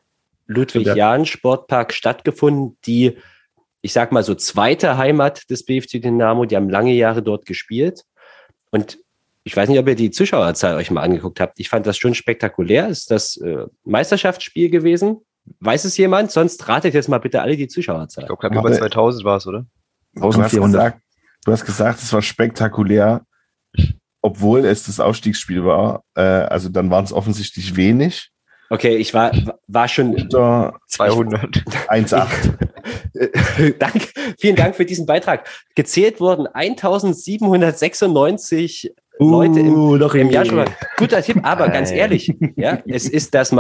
Ludwig 0.47 0.87
Jahn 0.95 1.27
Sportpark 1.27 1.93
stattgefunden, 1.93 2.77
die, 2.85 3.17
ich 3.83 3.93
sag 3.93 4.13
mal 4.13 4.25
so 4.25 4.35
zweite 4.35 4.99
Heimat 4.99 5.49
des 5.49 5.65
BFC 5.65 6.03
Dynamo, 6.03 6.45
die 6.45 6.57
haben 6.57 6.69
lange 6.69 6.93
Jahre 6.93 7.23
dort 7.23 7.47
gespielt 7.47 8.05
und 8.71 8.99
ich 9.43 9.57
weiß 9.57 9.69
nicht, 9.69 9.79
ob 9.79 9.89
ihr 9.89 9.95
die 9.95 10.11
Zuschauerzahl 10.11 10.77
euch 10.77 10.91
mal 10.91 11.03
angeguckt 11.03 11.41
habt. 11.41 11.59
Ich 11.59 11.71
fand 11.71 11.87
das 11.87 11.97
schon 11.97 12.15
spektakulär. 12.15 12.89
Ist 12.89 13.11
das 13.11 13.39
äh, 13.39 13.67
Meisterschaftsspiel 13.85 14.69
gewesen? 14.69 15.23
Weiß 15.59 15.85
es 15.85 15.97
jemand? 15.97 16.31
Sonst 16.31 16.67
ratet 16.69 16.95
jetzt 16.95 17.09
mal 17.09 17.19
bitte 17.19 17.43
alle 17.43 17.57
die 17.57 17.69
Zuschauerzahl. 17.69 18.25
Ich 18.25 18.29
glaube, 18.29 18.49
knapp 18.49 18.65
über 18.65 18.73
2000 18.73 19.25
war 19.25 19.37
es, 19.37 19.47
oder? 19.47 19.67
du, 20.15 20.23
hast 20.23 20.37
1400. 20.37 20.73
gesagt, 20.73 21.03
du 21.45 21.53
hast 21.53 21.65
gesagt, 21.65 22.03
es 22.03 22.13
war 22.13 22.23
spektakulär, 22.23 23.23
obwohl 24.23 24.65
es 24.65 24.87
das 24.87 25.01
Aufstiegsspiel 25.01 25.65
war. 25.65 26.05
Äh, 26.15 26.21
also 26.21 26.69
dann 26.69 26.91
waren 26.91 27.05
es 27.05 27.13
offensichtlich 27.13 27.77
wenig. 27.77 28.31
Okay, 28.73 28.97
ich 28.97 29.13
war, 29.15 29.33
war 29.67 29.89
schon. 29.89 30.15
Unter 30.15 30.79
200. 30.87 31.57
1,8. 31.89 33.73
Dank, 33.79 34.13
vielen 34.39 34.55
Dank 34.55 34.77
für 34.77 34.85
diesen 34.85 35.07
Beitrag. 35.07 35.49
Gezählt 35.75 36.21
wurden 36.21 36.47
1796 36.47 38.95
Leute 39.21 39.61
im, 39.61 39.75
Uh, 39.75 39.97
noch 39.97 40.15
im 40.15 40.31
Jahr 40.31 40.45
irgendwie. 40.45 40.65
schon 40.65 40.73
mal. 40.73 40.77
Guter 40.97 41.23
Tipp, 41.23 41.39
aber 41.43 41.69
ganz 41.69 41.91
ehrlich, 41.91 42.33
ja, 42.57 42.83
es 42.87 43.09
ist 43.09 43.35
das, 43.35 43.55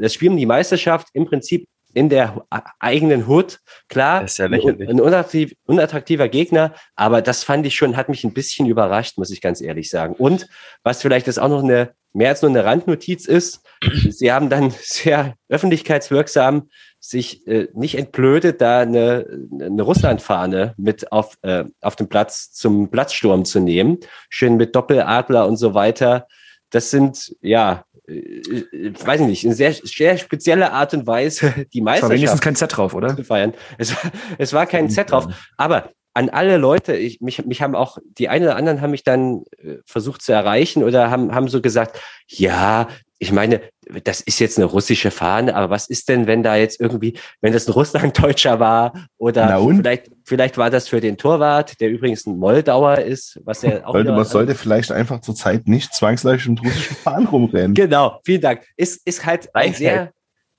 das 0.00 0.14
Spiel 0.14 0.30
um 0.30 0.36
die 0.36 0.46
Meisterschaft 0.46 1.08
im 1.12 1.26
Prinzip 1.26 1.66
in 1.94 2.08
der 2.08 2.44
eigenen 2.80 3.26
Hut. 3.26 3.60
Klar, 3.88 4.22
Das 4.22 4.32
ist 4.32 4.38
ja 4.38 4.46
lächerlich. 4.46 4.88
ein 4.88 5.00
unattraktiv, 5.00 5.54
unattraktiver 5.66 6.28
Gegner, 6.28 6.74
aber 6.96 7.22
das 7.22 7.44
fand 7.44 7.64
ich 7.66 7.76
schon, 7.76 7.96
hat 7.96 8.08
mich 8.08 8.24
ein 8.24 8.34
bisschen 8.34 8.66
überrascht, 8.66 9.16
muss 9.16 9.30
ich 9.30 9.40
ganz 9.40 9.60
ehrlich 9.60 9.88
sagen. 9.90 10.14
Und 10.14 10.48
was 10.82 11.02
vielleicht 11.02 11.28
das 11.28 11.38
auch 11.38 11.48
noch 11.48 11.62
eine, 11.62 11.94
mehr 12.12 12.30
als 12.30 12.42
nur 12.42 12.50
eine 12.50 12.64
Randnotiz 12.64 13.26
ist, 13.26 13.62
sie 14.10 14.32
haben 14.32 14.50
dann 14.50 14.70
sehr 14.80 15.34
öffentlichkeitswirksam 15.48 16.68
sich 16.98 17.46
äh, 17.46 17.68
nicht 17.74 17.96
entblödet, 17.96 18.62
da 18.62 18.80
eine, 18.80 19.26
eine 19.60 19.82
Russlandfahne 19.82 20.74
mit 20.78 21.12
auf, 21.12 21.36
äh, 21.42 21.64
auf 21.82 21.96
dem 21.96 22.08
Platz 22.08 22.50
zum 22.52 22.90
Platzsturm 22.90 23.44
zu 23.44 23.60
nehmen. 23.60 23.98
Schön 24.30 24.56
mit 24.56 24.74
Doppeladler 24.74 25.46
und 25.46 25.58
so 25.58 25.74
weiter. 25.74 26.26
Das 26.70 26.90
sind, 26.90 27.36
ja, 27.42 27.84
äh, 28.08 28.12
äh, 28.14 28.92
weiß 29.04 29.20
ich 29.22 29.26
nicht, 29.26 29.44
eine 29.44 29.54
sehr, 29.54 29.72
sehr 29.72 30.18
spezielle 30.18 30.72
Art 30.72 30.94
und 30.94 31.06
Weise, 31.06 31.52
die 31.72 31.80
Es 31.80 31.84
war 31.84 32.10
wenigstens 32.10 32.10
Meisterschaft 32.10 32.42
kein 32.42 32.56
Z 32.56 32.76
drauf, 32.76 32.94
oder? 32.94 33.16
zu 33.16 33.24
feiern. 33.24 33.54
Es, 33.78 33.92
war- 33.94 34.12
es 34.38 34.52
war 34.52 34.66
kein 34.66 34.90
Z 34.90 35.10
drauf. 35.10 35.26
Aber 35.56 35.90
an 36.16 36.28
alle 36.30 36.58
Leute, 36.58 36.94
ich, 36.94 37.20
mich, 37.20 37.44
mich 37.44 37.60
haben 37.60 37.74
auch, 37.74 37.98
die 38.18 38.28
einen 38.28 38.44
oder 38.44 38.54
anderen 38.56 38.80
haben 38.80 38.92
mich 38.92 39.02
dann 39.02 39.42
äh, 39.58 39.78
versucht 39.84 40.22
zu 40.22 40.32
erreichen 40.32 40.84
oder 40.84 41.10
haben, 41.10 41.34
haben 41.34 41.48
so 41.48 41.60
gesagt, 41.60 42.00
ja, 42.28 42.88
ich 43.18 43.32
meine, 43.32 43.60
das 44.02 44.20
ist 44.20 44.40
jetzt 44.40 44.58
eine 44.58 44.66
russische 44.66 45.10
Fahne, 45.10 45.54
aber 45.54 45.70
was 45.70 45.88
ist 45.88 46.08
denn, 46.08 46.26
wenn 46.26 46.42
da 46.42 46.56
jetzt 46.56 46.80
irgendwie, 46.80 47.16
wenn 47.40 47.52
das 47.52 47.68
ein 47.68 47.72
Russlanddeutscher 47.72 48.58
war 48.60 49.06
oder 49.18 49.58
vielleicht, 49.58 50.10
vielleicht 50.24 50.58
war 50.58 50.70
das 50.70 50.88
für 50.88 51.00
den 51.00 51.16
Torwart, 51.16 51.80
der 51.80 51.90
übrigens 51.90 52.26
ein 52.26 52.38
Moldauer 52.38 52.98
ist, 52.98 53.40
was 53.44 53.62
er 53.62 53.88
auch 53.88 53.92
Sollte, 53.92 54.12
man 54.12 54.24
sollte 54.24 54.54
vielleicht 54.54 54.90
einfach 54.90 55.20
zur 55.20 55.34
Zeit 55.34 55.68
nicht 55.68 55.94
zwangsläufig 55.94 56.48
mit 56.48 56.62
russischen 56.64 56.96
Fahnen 56.96 57.26
rumrennen. 57.26 57.74
Genau, 57.74 58.20
vielen 58.24 58.40
Dank. 58.40 58.62
Ist, 58.76 59.06
ist 59.06 59.24
halt 59.24 59.54
ein 59.54 59.74
sehr, 59.74 60.12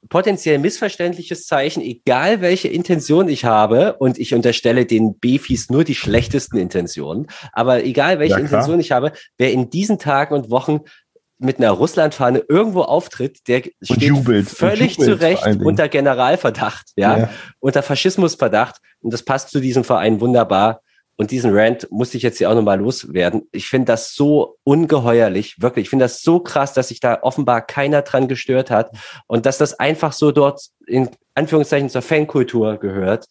potenziell 0.10 0.60
missverständliches 0.60 1.46
Zeichen, 1.46 1.82
egal 1.82 2.42
welche 2.42 2.68
Intention 2.68 3.28
ich 3.28 3.46
habe. 3.46 3.96
Und 3.98 4.18
ich 4.18 4.34
unterstelle 4.34 4.86
den 4.86 5.20
Befis 5.20 5.70
nur 5.70 5.84
die 5.84 5.96
schlechtesten 5.96 6.58
Intentionen. 6.58 7.28
Aber 7.54 7.84
egal 7.84 8.20
welche 8.20 8.36
Ja. 8.36 8.40
Intention 8.40 8.80
ich 8.80 8.92
habe, 8.92 9.12
wer 9.38 9.52
in 9.52 9.70
diesen 9.70 10.00
Tagen 10.00 10.36
und 10.36 10.50
Wochen 10.50 10.82
mit 11.38 11.58
einer 11.60 11.72
Russlandfahne 11.72 12.44
irgendwo 12.48 12.82
auftritt, 12.82 13.48
der 13.48 13.64
steht 13.82 14.02
jubelt. 14.02 14.48
Und 14.48 14.58
völlig 14.58 14.98
jubelt 14.98 15.20
zu 15.20 15.26
Recht 15.26 15.46
unter 15.62 15.90
Generalverdacht, 15.90 16.92
ja, 16.96 17.18
Ja. 17.18 17.30
unter 17.60 17.84
Faschismusverdacht. 17.84 18.78
Und 19.02 19.14
das 19.14 19.24
passt 19.24 19.50
zu 19.50 19.60
diesem 19.60 19.84
Verein 19.84 20.22
wunderbar. 20.22 20.82
Und 21.18 21.32
diesen 21.32 21.58
Rant 21.58 21.88
musste 21.92 22.18
ich 22.18 22.24
jetzt 22.24 22.40
hier 22.40 22.50
auch 22.50 22.56
nochmal 22.56 22.80
loswerden. 22.80 23.48
Ich 23.52 23.68
finde 23.68 23.86
das 23.86 24.14
so 24.16 24.58
ungeheuerlich, 24.64 25.56
wirklich. 25.62 25.84
Ich 25.84 25.90
finde 25.90 26.06
das 26.06 26.22
so 26.22 26.40
krass, 26.42 26.74
dass 26.74 26.90
sich 26.90 27.00
da 27.00 27.20
offenbar 27.22 27.62
keiner 27.62 28.02
dran 28.02 28.28
gestört 28.28 28.70
hat 28.70 28.92
und 29.28 29.46
dass 29.46 29.58
das 29.58 29.80
einfach 29.80 30.12
so 30.12 30.32
dort 30.32 30.62
in 30.88 31.10
Anführungszeichen 31.34 31.90
zur 31.90 32.02
Fankultur 32.02 32.78
gehört. 32.78 33.28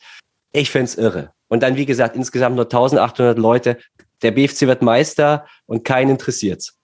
Ich 0.53 0.71
finde 0.71 0.85
es 0.87 0.95
irre. 0.97 1.31
Und 1.49 1.63
dann, 1.63 1.77
wie 1.77 1.85
gesagt, 1.87 2.17
insgesamt 2.17 2.57
nur 2.57 2.65
1800 2.65 3.39
Leute. 3.39 3.77
Der 4.23 4.31
BFC 4.31 4.63
wird 4.63 4.81
Meister 4.81 5.45
und 5.67 5.85
keinen 5.85 6.11
interessiert's. 6.11 6.79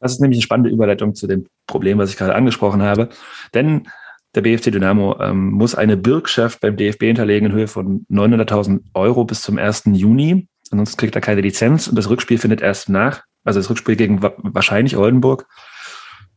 Das 0.00 0.12
ist 0.12 0.20
nämlich 0.20 0.38
eine 0.38 0.42
spannende 0.42 0.70
Überleitung 0.70 1.14
zu 1.14 1.26
dem 1.26 1.46
Problem, 1.66 1.98
was 1.98 2.10
ich 2.10 2.16
gerade 2.16 2.34
angesprochen 2.34 2.82
habe. 2.82 3.10
Denn 3.54 3.86
der 4.34 4.42
BFC 4.42 4.70
Dynamo 4.72 5.18
ähm, 5.20 5.50
muss 5.50 5.74
eine 5.74 5.96
Bürgschaft 5.96 6.60
beim 6.60 6.76
DFB 6.76 7.02
hinterlegen 7.04 7.50
in 7.50 7.52
Höhe 7.54 7.66
von 7.68 8.06
900.000 8.10 8.80
Euro 8.94 9.24
bis 9.24 9.42
zum 9.42 9.58
1. 9.58 9.84
Juni. 9.92 10.46
Ansonsten 10.70 10.96
kriegt 10.98 11.14
er 11.16 11.20
keine 11.20 11.40
Lizenz 11.40 11.88
und 11.88 11.96
das 11.96 12.08
Rückspiel 12.08 12.38
findet 12.38 12.60
erst 12.60 12.88
nach. 12.88 13.22
Also 13.44 13.58
das 13.58 13.68
Rückspiel 13.70 13.96
gegen 13.96 14.22
wa 14.22 14.32
wahrscheinlich 14.38 14.96
Oldenburg. 14.96 15.46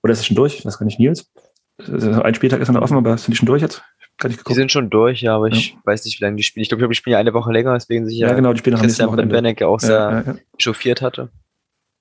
Oder 0.02 0.14
ist 0.14 0.20
es 0.20 0.26
schon 0.26 0.36
durch? 0.36 0.62
Das 0.64 0.80
kann 0.80 0.88
ich 0.88 0.98
Nils. 1.00 1.32
Ein 1.78 2.36
Spieltag 2.36 2.60
ist 2.62 2.72
noch 2.72 2.82
offen, 2.82 2.98
aber 2.98 3.18
sind 3.18 3.32
die 3.32 3.38
schon 3.38 3.46
durch 3.48 3.62
jetzt? 3.62 3.84
Kann 4.18 4.30
ich 4.32 4.38
Die 4.38 4.44
geguckt? 4.44 4.56
sind 4.56 4.72
schon 4.72 4.90
durch, 4.90 5.22
ja, 5.22 5.36
aber 5.36 5.48
ich 5.48 5.76
weiß 5.86 6.06
nicht, 6.06 6.20
wie 6.20 6.24
lange 6.24 6.36
die 6.38 6.44
spielen. 6.44 6.62
Ich 6.62 6.70
glaube, 6.70 6.88
die 6.88 6.94
spielen 6.96 7.14
ja 7.14 7.20
eine 7.20 7.34
Woche 7.34 7.52
länger, 7.52 7.74
deswegen 7.74 8.06
sich 8.08 8.18
Ja, 8.18 8.28
ja, 8.30 8.34
genau, 8.34 8.54
die 8.54 8.62
Christian. 8.62 9.16
Benecke 9.30 9.68
auch 9.68 9.80
sehr 9.80 9.92
Ja, 9.92 10.12
ja, 10.12 10.24
ja. 10.34 10.36
chauffiert 10.60 11.02
hatte. 11.02 11.30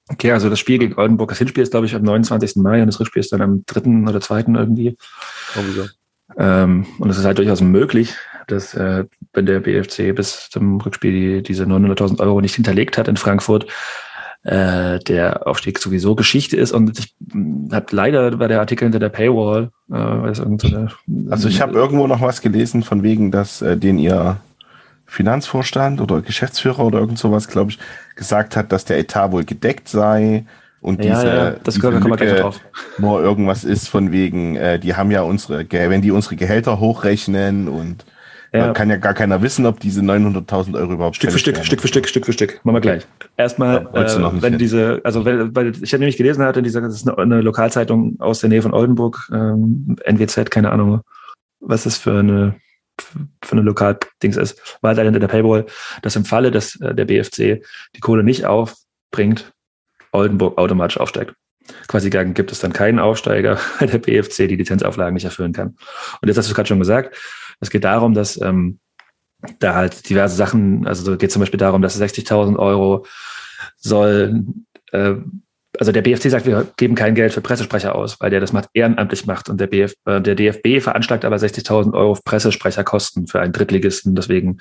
Okay, 0.09 0.33
also 0.33 0.51
das 0.51 0.59
Spiel 0.59 0.79
gegen 0.79 0.95
Oldenburg, 0.99 1.31
das 1.31 1.39
Hinspiel 1.39 1.63
ist, 1.63 1.71
glaube 1.71 1.87
ich, 1.87 1.95
am 1.95 2.03
29. 2.03 2.57
Mai 2.57 2.81
und 2.81 2.87
das 2.87 2.99
Rückspiel 2.99 3.21
ist 3.21 3.33
dann 3.33 3.41
am 3.41 3.65
3. 3.67 4.09
oder 4.09 4.21
2. 4.21 4.45
irgendwie. 4.49 4.97
Irgendwie 5.55 5.81
so. 5.81 5.87
Ähm, 6.37 6.87
und 6.99 7.11
es 7.11 7.19
ist 7.19 7.25
halt 7.25 7.39
durchaus 7.39 7.61
möglich, 7.61 8.15
dass 8.47 8.75
äh, 8.75 9.05
wenn 9.33 9.47
der 9.47 9.61
BFC 9.61 10.15
bis 10.15 10.49
zum 10.51 10.81
Rückspiel 10.81 11.13
die, 11.13 11.43
diese 11.43 11.65
900.000 11.65 12.21
Euro 12.21 12.41
nicht 12.41 12.55
hinterlegt 12.55 12.99
hat 12.99 13.09
in 13.09 13.17
Frankfurt, 13.17 13.67
äh, 14.45 14.99
der 15.01 15.47
Aufstieg 15.47 15.79
sowieso 15.79 16.17
Geschichte 16.17 16.57
ist. 16.57 16.73
Und 16.73 16.99
ich 16.99 17.15
habe 17.73 17.87
leider 17.91 18.37
bei 18.37 18.49
der 18.49 18.61
Artikel 18.61 18.87
hinter 18.87 18.99
der 18.99 19.09
Paywall, 19.09 19.71
äh, 19.89 19.95
weil 19.95 20.31
es 20.31 20.41
irgend 20.41 20.63
so 20.63 20.69
eine, 20.69 20.89
Also 21.31 21.49
ich 21.49 21.61
habe 21.61 21.75
irgendwo 21.75 22.07
noch 22.07 22.21
was 22.21 22.43
gelesen 22.43 22.83
von 22.83 23.03
wegen, 23.03 23.31
dass 23.31 23.63
äh, 23.63 23.77
den 23.77 23.99
ihr 23.99 24.41
Finanzvorstand 25.13 26.01
oder 26.01 26.23
Geschäftsführer 26.23 26.81
oder 26.81 26.99
irgend 27.01 27.19
sowas, 27.19 27.49
glaube 27.49 27.71
ich, 27.73 27.79
gesagt 28.17 28.57
hat, 28.57 28.73
dass 28.73 28.85
der 28.85 28.99
Etat 28.99 29.31
wohl 29.31 29.45
gedeckt 29.45 29.89
sei 29.89 30.45
und 30.81 31.05
ja, 31.05 31.15
diese, 31.15 31.27
ja, 31.29 31.51
das 31.63 31.75
diese 31.75 31.91
noch 31.91 32.09
Lücke 32.09 32.35
drauf. 32.35 32.61
nur 32.99 33.23
irgendwas 33.23 33.63
ist 33.65 33.89
von 33.89 34.11
wegen, 34.11 34.57
äh, 34.57 34.79
die 34.79 34.95
haben 34.97 35.11
ja 35.11 35.23
unsere, 35.23 35.67
wenn 35.71 36.03
die 36.03 36.11
unsere 36.11 36.37
Gehälter 36.37 36.81
hochrechnen 36.81 37.69
und 37.69 38.05
Ja. 38.55 38.67
da 38.69 38.73
kann 38.73 38.91
ja 38.91 38.97
gar 38.97 39.15
keiner 39.15 39.41
wissen, 39.43 39.65
ob 39.67 39.81
diese 39.81 40.01
900.000 40.03 40.75
Euro 40.77 40.93
überhaupt 40.95 41.17
Stück 41.17 41.31
für 41.33 41.39
Stück, 41.39 41.55
werden. 41.57 41.67
Stück 41.67 41.81
für 41.83 41.89
Stück, 41.89 42.09
Stück 42.09 42.27
für 42.27 42.33
Stück. 42.33 42.61
Machen 42.65 42.77
wir 42.77 42.81
gleich. 42.81 43.07
Erstmal, 43.37 43.87
Ja, 43.95 44.03
äh, 44.03 44.43
wenn 44.43 44.53
hin. 44.53 44.59
diese, 44.59 45.01
also 45.05 45.25
weil, 45.25 45.55
weil 45.55 45.73
ich 45.83 45.93
hatte 45.93 46.01
nämlich 46.01 46.17
gelesen 46.17 46.45
hatte, 46.45 46.63
dieser, 46.63 46.81
das 46.81 46.95
ist 46.95 47.09
eine, 47.09 47.17
eine 47.19 47.41
Lokalzeitung 47.43 48.17
aus 48.19 48.41
der 48.41 48.49
Nähe 48.51 48.61
von 48.63 48.75
Oldenburg, 48.75 49.31
ähm, 49.33 49.97
NWZ, 50.05 50.51
keine 50.51 50.71
Ahnung, 50.73 51.01
was 51.61 51.85
das 51.85 51.97
für 51.97 52.19
eine 52.19 52.57
für 53.43 53.53
eine 53.53 53.63
Lokaldings 53.63 54.37
ist, 54.37 54.79
war 54.81 54.95
da 54.95 55.03
hinter 55.03 55.21
der 55.21 55.29
Paywall, 55.29 55.67
dass 56.03 56.17
im 56.17 56.25
Falle, 56.25 56.51
dass 56.51 56.81
äh, 56.81 56.95
der 56.95 57.05
BFC 57.05 57.65
die 57.95 58.01
Kohle 58.01 58.25
nicht 58.25 58.45
aufbringt, 58.45 59.53
Oldenburg 60.13 60.59
automatisch 60.59 60.99
aufsteigt. 60.99 61.35
Quasi 61.87 62.11
gibt 62.11 62.51
es 62.53 62.61
dann 62.61 62.73
keinen 62.73 62.99
Aufsteiger, 62.99 63.59
weil 63.79 63.89
der 63.89 63.99
BFC 63.99 64.49
die 64.49 64.57
Lizenzauflagen 64.57 65.15
nicht 65.15 65.25
erfüllen 65.25 65.53
kann. 65.53 65.77
Und 66.21 66.29
jetzt 66.29 66.37
hast 66.37 66.51
du 66.51 66.55
gerade 66.55 66.69
schon 66.69 66.81
gesagt, 66.81 67.17
es 67.61 67.71
geht 67.71 67.85
darum, 67.85 68.15
dass 68.15 68.41
ähm, 68.41 68.81
da 69.59 69.75
halt 69.75 70.09
diverse 70.09 70.37
Sachen, 70.37 70.87
also 70.87 71.05
so 71.05 71.17
geht 71.17 71.33
zum 71.33 71.41
Beispiel 71.41 71.59
darum, 71.59 71.83
dass 71.83 72.01
60.000 72.01 72.59
Euro 72.59 73.07
soll, 73.77 74.45
äh, 74.93 75.15
also 75.79 75.93
der 75.93 76.03
BFC 76.03 76.31
sagt, 76.31 76.47
wir 76.47 76.67
geben 76.77 76.95
kein 76.95 77.15
Geld 77.15 77.33
für 77.33 77.41
Pressesprecher 77.41 77.95
aus, 77.95 78.21
weil 78.21 78.31
der 78.31 78.41
das 78.41 78.53
macht, 78.53 78.69
ehrenamtlich 78.75 79.27
macht 79.27 79.49
und 79.49 79.61
der, 79.61 79.67
BF, 79.67 79.95
äh, 80.05 80.21
der 80.21 80.35
DFB 80.35 80.83
veranschlagt 80.83 81.25
aber 81.25 81.37
60.000 81.37 81.95
Euro 81.95 82.19
Pressesprecherkosten 82.25 83.27
für 83.27 83.41
einen 83.41 83.53
Drittligisten, 83.53 84.15
deswegen 84.15 84.59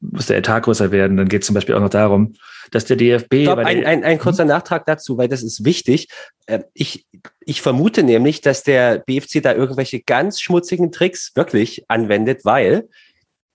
muss 0.00 0.26
der 0.26 0.36
Etat 0.36 0.60
größer 0.60 0.90
werden. 0.90 1.16
Dann 1.16 1.28
geht 1.28 1.42
es 1.42 1.46
zum 1.46 1.54
Beispiel 1.54 1.74
auch 1.74 1.80
noch 1.80 1.88
darum, 1.88 2.34
dass 2.70 2.84
der 2.84 2.96
DFB 2.96 3.44
Stopp, 3.44 3.58
ein, 3.58 3.84
ein, 3.84 4.04
ein 4.04 4.18
kurzer 4.18 4.44
Nachtrag 4.44 4.84
dazu, 4.86 5.16
weil 5.16 5.28
das 5.28 5.42
ist 5.42 5.64
wichtig. 5.64 6.08
Äh, 6.46 6.60
Ich, 6.74 7.06
ich 7.40 7.62
vermute 7.62 8.02
nämlich, 8.02 8.40
dass 8.40 8.62
der 8.62 8.98
BFC 8.98 9.42
da 9.42 9.54
irgendwelche 9.54 10.00
ganz 10.00 10.40
schmutzigen 10.40 10.92
Tricks 10.92 11.32
wirklich 11.34 11.84
anwendet, 11.88 12.44
weil 12.44 12.88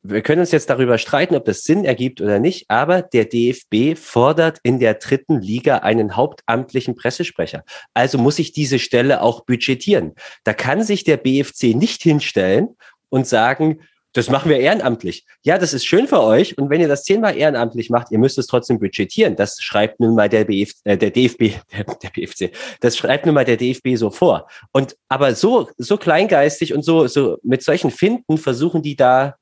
wir 0.03 0.21
können 0.21 0.41
uns 0.41 0.51
jetzt 0.51 0.69
darüber 0.69 0.97
streiten, 0.97 1.35
ob 1.35 1.45
das 1.45 1.63
Sinn 1.63 1.85
ergibt 1.85 2.21
oder 2.21 2.39
nicht, 2.39 2.65
aber 2.69 3.01
der 3.01 3.25
DFB 3.25 3.97
fordert 3.99 4.59
in 4.63 4.79
der 4.79 4.95
dritten 4.95 5.39
Liga 5.39 5.77
einen 5.77 6.15
hauptamtlichen 6.15 6.95
Pressesprecher. 6.95 7.63
Also 7.93 8.17
muss 8.17 8.39
ich 8.39 8.51
diese 8.51 8.79
Stelle 8.79 9.21
auch 9.21 9.45
budgetieren. 9.45 10.13
Da 10.43 10.53
kann 10.53 10.83
sich 10.83 11.03
der 11.03 11.17
BFC 11.17 11.75
nicht 11.75 12.01
hinstellen 12.01 12.69
und 13.09 13.27
sagen, 13.27 13.81
das 14.13 14.29
machen 14.29 14.49
wir 14.49 14.59
ehrenamtlich. 14.59 15.25
Ja, 15.43 15.57
das 15.57 15.73
ist 15.73 15.85
schön 15.85 16.07
für 16.07 16.21
euch. 16.21 16.57
Und 16.57 16.69
wenn 16.69 16.81
ihr 16.81 16.89
das 16.89 17.03
zehnmal 17.03 17.37
ehrenamtlich 17.37 17.89
macht, 17.89 18.11
ihr 18.11 18.19
müsst 18.19 18.37
es 18.37 18.47
trotzdem 18.47 18.77
budgetieren. 18.79 19.37
Das 19.37 19.61
schreibt 19.61 20.01
nun 20.01 20.15
mal 20.15 20.27
der, 20.27 20.43
BF, 20.43 20.73
äh, 20.83 20.97
der 20.97 21.11
DFB, 21.11 21.53
der, 21.71 21.85
der 21.95 22.09
BFC. 22.09 22.51
Das 22.81 22.97
schreibt 22.97 23.25
nun 23.25 23.35
mal 23.35 23.45
der 23.45 23.55
DFB 23.55 23.95
so 23.95 24.09
vor. 24.09 24.49
Und 24.73 24.97
aber 25.07 25.33
so, 25.35 25.69
so 25.77 25.95
kleingeistig 25.95 26.73
und 26.73 26.83
so, 26.83 27.07
so 27.07 27.37
mit 27.43 27.63
solchen 27.63 27.91
Finden 27.91 28.37
versuchen 28.37 28.81
die 28.81 28.97
da 28.97 29.35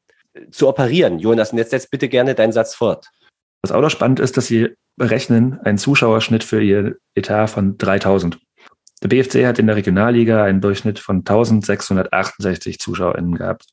zu 0.51 0.67
operieren. 0.67 1.19
Jonas, 1.19 1.51
und 1.51 1.57
jetzt 1.57 1.71
setz 1.71 1.87
bitte 1.87 2.09
gerne 2.09 2.35
deinen 2.35 2.51
Satz 2.51 2.75
fort. 2.75 3.07
Was 3.61 3.71
auch 3.71 3.81
noch 3.81 3.89
spannend 3.89 4.19
ist, 4.19 4.37
dass 4.37 4.47
sie 4.47 4.69
berechnen 4.97 5.59
einen 5.63 5.77
Zuschauerschnitt 5.77 6.43
für 6.43 6.61
ihr 6.61 6.95
Etat 7.15 7.47
von 7.47 7.77
3000. 7.77 8.37
Der 9.01 9.07
BFC 9.07 9.45
hat 9.45 9.59
in 9.59 9.67
der 9.67 9.75
Regionalliga 9.75 10.43
einen 10.43 10.61
Durchschnitt 10.61 10.99
von 10.99 11.17
1668 11.19 12.79
ZuschauerInnen 12.79 13.35
gehabt. 13.35 13.65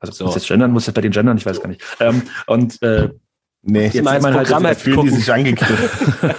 Also 0.00 0.12
So. 0.12 0.24
muss 0.26 0.34
jetzt 0.34 0.48
gendern, 0.48 0.70
muss 0.72 0.86
jetzt 0.86 0.94
bei 0.94 1.00
den 1.00 1.12
gendern, 1.12 1.36
ich 1.36 1.46
weiß 1.46 1.60
gar 1.60 1.68
nicht. 1.68 1.82
Ähm, 2.00 2.22
und 2.46 2.80
äh, 2.82 3.10
Nee, 3.62 3.84
Jetzt 3.84 3.92
sieht 3.92 4.04
man 4.04 4.22
halt, 4.24 4.46
Programm 4.46 4.64
halt 4.66 4.78
fühlen 4.78 5.02
die 5.02 5.10
sich 5.10 5.30
angegriffen. 5.32 6.34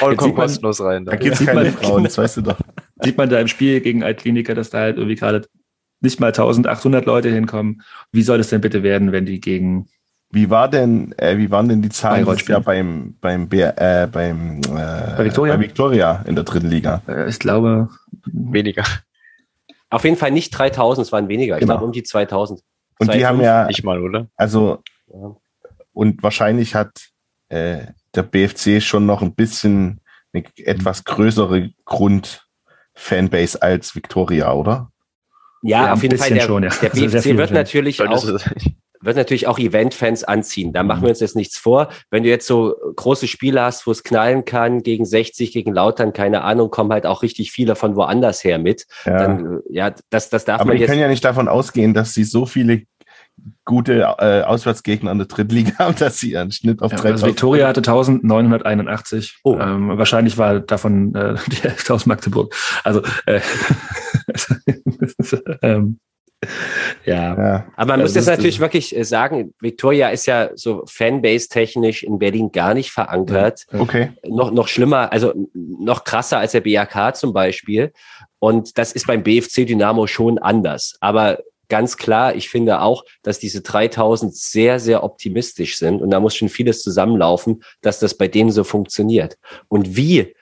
Man- 0.00 0.16
kostenlos 0.34 0.80
rein. 0.80 1.04
Da 1.04 1.12
Da. 1.12 1.16
gibt's 1.16 1.38
Sieht 1.38 1.46
keine 1.46 1.70
Frauen, 1.70 2.02
das 2.02 2.18
weißt 2.18 2.38
du 2.38 2.40
doch. 2.42 2.58
sieht 3.02 3.16
man 3.16 3.28
da 3.28 3.38
im 3.40 3.46
Spiel 3.46 3.80
gegen 3.80 4.02
Altkliniker, 4.02 4.52
dass 4.56 4.70
da 4.70 4.78
halt 4.78 4.96
irgendwie 4.96 5.14
gerade 5.14 5.46
nicht 6.00 6.20
mal 6.20 6.28
1800 6.28 7.06
Leute 7.06 7.30
hinkommen. 7.30 7.82
Wie 8.12 8.22
soll 8.22 8.40
es 8.40 8.48
denn 8.50 8.60
bitte 8.60 8.82
werden, 8.82 9.12
wenn 9.12 9.26
die 9.26 9.40
gegen 9.40 9.88
Wie 10.30 10.50
war 10.50 10.68
denn, 10.68 11.12
äh, 11.18 11.38
wie 11.38 11.50
waren 11.50 11.68
denn 11.68 11.82
die 11.82 11.88
Zahlen 11.88 12.24
dieses 12.26 12.46
Jahr 12.48 12.60
beim 12.60 13.16
beim 13.20 13.48
äh, 13.50 14.06
beim 14.10 14.60
äh, 14.60 15.24
Victoria? 15.24 15.54
bei 15.56 15.60
Victoria 15.60 16.24
in 16.26 16.34
der 16.34 16.44
dritten 16.44 16.68
Liga? 16.68 17.02
äh, 17.08 17.28
ich 17.28 17.38
glaube, 17.38 17.88
Weniger. 18.26 18.84
Auf 19.88 20.02
jeden 20.04 20.16
Fall 20.16 20.32
nicht 20.32 20.50
3000, 20.50 21.06
es 21.06 21.12
waren 21.12 21.28
weniger. 21.28 21.56
Ich 21.56 21.60
Genau. 21.60 21.74
glaube 21.74 21.84
um 21.86 21.92
die 21.92 22.02
2000. 22.02 22.60
Und 22.98 23.12
die 23.14 23.18
2,5. 23.20 23.24
haben 23.26 23.40
ja, 23.40 23.66
Nicht 23.66 23.84
mal, 23.84 24.00
oder? 24.02 24.26
also 24.36 24.82
Ja. 25.12 25.36
und 25.92 26.22
wahrscheinlich 26.22 26.74
hat 26.74 27.08
äh, 27.48 27.86
der 28.14 28.22
BFC 28.24 28.82
schon 28.82 29.06
noch 29.06 29.22
ein 29.22 29.34
bisschen 29.34 30.00
eine 30.32 30.44
etwas 30.64 31.04
größere 31.04 31.70
Grund-Fanbase 31.84 33.62
als 33.62 33.94
Victoria, 33.94 34.52
oder? 34.52 34.90
Ja, 35.62 35.86
Ja, 35.86 35.92
auf 35.92 36.02
jeden 36.02 36.18
Fall. 36.18 36.30
Der, 36.30 36.40
schon, 36.42 36.62
ja. 36.62 36.70
der 36.82 36.92
Also 36.92 37.06
BFC 37.06 37.22
viel 37.22 37.38
wird 37.38 37.50
natürlich 37.50 38.02
auch 38.02 38.24
wird 39.02 39.16
natürlich 39.16 39.46
auch 39.46 39.58
Event-Fans 39.58 40.24
anziehen. 40.24 40.72
Da 40.72 40.82
machen 40.82 41.00
Mhm. 41.00 41.04
wir 41.04 41.08
uns 41.10 41.20
jetzt 41.20 41.36
nichts 41.36 41.58
vor. 41.58 41.90
Wenn 42.10 42.22
du 42.24 42.28
jetzt 42.28 42.46
so 42.46 42.74
große 42.96 43.28
Spiele 43.28 43.60
hast, 43.62 43.86
wo 43.86 43.90
es 43.92 44.02
knallen 44.02 44.44
kann, 44.44 44.82
gegen 44.82 45.04
60, 45.04 45.52
gegen 45.52 45.72
Lautern, 45.72 46.12
keine 46.12 46.42
Ahnung, 46.42 46.70
kommen 46.70 46.90
halt 46.92 47.06
auch 47.06 47.22
richtig 47.22 47.52
viele 47.52 47.76
von 47.76 47.94
woanders 47.94 48.42
her 48.42 48.58
mit. 48.58 48.86
Ja. 49.04 49.18
Dann, 49.18 49.60
ja, 49.70 49.94
das, 50.10 50.30
das 50.30 50.44
darf 50.46 50.60
Aber 50.60 50.68
man 50.68 50.76
die 50.76 50.80
jetzt. 50.82 50.90
können 50.90 51.00
ja 51.00 51.08
nicht 51.08 51.24
davon 51.24 51.46
ausgehen, 51.46 51.94
dass 51.94 52.14
sie 52.14 52.24
so 52.24 52.46
viele 52.46 52.82
gute 53.64 54.14
äh, 54.18 54.42
Auswärtsgegner 54.42 55.12
in 55.12 55.18
der 55.18 55.26
Drittliga 55.26 55.72
haben, 55.78 55.96
dass 55.96 56.18
sie 56.18 56.32
ihren 56.32 56.52
Schnitt 56.52 56.82
auf 56.82 56.92
Ja, 56.92 56.98
3000 56.98 57.12
also 57.12 57.26
Victoria 57.26 57.68
hatte 57.68 57.80
1981. 57.80 59.38
Oh. 59.44 59.58
Ähm, 59.60 59.98
wahrscheinlich 59.98 60.38
war 60.38 60.60
davon 60.60 61.14
äh, 61.14 61.34
die 61.48 61.56
Hälfte 61.56 61.94
aus 61.94 62.06
Magdeburg. 62.06 62.54
Also 62.84 63.02
äh, 63.26 63.40
ähm, 65.62 65.98
Ja, 67.04 67.36
Ja. 67.36 67.66
Aber 67.76 67.92
man 67.92 68.00
muss 68.00 68.12
das 68.12 68.26
jetzt 68.26 68.36
natürlich 68.36 68.60
wirklich 68.60 68.96
äh, 68.96 69.04
sagen, 69.04 69.54
Victoria 69.60 70.08
ist 70.08 70.26
ja 70.26 70.50
so 70.54 70.84
Fanbase-technisch 70.86 72.04
in 72.04 72.18
Berlin 72.18 72.52
gar 72.52 72.74
nicht 72.74 72.90
verankert. 72.90 73.66
Okay. 73.72 74.12
Noch, 74.26 74.50
noch 74.50 74.68
schlimmer, 74.68 75.12
also 75.12 75.32
noch 75.54 76.04
krasser 76.04 76.38
als 76.38 76.52
der 76.52 76.60
BAK 76.62 77.16
zum 77.16 77.32
Beispiel. 77.32 77.92
Und 78.38 78.78
das 78.78 78.92
ist 78.92 79.06
beim 79.06 79.22
BFC 79.22 79.66
Dynamo 79.66 80.06
schon 80.06 80.38
anders. 80.38 80.96
Aber 81.00 81.38
ganz 81.68 81.96
klar, 81.96 82.34
ich 82.34 82.48
finde 82.48 82.80
auch, 82.80 83.04
dass 83.22 83.38
diese 83.38 83.60
3000 83.60 84.34
sehr, 84.34 84.80
sehr 84.80 85.04
optimistisch 85.04 85.78
sind. 85.78 86.02
Und 86.02 86.10
da 86.10 86.20
muss 86.20 86.36
schon 86.36 86.48
vieles 86.48 86.82
zusammenlaufen, 86.82 87.62
dass 87.80 87.98
das 87.98 88.16
bei 88.16 88.28
denen 88.28 88.50
so 88.50 88.64
funktioniert. 88.64 89.36
Und 89.68 89.96
wie, 89.96 90.34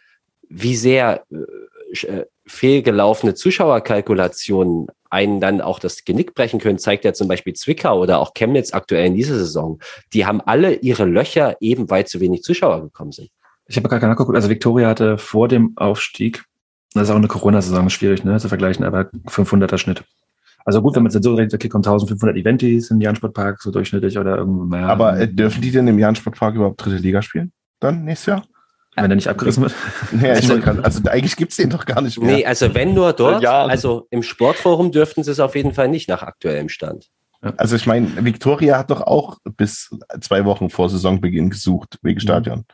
wie 0.48 0.76
sehr 0.76 1.24
äh, 1.30 2.06
äh, 2.06 2.26
fehlgelaufene 2.46 3.34
Zuschauerkalkulationen 3.34 4.88
einen 5.08 5.40
dann 5.40 5.60
auch 5.60 5.78
das 5.78 6.04
Genick 6.04 6.34
brechen 6.34 6.60
können, 6.60 6.78
zeigt 6.78 7.04
ja 7.04 7.12
zum 7.12 7.28
Beispiel 7.28 7.54
Zwickau 7.54 8.00
oder 8.00 8.18
auch 8.18 8.34
Chemnitz 8.34 8.74
aktuell 8.74 9.06
in 9.06 9.14
dieser 9.14 9.36
Saison. 9.36 9.78
Die 10.12 10.26
haben 10.26 10.40
alle 10.40 10.74
ihre 10.74 11.04
Löcher 11.04 11.56
eben, 11.60 11.88
weil 11.88 12.06
zu 12.06 12.20
wenig 12.20 12.42
Zuschauer 12.42 12.82
gekommen 12.82 13.12
sind. 13.12 13.30
Ich 13.66 13.76
habe 13.76 13.88
gerade 13.88 14.06
nachgeguckt, 14.06 14.36
also 14.36 14.50
Victoria 14.50 14.88
hatte 14.88 15.16
vor 15.16 15.48
dem 15.48 15.72
Aufstieg, 15.76 16.44
das 16.92 17.04
ist 17.04 17.10
auch 17.10 17.16
eine 17.16 17.28
Corona-Saison, 17.28 17.88
schwierig 17.90 18.24
ne, 18.24 18.38
zu 18.38 18.48
vergleichen, 18.48 18.84
aber 18.84 19.10
500er 19.26 19.78
Schnitt. 19.78 20.04
Also 20.64 20.80
gut, 20.80 20.96
wenn 20.96 21.02
man 21.02 21.08
es 21.08 21.14
dann 21.14 21.22
so 21.22 21.34
rechnet, 21.34 21.54
okay, 21.54 21.68
kommen 21.68 21.84
1500 21.84 22.36
Eventis 22.36 22.90
im 22.90 23.00
Jan-Sportpark, 23.00 23.60
so 23.60 23.70
durchschnittlich 23.70 24.18
oder 24.18 24.38
irgendwo 24.38 24.64
mehr. 24.64 24.88
Aber 24.88 25.18
äh, 25.18 25.28
dürfen 25.28 25.60
die 25.60 25.70
denn 25.70 25.86
im 25.88 25.98
Jahn-Sportpark 25.98 26.54
überhaupt 26.54 26.82
dritte 26.84 26.96
Liga 26.96 27.20
spielen? 27.22 27.52
Dann 27.80 28.04
nächstes 28.04 28.26
Jahr? 28.26 28.44
Wenn 28.96 29.08
der 29.10 29.16
nicht 29.16 29.28
abgerissen 29.28 29.62
wird. 29.64 29.74
Wollte 30.12 30.60
grad- 30.60 30.84
also 30.84 31.00
eigentlich 31.10 31.36
gibt's 31.36 31.56
den 31.56 31.68
doch 31.68 31.84
gar 31.84 32.00
nicht 32.00 32.18
mehr. 32.20 32.36
Nee, 32.36 32.46
also 32.46 32.72
wenn 32.74 32.94
nur 32.94 33.12
dort, 33.12 33.42
Ja. 33.42 33.64
also 33.66 34.06
im 34.10 34.22
Sportforum 34.22 34.92
dürften 34.92 35.24
sie 35.24 35.32
es 35.32 35.40
auf 35.40 35.56
jeden 35.56 35.74
Fall 35.74 35.88
nicht 35.88 36.08
nach 36.08 36.22
aktuellem 36.22 36.68
Stand. 36.68 37.08
Also 37.58 37.76
ich 37.76 37.86
meine, 37.86 38.24
Victoria 38.24 38.78
hat 38.78 38.90
doch 38.90 39.00
auch 39.02 39.38
bis 39.56 39.90
zwei 40.20 40.44
Wochen 40.46 40.70
vor 40.70 40.88
Saisonbeginn 40.88 41.50
gesucht 41.50 41.98
wegen 42.02 42.20
Stadion. 42.20 42.64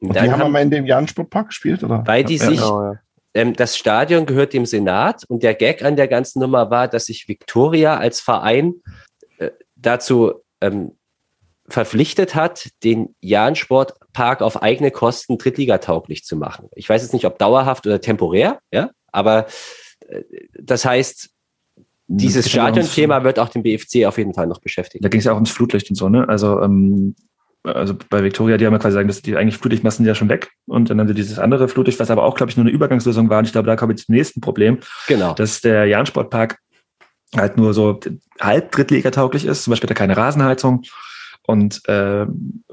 Und 0.00 0.16
Dann 0.16 0.24
die 0.24 0.30
haben 0.32 0.40
haben, 0.40 0.50
aber 0.50 0.60
in 0.60 0.70
dem 0.70 0.84
Jahn-Sportpark 0.84 1.46
gespielt, 1.48 1.82
oder? 1.84 2.02
weil 2.06 2.24
die 2.24 2.36
Ja, 2.36 2.44
sich, 2.46 2.58
Genau, 2.58 2.82
ja. 2.92 2.98
Ähm, 3.34 3.54
das 3.54 3.76
Stadion 3.76 4.26
gehört 4.26 4.52
dem 4.52 4.66
Senat 4.66 5.24
und 5.28 5.42
der 5.42 5.54
Gag 5.54 5.82
an 5.84 5.96
der 5.96 6.08
ganzen 6.08 6.40
Nummer 6.40 6.70
war, 6.70 6.88
dass 6.88 7.06
sich 7.06 7.28
Victoria 7.28 7.96
als 7.96 8.20
Verein 8.20 8.74
äh, 9.38 9.50
dazu 9.76 10.34
ähm, 10.60 10.92
verpflichtet 11.68 12.34
hat, 12.34 12.68
den 12.84 13.14
Jahn-Sportpark 13.20 14.42
auf 14.42 14.62
eigene 14.62 14.90
Kosten 14.90 15.38
drittligatauglich 15.38 16.24
zu 16.24 16.36
machen. 16.36 16.68
Ich 16.74 16.88
weiß 16.88 17.02
jetzt 17.02 17.12
nicht, 17.12 17.24
ob 17.24 17.38
dauerhaft 17.38 17.86
oder 17.86 18.00
temporär, 18.00 18.58
ja, 18.72 18.90
aber 19.10 19.46
äh, 20.08 20.22
das 20.58 20.84
heißt, 20.84 21.30
dieses 22.08 22.52
ja 22.52 22.64
ums- 22.64 22.74
Stadionthema 22.74 23.24
wird 23.24 23.38
auch 23.38 23.48
den 23.48 23.62
BFC 23.62 24.04
auf 24.06 24.18
jeden 24.18 24.34
Fall 24.34 24.46
noch 24.46 24.60
beschäftigen. 24.60 25.02
Da 25.02 25.08
ging 25.08 25.20
es 25.20 25.24
ja 25.24 25.32
auch 25.32 25.36
ums 25.36 25.50
Flutlicht 25.50 25.88
und 25.88 25.96
so, 25.96 26.08
ne? 26.08 26.28
Also, 26.28 26.60
ähm, 26.60 27.14
also 27.64 27.94
bei 28.10 28.22
Victoria, 28.24 28.56
die 28.56 28.66
haben 28.66 28.72
ja 28.72 28.78
quasi 28.78 28.96
gesagt, 28.96 29.08
dass 29.10 29.22
die 29.22 29.36
eigentlich 29.36 29.56
Flutlichtmassen 29.58 29.98
sind 30.04 30.06
ja 30.08 30.14
schon 30.14 30.28
weg. 30.28 30.50
Und 30.66 30.90
dann 30.90 30.98
haben 30.98 31.08
sie 31.08 31.14
dieses 31.14 31.38
andere 31.38 31.68
Flutlicht, 31.68 32.00
was 32.00 32.10
aber 32.10 32.24
auch, 32.24 32.34
glaube 32.34 32.50
ich, 32.50 32.56
nur 32.56 32.64
eine 32.66 32.74
Übergangslösung 32.74 33.28
war. 33.30 33.38
Und 33.38 33.44
ich 33.44 33.52
glaube, 33.52 33.66
da 33.66 33.76
kommen 33.76 33.90
wir 33.90 33.96
zum 33.96 34.14
nächsten 34.14 34.40
Problem, 34.40 34.78
Genau. 35.06 35.34
dass 35.34 35.60
der 35.60 35.86
Jahn-Sportpark 35.86 36.58
halt 37.36 37.56
nur 37.56 37.72
so 37.72 38.00
halb 38.40 38.72
drittligatauglich 38.72 39.44
ist. 39.46 39.64
Zum 39.64 39.70
Beispiel 39.72 39.88
hat 39.88 39.92
er 39.96 40.00
keine 40.00 40.16
Rasenheizung. 40.16 40.82
Und 41.46 41.80
ähm, 41.88 42.64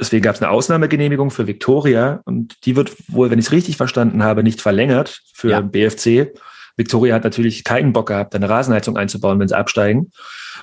deswegen 0.00 0.22
gab 0.22 0.34
es 0.34 0.42
eine 0.42 0.50
Ausnahmegenehmigung 0.50 1.30
für 1.30 1.46
Victoria. 1.46 2.20
Und 2.24 2.64
die 2.66 2.74
wird 2.74 2.92
wohl, 3.08 3.30
wenn 3.30 3.38
ich 3.38 3.46
es 3.46 3.52
richtig 3.52 3.76
verstanden 3.76 4.22
habe, 4.22 4.42
nicht 4.42 4.60
verlängert 4.60 5.20
für 5.34 5.50
Ja. 5.50 5.60
BFC. 5.60 6.32
Victoria 6.76 7.14
hat 7.14 7.24
natürlich 7.24 7.64
keinen 7.64 7.92
Bock 7.92 8.08
gehabt, 8.08 8.34
eine 8.34 8.48
Rasenheizung 8.48 8.96
einzubauen, 8.96 9.38
wenn 9.38 9.48
sie 9.48 9.56
absteigen. 9.56 10.10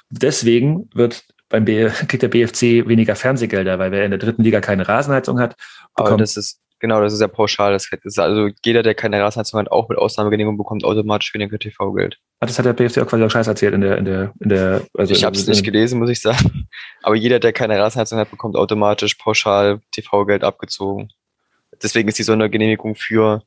Deswegen 0.10 0.90
wird 0.94 1.24
beim 1.50 1.66
B 1.66 1.90
kriegt 2.08 2.22
der 2.22 2.28
BFC 2.28 2.88
weniger 2.88 3.16
Fernsehgelder, 3.16 3.80
weil 3.80 3.92
wer 3.92 4.06
in 4.06 4.12
der 4.12 4.20
dritten 4.20 4.44
Liga 4.44 4.62
keine 4.62 4.88
Rasenheizung 4.88 5.40
hat, 5.40 5.56
Aber 5.96 6.16
das 6.16 6.38
ist, 6.38 6.62
genau, 6.80 7.02
das 7.02 7.12
ist 7.12 7.22
ja 7.22 7.28
pauschal. 7.28 7.74
Das 7.74 7.90
ist 8.04 8.20
also 8.20 8.50
jeder, 8.64 8.84
der 8.84 8.94
keine 8.94 9.22
Rasenheizung 9.22 9.60
hat, 9.60 9.72
auch 9.72 9.90
mit 9.90 9.98
Ausnahmegenehmigung 9.98 10.58
bekommt 10.58 10.84
automatisch 10.84 11.34
weniger 11.34 11.58
TV-Geld. 11.58 12.18
Ah, 12.40 12.46
das 12.46 12.58
hat 12.58 12.66
der 12.66 12.74
BFC 12.74 13.00
auch 13.00 13.08
quasi 13.08 13.24
auch 13.24 13.32
scheiß 13.32 13.48
erzählt 13.48 13.74
in 13.74 13.82
der, 13.82 13.98
in 13.98 14.06
der, 14.06 14.34
in 14.40 14.50
der, 14.50 14.82
also 14.96 15.14
ich 15.14 15.24
habe 15.24 15.36
es 15.36 15.48
nicht 15.48 15.64
gelesen, 15.64 16.00
muss 16.00 16.10
ich 16.10 16.22
sagen. 16.22 16.68
Aber 17.02 17.16
jeder, 17.16 17.40
der 17.40 17.52
keine 17.52 17.78
Rasenheizung 17.80 18.20
hat, 18.20 18.32
bekommt 18.32 18.56
automatisch 18.56 19.16
pauschal 19.16 19.82
TV-Geld 19.92 20.44
abgezogen. 20.44 21.10
Deswegen 21.82 22.08
ist 22.10 22.20
die 22.20 22.24
Sondergenehmigung 22.24 22.96
für, 22.96 23.42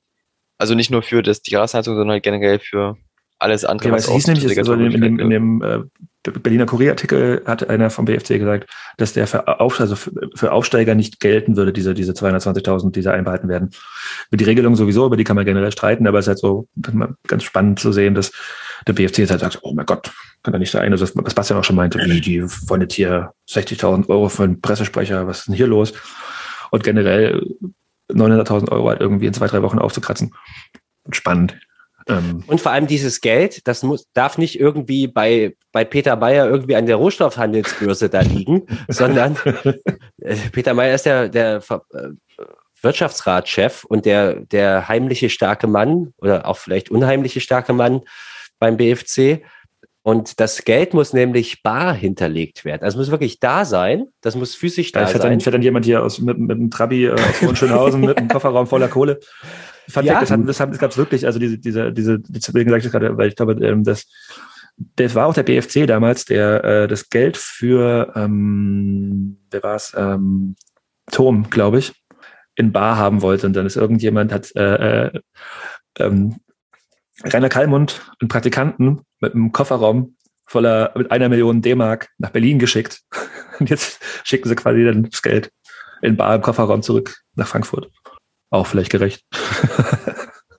also 0.58 0.74
nicht 0.74 0.90
nur 0.90 1.02
für 1.02 1.22
das, 1.22 1.42
die 1.42 1.54
Rasenheizung, 1.54 1.96
sondern 1.96 2.20
generell 2.20 2.58
für 2.58 2.96
alles 3.38 3.64
andere. 3.64 3.88
Okay, 3.88 3.92
weil 3.92 4.00
es 4.00 4.10
hieß 4.10 4.26
nämlich, 4.26 4.58
also 4.58 4.72
in 4.74 4.90
dem, 4.90 4.94
in 4.94 5.00
dem, 5.00 5.18
in 5.18 5.30
dem 5.30 5.62
äh, 5.62 5.78
Berliner 6.22 6.66
Kurierartikel 6.66 7.42
hat 7.46 7.68
einer 7.68 7.90
vom 7.90 8.04
BFC 8.04 8.38
gesagt, 8.38 8.70
dass 8.96 9.12
der 9.12 9.26
für, 9.26 9.60
Auf, 9.60 9.80
also 9.80 9.96
für, 9.96 10.52
Aufsteiger 10.52 10.94
nicht 10.94 11.18
gelten 11.18 11.56
würde, 11.56 11.72
diese, 11.72 11.94
diese 11.94 12.12
220.000, 12.12 12.92
die 12.92 13.02
da 13.02 13.12
einbehalten 13.12 13.48
werden. 13.48 13.70
Über 14.28 14.36
die 14.36 14.44
Regelung 14.44 14.76
sowieso, 14.76 15.06
über 15.06 15.16
die 15.16 15.24
kann 15.24 15.36
man 15.36 15.44
generell 15.44 15.72
streiten, 15.72 16.06
aber 16.06 16.18
es 16.18 16.26
ist 16.26 16.28
halt 16.28 16.38
so 16.38 16.68
ganz 17.26 17.42
spannend 17.42 17.80
zu 17.80 17.90
sehen, 17.92 18.14
dass 18.14 18.32
der 18.86 18.92
BFC 18.92 19.18
jetzt 19.18 19.30
halt 19.30 19.40
sagt, 19.40 19.58
oh 19.62 19.74
mein 19.74 19.86
Gott, 19.86 20.12
kann 20.42 20.52
da 20.52 20.58
nicht 20.58 20.70
sein. 20.70 20.92
Also 20.92 21.08
was 21.14 21.34
Bastian 21.34 21.58
auch 21.58 21.64
schon 21.64 21.76
meinte, 21.76 21.98
wie, 21.98 22.20
die 22.20 22.42
wollen 22.42 22.82
jetzt 22.82 22.94
hier 22.94 23.32
60.000 23.48 24.08
Euro 24.08 24.28
für 24.28 24.44
einen 24.44 24.60
Pressesprecher, 24.60 25.26
was 25.26 25.40
ist 25.40 25.48
denn 25.48 25.54
hier 25.54 25.66
los? 25.66 25.92
Und 26.70 26.84
generell 26.84 27.42
900.000 28.10 28.70
Euro 28.70 28.88
halt 28.88 29.00
irgendwie 29.00 29.26
in 29.26 29.34
zwei, 29.34 29.46
drei 29.46 29.62
Wochen 29.62 29.78
aufzukratzen. 29.78 30.34
Spannend. 31.10 31.58
Ähm, 32.08 32.44
Und 32.46 32.60
vor 32.60 32.72
allem 32.72 32.86
dieses 32.86 33.20
Geld, 33.20 33.66
das 33.66 33.82
muss, 33.82 34.06
darf 34.12 34.38
nicht 34.38 34.58
irgendwie 34.58 35.06
bei, 35.06 35.54
bei 35.72 35.84
Peter 35.84 36.16
Meyer 36.16 36.48
irgendwie 36.48 36.76
an 36.76 36.86
der 36.86 36.96
Rohstoffhandelsbörse 36.96 38.08
da 38.08 38.20
liegen, 38.20 38.66
sondern 38.88 39.36
äh, 40.20 40.36
Peter 40.52 40.74
Meyer 40.74 40.94
ist 40.94 41.06
der, 41.06 41.28
der 41.28 41.56
äh, 41.56 42.08
Wirtschaftsratschef 42.82 43.84
und 43.84 44.06
der, 44.06 44.40
der 44.40 44.88
heimliche 44.88 45.30
starke 45.30 45.66
Mann 45.66 46.12
oder 46.18 46.46
auch 46.46 46.56
vielleicht 46.58 46.90
unheimliche 46.90 47.40
starke 47.40 47.72
Mann 47.72 48.02
beim 48.58 48.76
BFC. 48.76 49.42
Und 50.04 50.40
das 50.40 50.64
Geld 50.64 50.94
muss 50.94 51.12
nämlich 51.12 51.62
bar 51.62 51.94
hinterlegt 51.94 52.64
werden. 52.64 52.82
Also 52.82 52.96
es 52.96 53.06
muss 53.06 53.10
wirklich 53.12 53.38
da 53.38 53.64
sein. 53.64 54.08
Das 54.20 54.34
muss 54.34 54.56
physisch 54.56 54.90
Da 54.90 55.02
da 55.02 55.06
fährt 55.06 55.22
sein. 55.22 55.30
dann, 55.30 55.40
fährt 55.40 55.54
dann 55.54 55.62
jemand 55.62 55.84
hier 55.84 56.02
aus, 56.02 56.18
mit, 56.18 56.38
mit 56.38 56.50
einem 56.50 56.70
Trabi 56.72 57.06
äh, 57.06 57.12
aus 57.12 57.40
Hohenschönhausen 57.40 58.00
mit 58.00 58.18
einem 58.18 58.28
Kofferraum 58.28 58.66
voller 58.66 58.88
Kohle. 58.88 59.20
Fun 59.88 60.04
Ja. 60.04 60.14
Fact, 60.14 60.22
das, 60.22 60.30
hat, 60.30 60.48
das, 60.48 60.56
das 60.58 60.78
gab 60.78 60.90
es 60.90 60.98
wirklich, 60.98 61.26
also 61.26 61.38
diese, 61.38 61.58
diese, 61.58 61.92
diese, 61.92 62.18
deswegen 62.20 62.70
sage 62.70 62.78
ich 62.78 62.84
das 62.84 62.92
gerade, 62.92 63.16
weil 63.16 63.28
ich 63.28 63.36
glaube, 63.36 63.54
ähm, 63.64 63.84
das, 63.84 64.06
das 64.96 65.14
war 65.14 65.26
auch 65.26 65.34
der 65.34 65.42
BFC 65.42 65.86
damals, 65.86 66.24
der 66.24 66.64
äh, 66.64 66.88
das 66.88 67.08
Geld 67.08 67.36
für, 67.36 68.12
ähm, 68.16 69.38
wer 69.50 69.62
war 69.62 69.76
es, 69.76 69.94
ähm, 69.96 70.56
Tom, 71.10 71.50
glaube 71.50 71.78
ich, 71.78 71.92
in 72.54 72.72
Bar 72.72 72.96
haben 72.96 73.22
wollte. 73.22 73.46
Und 73.46 73.54
dann 73.54 73.66
ist 73.66 73.76
irgendjemand, 73.76 74.32
hat 74.32 74.54
äh, 74.56 75.06
äh, 75.06 75.20
ähm, 75.98 76.36
Rainer 77.24 77.48
Kallmund, 77.48 78.02
einen 78.20 78.28
Praktikanten 78.28 79.02
mit 79.20 79.34
einem 79.34 79.52
Kofferraum 79.52 80.16
voller, 80.46 80.92
mit 80.96 81.10
einer 81.10 81.28
Million 81.28 81.62
D-Mark 81.62 82.08
nach 82.18 82.30
Berlin 82.30 82.58
geschickt. 82.58 83.00
Und 83.58 83.70
jetzt 83.70 84.00
schicken 84.24 84.48
sie 84.48 84.56
quasi 84.56 84.84
dann 84.84 85.04
das 85.04 85.22
Geld 85.22 85.50
in 86.02 86.16
Bar 86.16 86.36
im 86.36 86.42
Kofferraum 86.42 86.82
zurück 86.82 87.16
nach 87.34 87.46
Frankfurt. 87.46 87.90
Auch 88.52 88.66
vielleicht 88.66 88.90
gerecht. 88.90 89.24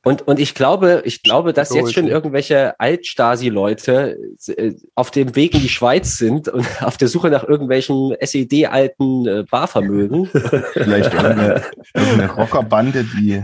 Und, 0.06 0.28
und 0.28 0.38
ich 0.38 0.54
glaube, 0.54 1.02
ich 1.06 1.24
glaube, 1.24 1.54
dass 1.54 1.74
jetzt 1.74 1.94
schon 1.94 2.10
irgendwelche 2.10 2.78
Alt-Stasi-Leute 2.78 4.18
äh, 4.48 4.74
auf 4.96 5.12
dem 5.12 5.34
Weg 5.38 5.54
in 5.54 5.62
die 5.62 5.70
Schweiz 5.70 6.18
sind 6.18 6.50
und 6.50 6.68
auf 6.84 6.98
der 6.98 7.08
Suche 7.08 7.30
nach 7.30 7.46
irgendwelchen 7.46 8.14
SED-alten 8.20 9.26
äh, 9.26 9.44
Barvermögen. 9.50 10.26
Vielleicht 10.74 11.14
irgendeine, 11.14 11.62
irgendeine 11.94 12.34
Rockerbande, 12.34 13.06
die 13.06 13.44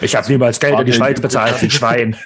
Ich 0.00 0.14
habe 0.14 0.30
niemals 0.30 0.60
Geld 0.60 0.78
in 0.78 0.86
die 0.86 0.92
Schweiz 0.92 1.20
bezahlt, 1.20 1.60
ein 1.60 1.70
Schwein. 1.72 2.16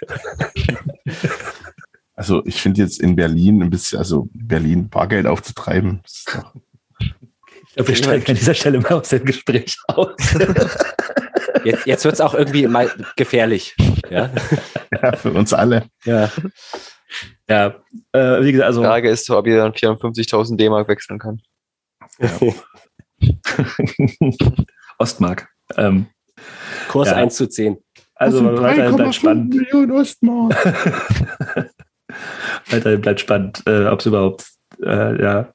Also 2.16 2.42
ich 2.44 2.60
finde 2.60 2.82
jetzt 2.82 3.00
in 3.00 3.16
Berlin 3.16 3.62
ein 3.62 3.70
bisschen, 3.70 3.98
also 3.98 4.28
Berlin 4.34 4.90
Bargeld 4.90 5.26
aufzutreiben, 5.26 6.02
ist 6.04 6.34
doch, 6.34 6.52
glaube, 7.76 7.88
wir 7.88 7.96
steigen 7.96 8.26
an 8.26 8.34
dieser 8.34 8.54
Stelle 8.54 8.80
mal 8.80 8.92
aus 8.92 9.10
dem 9.10 9.24
Gespräch 9.24 9.76
aus. 9.88 10.08
Jetzt, 11.64 11.86
jetzt 11.86 12.04
wird 12.04 12.14
es 12.14 12.20
auch 12.20 12.34
irgendwie 12.34 12.68
mal 12.68 12.88
gefährlich. 13.16 13.74
Ja, 14.08 14.30
ja, 15.02 15.16
für 15.16 15.32
uns 15.32 15.52
alle. 15.52 15.88
ja. 16.04 16.30
Ja, 17.48 17.74
äh, 18.12 18.42
wie 18.42 18.52
gesagt, 18.52 18.66
also 18.66 18.82
Frage 18.82 19.10
ist, 19.10 19.28
ob 19.30 19.46
ihr 19.48 19.56
dann 19.56 19.72
450.000 19.72 20.56
D-Mark 20.56 20.86
wechseln 20.86 21.18
kann. 21.18 21.40
Ostmark. 24.98 25.48
Ähm, 25.76 26.06
Kurs 26.88 27.08
Ja. 27.08 27.16
1 27.16 27.34
zu 27.34 27.48
10. 27.48 27.78
also 28.14 28.44
weiterhin 28.44 28.94
bleibt 28.94 29.10
3,5 29.10 29.12
spannend. 29.12 29.54
Millionen 29.54 29.90
Ostmark. 29.92 30.54
Weiterhin 32.70 33.00
bleibt 33.00 33.20
spannend, 33.20 33.62
äh, 33.66 33.86
ob 33.86 34.00
es 34.00 34.06
überhaupt, 34.06 34.46
äh, 34.82 35.22
ja. 35.22 35.52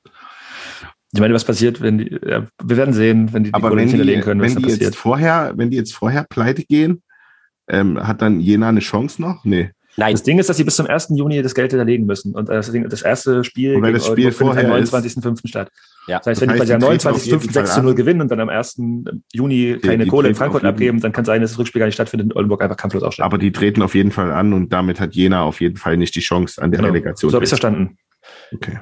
Ich 1.14 1.20
meine, 1.20 1.34
was 1.34 1.44
passiert, 1.44 1.82
wenn 1.82 1.98
die, 1.98 2.18
ja, 2.26 2.48
wir 2.64 2.78
werden 2.78 2.94
sehen, 2.94 3.34
wenn 3.34 3.44
die 3.44 3.50
die 3.50 3.54
Aber 3.54 3.70
Kohle 3.70 3.80
wenn 3.82 3.86
nicht 3.86 3.94
die, 3.94 3.98
hinterlegen 3.98 4.24
können, 4.24 4.40
was 4.42 4.48
wenn 4.48 4.56
da 4.56 4.60
die 4.60 4.66
passiert. 4.74 4.82
jetzt 4.82 4.96
vorher, 4.98 5.54
wenn 5.58 5.70
die 5.70 5.78
jetzt 5.78 5.94
vorher 5.94 6.24
pleite 6.30 6.64
gehen, 6.64 7.02
ähm, 7.68 8.00
hat 8.06 8.22
dann 8.22 8.40
Jena 8.40 8.70
eine 8.70 8.80
Chance 8.80 9.22
noch? 9.22 9.44
Nee. 9.44 9.72
Nein, 9.98 10.14
Das 10.14 10.24
Ding 10.24 10.40
ist, 10.40 10.48
dass 10.50 10.56
sie 10.56 10.64
bis 10.64 10.78
zum 10.78 10.88
1. 10.88 11.10
Juni 11.18 11.42
das 11.42 11.54
Geld 11.54 11.72
hinterlegen 11.72 12.06
müssen. 12.06 12.34
Und 12.34 12.48
das, 12.48 12.72
Ding, 12.72 12.88
das 12.88 13.02
erste 13.02 13.44
Spiel 13.44 13.76
Und 13.76 13.82
wenn 13.84 13.94
das 13.94 14.08
Spiel 14.08 14.28
am 14.28 14.32
vorher 14.34 14.78
ist- 14.78 14.94
29.05. 14.94 15.48
statt. 15.50 15.70
Ja. 16.08 16.18
Das 16.20 16.28
heißt, 16.28 16.42
Das 16.42 16.42
wenn 16.42 16.50
heißt, 16.52 16.62
die 16.62 16.74
quasi 16.74 16.74
am 16.74 16.84
auf 16.84 17.26
jeden 17.26 17.40
29.05. 17.42 17.52
Fall 17.54 17.66
6 17.66 17.74
zu 17.76 17.82
0 17.82 17.90
an. 17.92 17.96
gewinnen 17.98 18.22
und 18.22 18.32
dann 18.32 18.40
am 18.40 18.48
1. 18.50 18.78
Juni 19.34 19.78
keine 19.84 20.06
die 20.06 20.10
Kohle 20.10 20.30
in 20.30 20.36
Frankfurt 20.36 20.64
abgeben, 20.64 21.02
dann 21.02 21.12
kann 21.12 21.26
sein, 21.26 21.42
dass 21.42 21.52
das 21.52 21.60
Rückspiel 21.60 21.80
gar 21.80 21.88
nicht 21.88 21.96
stattfindet 21.96 22.28
und 22.28 22.36
Oldenburg 22.38 22.64
einfach 22.64 22.78
kampflos 22.78 23.04
aufsteigt. 23.04 23.26
Aber 23.26 23.38
die 23.38 23.52
treten 23.52 23.82
auf 23.82 23.94
jeden 23.94 24.12
Fall 24.12 24.32
an 24.32 24.54
und 24.54 24.72
damit 24.72 25.02
hat 25.02 25.14
Jena 25.14 25.44
auf 25.44 25.60
jeden 25.60 25.76
Fall 25.76 25.98
nicht 25.98 26.16
die 26.16 26.22
Chance 26.22 26.62
an 26.62 26.72
der 26.72 26.80
Genau. 26.80 26.94
Relegation. 26.94 27.30
So 27.30 27.36
habe 27.36 27.44
ich 27.44 27.50
verstanden. 27.50 27.98
Okay. 28.54 28.80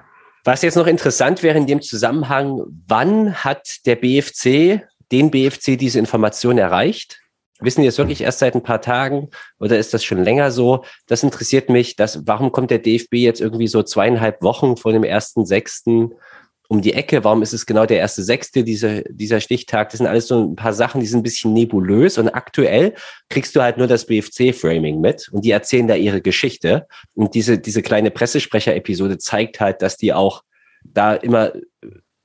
Was 0.50 0.64
jetzt 0.64 0.78
noch 0.78 0.88
interessant 0.88 1.44
wäre 1.44 1.60
in 1.60 1.68
dem 1.68 1.80
Zusammenhang, 1.80 2.64
wann 2.88 3.36
hat 3.36 3.86
der 3.86 3.96
BFC, 3.96 4.82
den 5.12 5.30
BFC 5.30 5.78
diese 5.78 6.00
Information 6.00 6.58
erreicht? 6.58 7.20
Wissen 7.60 7.82
die 7.82 7.88
das 7.88 8.00
wirklich 8.00 8.22
erst 8.22 8.40
seit 8.40 8.56
ein 8.56 8.64
paar 8.64 8.82
Tagen 8.82 9.30
oder 9.60 9.78
ist 9.78 9.94
das 9.94 10.04
schon 10.04 10.24
länger 10.24 10.50
so? 10.50 10.84
Das 11.06 11.22
interessiert 11.22 11.70
mich. 11.70 11.98
Das, 11.98 12.26
warum 12.26 12.52
kommt 12.52 12.72
der 12.72 12.80
DFB 12.80 13.14
jetzt 13.18 13.42
irgendwie 13.42 13.68
so 13.68 13.84
zweieinhalb 13.84 14.42
Wochen 14.42 14.76
vor 14.76 14.92
dem 14.92 15.04
ersten 15.04 15.46
Sechsten 15.46 16.14
um 16.70 16.82
die 16.82 16.94
Ecke? 16.94 17.24
Warum 17.24 17.42
ist 17.42 17.52
es 17.52 17.66
genau 17.66 17.86
der 17.86 17.98
erste 17.98 18.24
Sechste, 18.24 18.64
dieser, 18.64 19.02
dieser 19.10 19.42
Stichtag? 19.42 19.90
Das 19.90 19.98
sind 19.98 20.08
alles 20.08 20.28
so 20.28 20.46
ein 20.46 20.56
paar 20.56 20.72
Sachen, 20.72 21.02
die 21.02 21.08
sind 21.08 21.20
ein 21.20 21.24
bisschen 21.24 21.52
nebulös 21.52 22.18
und 22.18 22.30
aktuell 22.30 22.94
kriegst 23.28 23.56
du 23.56 23.62
halt 23.62 23.78
nur 23.78 23.88
das 23.88 24.06
BFC-Framing 24.06 25.00
mit 25.00 25.30
und 25.32 25.44
die 25.44 25.52
erzählen 25.52 25.88
da 25.88 25.96
ihre 25.96 26.22
Geschichte. 26.22 26.88
Und 27.16 27.34
diese, 27.34 27.58
diese 27.58 27.82
kleine 27.82 28.12
Pressesprecher-Episode 28.12 29.18
zeigt 29.18 29.60
halt, 29.60 29.82
dass 29.82 29.98
die 29.98 30.14
auch 30.14 30.44
da 30.84 31.16
immer 31.16 31.54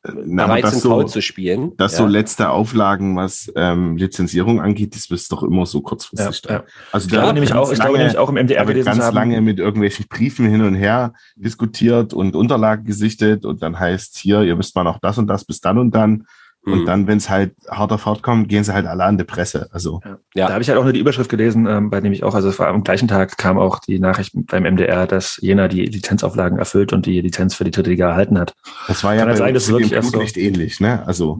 Na, 0.06 0.46
bereit 0.46 0.64
das 0.64 0.72
sind, 0.72 0.82
so, 0.82 0.90
faul 0.90 1.06
zu 1.08 1.22
spielen. 1.22 1.74
dass 1.78 1.92
ja. 1.92 1.98
so 1.98 2.06
letzte 2.06 2.50
Auflagen, 2.50 3.16
was 3.16 3.50
ähm, 3.56 3.96
Lizenzierung 3.96 4.60
angeht, 4.60 4.94
das 4.94 5.06
ist 5.10 5.32
doch 5.32 5.42
immer 5.42 5.64
so 5.64 5.78
Ja, 5.78 5.84
kurzfristig. 5.84 6.50
ja. 6.50 6.64
Also 6.92 7.06
Ich 7.06 7.12
glaube 7.12 7.32
nämlich 7.32 7.54
auch, 7.54 7.72
ich 7.72 7.78
glaube 7.80 7.96
nämlich 7.96 8.18
auch 8.18 8.28
im 8.28 8.34
da 8.34 8.42
MDR 8.42 8.66
wird 8.66 8.74
gelesen 8.76 8.84
ganz 8.86 9.02
haben. 9.02 9.14
lange 9.14 9.40
mit 9.40 9.58
irgendwelchen 9.58 10.06
Briefen 10.08 10.46
hin 10.46 10.60
und 10.60 10.74
her 10.74 11.14
diskutiert 11.36 12.12
und 12.12 12.36
Unterlagen 12.36 12.84
gesichtet 12.84 13.46
und 13.46 13.62
dann 13.62 13.78
heißt 13.78 14.18
hier, 14.18 14.42
ihr 14.42 14.56
müsst 14.56 14.76
mal 14.76 14.84
noch 14.84 14.98
das 14.98 15.16
und 15.16 15.26
das 15.26 15.44
bis 15.46 15.60
dann 15.60 15.78
und 15.78 15.94
dann. 15.94 16.26
Und 16.66 16.80
Mhm. 16.80 16.86
dann, 16.86 17.06
wenn 17.06 17.18
es 17.18 17.28
halt 17.28 17.54
hart 17.68 17.92
auf 17.92 18.06
hart 18.06 18.22
kommt, 18.22 18.48
gehen 18.48 18.64
sie 18.64 18.72
halt 18.72 18.86
alle 18.86 19.04
an 19.04 19.18
die 19.18 19.24
Presse. 19.24 19.68
Also 19.72 20.00
Ja. 20.34 20.46
Da 20.48 20.52
habe 20.54 20.62
ich 20.62 20.68
halt 20.68 20.78
auch 20.78 20.84
nur 20.84 20.92
die 20.94 21.00
Überschrift 21.00 21.28
gelesen, 21.30 21.66
ähm, 21.66 21.90
bei 21.90 22.00
dem 22.00 22.12
ich 22.12 22.24
auch, 22.24 22.34
also 22.34 22.48
es 22.48 22.58
war 22.58 22.68
am 22.68 22.82
gleichen 22.84 23.06
Tag 23.08 23.36
kam 23.36 23.58
auch 23.58 23.78
die 23.80 23.98
Nachricht 23.98 24.32
beim 24.34 24.64
MDR, 24.64 25.06
dass 25.06 25.38
Jena 25.42 25.68
die 25.68 25.84
Lizenzauflagen 25.84 26.58
erfüllt 26.58 26.92
und 26.94 27.04
die 27.06 27.20
Lizenz 27.20 27.54
für 27.54 27.64
die 27.64 27.70
dritte 27.70 27.90
Liga 27.90 28.08
erhalten 28.08 28.38
hat. 28.38 28.54
das 28.88 29.04
war 29.04 29.12
ja 29.14 29.20
Kann 29.20 29.28
halt 29.28 29.38
bei 29.40 29.58
sein, 29.58 29.72
wirklich 29.74 29.92
erst 29.92 30.06
so- 30.06 30.12
Flutlicht 30.12 30.36
ähnlich, 30.38 30.80
ne? 30.80 31.06
Also 31.06 31.38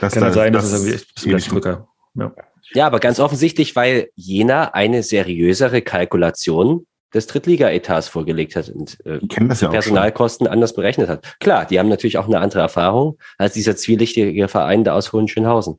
dass 0.00 0.14
Kann 0.14 0.22
halt 0.24 0.34
da- 0.34 0.40
sein, 0.40 0.52
dass 0.52 0.70
das 0.72 0.82
es 0.82 1.06
irgendwie 1.18 1.30
das 1.32 1.44
Drücker. 1.46 1.86
Ja. 2.14 2.32
ja, 2.74 2.86
aber 2.86 2.98
ganz 2.98 3.20
offensichtlich, 3.20 3.76
weil 3.76 4.08
Jena 4.16 4.74
eine 4.74 5.02
seriösere 5.04 5.80
Kalkulation 5.82 6.86
des 7.14 7.26
Drittliga-Etats 7.26 8.08
vorgelegt 8.08 8.56
hat 8.56 8.68
und 8.68 8.98
äh, 9.04 9.18
ja 9.20 9.48
auch 9.48 9.56
schon. 9.56 9.70
Personalkosten 9.70 10.46
anders 10.46 10.74
berechnet 10.74 11.08
hat. 11.08 11.36
Klar, 11.40 11.66
die 11.66 11.78
haben 11.78 11.88
natürlich 11.88 12.18
auch 12.18 12.26
eine 12.26 12.40
andere 12.40 12.60
Erfahrung 12.60 13.18
als 13.38 13.54
dieser 13.54 13.76
zwielichtige 13.76 14.48
Verein 14.48 14.84
da 14.84 14.94
aus 14.94 15.12
Hohenschönhausen. 15.12 15.78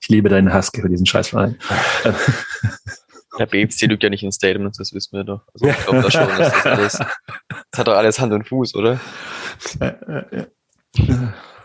Ich 0.00 0.08
liebe 0.08 0.28
deinen 0.28 0.52
Hass 0.52 0.70
für 0.74 0.88
diesen 0.88 1.06
Scheißverein. 1.06 1.58
Der 3.38 3.46
BFC 3.46 3.82
lügt 3.82 4.02
ja 4.02 4.10
nicht 4.10 4.22
in 4.24 4.32
Statements, 4.32 4.78
das 4.78 4.92
wissen 4.92 5.16
wir 5.16 5.24
doch. 5.24 5.42
Also 5.54 5.68
ich 5.68 5.84
glaube 5.84 6.02
da 6.02 6.10
schon, 6.10 6.28
dass 6.28 6.52
das 6.52 6.66
alles, 6.66 6.92
das 7.70 7.78
hat 7.78 7.88
doch 7.88 7.94
alles 7.94 8.18
Hand 8.18 8.32
und 8.32 8.48
Fuß, 8.48 8.74
oder? 8.74 9.00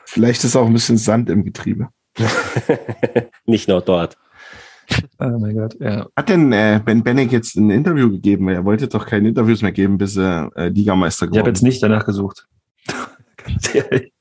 Vielleicht 0.05 0.43
ist 0.43 0.55
auch 0.55 0.67
ein 0.67 0.73
bisschen 0.73 0.97
Sand 0.97 1.29
im 1.29 1.43
Getriebe. 1.43 1.89
Nicht 3.45 3.67
nur 3.67 3.81
dort. 3.81 4.17
Oh 5.19 5.37
mein 5.39 5.55
Gott, 5.55 5.75
ja. 5.79 6.07
Hat 6.15 6.29
denn 6.29 6.51
äh, 6.51 6.81
Ben 6.83 7.03
Bennick 7.03 7.31
jetzt 7.31 7.55
ein 7.55 7.69
Interview 7.69 8.09
gegeben? 8.09 8.49
Er 8.49 8.65
wollte 8.65 8.87
doch 8.87 9.05
keine 9.05 9.29
Interviews 9.29 9.61
mehr 9.61 9.71
geben, 9.71 9.97
bis 9.97 10.17
er 10.17 10.51
äh, 10.55 10.67
Ligameister 10.67 11.25
Ich 11.25 11.29
habe 11.29 11.37
geworden 11.37 11.47
jetzt 11.53 11.61
nicht 11.61 11.81
danach 11.81 12.05
gesucht. 12.05 12.47
Ganz 13.37 13.75
ehrlich. 13.75 14.11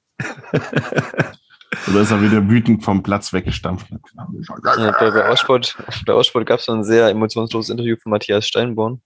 Oder 1.89 2.01
ist 2.03 2.11
er 2.11 2.23
wieder 2.23 2.49
wütend 2.49 2.85
vom 2.85 3.03
Platz 3.03 3.33
weggestampft? 3.33 3.89
Ja, 3.91 4.95
bei, 4.99 5.11
bei 5.11 5.29
Aussport, 5.29 5.77
bei 6.07 6.13
Aussport 6.13 6.47
gab 6.47 6.61
es 6.61 6.67
so 6.67 6.73
ein 6.73 6.85
sehr 6.85 7.09
emotionsloses 7.09 7.71
Interview 7.71 7.97
von 8.01 8.11
Matthias 8.11 8.47
Steinborn, 8.47 9.01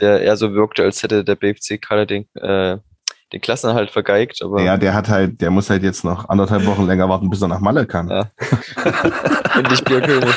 der 0.00 0.20
eher 0.20 0.36
so 0.36 0.52
wirkte, 0.52 0.82
als 0.82 1.02
hätte 1.02 1.24
der 1.24 1.36
BFC 1.36 1.80
gerade 1.80 2.06
den, 2.06 2.26
äh, 2.34 2.78
den 3.32 3.40
Klassenerhalt 3.40 3.90
vergeigt, 3.90 4.42
aber 4.42 4.62
Ja, 4.62 4.76
der 4.76 4.94
hat 4.94 5.08
halt, 5.08 5.40
der 5.40 5.50
muss 5.50 5.70
halt 5.70 5.82
jetzt 5.82 6.04
noch 6.04 6.28
anderthalb 6.28 6.66
Wochen 6.66 6.86
länger 6.86 7.08
warten, 7.08 7.30
bis 7.30 7.40
er 7.42 7.48
nach 7.48 7.60
Malle 7.60 7.86
kann. 7.86 8.08
Ja. 8.08 8.30
endlich 9.56 9.84
Bierkönig. 9.84 10.34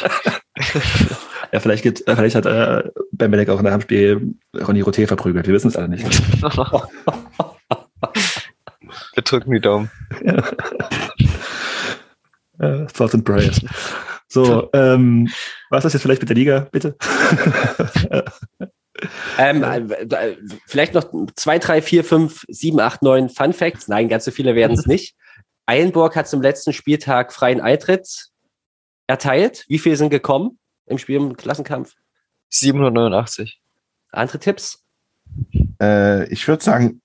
Ja, 1.52 1.60
vielleicht, 1.60 1.84
gibt, 1.84 2.08
äh, 2.08 2.16
vielleicht 2.16 2.36
hat 2.36 2.48
äh, 2.48 2.82
Ben 3.12 3.30
Benek 3.30 3.48
auch 3.50 3.62
nach 3.62 3.74
dem 3.74 3.82
Spiel 3.82 4.34
Ronny 4.58 4.82
Roté 4.82 5.06
verprügelt. 5.06 5.46
Wir 5.46 5.54
wissen 5.54 5.68
es 5.68 5.76
alle 5.76 5.88
nicht. 5.88 6.04
Wir 9.14 9.24
drücken 9.24 9.52
die 9.52 9.60
Daumen. 9.60 9.92
Äh, 12.58 12.88
Thoughts 12.88 13.14
and 13.14 13.24
Prayers. 13.24 13.62
So, 14.28 14.68
ähm, 14.74 15.30
was 15.70 15.86
ist 15.86 15.94
jetzt 15.94 16.02
vielleicht 16.02 16.24
mit 16.24 16.30
der 16.30 16.38
Liga, 16.38 16.68
bitte? 16.72 16.96
Ähm, 19.38 19.64
äh, 19.64 20.36
vielleicht 20.68 20.94
noch 20.94 21.12
zwei, 21.36 21.60
drei, 21.60 21.82
vier, 21.82 22.04
fünf, 22.04 22.46
sieben, 22.48 22.80
acht, 22.80 23.02
neun 23.02 23.30
Fun 23.30 23.54
Facts. 23.54 23.88
Nein, 23.88 24.10
ganz 24.10 24.26
so 24.26 24.32
viele 24.32 24.56
werden 24.56 24.78
es 24.78 24.86
nicht. 24.88 25.16
Eilenburg 25.66 26.16
hat 26.16 26.28
zum 26.28 26.42
letzten 26.42 26.74
Spieltag 26.74 27.34
freien 27.34 27.62
Eintritt 27.62 28.28
erteilt. 29.08 29.66
Wie 29.68 29.80
viele 29.80 29.96
sind 29.98 30.10
gekommen 30.10 30.60
im 30.86 30.98
Spiel 30.98 31.18
im 31.18 31.38
Klassenkampf? 31.38 31.94
789. 32.50 33.60
Andere 34.12 34.40
Tipps? 34.40 34.84
Äh, 35.82 36.26
ich 36.32 36.48
würde 36.48 36.64
sagen, 36.64 37.02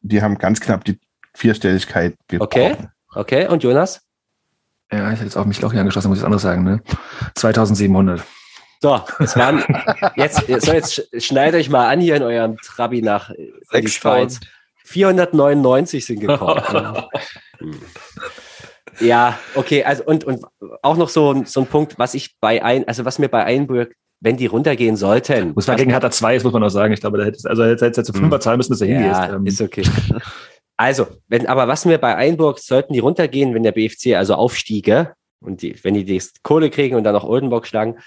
die 0.00 0.22
haben 0.22 0.38
ganz 0.38 0.60
knapp 0.60 0.84
die 0.84 0.98
Vierstelligkeit 1.34 2.14
Okay. 2.38 2.68
gebrochen. 2.70 2.92
Okay, 3.14 3.48
und 3.48 3.62
Jonas? 3.62 4.00
Ja, 4.92 5.06
ich 5.08 5.14
hätte 5.16 5.24
jetzt 5.24 5.36
auch 5.36 5.44
mich 5.44 5.60
Loch 5.60 5.72
hier 5.72 5.80
angeschlossen, 5.80 6.08
muss 6.08 6.18
ich 6.18 6.22
das 6.22 6.26
anderes 6.26 6.42
sagen, 6.42 6.62
ne? 6.62 6.82
2700. 7.34 8.22
So, 8.80 9.00
es 9.18 9.36
waren 9.36 9.64
jetzt, 10.16 10.46
so 10.46 10.72
jetzt 10.72 10.92
sch- 10.98 11.20
schneidet 11.24 11.60
euch 11.60 11.68
mal 11.68 11.88
an 11.88 12.00
hier 12.00 12.16
in 12.16 12.22
eurem 12.22 12.56
Trabi 12.58 13.02
nach 13.02 13.30
in 13.30 13.46
die 13.46 13.88
6000. 13.88 13.90
Schweiz. 13.92 14.40
499 14.84 16.06
sind 16.06 16.20
gekommen. 16.20 16.62
Hm. 17.58 17.74
ja, 19.00 19.36
okay, 19.56 19.82
also 19.82 20.04
und, 20.04 20.22
und 20.22 20.44
auch 20.82 20.96
noch 20.96 21.08
so, 21.08 21.32
ein- 21.32 21.44
so 21.44 21.60
ein 21.60 21.66
Punkt, 21.66 21.98
was 21.98 22.14
ich 22.14 22.36
bei 22.40 22.62
ein, 22.62 22.86
also 22.86 23.04
was 23.04 23.18
mir 23.18 23.28
bei 23.28 23.44
Einburg, 23.44 23.94
wenn 24.20 24.36
die 24.36 24.46
runtergehen 24.46 24.94
sollten. 24.94 25.54
Muss 25.54 25.66
man 25.66 25.76
gegen 25.76 25.90
Hertha 25.90 26.08
2, 26.10 26.34
das 26.34 26.44
muss 26.44 26.52
man 26.52 26.62
auch 26.62 26.68
sagen. 26.68 26.92
Ich 26.92 27.00
glaube, 27.00 27.18
da 27.18 27.24
hätte 27.24 27.50
also 27.50 27.64
hätte 27.64 27.86
jetzt 27.86 28.04
zu 28.04 28.12
Fünfer 28.12 28.38
zahlen 28.38 28.58
müssen, 28.58 28.72
dass 28.72 28.80
er 28.80 28.86
ja, 28.88 28.98
hingehst. 29.24 29.34
Ähm, 29.34 29.46
ist 29.46 29.60
okay. 29.60 29.82
Also, 30.76 31.08
wenn, 31.26 31.48
aber 31.48 31.66
was 31.66 31.84
mir 31.84 31.98
bei 31.98 32.14
Einburg, 32.14 32.60
sollten 32.60 32.92
die 32.92 33.00
runtergehen, 33.00 33.54
wenn 33.54 33.64
der 33.64 33.72
BFC 33.72 34.14
also 34.14 34.34
aufstiege 34.34 35.14
und 35.40 35.62
die, 35.62 35.74
wenn 35.82 35.94
die 35.94 36.04
die 36.04 36.22
Kohle 36.44 36.70
kriegen 36.70 36.94
und 36.94 37.02
dann 37.02 37.14
noch 37.14 37.24
Oldenburg 37.24 37.66
schlagen, 37.66 37.98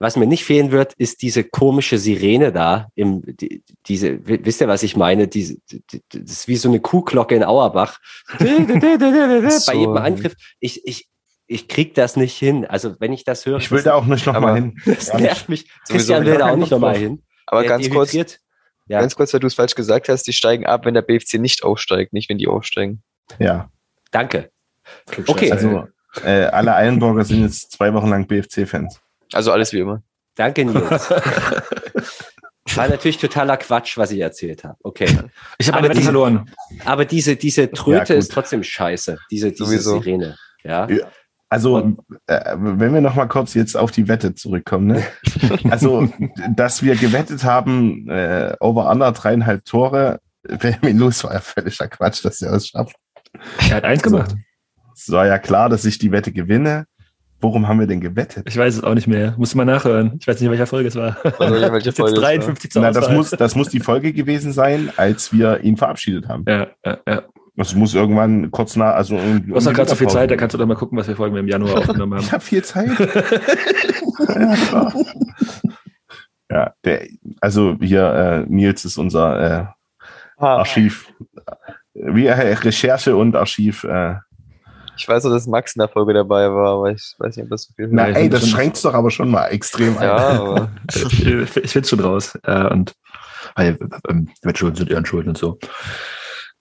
was 0.00 0.16
mir 0.16 0.26
nicht 0.26 0.44
fehlen 0.44 0.70
wird, 0.70 0.92
ist 0.94 1.22
diese 1.22 1.42
komische 1.44 1.98
Sirene 1.98 2.52
da. 2.52 2.88
Im, 2.94 3.22
die, 3.26 3.62
diese, 3.86 4.26
wi- 4.26 4.40
wisst 4.44 4.60
ihr, 4.60 4.68
was 4.68 4.82
ich 4.82 4.96
meine? 4.96 5.26
Diese, 5.28 5.56
die, 5.70 5.82
die- 5.92 6.02
das 6.10 6.30
ist 6.32 6.48
wie 6.48 6.56
so 6.56 6.68
eine 6.68 6.80
Kuhglocke 6.80 7.34
in 7.34 7.42
Auerbach. 7.42 7.98
Bei 8.38 9.74
jedem 9.74 9.96
Angriff. 9.96 10.34
Ich, 10.60 10.86
ich, 10.86 11.08
ich 11.46 11.68
krieg 11.68 11.94
das 11.94 12.16
nicht 12.16 12.36
hin. 12.36 12.64
Also, 12.66 12.96
wenn 13.00 13.12
ich 13.12 13.24
das 13.24 13.46
höre, 13.46 13.58
Ich 13.58 13.70
will 13.70 13.82
da 13.82 13.94
auch 13.94 14.04
nicht 14.06 14.26
nochmal 14.26 14.54
hin. 14.56 14.76
das 14.86 15.12
nervt 15.14 15.48
mich. 15.48 15.68
Christian 15.88 16.24
will 16.24 16.38
da 16.38 16.50
auch 16.52 16.56
nicht 16.56 16.70
nochmal 16.70 16.96
hin. 16.96 17.22
Aber 17.46 17.62
Der 17.62 17.70
ganz 17.70 17.90
kurz. 17.90 18.12
Ja. 18.90 19.00
ganz 19.00 19.16
kurz, 19.16 19.32
weil 19.34 19.40
du 19.40 19.46
es 19.46 19.54
falsch 19.54 19.74
gesagt 19.74 20.08
hast, 20.08 20.22
die 20.26 20.32
steigen 20.32 20.64
ab, 20.64 20.86
wenn 20.86 20.94
der 20.94 21.02
BFC 21.02 21.34
nicht 21.34 21.62
aufsteigt, 21.62 22.12
nicht 22.14 22.30
wenn 22.30 22.38
die 22.38 22.46
aufsteigen. 22.48 23.02
Ja. 23.38 23.70
Danke. 24.10 24.50
Okay. 25.26 25.52
Also 25.52 25.86
äh, 26.24 26.44
alle 26.44 26.74
Eilenburger 26.74 27.22
sind 27.24 27.42
jetzt 27.42 27.72
zwei 27.72 27.92
Wochen 27.92 28.08
lang 28.08 28.26
BFC-Fans. 28.26 28.98
Also 29.32 29.52
alles 29.52 29.72
wie 29.72 29.80
immer. 29.80 30.02
Danke, 30.34 30.64
Nils. 30.64 31.10
War 32.74 32.88
natürlich 32.88 33.18
totaler 33.18 33.56
Quatsch, 33.56 33.96
was 33.96 34.10
ich 34.10 34.20
erzählt 34.20 34.62
habe. 34.62 34.76
Okay. 34.82 35.06
ich 35.58 35.68
habe 35.68 35.78
aber 35.78 35.86
eine 35.86 35.88
Wette 35.88 35.98
die- 35.98 36.04
verloren. 36.04 36.50
Aber 36.84 37.04
diese, 37.04 37.36
diese 37.36 37.70
Tröte 37.70 38.12
Ja, 38.12 38.18
ist 38.18 38.30
trotzdem 38.30 38.62
scheiße. 38.62 39.18
Diese, 39.30 39.50
diese 39.50 39.64
Sowieso. 39.64 40.00
Sirene. 40.00 40.36
Ja. 40.64 40.88
Ja. 40.88 41.06
Also, 41.50 41.96
äh, 42.26 42.54
wenn 42.58 42.92
wir 42.92 43.00
noch 43.00 43.14
mal 43.14 43.26
kurz 43.26 43.54
jetzt 43.54 43.74
auf 43.74 43.90
die 43.90 44.06
Wette 44.06 44.34
zurückkommen, 44.34 44.86
ne? 44.88 45.02
Also, 45.70 46.08
dass 46.54 46.82
wir 46.82 46.94
gewettet 46.94 47.42
haben, 47.42 48.06
äh, 48.10 48.54
over 48.60 48.90
under 48.90 49.10
dreieinhalb 49.12 49.64
Tore, 49.64 50.20
Benjamin 50.42 50.98
Luz 50.98 51.24
war 51.24 51.32
ja 51.32 51.40
völliger 51.40 51.88
Quatsch, 51.88 52.22
dass 52.24 52.42
er 52.42 52.52
das 52.52 52.66
schafft. 52.68 52.96
Er 53.70 53.76
hat 53.76 53.84
eins 53.84 54.02
gemacht. 54.02 54.34
Es 54.94 55.10
war 55.10 55.26
ja 55.26 55.38
klar, 55.38 55.70
dass 55.70 55.86
ich 55.86 55.98
die 55.98 56.12
Wette 56.12 56.32
gewinne. 56.32 56.84
Worum 57.40 57.68
haben 57.68 57.78
wir 57.78 57.86
denn 57.86 58.00
gewettet? 58.00 58.44
Ich 58.48 58.56
weiß 58.56 58.74
es 58.76 58.82
auch 58.84 58.94
nicht 58.94 59.06
mehr. 59.06 59.34
Muss 59.38 59.54
mal 59.54 59.64
nachhören. 59.64 60.16
Ich 60.20 60.26
weiß 60.26 60.40
nicht, 60.40 60.50
welcher 60.50 60.66
Folge 60.66 60.88
es 60.88 60.96
war. 60.96 61.16
Also, 61.38 61.54
welche 61.54 61.70
Das 61.72 61.86
ist 61.86 61.96
Folge 61.96 62.10
jetzt 62.10 62.16
es 62.16 62.22
war. 62.22 62.22
53 62.22 62.70
zur 62.72 62.82
Na, 62.82 62.90
das 62.90 63.10
muss, 63.10 63.30
das 63.30 63.54
muss 63.54 63.68
die 63.68 63.80
Folge 63.80 64.12
gewesen 64.12 64.52
sein, 64.52 64.90
als 64.96 65.32
wir 65.32 65.60
ihn 65.60 65.76
verabschiedet 65.76 66.28
haben. 66.28 66.44
Ja, 66.48 66.66
ja, 66.84 66.98
ja. 67.06 67.22
Das 67.56 67.74
muss 67.74 67.94
irgendwann 67.94 68.50
kurz 68.52 68.76
nach, 68.76 68.94
also 68.94 69.16
um, 69.16 69.44
Du 69.46 69.56
hast 69.56 69.66
doch 69.66 69.72
gerade 69.72 69.90
so 69.90 69.96
viel 69.96 70.08
Zeit, 70.08 70.30
da 70.30 70.36
kannst 70.36 70.54
du 70.54 70.58
doch 70.58 70.66
mal 70.66 70.76
gucken, 70.76 70.96
was 70.98 71.08
wir 71.08 71.16
Folgen 71.16 71.36
im 71.36 71.48
Januar 71.48 71.78
aufgenommen 71.78 72.18
Ich 72.20 72.26
haben. 72.26 72.32
habe 72.32 72.44
viel 72.44 72.62
Zeit. 72.62 72.90
ja, 72.98 74.56
klar. 74.56 74.92
Ja, 76.50 76.72
der, 76.82 77.06
also 77.42 77.76
hier, 77.78 78.46
äh, 78.48 78.50
Nils 78.50 78.86
ist 78.86 78.96
unser 78.96 79.38
äh, 79.60 79.66
Ah, 80.38 80.56
Archiv. 80.58 81.12
Wie 81.92 82.24
äh, 82.26 82.32
Recherche 82.32 83.16
und 83.16 83.36
Archiv. 83.36 83.84
Äh. 83.84 84.14
Ich 84.98 85.08
weiß 85.08 85.24
auch, 85.26 85.30
dass 85.30 85.46
Max 85.46 85.74
in 85.76 85.80
der 85.80 85.88
Folge 85.88 86.12
dabei 86.12 86.50
war, 86.50 86.74
aber 86.78 86.90
ich 86.90 87.14
weiß 87.18 87.36
nicht, 87.36 87.44
ob 87.44 87.50
das 87.50 87.62
so 87.64 87.72
viel 87.74 87.88
Na, 87.90 88.08
ey, 88.08 88.28
das 88.28 88.40
schon- 88.42 88.50
schränkt's 88.50 88.82
doch 88.82 88.94
aber 88.94 89.10
schon 89.10 89.30
mal 89.30 89.46
extrem 89.46 89.96
ein. 89.98 90.04
Ja, 90.04 90.16
aber 90.40 90.70
ich 90.92 91.22
ich 91.56 91.70
finde 91.72 91.88
schon 91.88 92.00
raus. 92.00 92.38
Äh, 92.42 92.66
und 92.68 92.94
weil, 93.54 93.78
ähm, 94.08 94.28
mit 94.42 94.58
Schulden 94.58 94.76
sind 94.76 94.90
ihren 94.90 95.06
Schulden 95.06 95.30
und 95.30 95.38
so. 95.38 95.58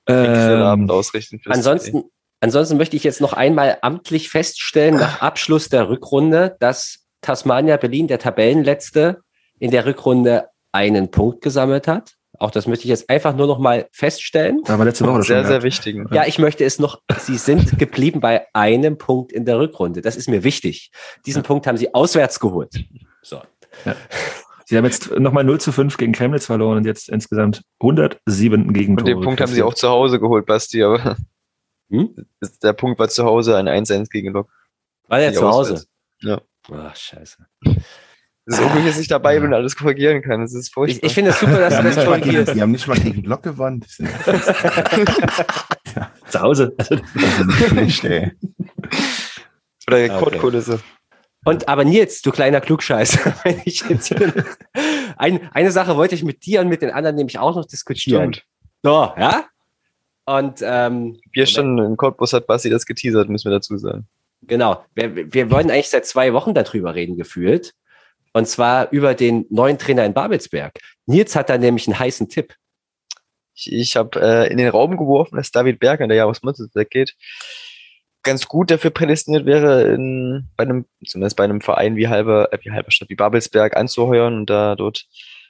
ähm, 0.08 0.62
Abend 0.62 0.90
Ähm, 0.90 0.96
ausrichten. 0.98 1.40
fürs 1.40 1.56
Ansonsten, 1.56 2.04
ansonsten 2.40 2.78
möchte 2.78 2.96
ich 2.96 3.04
jetzt 3.04 3.22
noch 3.22 3.34
einmal 3.34 3.78
amtlich 3.82 4.30
feststellen, 4.30 4.96
nach 4.96 5.22
Abschluss 5.22 5.70
der 5.70 5.90
Rückrunde, 5.90 6.56
dass 6.60 7.00
Tasmania 7.22 7.78
Berlin, 7.78 8.08
der 8.08 8.20
Tabellenletzte, 8.20 9.20
in 9.60 9.72
der 9.72 9.86
Rückrunde 9.86 10.46
einen 10.72 11.10
Punkt 11.12 11.42
gesammelt 11.42 11.88
hat. 11.88 12.14
Auch 12.40 12.52
das 12.52 12.68
möchte 12.68 12.84
ich 12.86 12.90
jetzt 12.90 13.10
einfach 13.10 13.36
nur 13.36 13.48
noch 13.48 13.60
mal 13.60 13.88
feststellen. 13.92 14.62
aber 14.68 14.86
letzte 14.86 15.06
Woche 15.08 15.24
sehr, 15.24 15.40
schon. 15.42 15.48
sehr 15.48 15.64
wichtigen. 15.64 16.08
Ja, 16.12 16.26
ich 16.26 16.38
möchte 16.40 16.64
es 16.64 16.80
noch, 16.80 17.02
Sie 17.20 17.38
sind 17.38 17.80
geblieben 17.80 18.20
bei 18.20 18.46
einem 18.54 18.98
Punkt 18.98 19.32
in 19.32 19.46
der 19.46 19.60
Rückrunde. 19.60 20.02
Das 20.02 20.16
ist 20.16 20.30
mir 20.30 20.44
wichtig. 20.44 20.92
Diesen 21.26 21.44
Punkt 21.44 21.66
haben 21.68 21.78
Sie 21.78 21.94
auswärts 21.94 22.40
geholt. 22.40 22.74
So. 23.22 23.42
Sie 24.66 24.78
haben 24.78 24.86
jetzt 24.86 25.12
nochmal 25.18 25.44
0 25.46 25.62
zu 25.62 25.72
5 25.72 25.98
gegen 25.98 26.14
Chemnitz 26.14 26.46
verloren 26.46 26.78
und 26.78 26.86
jetzt 26.86 27.10
insgesamt 27.10 27.64
107 27.82 28.74
gegen 28.74 28.98
Und 28.98 29.08
den 29.08 29.22
Punkt 29.22 29.40
haben 29.40 29.52
sie 29.52 29.64
auch 29.64 29.74
zu 29.74 29.88
Hause 29.88 30.20
geholt, 30.20 30.46
Basti, 30.46 30.84
aber 30.84 31.16
Hm? 31.90 32.14
der 32.62 32.74
Punkt 32.74 33.00
war 33.00 33.08
zu 33.08 33.24
Hause 33.24 33.56
ein 33.56 33.68
1-1 33.70 34.10
gegen 34.10 34.34
Lok. 34.34 34.50
War 35.08 35.20
der 35.20 35.34
zu 35.34 35.42
Hause? 35.48 35.74
auswärts. 35.74 35.88
Ja. 36.22 36.42
Ach, 36.70 36.96
scheiße. 36.96 37.46
Unglücklich, 38.48 38.86
dass 38.86 39.00
ich 39.00 39.08
dabei 39.10 39.40
bin 39.40 39.50
und 39.50 39.54
alles 39.56 39.76
korrigieren 39.76 40.22
kann. 40.22 40.40
Das 40.42 40.54
ist 40.54 40.68
Ich, 40.68 40.74
furchtbar. 40.74 41.06
ich 41.08 41.14
finde 41.14 41.32
es 41.32 41.40
super, 41.40 41.60
dass 41.60 41.76
Die 41.78 41.84
du 41.84 41.90
das 41.96 42.06
korrigierst. 42.06 42.56
die 42.56 42.62
haben 42.62 42.72
nicht 42.72 42.88
mal 42.88 42.98
gegen 42.98 43.24
Glock 43.24 43.44
gewonnen. 43.44 43.82
Die 43.82 43.90
sind 43.90 44.10
zu 46.30 46.42
Hause. 46.42 46.74
Also, 46.78 46.96
nicht 47.76 47.98
schlecht, 47.98 48.04
ey. 48.06 48.32
Oder 49.88 49.98
Okay. 49.98 50.12
Rekordkulisse. 50.12 50.80
Und 51.46 51.70
aber 51.70 51.86
Nils, 51.86 52.22
du 52.22 52.32
kleiner 52.32 52.60
Klugscheißer, 52.60 53.34
wenn 53.44 53.62
ich 53.66 53.84
jetzt 53.90 54.08
hier, 54.08 54.34
ein, 55.18 55.50
eine 55.54 55.72
Sache 55.72 55.96
wollte 55.96 56.16
ich 56.16 56.24
mit 56.24 56.46
dir 56.46 56.62
und 56.62 56.68
mit 56.68 56.82
den 56.82 56.92
anderen 56.92 57.16
nämlich 57.16 57.40
auch 57.40 57.56
noch 57.56 57.66
diskutieren. 57.66 58.34
Stimmt. 58.34 58.46
So, 58.84 59.14
ja? 59.18 59.46
Und 60.26 60.60
ähm, 60.62 61.18
Wir 61.32 61.46
standen 61.46 61.78
im 61.80 61.96
Cottbus, 61.96 62.34
hat 62.34 62.48
Basti 62.48 62.70
das 62.70 62.86
geteasert, 62.86 63.30
müssen 63.30 63.50
wir 63.50 63.58
dazu 63.58 63.78
sagen. 63.78 64.08
genau, 64.42 64.84
wir, 64.94 65.34
wir 65.34 65.50
wollen 65.50 65.72
eigentlich 65.72 65.90
seit 65.90 66.06
zwei 66.06 66.34
Wochen 66.34 66.54
darüber 66.54 66.96
reden, 66.96 67.16
gefühlt. 67.16 67.74
Und 68.38 68.46
zwar 68.46 68.92
über 68.92 69.16
den 69.16 69.48
neuen 69.50 69.80
Trainer 69.80 70.06
in 70.06 70.14
Babelsberg. 70.14 70.80
Nils 71.08 71.36
hat 71.36 71.50
da 71.50 71.58
nämlich 71.58 71.88
einen 71.88 71.98
heißen 71.98 72.30
Tipp. 72.30 72.54
Ich, 73.56 73.74
ich 73.74 73.96
habe 73.96 74.22
äh, 74.22 74.52
in 74.52 74.60
den 74.60 74.70
Raum 74.70 74.96
geworfen, 74.96 75.38
dass 75.38 75.50
David 75.50 75.80
Berger, 75.80 76.08
der 76.08 76.18
ja 76.18 76.26
aus 76.26 76.44
Mönchengladbach 76.44 76.88
geht, 76.92 77.16
ganz 78.22 78.48
gut 78.48 78.70
dafür 78.70 78.92
prädestiniert 78.92 79.48
wäre, 79.48 79.92
in, 79.92 80.50
bei 80.56 80.66
einem, 80.66 80.86
zumindest 81.04 81.36
bei 81.36 81.46
einem 81.46 81.62
Verein 81.62 81.96
wie 81.96 82.10
halber, 82.10 82.54
äh, 82.54 82.60
wie 82.62 82.70
Halberstadt, 82.70 83.10
wie 83.10 83.16
Babelsberg 83.16 83.76
anzuheuern 83.76 84.36
und 84.36 84.52
da 84.52 84.76
dort 84.76 85.08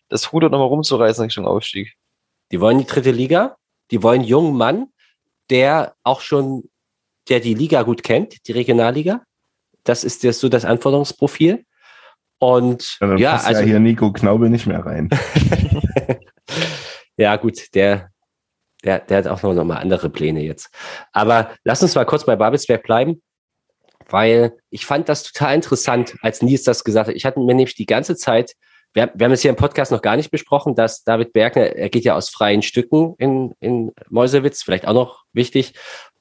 das 0.07 0.31
Ruder 0.31 0.47
nochmal 0.47 0.69
rumzureißen 0.69 1.25
Richtung 1.25 1.45
Aufstieg. 1.45 1.93
Die 2.53 2.61
wollen 2.61 2.77
die 2.77 2.85
dritte 2.85 3.11
Liga. 3.11 3.57
Die 3.91 4.01
wollen 4.01 4.21
einen 4.21 4.29
jungen 4.29 4.55
Mann, 4.55 4.87
der 5.49 5.93
auch 6.03 6.21
schon, 6.21 6.69
der 7.27 7.41
die 7.41 7.53
Liga 7.53 7.83
gut 7.83 8.01
kennt, 8.01 8.47
die 8.47 8.53
Regionalliga. 8.53 9.23
Das 9.83 10.05
ist 10.05 10.23
das, 10.23 10.39
so 10.39 10.47
das 10.47 10.63
Anforderungsprofil. 10.63 11.65
Und 12.39 12.97
Ja, 13.01 13.07
dann 13.07 13.17
ja, 13.17 13.31
passt 13.31 13.47
also 13.47 13.61
ja 13.61 13.67
hier 13.67 13.79
Nico 13.79 14.11
Knaube 14.11 14.49
nicht 14.49 14.67
mehr 14.67 14.85
rein. 14.85 15.09
ja 17.17 17.35
gut, 17.35 17.73
der, 17.73 18.09
der, 18.83 18.99
der 18.99 19.17
hat 19.17 19.27
auch 19.27 19.41
noch, 19.41 19.53
noch 19.53 19.65
mal 19.65 19.77
andere 19.77 20.09
Pläne 20.09 20.43
jetzt. 20.43 20.69
Aber 21.11 21.51
lass 21.63 21.81
uns 21.81 21.95
mal 21.95 22.05
kurz 22.05 22.25
bei 22.25 22.35
Babelsberg 22.35 22.83
bleiben, 22.83 23.21
weil 24.09 24.53
ich 24.69 24.85
fand 24.85 25.09
das 25.09 25.23
total 25.23 25.55
interessant, 25.55 26.15
als 26.21 26.41
Nils 26.41 26.63
das 26.63 26.83
gesagt 26.83 27.09
hat. 27.09 27.15
Ich 27.15 27.25
hatte 27.25 27.39
mir 27.39 27.55
nämlich 27.55 27.75
die 27.75 27.85
ganze 27.85 28.15
Zeit, 28.15 28.53
wir, 28.93 29.11
wir 29.15 29.25
haben 29.25 29.33
es 29.33 29.41
hier 29.41 29.49
im 29.49 29.57
Podcast 29.57 29.91
noch 29.91 30.01
gar 30.01 30.15
nicht 30.15 30.31
besprochen, 30.31 30.75
dass 30.75 31.03
David 31.03 31.33
Bergner, 31.33 31.75
er 31.75 31.89
geht 31.89 32.03
ja 32.03 32.15
aus 32.15 32.29
freien 32.29 32.61
Stücken 32.61 33.15
in, 33.17 33.53
in 33.59 33.91
Meuselwitz, 34.09 34.63
vielleicht 34.63 34.87
auch 34.87 34.93
noch 34.93 35.23
wichtig. 35.33 35.73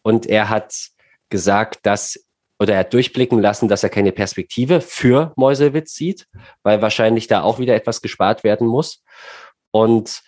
Und 0.02 0.26
er 0.26 0.48
hat 0.48 0.74
gesagt, 1.28 1.80
dass, 1.84 2.25
oder 2.58 2.74
er 2.74 2.80
hat 2.80 2.92
durchblicken 2.92 3.40
lassen, 3.40 3.68
dass 3.68 3.82
er 3.82 3.90
keine 3.90 4.12
Perspektive 4.12 4.80
für 4.80 5.32
Meuselwitz 5.36 5.94
sieht, 5.94 6.26
weil 6.62 6.82
wahrscheinlich 6.82 7.26
da 7.26 7.42
auch 7.42 7.58
wieder 7.58 7.74
etwas 7.74 8.02
gespart 8.02 8.44
werden 8.44 8.66
muss. 8.66 9.02
Und 9.70 10.22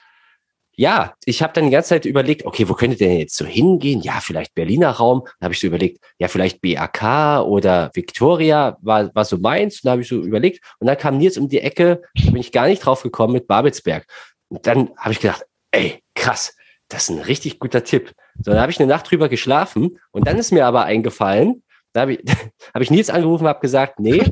ja, 0.78 1.14
ich 1.24 1.42
habe 1.42 1.52
dann 1.54 1.64
die 1.64 1.70
ganze 1.70 1.88
Zeit 1.88 2.04
überlegt, 2.04 2.46
okay, 2.46 2.68
wo 2.68 2.74
könnte 2.74 2.96
denn 2.96 3.18
jetzt 3.18 3.36
so 3.36 3.44
hingehen? 3.44 4.00
Ja, 4.00 4.20
vielleicht 4.20 4.54
Berliner 4.54 4.90
Raum. 4.90 5.24
Da 5.40 5.46
habe 5.46 5.54
ich 5.54 5.58
so 5.58 5.66
überlegt, 5.66 5.98
ja, 6.18 6.28
vielleicht 6.28 6.60
BAK 6.60 7.44
oder 7.44 7.90
Victoria 7.94 8.78
war, 8.80 9.12
war 9.12 9.24
so 9.24 9.38
meins. 9.38 9.82
Und 9.82 9.86
da 9.86 9.90
habe 9.92 10.02
ich 10.02 10.08
so 10.08 10.20
überlegt. 10.20 10.64
Und 10.78 10.86
dann 10.86 10.96
kam 10.96 11.18
Nils 11.18 11.36
um 11.36 11.48
die 11.48 11.60
Ecke, 11.60 12.02
da 12.14 12.30
bin 12.30 12.40
ich 12.40 12.52
gar 12.52 12.68
nicht 12.68 12.78
drauf 12.78 13.02
gekommen 13.02 13.32
mit 13.32 13.48
Babelsberg. 13.48 14.06
Und 14.50 14.68
dann 14.68 14.90
habe 14.96 15.10
ich 15.10 15.18
gedacht, 15.18 15.44
ey, 15.72 16.00
krass, 16.14 16.54
das 16.88 17.08
ist 17.08 17.10
ein 17.10 17.22
richtig 17.22 17.58
guter 17.58 17.82
Tipp. 17.82 18.12
So, 18.40 18.52
dann 18.52 18.60
habe 18.60 18.70
ich 18.70 18.78
eine 18.78 18.88
Nacht 18.88 19.10
drüber 19.10 19.28
geschlafen 19.28 19.98
und 20.12 20.28
dann 20.28 20.38
ist 20.38 20.52
mir 20.52 20.64
aber 20.64 20.84
eingefallen, 20.84 21.64
da 21.98 22.02
habe 22.02 22.14
ich, 22.14 22.20
hab 22.74 22.80
ich 22.80 22.90
Nils 22.92 23.10
angerufen, 23.10 23.46
habe 23.48 23.58
gesagt, 23.60 23.98
nee, 23.98 24.22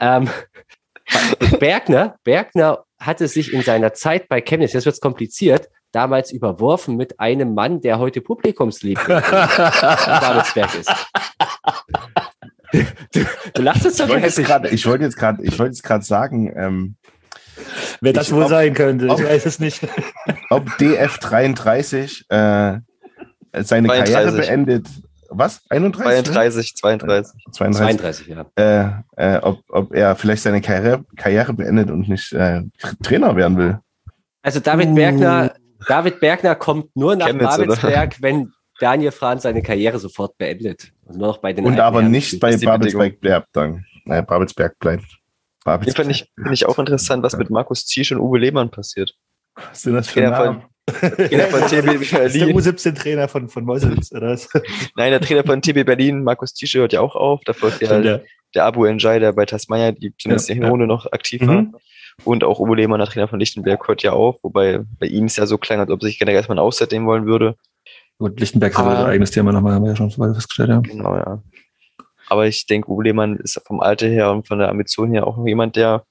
ähm, 0.00 0.28
Bergner, 1.60 2.16
Bergner 2.24 2.84
hatte 2.98 3.28
sich 3.28 3.52
in 3.52 3.60
seiner 3.62 3.92
Zeit 3.92 4.26
bei 4.28 4.40
Chemnitz, 4.40 4.72
jetzt 4.72 4.86
wird's 4.86 5.00
kompliziert, 5.00 5.68
damals 5.92 6.32
überworfen 6.32 6.96
mit 6.96 7.20
einem 7.20 7.52
Mann, 7.54 7.82
der 7.82 7.98
heute 7.98 8.22
Publikumsliebling 8.22 9.16
in 9.18 9.22
Babelsberg 9.22 10.74
ist. 10.74 10.90
Du, 13.12 13.24
du 13.54 13.62
lachst 13.62 13.84
jetzt 13.84 13.98
gerade, 13.98 14.68
ich 14.70 14.86
wollte 14.86 15.04
jetzt 15.04 15.16
gerade, 15.16 15.42
ich 15.44 15.58
wollte 15.58 15.72
jetzt 15.74 15.82
gerade 15.84 16.04
sagen, 16.04 16.52
ähm, 16.56 16.96
wer 18.00 18.12
das 18.14 18.28
Ich- 18.28 18.34
wohl 18.34 18.44
ob- 18.44 18.48
sein 18.48 18.72
könnte, 18.74 19.08
ob- 19.08 19.20
ich 19.20 19.26
weiß 19.26 19.46
es 19.46 19.58
nicht. 19.60 19.86
ob 20.50 20.66
DF33 20.78 22.24
äh, 22.30 22.80
seine 23.62 23.88
32. 23.88 24.14
Karriere 24.14 24.32
beendet. 24.32 24.88
Was? 25.36 25.62
31? 25.70 26.32
32, 26.32 26.76
32. 26.76 27.44
32. 27.52 28.26
32, 28.26 28.26
ja. 28.28 29.02
Äh, 29.16 29.36
äh, 29.36 29.38
ob, 29.38 29.60
ob 29.68 29.94
er 29.94 30.16
vielleicht 30.16 30.42
seine 30.42 30.60
Karriere, 30.60 31.04
Karriere 31.16 31.52
beendet 31.52 31.90
und 31.90 32.08
nicht 32.08 32.32
äh, 32.32 32.62
Trainer 33.02 33.36
werden 33.36 33.56
will. 33.56 33.78
Also 34.42 34.60
David 34.60 34.94
Bergner, 34.94 35.54
David 35.86 36.20
Bergner 36.20 36.54
kommt 36.54 36.94
nur 36.96 37.16
nach 37.16 37.26
Chemnitz, 37.26 37.58
oder? 37.58 37.66
Babelsberg, 37.66 38.22
wenn 38.22 38.52
Daniel 38.78 39.12
Franz 39.12 39.42
seine 39.42 39.62
Karriere 39.62 39.98
sofort 39.98 40.36
beendet. 40.36 40.92
Und 41.04 41.18
nur 41.18 41.28
noch 41.28 41.38
bei 41.38 41.52
den 41.52 41.64
Und 41.64 41.80
aber 41.80 42.00
Herren 42.00 42.10
nicht 42.10 42.40
bei 42.40 42.56
Babelsberg 42.56 43.20
bleibt 43.20 43.48
dann. 43.52 43.84
Naja, 44.04 44.22
Babelsberg 44.22 44.78
bleibt. 44.78 45.04
Babelsberg. 45.64 45.96
finde 45.96 46.12
ich, 46.12 46.30
find 46.36 46.52
ich 46.52 46.66
auch 46.66 46.78
interessant, 46.78 47.22
was 47.22 47.36
mit 47.36 47.50
Markus 47.50 47.86
Ziesch 47.86 48.12
und 48.12 48.20
Uwe 48.20 48.38
Lehmann 48.38 48.70
passiert. 48.70 49.14
Was 49.54 49.82
sind 49.82 49.94
das 49.94 50.08
für 50.08 50.22
Namen? 50.22 50.64
Trainer 51.00 51.46
von 51.46 51.60
TB 51.62 51.86
Das 51.86 52.00
ist 52.02 52.12
der 52.12 52.18
Berlin. 52.18 52.58
U17-Trainer 52.58 53.28
von, 53.28 53.48
von 53.48 53.64
Meuselwitz, 53.64 54.12
oder 54.12 54.30
was? 54.30 54.48
Nein, 54.96 55.10
der 55.10 55.20
Trainer 55.20 55.44
von 55.44 55.62
TB 55.62 55.84
Berlin, 55.84 56.22
Markus 56.22 56.54
Ziesch, 56.54 56.74
hört 56.74 56.92
ja 56.92 57.00
auch 57.00 57.16
auf. 57.16 57.40
Da 57.44 57.52
folgt 57.52 57.80
ja 57.80 58.00
ja. 58.00 58.20
der 58.54 58.64
Abu 58.64 58.86
Njai, 58.86 59.18
der 59.18 59.32
bei 59.32 59.46
Tasmania, 59.46 59.92
die 59.92 60.14
zumindest 60.16 60.48
Ja, 60.48 60.54
in 60.54 60.60
der 60.60 60.68
Hinrunde 60.68 60.86
noch 60.86 61.10
aktiv 61.10 61.46
war. 61.46 61.62
Mhm. 61.62 61.74
Und 62.22 62.44
auch 62.44 62.60
Uwe 62.60 62.76
Lehmann, 62.76 63.00
der 63.00 63.08
Trainer 63.08 63.28
von 63.28 63.40
Lichtenberg, 63.40 63.88
hört 63.88 64.02
ja 64.02 64.12
auf. 64.12 64.44
Wobei 64.44 64.80
bei 64.98 65.06
ihm 65.06 65.24
es 65.24 65.36
ja 65.36 65.46
so 65.46 65.58
klang, 65.58 65.80
als 65.80 65.90
ob 65.90 66.00
er 66.02 66.06
sich 66.06 66.18
generell 66.18 66.36
erstmal 66.36 66.58
eine 66.58 66.62
Auszeit 66.62 66.92
nehmen 66.92 67.06
wollen 67.06 67.26
würde. 67.26 67.56
Gut, 68.18 68.38
Lichtenberg 68.38 68.72
ist 68.72 68.78
aber 68.78 68.98
ein 68.98 69.06
eigenes 69.06 69.32
Thema 69.32 69.50
nochmal, 69.50 69.74
haben 69.74 69.82
wir 69.82 69.90
ja 69.90 69.96
schon 69.96 70.10
vorher 70.10 70.34
festgestellt, 70.34 70.68
ja. 70.68 70.78
Genau, 70.78 71.16
ja. 71.16 71.42
Aber 72.28 72.46
ich 72.46 72.66
denke, 72.66 72.88
Uwe 72.90 73.04
Lehmann 73.04 73.36
ist 73.36 73.60
vom 73.66 73.80
Alter 73.80 74.06
her 74.06 74.30
und 74.30 74.46
von 74.46 74.58
der 74.58 74.68
Ambition 74.68 75.10
her 75.10 75.26
auch 75.26 75.36
noch 75.36 75.46
jemand, 75.46 75.76
der 75.76 76.04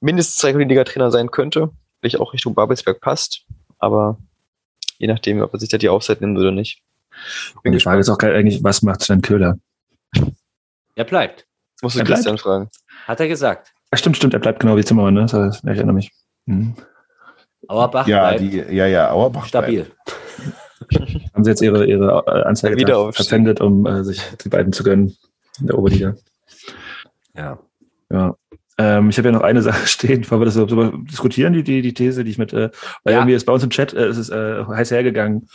mindestens 0.00 0.36
Zweitliga-Trainer 0.36 1.10
sein 1.10 1.30
könnte. 1.30 1.70
Vielleicht 2.00 2.20
auch 2.20 2.32
Richtung 2.32 2.54
Babelsberg 2.54 3.00
passt. 3.00 3.44
Aber 3.78 4.18
je 4.98 5.06
nachdem, 5.06 5.40
ob 5.42 5.52
er 5.52 5.60
sich 5.60 5.68
da 5.68 5.78
die 5.78 5.88
Auszeit 5.88 6.20
nimmt 6.20 6.38
oder 6.38 6.50
nicht. 6.50 6.82
Und 7.64 7.72
die 7.72 7.80
Frage 7.80 8.00
ist 8.00 8.08
auch 8.08 8.18
eigentlich, 8.18 8.62
was 8.62 8.82
macht 8.82 9.02
Sven 9.02 9.22
Köhler? 9.22 9.58
Er 10.94 11.04
bleibt, 11.04 11.46
Das 11.76 11.82
musst 11.82 11.96
du 11.96 12.00
Er 12.00 12.04
bleibt? 12.04 12.16
Christian 12.18 12.38
fragen. 12.38 12.70
hat 13.06 13.20
er 13.20 13.28
gesagt. 13.28 13.72
Ach, 13.90 13.98
stimmt, 13.98 14.16
stimmt, 14.16 14.34
er 14.34 14.40
bleibt 14.40 14.60
genau 14.60 14.76
wie 14.76 14.84
Zimmermann, 14.84 15.14
ne? 15.14 15.22
Das 15.22 15.32
heißt, 15.34 15.64
ich 15.64 15.68
erinnere 15.70 15.94
mich. 15.94 16.10
Mhm. 16.46 16.74
Auerbach 17.68 18.06
Ja, 18.06 18.28
bleibt 18.28 18.40
die, 18.40 18.56
ja, 18.74 18.86
ja, 18.86 19.10
Auerbach. 19.10 19.46
stabil. 19.46 19.90
Haben 21.34 21.44
sie 21.44 21.50
jetzt 21.50 21.62
ihre, 21.62 21.86
ihre 21.86 22.46
Anzeige 22.46 22.76
Wieder 22.76 23.12
verpfändet, 23.12 23.60
um 23.60 23.86
äh, 23.86 24.04
sich 24.04 24.20
die 24.44 24.48
beiden 24.48 24.72
zu 24.72 24.82
gönnen 24.84 25.16
in 25.60 25.66
der 25.66 25.78
Oberliga. 25.78 26.14
Ja. 27.34 27.58
Ja. 28.10 28.36
Ähm, 28.78 29.10
ich 29.10 29.18
habe 29.18 29.28
ja 29.28 29.32
noch 29.32 29.42
eine 29.42 29.62
Sache 29.68 29.86
stehen, 29.86 30.22
bevor 30.22 30.40
wir 30.40 30.44
das 30.44 30.54
so, 30.54 30.66
diskutieren, 30.66 31.52
die, 31.52 31.62
die, 31.62 31.82
die 31.82 31.94
These, 31.94 32.24
die 32.24 32.30
ich 32.30 32.38
mit, 32.38 32.52
äh, 32.52 32.70
weil 33.04 33.14
Ja. 33.14 33.20
irgendwie 33.20 33.34
ist 33.34 33.44
bei 33.46 33.52
uns 33.52 33.64
im 33.64 33.70
Chat, 33.70 33.94
äh, 33.94 34.06
es 34.06 34.18
ist 34.18 34.30
äh, 34.30 34.64
heiß 34.64 34.90
hergegangen, 34.90 35.48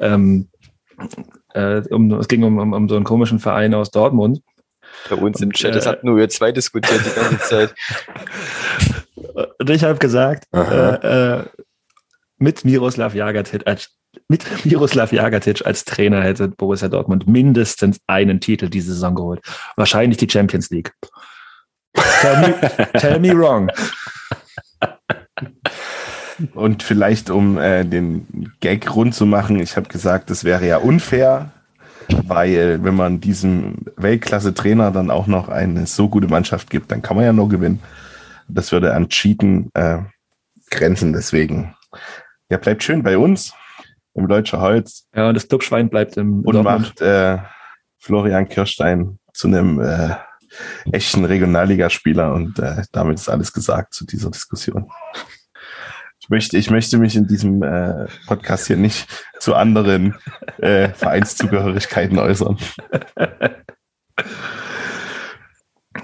ähm, 0.00 0.48
äh, 1.54 1.82
um, 1.90 2.12
es 2.14 2.28
ging 2.28 2.42
um, 2.42 2.58
um, 2.58 2.72
um 2.72 2.88
so 2.88 2.96
einen 2.96 3.04
komischen 3.04 3.38
Verein 3.38 3.74
aus 3.74 3.90
Dortmund. 3.90 4.42
Bei 5.08 5.16
uns 5.16 5.40
im 5.40 5.52
Chat, 5.52 5.74
das 5.74 5.86
äh, 5.86 5.90
hat 5.90 6.04
nur 6.04 6.18
ihr 6.18 6.28
zwei 6.28 6.52
diskutiert 6.52 7.00
die 7.04 7.14
ganze 7.20 7.38
Zeit. 7.38 7.74
Und 9.58 9.70
ich 9.70 9.84
habe 9.84 9.98
gesagt, 9.98 10.48
äh, 10.52 11.38
äh, 11.38 11.44
mit 12.38 12.64
Miroslav 12.64 13.14
Jagatic 13.14 13.62
als 13.66 13.90
mit 14.28 14.44
Miroslav 14.64 15.12
Jagatic 15.12 15.64
als 15.66 15.84
Trainer 15.84 16.22
hätte 16.22 16.48
Borussia 16.48 16.88
Dortmund 16.88 17.26
mindestens 17.28 18.00
einen 18.06 18.40
Titel 18.40 18.68
diese 18.68 18.94
Saison 18.94 19.14
geholt. 19.14 19.40
Wahrscheinlich 19.76 20.18
die 20.18 20.28
Champions 20.28 20.70
League. 20.70 20.92
Tell 21.94 22.40
me, 22.40 22.54
tell 22.98 23.20
me 23.20 23.32
wrong. 23.36 23.70
Und 26.54 26.82
vielleicht, 26.82 27.30
um 27.30 27.58
äh, 27.58 27.84
den 27.84 28.52
Gag 28.60 28.94
rund 28.94 29.14
zu 29.14 29.26
machen, 29.26 29.58
ich 29.58 29.76
habe 29.76 29.88
gesagt, 29.88 30.30
das 30.30 30.44
wäre 30.44 30.66
ja 30.66 30.76
unfair, 30.78 31.50
weil 32.26 32.82
wenn 32.84 32.94
man 32.94 33.20
diesem 33.20 33.78
Weltklasse-Trainer 33.96 34.92
dann 34.92 35.10
auch 35.10 35.26
noch 35.26 35.48
eine 35.48 35.86
so 35.86 36.08
gute 36.08 36.28
Mannschaft 36.28 36.70
gibt, 36.70 36.92
dann 36.92 37.02
kann 37.02 37.16
man 37.16 37.24
ja 37.24 37.32
nur 37.32 37.48
gewinnen. 37.48 37.82
Das 38.46 38.70
würde 38.72 38.94
an 38.94 39.08
Cheaten 39.08 39.70
äh, 39.74 39.98
grenzen. 40.70 41.12
Deswegen, 41.12 41.74
ja, 42.50 42.56
bleibt 42.58 42.82
schön 42.84 43.02
bei 43.02 43.18
uns 43.18 43.52
im 44.14 44.28
Deutscher 44.28 44.60
Holz 44.60 45.06
Ja, 45.14 45.28
und 45.28 45.34
das 45.34 45.48
Clubschwein 45.48 45.88
bleibt 45.90 46.16
im 46.16 46.40
und 46.42 46.54
Dortmund. 46.54 46.64
macht 46.80 47.00
äh, 47.00 47.38
Florian 47.98 48.48
Kirstein 48.48 49.18
zu 49.32 49.48
einem 49.48 49.80
äh, 49.80 50.14
echten 50.92 51.24
Regionalligaspieler 51.24 52.34
und 52.34 52.58
äh, 52.58 52.82
damit 52.92 53.18
ist 53.18 53.28
alles 53.28 53.52
gesagt 53.52 53.94
zu 53.94 54.06
dieser 54.06 54.30
Diskussion. 54.30 54.90
Ich 56.20 56.28
möchte, 56.28 56.58
ich 56.58 56.70
möchte 56.70 56.98
mich 56.98 57.16
in 57.16 57.26
diesem 57.26 57.62
äh, 57.62 58.06
Podcast 58.26 58.66
hier 58.66 58.76
nicht 58.76 59.08
zu 59.38 59.54
anderen 59.54 60.14
äh, 60.58 60.90
Vereinszugehörigkeiten 60.90 62.18
äußern. 62.18 62.58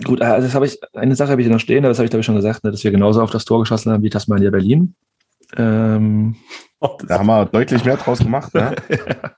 Gut, 0.03 0.23
also 0.23 0.47
das 0.47 0.55
habe 0.55 0.67
ich, 0.67 0.79
eine 0.95 1.15
Sache 1.15 1.31
habe 1.31 1.43
ich 1.43 1.49
noch 1.49 1.61
stehen, 1.61 1.83
das 1.83 1.99
habe 1.99 2.07
ich 2.07 2.11
glaube 2.11 2.21
ich 2.21 2.27
schon 2.27 2.37
gesagt, 2.37 2.65
ne, 2.65 2.71
dass 2.71 2.83
wir 2.83 2.91
genauso 2.91 3.23
auf 3.23 3.31
das 3.31 3.45
Tor 3.45 3.61
geschossen 3.61 3.93
haben 3.93 4.03
wie 4.03 4.11
Tasmania 4.11 4.51
Berlin. 4.51 4.95
Ähm, 5.57 6.37
Da 7.07 7.19
haben 7.19 7.27
wir 7.27 7.47
deutlich 7.47 7.85
mehr 7.85 7.97
draus 7.97 8.19
gemacht. 8.19 8.55
Ne? 8.55 8.75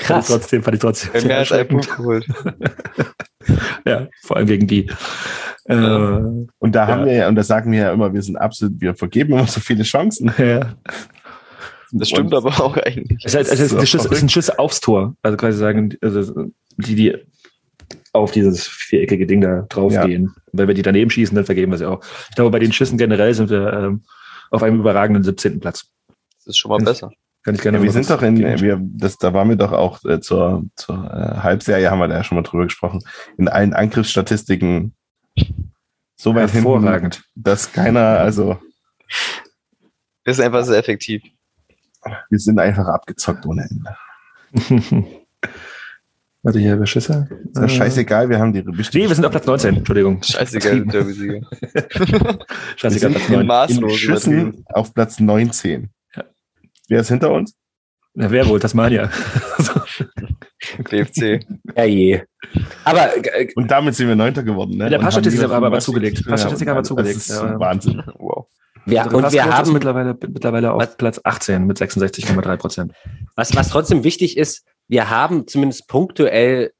Krass. 0.00 0.26
trotzdem, 0.28 0.62
fand 0.62 0.74
ich 0.76 0.80
trotzdem 0.80 1.12
haben 1.12 1.20
sehr 1.20 1.28
mehr 1.28 1.38
als 1.38 1.50
erschreckend. 1.50 1.86
Punkt 1.88 1.96
geholt. 1.96 2.26
Ja, 3.86 4.08
vor 4.24 4.36
allem 4.36 4.46
gegen 4.46 4.66
die. 4.66 4.90
Äh, 5.64 5.74
Und 5.74 6.50
da 6.74 6.86
haben 6.86 7.00
Ja. 7.00 7.06
wir 7.06 7.12
ja, 7.14 7.28
und 7.28 7.34
da 7.34 7.42
sagen 7.42 7.72
wir 7.72 7.78
ja 7.78 7.92
immer, 7.92 8.12
wir 8.12 8.20
sind 8.20 8.36
absolut, 8.36 8.78
wir 8.80 8.94
vergeben 8.94 9.32
immer 9.32 9.46
so 9.46 9.60
viele 9.60 9.84
Chancen. 9.84 10.30
ja. 10.38 10.74
Das 11.92 12.10
stimmt 12.10 12.34
Und- 12.34 12.46
aber 12.46 12.62
auch 12.62 12.76
eigentlich. 12.76 13.22
Es 13.24 13.34
ist, 13.34 13.50
es 13.50 13.60
ist, 13.60 13.70
So 13.70 13.78
ein 13.78 13.86
Schuss, 13.86 14.04
es 14.04 14.10
ist 14.12 14.22
ein. 14.22 14.28
Schuss 14.28 14.50
aufs 14.50 14.80
Tor. 14.80 15.14
Also 15.22 15.38
quasi 15.38 15.56
sagen, 15.58 15.96
also 16.02 16.50
die, 16.76 16.94
die 16.94 17.16
auf 18.12 18.32
dieses 18.32 18.66
viereckige 18.66 19.26
Ding 19.26 19.40
da 19.40 19.62
draufgehen. 19.68 20.34
Wenn 20.52 20.68
wir 20.68 20.74
die 20.74 20.82
daneben 20.82 21.10
schießen, 21.10 21.34
dann 21.34 21.46
vergeben 21.46 21.72
wir 21.72 21.78
sie 21.78 21.88
auch. 21.88 22.02
Ich 22.28 22.36
glaube, 22.36 22.50
bei 22.50 22.58
den 22.58 22.72
Schüssen 22.72 22.98
generell 22.98 23.32
sind 23.32 23.48
wir 23.48 23.72
ähm, 23.72 24.02
auf 24.50 24.62
einem 24.62 24.80
überragenden 24.80 25.22
17. 25.22 25.60
Platz. 25.60 25.86
Das 26.38 26.48
ist 26.48 26.58
schon 26.58 26.70
mal 26.70 26.78
besser. 26.78 27.10
Kann 27.42 27.54
ich 27.54 27.60
gerne 27.60 27.78
Ja, 27.78 27.84
wir 27.84 27.92
sind 27.92 28.10
doch 28.10 28.22
in, 28.22 28.38
wir, 28.38 28.78
das, 28.80 29.16
da 29.16 29.32
waren 29.32 29.48
wir 29.48 29.56
doch 29.56 29.72
auch 29.72 30.04
äh, 30.04 30.20
zur, 30.20 30.64
zur 30.76 30.96
äh, 30.96 31.38
Halbserie, 31.42 31.90
haben 31.90 31.98
wir 32.00 32.08
da 32.08 32.16
ja 32.16 32.24
schon 32.24 32.36
mal 32.36 32.42
drüber 32.42 32.64
gesprochen, 32.64 33.02
in 33.36 33.48
allen 33.48 33.74
Angriffsstatistiken 33.74 34.94
so 36.16 36.34
weit 36.34 36.50
hinten, 36.50 36.68
hervorragend. 36.68 37.22
dass 37.34 37.72
keiner, 37.72 38.18
also 38.18 38.58
ist 40.24 40.40
einfach 40.40 40.64
sehr 40.64 40.78
effektiv. 40.78 41.22
wir 42.28 42.38
sind 42.38 42.58
einfach 42.58 42.86
abgezockt 42.86 43.46
ohne 43.46 43.68
Ende. 43.70 43.96
Warte, 46.42 46.60
hier, 46.60 46.76
Beschüsse. 46.76 47.28
Ist 47.52 47.60
ja 47.60 47.68
scheißegal, 47.68 48.28
wir 48.28 48.38
haben 48.38 48.52
die 48.52 48.62
Nee, 48.62 49.08
wir 49.08 49.14
sind 49.14 49.24
auf 49.24 49.32
Platz 49.32 49.46
19, 49.46 49.76
Entschuldigung. 49.76 50.22
Scheißegal, 50.22 50.84
Derby-Sieger. 50.86 51.40
Wir 51.50 52.38
Scheißegal, 52.76 53.12
sind 53.12 53.12
Platz 53.12 53.26
in, 53.28 53.32
9. 53.32 53.40
in 53.40 53.46
Maßlos 53.46 53.96
Schüssen 53.96 54.32
übertrieben. 54.40 54.64
auf 54.68 54.94
Platz 54.94 55.18
19. 55.20 55.90
Ja. 56.88 56.96
Wer 56.96 57.00
ist 57.00 57.08
hinter 57.08 57.30
uns? 57.30 57.54
Na, 58.14 58.30
wer 58.30 58.48
wohl? 58.48 58.58
Tasmania. 58.58 59.10
BFC. 60.90 61.44
Ja 61.76 61.84
je. 61.84 62.22
Aber 62.84 63.16
äh, 63.16 63.48
Und 63.54 63.70
damit 63.70 63.94
sind 63.94 64.08
wir 64.08 64.16
Neunter 64.16 64.42
geworden. 64.42 64.76
Ne? 64.76 64.90
Der 64.90 65.00
wir 65.00 65.06
aber 65.06 65.80
55 65.80 65.84
zugelegt. 65.84 66.26
Passstatistik 66.26 66.68
haben 66.68 66.76
wir 66.76 66.80
das 66.80 66.88
zugelegt, 66.88 67.16
ist 67.16 67.30
ja. 67.30 67.60
Wahnsinn. 67.60 68.02
Wow. 68.18 68.46
wir, 68.86 69.02
Unsere 69.02 69.16
und 69.16 69.32
wir 69.32 69.44
haben, 69.44 69.72
mittlerweile, 69.72 70.16
mittlerweile 70.20 70.72
auf 70.72 70.82
Was? 70.82 70.96
Platz 70.96 71.20
18 71.22 71.66
mit 71.66 71.78
66,3 71.78 72.56
Prozent. 72.56 72.92
was, 73.36 73.54
was 73.54 73.68
trotzdem 73.68 74.02
wichtig 74.02 74.36
ist, 74.36 74.64
wir 74.88 75.10
haben 75.10 75.46
zumindest 75.46 75.86
punktuell, 75.86 76.72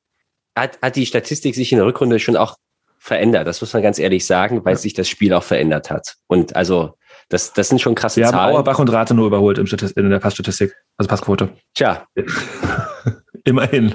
hat, 0.57 0.81
hat 0.81 0.97
die 0.97 1.07
Statistik 1.07 1.55
sich 1.55 1.71
in 1.71 1.79
der 1.79 1.87
Rückrunde 1.87 2.19
schon 2.19 2.37
auch 2.37 2.57
verändert. 2.99 3.47
Das 3.47 3.61
muss 3.61 3.73
man 3.73 3.83
ganz 3.83 3.99
ehrlich 3.99 4.27
sagen, 4.27 4.65
weil 4.65 4.77
sich 4.77 4.95
das 4.95 5.09
Spiel 5.09 5.33
auch 5.35 5.45
verändert 5.45 5.91
hat. 5.91 6.17
Und 6.27 6.57
also, 6.57 6.95
das, 7.29 7.53
das 7.53 7.69
sind 7.69 7.81
schon 7.81 7.95
krasse 7.95 8.21
Wir 8.21 8.27
haben 8.27 8.33
Zahlen. 8.35 8.55
Auerbach 8.55 8.79
und 8.79 8.91
Rate 8.91 9.15
nur 9.15 9.27
überholt 9.27 9.59
in 9.59 10.11
der 10.11 10.19
Passstatistik, 10.19 10.75
also 10.97 11.09
Passquote. 11.09 11.51
Tja, 11.75 12.07
Immerhin. 13.45 13.95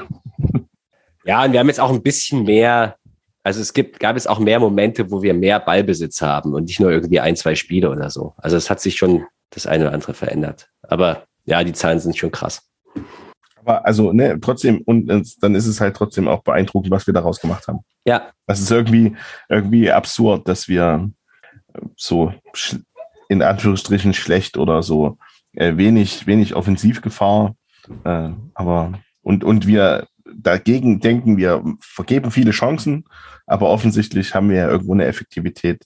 ja, 1.26 1.44
und 1.44 1.52
wir 1.52 1.60
haben 1.60 1.68
jetzt 1.68 1.80
auch 1.80 1.92
ein 1.92 2.04
bisschen 2.04 2.44
mehr, 2.44 2.96
also 3.44 3.62
es 3.62 3.74
gibt, 3.74 4.00
gab 4.00 4.16
es 4.16 4.28
auch 4.28 4.40
mehr 4.40 4.60
Momente, 4.60 5.12
wo 5.12 5.22
wir 5.22 5.34
mehr 5.34 5.60
Ballbesitz 5.60 6.22
haben 6.22 6.54
und 6.54 6.66
nicht 6.66 6.80
nur 6.80 6.92
irgendwie 6.92 7.20
ein, 7.20 7.36
zwei 7.36 7.56
Spiele 7.56 7.90
oder 7.90 8.10
so. 8.10 8.34
Also 8.38 8.56
es 8.56 8.70
hat 8.70 8.80
sich 8.82 8.96
schon 8.96 9.26
das 9.50 9.68
eine 9.68 9.86
oder 9.86 9.94
andere 9.94 10.14
verändert. 10.14 10.70
Aber 10.84 11.24
ja, 11.46 11.64
die 11.64 11.74
Zahlen 11.74 12.00
sind 12.00 12.18
schon 12.18 12.32
krass. 12.32 12.62
Aber 13.56 13.86
also, 13.86 14.12
ne, 14.12 14.40
trotzdem, 14.42 14.82
und 14.82 15.08
dann 15.08 15.56
ist 15.56 15.68
es 15.68 15.80
halt 15.80 15.96
trotzdem 15.96 16.28
auch 16.28 16.44
beeindruckend, 16.44 16.92
was 16.92 17.08
wir 17.08 17.14
daraus 17.14 17.40
gemacht 17.40 17.68
haben. 17.68 17.80
Ja, 18.06 18.32
Das 18.46 18.60
ist 18.60 18.72
irgendwie, 18.72 19.16
irgendwie 19.50 19.92
absurd, 19.92 20.48
dass 20.48 20.68
wir 20.68 21.10
so 21.96 22.34
in 23.34 23.42
Anführungsstrichen 23.42 24.14
schlecht 24.14 24.58
oder 24.58 24.84
so 24.84 25.18
äh, 25.54 25.76
wenig, 25.78 26.26
wenig 26.28 26.56
Offensivgefahr, 26.56 27.56
äh, 28.06 28.30
aber 28.54 28.94
und, 29.22 29.44
und 29.44 29.68
wir 29.68 30.08
dagegen 30.36 31.00
denken, 31.00 31.38
wir 31.38 31.64
vergeben 31.80 32.32
viele 32.32 32.52
Chancen, 32.52 33.06
aber 33.46 33.70
offensichtlich 33.70 34.34
haben 34.34 34.50
wir 34.50 34.58
ja 34.58 34.70
irgendwo 34.70 34.94
eine 34.94 35.06
Effektivität 35.06 35.84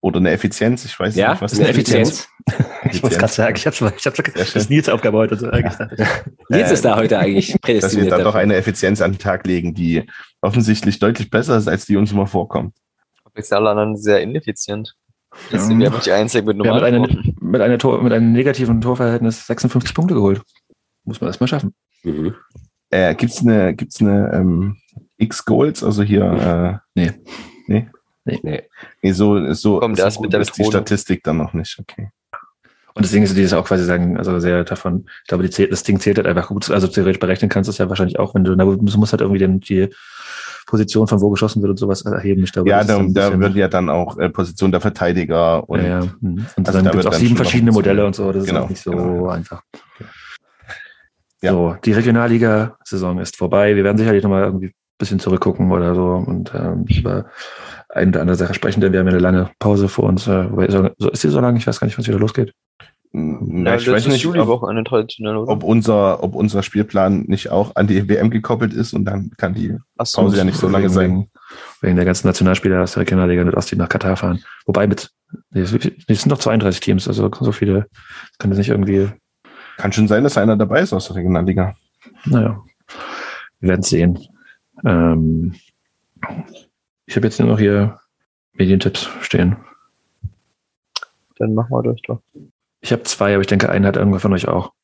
oder 0.00 0.18
eine 0.18 0.30
Effizienz, 0.30 0.84
ich 0.84 0.98
weiß 0.98 1.16
ja, 1.16 1.32
nicht, 1.32 1.42
was 1.42 1.58
eine 1.58 1.68
Effizienz. 1.68 2.28
Ich 2.92 3.02
muss 3.02 3.16
gerade 3.16 3.32
sagen, 3.32 3.56
ich 3.56 3.66
habe 3.66 3.94
ich 3.96 4.06
hab, 4.06 4.14
das 4.34 4.54
ist 4.54 4.68
Nils 4.68 4.90
Aufgabe 4.90 5.16
heute. 5.16 5.34
So 5.36 5.48
eigentlich. 5.48 5.78
Nils 6.50 6.70
ist 6.70 6.84
da 6.84 6.96
heute 6.96 7.18
eigentlich 7.18 7.46
dass 7.46 7.54
wir 7.54 7.60
prädestiniert. 7.60 8.12
da 8.12 8.18
doch 8.18 8.34
eine 8.34 8.54
Effizienz 8.54 9.00
an 9.00 9.12
den 9.12 9.18
Tag 9.18 9.46
legen, 9.46 9.72
die 9.72 10.06
offensichtlich 10.42 10.98
deutlich 10.98 11.30
besser 11.30 11.56
ist, 11.56 11.66
als 11.66 11.86
die 11.86 11.96
uns 11.96 12.12
immer 12.12 12.26
vorkommt. 12.26 12.76
Sind 13.34 13.56
alle 13.56 13.70
anderen 13.70 13.96
sehr 13.96 14.20
ineffizient. 14.20 14.94
Ja. 15.50 15.58
sind 15.58 15.78
wir 15.78 15.86
einfach 15.88 16.02
die 16.02 16.12
Einzigen 16.12 16.46
mit 16.46 16.56
mit, 16.56 16.66
einer, 16.66 16.98
normalen 16.98 17.34
mit, 17.40 17.60
einer 17.60 17.78
Tor, 17.78 18.02
mit 18.02 18.12
einem 18.12 18.32
negativen 18.32 18.80
Torverhältnis 18.80 19.46
56 19.46 19.94
Punkte 19.94 20.14
geholt. 20.14 20.42
Muss 21.04 21.20
man 21.20 21.28
erstmal 21.28 21.48
schaffen. 21.48 21.74
Mhm. 22.02 22.34
Äh, 22.90 23.14
gibt's 23.14 23.40
eine, 23.40 23.74
gibt's 23.74 24.00
eine 24.00 24.32
ähm, 24.32 24.76
X-Goals, 25.18 25.82
also 25.82 26.02
hier, 26.02 26.80
äh, 26.94 27.10
Nee. 27.66 27.88
Nee? 28.24 28.40
Nee. 28.42 28.62
Nee, 29.02 29.12
so, 29.12 29.52
so, 29.52 29.80
Kommt 29.80 29.98
so 29.98 30.02
erst 30.02 30.20
mit 30.20 30.32
der 30.32 30.40
ist 30.40 30.56
die. 30.56 30.64
Statistik 30.64 31.22
dann 31.24 31.36
noch 31.36 31.52
nicht, 31.52 31.78
okay. 31.78 32.10
Und 32.94 33.04
deswegen 33.04 33.24
ist 33.24 33.36
dieses 33.36 33.52
auch 33.52 33.66
quasi 33.66 33.84
sagen, 33.84 34.16
also 34.16 34.38
sehr 34.38 34.62
davon, 34.62 35.06
ich 35.22 35.28
glaube, 35.28 35.42
die 35.42 35.50
zählt, 35.50 35.72
das 35.72 35.82
Ding 35.82 35.98
zählt 35.98 36.16
halt 36.16 36.28
einfach 36.28 36.48
gut. 36.48 36.70
Also 36.70 36.86
theoretisch 36.86 37.18
berechnen 37.18 37.48
kannst 37.48 37.66
du 37.66 37.72
es 37.72 37.78
ja 37.78 37.88
wahrscheinlich 37.88 38.20
auch, 38.20 38.34
wenn 38.34 38.44
du, 38.44 38.54
na, 38.54 38.64
du 38.64 38.76
musst 38.76 39.12
halt 39.12 39.20
irgendwie 39.20 39.40
den, 39.40 39.58
die 39.58 39.88
Position 40.66 41.06
von 41.06 41.20
wo 41.20 41.30
geschossen 41.30 41.62
wird 41.62 41.70
und 41.70 41.76
sowas 41.78 42.02
erheben. 42.02 42.42
Ich 42.44 42.52
glaube, 42.52 42.68
Ja, 42.68 42.84
da, 42.84 43.02
da 43.06 43.38
wird 43.38 43.54
ja 43.54 43.68
dann 43.68 43.88
auch 43.90 44.18
äh, 44.18 44.28
Position 44.28 44.70
der 44.72 44.80
Verteidiger 44.80 45.68
und 45.68 45.80
ja, 45.82 46.00
ja. 46.00 46.00
mhm. 46.20 46.46
Und 46.56 46.66
Also 46.66 46.72
dann 46.78 46.84
da 46.84 46.90
gibt 46.90 47.04
es 47.04 47.06
auch 47.06 47.14
sieben 47.14 47.36
verschiedene 47.36 47.72
Modelle 47.72 48.04
und 48.06 48.14
so. 48.14 48.32
Das 48.32 48.44
Genau, 48.44 48.60
ist 48.60 48.64
auch 48.64 48.70
nicht 48.70 48.82
so 48.82 48.90
genau. 48.92 49.28
einfach. 49.28 49.62
Ja. 51.42 51.52
So, 51.52 51.76
die 51.84 51.92
Regionalliga-Saison 51.92 53.18
ist 53.18 53.36
vorbei. 53.36 53.76
Wir 53.76 53.84
werden 53.84 53.98
sicherlich 53.98 54.22
nochmal 54.22 54.44
irgendwie 54.44 54.68
ein 54.68 54.98
bisschen 54.98 55.18
zurückgucken 55.18 55.70
oder 55.70 55.94
so 55.94 56.24
und 56.26 56.52
ähm, 56.54 56.84
über 56.88 57.26
eine 57.90 58.10
oder 58.10 58.20
andere 58.22 58.36
Sache 58.36 58.54
sprechen, 58.54 58.80
denn 58.80 58.92
wir 58.92 59.00
haben 59.00 59.06
ja 59.06 59.12
eine 59.12 59.20
lange 59.20 59.50
Pause 59.58 59.88
vor 59.88 60.04
uns. 60.04 60.26
Äh, 60.26 60.48
so 60.98 61.10
ist 61.10 61.22
die 61.22 61.28
so 61.28 61.40
lang? 61.40 61.56
Ich 61.56 61.66
weiß 61.66 61.78
gar 61.80 61.86
nicht, 61.86 61.96
wann 61.98 62.02
es 62.02 62.08
wieder 62.08 62.18
losgeht. 62.18 62.54
Na, 63.16 63.70
Ja, 63.70 63.76
ich 63.76 63.86
weiß 63.88 64.08
nicht, 64.08 64.26
ob, 64.26 64.64
ob, 65.48 65.62
unser, 65.62 66.20
ob 66.24 66.34
unser 66.34 66.64
Spielplan 66.64 67.22
nicht 67.28 67.48
auch 67.48 67.76
an 67.76 67.86
die 67.86 68.08
WM 68.08 68.28
gekoppelt 68.28 68.72
ist 68.72 68.92
und 68.92 69.04
dann 69.04 69.30
kann 69.36 69.54
die 69.54 69.76
Achso, 69.96 70.22
Pause 70.22 70.38
ja 70.38 70.42
nicht 70.42 70.58
so 70.58 70.68
lange 70.68 70.86
wegen, 70.86 70.94
sein. 70.94 71.30
Wegen, 71.80 71.94
der 71.94 72.04
ganzen 72.06 72.26
Nationalspieler 72.26 72.82
aus 72.82 72.94
der 72.94 73.02
Regionalliga 73.02 73.44
mit 73.44 73.54
Osti 73.54 73.76
nach 73.76 73.88
Katar 73.88 74.16
fahren. 74.16 74.42
Wobei 74.66 74.88
mit, 74.88 75.12
es 75.52 75.70
sind 75.70 76.26
noch 76.26 76.38
32 76.38 76.80
Teams, 76.80 77.06
also 77.06 77.30
so 77.32 77.52
viele, 77.52 77.86
kann 78.38 78.50
das 78.50 78.58
nicht 78.58 78.70
irgendwie, 78.70 79.08
Kann 79.76 79.92
schon 79.92 80.08
sein, 80.08 80.24
dass 80.24 80.36
einer 80.36 80.56
dabei 80.56 80.80
ist 80.80 80.92
aus 80.92 81.06
der 81.06 81.14
Regionalliga. 81.14 81.76
naja, 82.24 82.60
wir 83.60 83.68
werden 83.68 83.82
sehen. 83.82 84.18
Ähm, 84.84 85.54
ich 87.06 87.14
habe 87.14 87.28
jetzt 87.28 87.38
nur 87.38 87.48
noch 87.48 87.60
hier 87.60 88.00
Medientipps 88.54 89.08
stehen. 89.20 89.56
Dann 91.36 91.54
machen 91.54 91.70
wir 91.70 91.82
durch 91.84 92.02
doch. 92.02 92.20
Ich 92.84 92.92
habe 92.92 93.02
zwei, 93.04 93.32
aber 93.32 93.40
ich 93.40 93.46
denke, 93.46 93.70
einen 93.70 93.86
hat 93.86 93.96
irgendwer 93.96 94.20
von 94.20 94.34
euch 94.34 94.46
auch. 94.46 94.74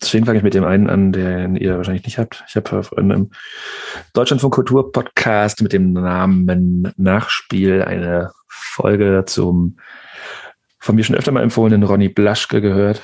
Deswegen 0.00 0.24
fange 0.24 0.38
ich 0.38 0.42
mit 0.42 0.54
dem 0.54 0.64
einen 0.64 0.88
an, 0.88 1.12
den 1.12 1.56
ihr 1.56 1.76
wahrscheinlich 1.76 2.04
nicht 2.04 2.16
habt. 2.16 2.42
Ich 2.48 2.56
habe 2.56 2.88
in 2.96 3.12
einem 3.12 3.30
Deutschland 4.14 4.40
von 4.40 4.50
Kultur 4.50 4.90
Podcast 4.90 5.60
mit 5.60 5.74
dem 5.74 5.92
Namen 5.92 6.90
Nachspiel 6.96 7.82
eine 7.82 8.32
Folge 8.48 9.24
zum 9.26 9.76
von 10.78 10.96
mir 10.96 11.04
schon 11.04 11.16
öfter 11.16 11.32
mal 11.32 11.42
empfohlenen 11.42 11.82
Ronny 11.82 12.08
Blaschke 12.08 12.62
gehört, 12.62 13.02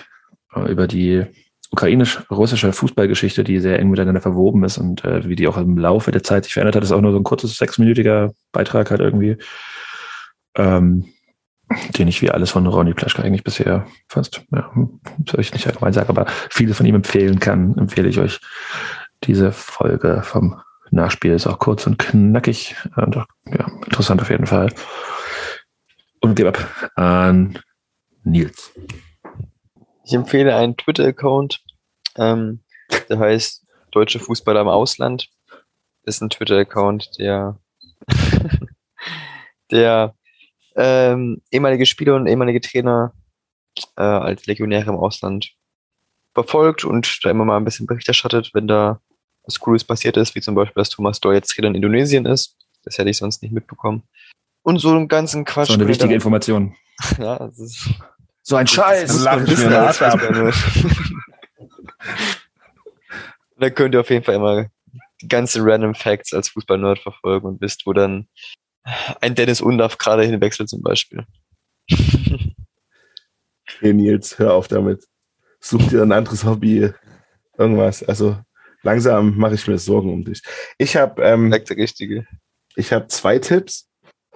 äh, 0.55 0.73
über 0.73 0.87
die 0.87 1.27
ukrainisch-russische 1.71 2.73
Fußballgeschichte, 2.73 3.45
die 3.45 3.61
sehr 3.61 3.79
eng 3.79 3.91
miteinander 3.91 4.23
verwoben 4.23 4.65
ist 4.65 4.79
und 4.79 5.05
äh, 5.05 5.29
wie 5.29 5.37
die 5.37 5.49
auch 5.49 5.59
im 5.59 5.77
Laufe 5.77 6.13
der 6.13 6.23
Zeit 6.23 6.45
sich 6.45 6.55
verändert 6.55 6.77
hat. 6.77 6.83
Das 6.83 6.89
ist 6.89 6.97
auch 6.97 7.03
nur 7.03 7.13
so 7.13 7.19
ein 7.19 7.25
kurzes 7.25 7.59
sechsminütiger 7.59 8.33
Beitrag 8.53 8.91
halt 8.91 9.03
irgendwie, 9.03 9.37
ähm, 10.57 11.11
den 11.97 12.09
ich 12.09 12.23
wie 12.23 12.31
alles 12.31 12.51
von 12.51 12.67
Ronny 12.67 12.95
Plaschke 12.95 13.23
eigentlich 13.23 13.45
bisher 13.45 13.87
fast, 14.09 14.43
ja, 14.53 14.71
soll 15.29 15.41
ich 15.41 15.53
nicht 15.53 15.67
allgemein 15.67 15.93
sagen, 15.93 16.09
aber 16.09 16.27
viele 16.51 16.75
von 16.75 16.87
ihm 16.87 16.97
empfehlen 16.97 17.41
kann, 17.41 17.77
empfehle 17.79 18.09
ich 18.09 18.19
euch 18.19 18.41
diese 19.25 19.53
Folge 19.53 20.23
vom 20.23 20.61
Nachspiel. 20.91 21.33
Ist 21.33 21.47
auch 21.47 21.59
kurz 21.59 21.87
und 21.87 21.99
knackig 21.99 22.77
und 22.97 23.17
auch, 23.17 23.27
ja, 23.47 23.67
interessant 23.85 24.21
auf 24.21 24.31
jeden 24.31 24.47
Fall. 24.47 24.73
Und 26.21 26.37
gebe 26.37 26.51
ab 26.51 26.93
an 26.97 27.59
Nils. 28.23 28.73
Ich 30.05 30.15
empfehle 30.15 30.55
einen 30.55 30.77
Twitter-Account, 30.77 31.63
ähm, 32.17 32.61
der 33.09 33.19
heißt 33.19 33.65
Deutsche 33.91 34.19
Fußballer 34.19 34.61
im 34.61 34.69
Ausland. 34.69 35.29
Ist 36.05 36.21
ein 36.21 36.31
Twitter-Account, 36.31 37.19
der, 37.19 37.59
der 39.71 40.15
ähm, 40.77 41.41
ehemalige 41.51 41.87
Spieler 41.87 42.15
und 42.17 42.27
ehemalige 42.27 42.61
Trainer 42.61 43.13
äh, 43.97 44.03
als 44.03 44.47
Legionäre 44.47 44.91
im 44.91 44.97
Ausland 44.97 45.53
verfolgt 46.35 46.85
und 46.85 47.21
da 47.23 47.31
immer 47.31 47.45
mal 47.45 47.57
ein 47.57 47.65
bisschen 47.65 47.87
Bericht 47.87 48.09
erstattet, 48.09 48.51
wenn 48.55 48.67
da 48.67 49.01
was 49.45 49.61
Cooles 49.61 49.85
passiert 49.85 50.17
ist, 50.17 50.35
wie 50.35 50.41
zum 50.41 50.55
Beispiel, 50.55 50.81
dass 50.81 50.89
Thomas 50.89 51.21
Doll 51.21 51.35
jetzt 51.35 51.51
Trainer 51.51 51.69
in 51.69 51.75
Indonesien 51.77 52.27
ist. 52.27 52.57
Das 52.85 52.99
hätte 52.99 53.11
ich 53.11 53.17
sonst 53.19 53.43
nicht 53.43 53.53
mitbekommen. 53.53 54.03
Und 54.63 54.79
so 54.79 54.91
einen 54.91 55.09
ganzen 55.09 55.45
Quatsch. 55.45 55.69
So 55.69 55.75
eine 55.75 55.87
wichtige 55.87 56.09
da- 56.11 56.15
Information. 56.15 56.75
Ja, 57.19 57.39
das 57.39 57.59
ist 57.59 57.91
So 58.43 58.57
ein 58.57 58.67
Scheiß! 58.67 59.25
Dann 59.25 59.47
ich 59.47 59.59
mir 59.59 59.81
ab. 59.81 59.95
Fußballer. 59.95 60.53
Da 63.57 63.71
könnt 63.71 63.95
ihr 63.95 64.01
auf 64.01 64.11
jeden 64.11 64.25
Fall 64.25 64.35
immer 64.35 64.67
die 65.23 65.29
ganzen 65.29 65.63
Random 65.65 65.95
Facts 65.95 66.33
als 66.33 66.49
Fußball-Nerd 66.49 66.99
verfolgen 66.99 67.47
und 67.47 67.61
wisst, 67.61 67.87
wo 67.87 67.93
dann 67.93 68.27
ein 69.21 69.35
Dennis 69.35 69.61
Undaff 69.61 69.99
gerade 69.99 70.25
hinwechselt 70.25 70.69
zum 70.69 70.83
Beispiel. 70.83 71.25
Hey 73.81 73.93
Nils, 73.93 74.39
hör 74.39 74.55
auf 74.55 74.69
damit. 74.69 75.05
Such 75.61 75.89
dir 75.89 76.03
ein 76.03 76.13
anderes 76.13 76.45
Hobby. 76.45 76.91
Irgendwas. 77.59 78.03
Also 78.03 78.39
langsam 78.83 79.37
mache 79.37 79.55
ich 79.55 79.67
mir 79.67 79.79
Sorgen 79.79 80.13
um 80.13 80.25
dich. 80.25 80.43
Ich 80.79 80.97
habe 80.97 81.23
ähm, 81.23 81.51
der 81.51 81.77
Richtige. 81.77 82.27
ich 82.77 82.93
habe 82.93 83.09
zwei 83.09 83.39
Tipps. 83.39 83.89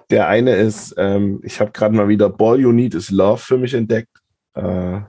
Der 0.09 0.27
eine 0.27 0.55
ist, 0.55 0.93
ähm, 0.97 1.39
ich 1.43 1.59
habe 1.59 1.71
gerade 1.71 1.95
mal 1.95 2.07
wieder 2.07 2.29
Ball 2.29 2.59
You 2.59 2.71
Need 2.71 2.95
is 2.95 3.11
Love 3.11 3.37
für 3.37 3.57
mich 3.57 3.73
entdeckt. 3.73 4.09
Äh, 4.55 5.01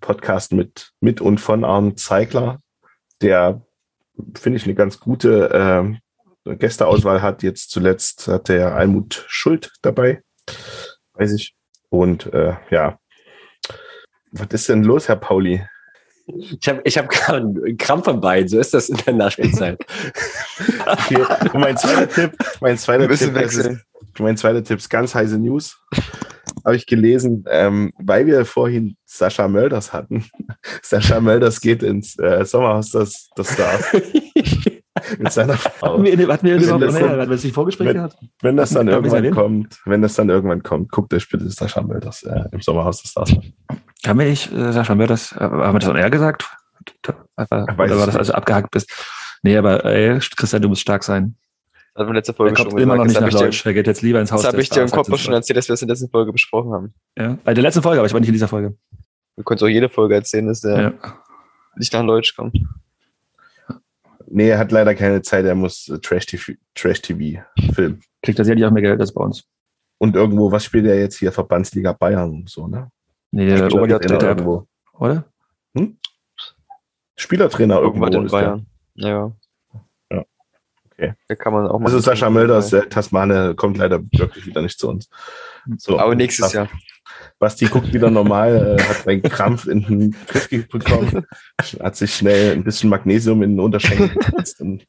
Podcast 0.00 0.52
mit, 0.52 0.92
mit 1.00 1.20
und 1.20 1.38
von 1.38 1.64
Arne 1.64 1.94
Zeigler, 1.94 2.60
der, 3.20 3.64
finde 4.34 4.58
ich, 4.58 4.64
eine 4.64 4.74
ganz 4.74 5.00
gute 5.00 5.50
ähm, 5.54 5.98
Gästeauswahl 6.44 7.22
hat. 7.22 7.42
Jetzt 7.42 7.70
zuletzt 7.70 8.28
hat 8.28 8.48
der 8.48 8.74
Almut 8.74 9.24
Schuld 9.28 9.72
dabei, 9.82 10.22
weiß 11.14 11.32
ich. 11.32 11.54
Und 11.88 12.32
äh, 12.32 12.54
ja, 12.70 12.98
was 14.32 14.48
ist 14.52 14.68
denn 14.68 14.82
los, 14.82 15.08
Herr 15.08 15.16
Pauli? 15.16 15.62
Ich 16.26 16.68
habe 16.68 16.80
ich 16.84 16.96
hab 16.96 17.08
gerade 17.08 17.38
einen 17.38 17.76
Krampf 17.76 18.08
am 18.08 18.20
Bein, 18.20 18.48
so 18.48 18.58
ist 18.58 18.72
das 18.72 18.88
in 18.88 18.96
der 18.98 19.12
Nachspielzeit. 19.12 19.84
Okay. 20.86 21.24
Und 21.52 21.60
mein 21.60 21.76
zweiter 21.76 22.08
Tipp, 22.08 22.32
mein 22.60 22.78
zweiter 22.78 23.08
Tipp, 23.08 23.36
ist, 23.36 23.70
mein 24.18 24.36
zweiter 24.36 24.62
Tipp 24.62 24.78
ist 24.78 24.88
ganz 24.88 25.14
heiße 25.14 25.38
News. 25.38 25.78
Habe 26.64 26.76
ich 26.76 26.86
gelesen, 26.86 27.44
ähm, 27.50 27.92
weil 27.98 28.26
wir 28.26 28.44
vorhin 28.44 28.96
Sascha 29.04 29.48
Mölders 29.48 29.92
hatten. 29.92 30.24
Sascha 30.82 31.20
Mölders 31.20 31.60
geht 31.60 31.82
ins 31.82 32.18
äh, 32.18 32.44
Sommerhaus 32.44 32.90
das, 32.90 33.28
das 33.34 33.52
Stars 33.52 33.84
mit 35.18 35.32
seiner 35.32 35.54
Frau. 35.54 35.92
Hatten 35.94 36.04
wir, 36.04 36.28
hatten 36.28 36.46
wir 36.46 36.54
Wenn 36.56 36.62
überhaupt 36.62 36.82
das 36.84 36.94
so- 36.94 37.00
hatten 37.08 37.18
wir 37.18 37.26
das 37.26 37.44
nicht 37.44 37.54
Vorgespräch 37.54 37.88
wenn- 37.88 37.94
gehabt? 37.96 38.16
Wenn 38.40 38.56
das 38.56 38.70
dann 38.70 38.88
irgendwann 38.88 39.30
kommt, 39.30 39.80
wenn 39.84 40.02
das 40.02 40.14
dann 40.14 40.28
irgendwann 40.28 40.62
kommt, 40.62 40.90
guckt 40.90 41.12
euch 41.14 41.28
bitte 41.28 41.48
Sascha 41.50 41.82
Mölders 41.82 42.22
äh, 42.24 42.44
im 42.52 42.60
Sommerhaus 42.60 43.02
des 43.02 43.10
Stars 43.12 43.30
an. 43.32 43.52
Haben 44.06 44.18
wir 44.18 44.26
nicht, 44.26 44.52
äh, 44.52 44.72
Sascha, 44.72 44.90
haben 44.90 45.00
wir 45.00 45.06
das, 45.06 45.32
äh, 45.32 45.36
haben 45.40 45.74
wir 45.74 45.78
das 45.78 45.88
on 45.88 45.96
air 45.96 46.10
gesagt? 46.10 46.48
Oder 47.38 47.66
weiß 47.76 47.90
war 47.96 48.06
das 48.06 48.16
also 48.16 48.32
abgehakt 48.32 48.70
bist? 48.72 48.90
Nee, 49.42 49.56
aber 49.56 49.84
ey, 49.84 50.18
Christian, 50.36 50.62
du 50.62 50.68
musst 50.68 50.82
stark 50.82 51.04
sein. 51.04 51.36
Das 51.94 52.02
hat 52.02 52.08
mir 52.08 52.14
letzte 52.14 52.32
Er 52.32 52.36
Folge 52.36 52.54
kommt 52.54 52.70
schon 52.70 52.80
immer 52.80 52.96
noch 52.96 53.04
nicht 53.04 53.16
Das 53.16 53.20
nach 53.20 53.26
habe 53.28 53.30
ich, 53.30 53.36
dir- 53.38 53.44
Deutsch. 53.46 53.66
Er 53.66 53.74
geht 53.74 53.86
jetzt 53.86 54.02
lieber 54.02 54.18
ins 54.20 54.32
Haus. 54.32 54.40
das 54.40 54.48
hab 54.48 54.52
der 54.52 54.60
ich 54.62 54.70
dir 54.70 54.82
im 54.82 54.90
Kopf 54.90 55.14
schon 55.18 55.34
erzählt, 55.34 55.58
dass 55.58 55.68
wir 55.68 55.74
es 55.74 55.82
in 55.82 55.88
der 55.88 55.94
letzten 55.94 56.10
Folge 56.10 56.32
besprochen 56.32 56.72
haben. 56.72 56.94
Ja, 57.18 57.36
bei 57.44 57.52
der 57.54 57.62
letzten 57.62 57.82
Folge, 57.82 57.98
aber 58.00 58.06
ich 58.06 58.12
war 58.14 58.20
nicht 58.20 58.28
in 58.28 58.32
dieser 58.32 58.48
Folge. 58.48 58.74
Wir 59.36 59.44
können 59.44 59.56
es 59.58 59.62
auch 59.62 59.68
jede 59.68 59.88
Folge 59.88 60.14
erzählen, 60.14 60.46
dass 60.46 60.60
der 60.62 60.80
Ja. 60.80 60.92
nicht 61.76 61.92
nach 61.92 62.04
Deutsch 62.06 62.34
kommt. 62.34 62.56
Nee, 64.34 64.48
er 64.48 64.58
hat 64.58 64.72
leider 64.72 64.94
keine 64.94 65.20
Zeit, 65.22 65.44
er 65.44 65.54
muss 65.54 65.88
äh, 65.88 65.98
Trash-TV 65.98 66.52
Trash 66.74 67.00
-TV 67.00 67.42
filmen. 67.74 68.00
Kriegt 68.22 68.38
tatsächlich 68.38 68.64
auch 68.64 68.70
mehr 68.70 68.82
Geld 68.82 69.00
als 69.00 69.12
bei 69.12 69.22
uns. 69.22 69.44
Und 69.98 70.16
irgendwo, 70.16 70.50
was 70.50 70.64
spielt 70.64 70.86
er 70.86 70.98
jetzt 70.98 71.18
hier? 71.18 71.32
Verbandsliga 71.32 71.92
Bayern 71.92 72.30
und 72.30 72.50
so, 72.50 72.66
ne? 72.66 72.90
Nee, 73.30 73.46
der 73.46 73.66
Oberliga-Trainer, 73.72 74.28
irgendwo. 74.28 74.66
oder? 74.94 75.24
Spielertrainer 77.16 77.80
irgendwo 77.80 78.06
Irgendwann 78.06 78.20
in 78.20 78.26
ist 78.26 78.32
der. 78.32 78.38
Bayern. 78.40 78.66
Ja. 78.94 79.32
Ja. 80.10 80.24
Okay. 80.90 81.14
Da 81.28 81.34
kann 81.34 81.52
man 81.52 81.66
auch 81.68 81.78
mal. 81.78 81.86
Also 81.86 81.98
Sascha 82.00 82.30
Mölders, 82.30 82.72
äh, 82.72 82.86
Tasmane, 82.88 83.54
kommt 83.54 83.76
leider 83.76 84.00
wirklich 84.12 84.46
wieder 84.46 84.62
nicht 84.62 84.78
zu 84.78 84.88
uns. 84.88 85.08
So, 85.78 85.98
Aber 85.98 86.14
nächstes 86.14 86.52
Jahr. 86.52 86.68
Basti 87.38 87.66
guckt 87.66 87.92
wieder 87.92 88.10
normal, 88.10 88.76
äh, 88.78 88.82
hat 88.82 89.06
einen 89.08 89.22
Krampf 89.22 89.66
in 89.66 89.82
den 89.82 90.16
Griff 90.28 90.48
bekommen, 90.68 91.26
hat 91.80 91.96
sich 91.96 92.14
schnell 92.14 92.52
ein 92.52 92.64
bisschen 92.64 92.88
Magnesium 92.90 93.42
in 93.42 93.50
den 93.56 93.60
Unterschenkel 93.60 94.08
gesetzt 94.14 94.60
und 94.60 94.86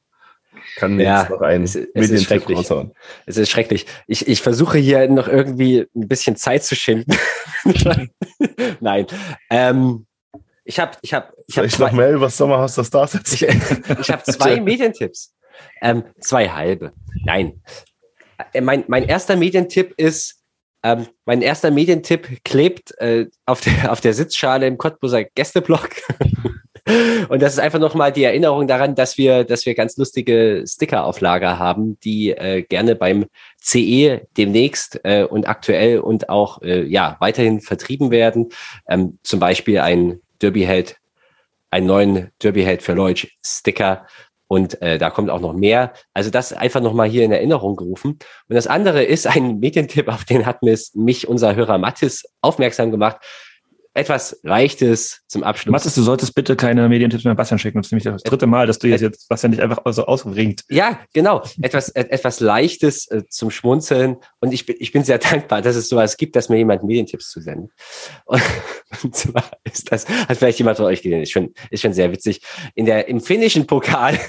kann 0.76 0.96
mir 0.96 1.04
Ja, 1.04 1.22
jetzt 1.22 1.30
noch 1.32 1.42
einen 1.42 1.64
es 1.66 1.76
ist- 1.76 1.90
es 1.94 2.04
ist 2.06 2.12
Medientipp 2.12 2.28
schrecklich. 2.28 2.58
raushauen. 2.58 2.92
Es 3.26 3.38
ist 3.38 3.50
schrecklich. 3.50 3.86
Ich, 4.08 4.28
ich 4.28 4.42
versuche 4.42 4.78
hier 4.78 5.08
noch 5.10 5.28
irgendwie 5.28 5.86
ein 5.96 6.08
bisschen 6.08 6.36
Zeit 6.36 6.64
zu 6.64 6.76
schinden. 6.76 7.16
Nein. 8.80 9.08
Ähm, 9.50 10.06
ich 10.64 10.80
habe 10.80 10.92
ich 11.02 11.14
hab, 11.14 11.34
ich 11.48 11.56
Soll 11.56 11.64
hab 11.66 11.74
ich 11.74 11.80
noch 11.80 11.90
zwei, 11.90 11.96
mehr 11.98 12.12
über 12.14 12.26
das 12.26 12.38
Sommerhaus 12.38 12.76
der 12.76 12.84
Stars 12.86 13.16
ich, 13.34 13.44
ich 13.44 14.10
hab 14.12 14.26
zwei 14.26 14.60
Medientipps. 14.62 15.34
Ähm, 15.82 16.04
zwei 16.20 16.50
halbe. 16.50 16.94
Nein. 17.26 17.62
Äh, 18.54 18.62
Mein, 18.62 18.84
mein 18.88 19.04
erster 19.04 19.36
Medientipp 19.36 19.94
ist, 19.98 20.43
ähm, 20.84 21.08
mein 21.26 21.42
erster 21.42 21.72
Medientipp 21.72 22.44
klebt 22.44 22.98
äh, 23.00 23.28
auf, 23.46 23.62
der, 23.62 23.92
auf 23.92 24.02
der 24.02 24.14
Sitzschale 24.14 24.68
im 24.68 24.78
Cottbuser 24.78 25.24
Gästeblock. 25.24 25.90
Und 27.30 27.42
das 27.42 27.54
ist 27.54 27.60
einfach 27.60 27.80
nochmal 27.80 28.12
die 28.12 28.26
Erinnerung 28.26 28.68
daran, 28.68 28.94
dass 28.94 29.18
wir, 29.18 29.46
dass 29.46 29.66
wir 29.66 29.74
ganz 29.74 29.96
lustige 29.96 30.66
Stickerauflager 30.68 31.58
haben, 31.58 31.98
die 32.02 32.32
äh, 32.32 32.62
gerne 32.64 32.96
beim 32.96 33.26
CE 33.62 34.28
demnächst 34.36 35.00
äh, 35.06 35.24
und 35.24 35.48
aktuell 35.48 36.00
und 36.00 36.28
auch 36.28 36.62
äh, 36.62 36.84
ja 36.84 37.16
weiterhin 37.22 37.62
vertrieben 37.62 38.12
werden. 38.12 38.50
Ähm, 38.90 39.18
zum 39.24 39.40
Beispiel 39.40 39.80
ein 39.80 40.20
Derby-Held, 40.42 40.98
einen 41.72 41.88
neuen 41.88 42.32
Derby-Held 42.42 42.84
für 42.84 42.94
Leutsch 42.94 43.30
Sticker. 43.46 44.06
Und 44.54 44.80
äh, 44.84 45.00
da 45.00 45.10
kommt 45.10 45.32
auch 45.32 45.40
noch 45.42 45.54
mehr. 45.54 45.94
Also 46.14 46.30
das 46.30 46.54
einfach 46.54 46.80
nochmal 46.80 47.10
hier 47.10 47.24
in 47.24 47.32
Erinnerung 47.32 47.76
gerufen. 47.76 48.20
Und 48.48 48.56
das 48.56 48.68
andere 48.68 49.04
ist 49.04 49.26
ein 49.26 49.58
Medientipp, 49.60 50.08
auf 50.10 50.26
den 50.26 50.46
hat 50.46 50.62
mich, 50.62 51.28
unser 51.28 51.56
Hörer 51.56 51.80
Mattis 51.80 52.24
aufmerksam 52.40 52.92
gemacht. 52.92 53.18
Etwas 53.96 54.40
Leichtes 54.42 55.22
zum 55.28 55.44
Abschluss. 55.44 55.72
Mathis, 55.72 55.94
du 55.94 56.02
solltest 56.02 56.34
bitte 56.34 56.56
keine 56.56 56.88
Medientipps 56.90 57.24
mehr 57.24 57.32
an 57.32 57.38
Bastian 57.38 57.60
schicken. 57.60 57.80
Das 57.80 57.88
ist 57.88 57.92
nämlich 57.92 58.06
das 58.06 58.24
dritte 58.24 58.48
Mal, 58.48 58.66
dass 58.66 58.80
du 58.80 58.88
jetzt, 58.88 59.02
jetzt 59.02 59.30
Bastian 59.30 59.52
nicht 59.52 59.62
einfach 59.62 59.82
so 59.86 60.06
ausringt. 60.06 60.64
Ja, 60.70 61.00
genau. 61.14 61.44
Etwas, 61.62 61.90
et- 61.90 62.10
etwas 62.12 62.40
Leichtes 62.40 63.08
äh, 63.12 63.24
zum 63.30 63.52
Schmunzeln. 63.52 64.18
Und 64.40 64.52
ich 64.52 64.66
bin, 64.68 64.76
ich 64.80 64.92
bin 64.92 65.04
sehr 65.04 65.18
dankbar, 65.30 65.62
dass 65.62 65.76
es 65.76 65.90
sowas 65.90 66.18
gibt, 66.18 66.36
dass 66.36 66.50
mir 66.50 66.58
jemand 66.58 66.84
Medientipps 66.84 67.30
zusendet. 67.30 67.72
Und, 68.26 68.42
und 69.04 69.16
zwar 69.16 69.46
ist 69.64 69.92
das, 69.92 70.08
hat 70.08 70.38
vielleicht 70.38 70.58
jemand 70.60 70.78
von 70.78 70.88
euch 70.88 71.02
gesehen, 71.04 71.22
ist 71.22 71.32
schon, 71.32 71.54
ist 71.70 71.82
schon 71.82 71.94
sehr 71.94 72.12
witzig. 72.12 72.42
In 72.74 72.86
der, 72.86 73.08
im 73.08 73.22
finnischen 73.22 73.68
Pokal 73.68 74.20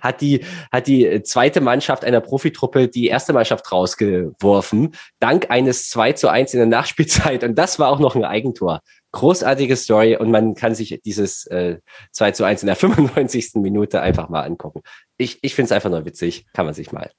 hat 0.00 0.20
die, 0.20 0.44
hat 0.72 0.86
die 0.86 1.22
zweite 1.22 1.60
Mannschaft 1.60 2.04
einer 2.04 2.20
Profitruppe 2.20 2.88
die 2.88 3.06
erste 3.08 3.32
Mannschaft 3.32 3.70
rausgeworfen, 3.70 4.94
dank 5.20 5.50
eines 5.50 5.90
2 5.90 6.12
zu 6.12 6.28
1 6.28 6.54
in 6.54 6.58
der 6.58 6.66
Nachspielzeit. 6.66 7.44
Und 7.44 7.56
das 7.56 7.78
war 7.78 7.88
auch 7.90 7.98
noch 7.98 8.16
ein 8.16 8.24
Eigentor. 8.24 8.80
Großartige 9.12 9.76
Story 9.76 10.16
und 10.16 10.30
man 10.30 10.54
kann 10.54 10.74
sich 10.74 11.00
dieses 11.04 11.46
äh, 11.46 11.78
2 12.12 12.32
zu 12.32 12.44
1 12.44 12.62
in 12.62 12.66
der 12.66 12.76
95. 12.76 13.52
Minute 13.54 14.00
einfach 14.00 14.28
mal 14.28 14.42
angucken. 14.42 14.82
Ich, 15.16 15.38
ich 15.42 15.54
finde 15.54 15.66
es 15.66 15.72
einfach 15.72 15.90
nur 15.90 16.04
witzig, 16.04 16.46
kann 16.52 16.66
man 16.66 16.74
sich 16.74 16.92
mal. 16.92 17.10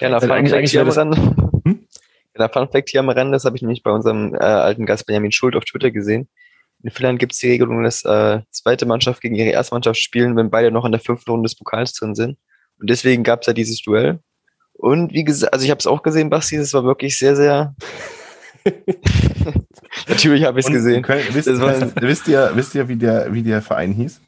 Also 0.00 0.26
Fun 0.26 0.30
eigentlich- 0.32 0.50
Fact 0.50 0.58
eigentlich 0.58 0.70
hier 0.72 0.84
das-. 0.84 0.96
Hm? 0.96 1.86
Kleiner 2.34 2.52
Fun 2.52 2.68
Fact 2.70 2.90
hier 2.90 3.00
am 3.00 3.08
Rande, 3.08 3.32
das 3.32 3.44
habe 3.44 3.56
ich 3.56 3.62
nämlich 3.62 3.82
bei 3.82 3.90
unserem 3.90 4.34
äh, 4.34 4.38
alten 4.38 4.84
Gast 4.86 5.06
Benjamin 5.06 5.32
Schuld 5.32 5.56
auf 5.56 5.64
Twitter 5.64 5.90
gesehen. 5.90 6.28
In 6.82 6.90
Finnland 6.90 7.18
gibt 7.18 7.32
es 7.32 7.38
die 7.38 7.48
Regelung, 7.50 7.82
dass 7.82 8.04
äh, 8.04 8.40
zweite 8.50 8.86
Mannschaft 8.86 9.20
gegen 9.20 9.34
ihre 9.34 9.50
erste 9.50 9.74
Mannschaft 9.74 9.98
spielen, 10.00 10.36
wenn 10.36 10.50
beide 10.50 10.70
noch 10.70 10.84
in 10.84 10.92
der 10.92 11.00
fünften 11.00 11.30
Runde 11.30 11.46
des 11.48 11.56
Pokals 11.56 11.92
drin 11.94 12.14
sind. 12.14 12.38
Und 12.78 12.90
deswegen 12.90 13.22
gab 13.24 13.40
es 13.40 13.46
ja 13.46 13.52
dieses 13.52 13.80
Duell. 13.82 14.20
Und 14.74 15.12
wie 15.14 15.24
gesagt, 15.24 15.52
also 15.54 15.64
ich 15.64 15.70
habe 15.70 15.78
es 15.78 15.86
auch 15.86 16.02
gesehen, 16.02 16.28
Basti, 16.30 16.58
das 16.58 16.72
war 16.74 16.84
wirklich 16.84 17.18
sehr, 17.18 17.34
sehr. 17.34 17.74
Natürlich 20.08 20.44
habe 20.44 20.60
ich 20.60 20.66
es 20.66 20.72
gesehen. 20.72 21.02
Könnt, 21.02 21.34
wisst, 21.34 21.48
war- 21.60 21.80
wisst, 22.02 22.28
ihr, 22.28 22.50
wisst 22.54 22.74
ihr, 22.74 22.88
wie 22.88 22.96
der, 22.96 23.32
wie 23.32 23.42
der 23.42 23.62
Verein 23.62 23.92
hieß? 23.92 24.20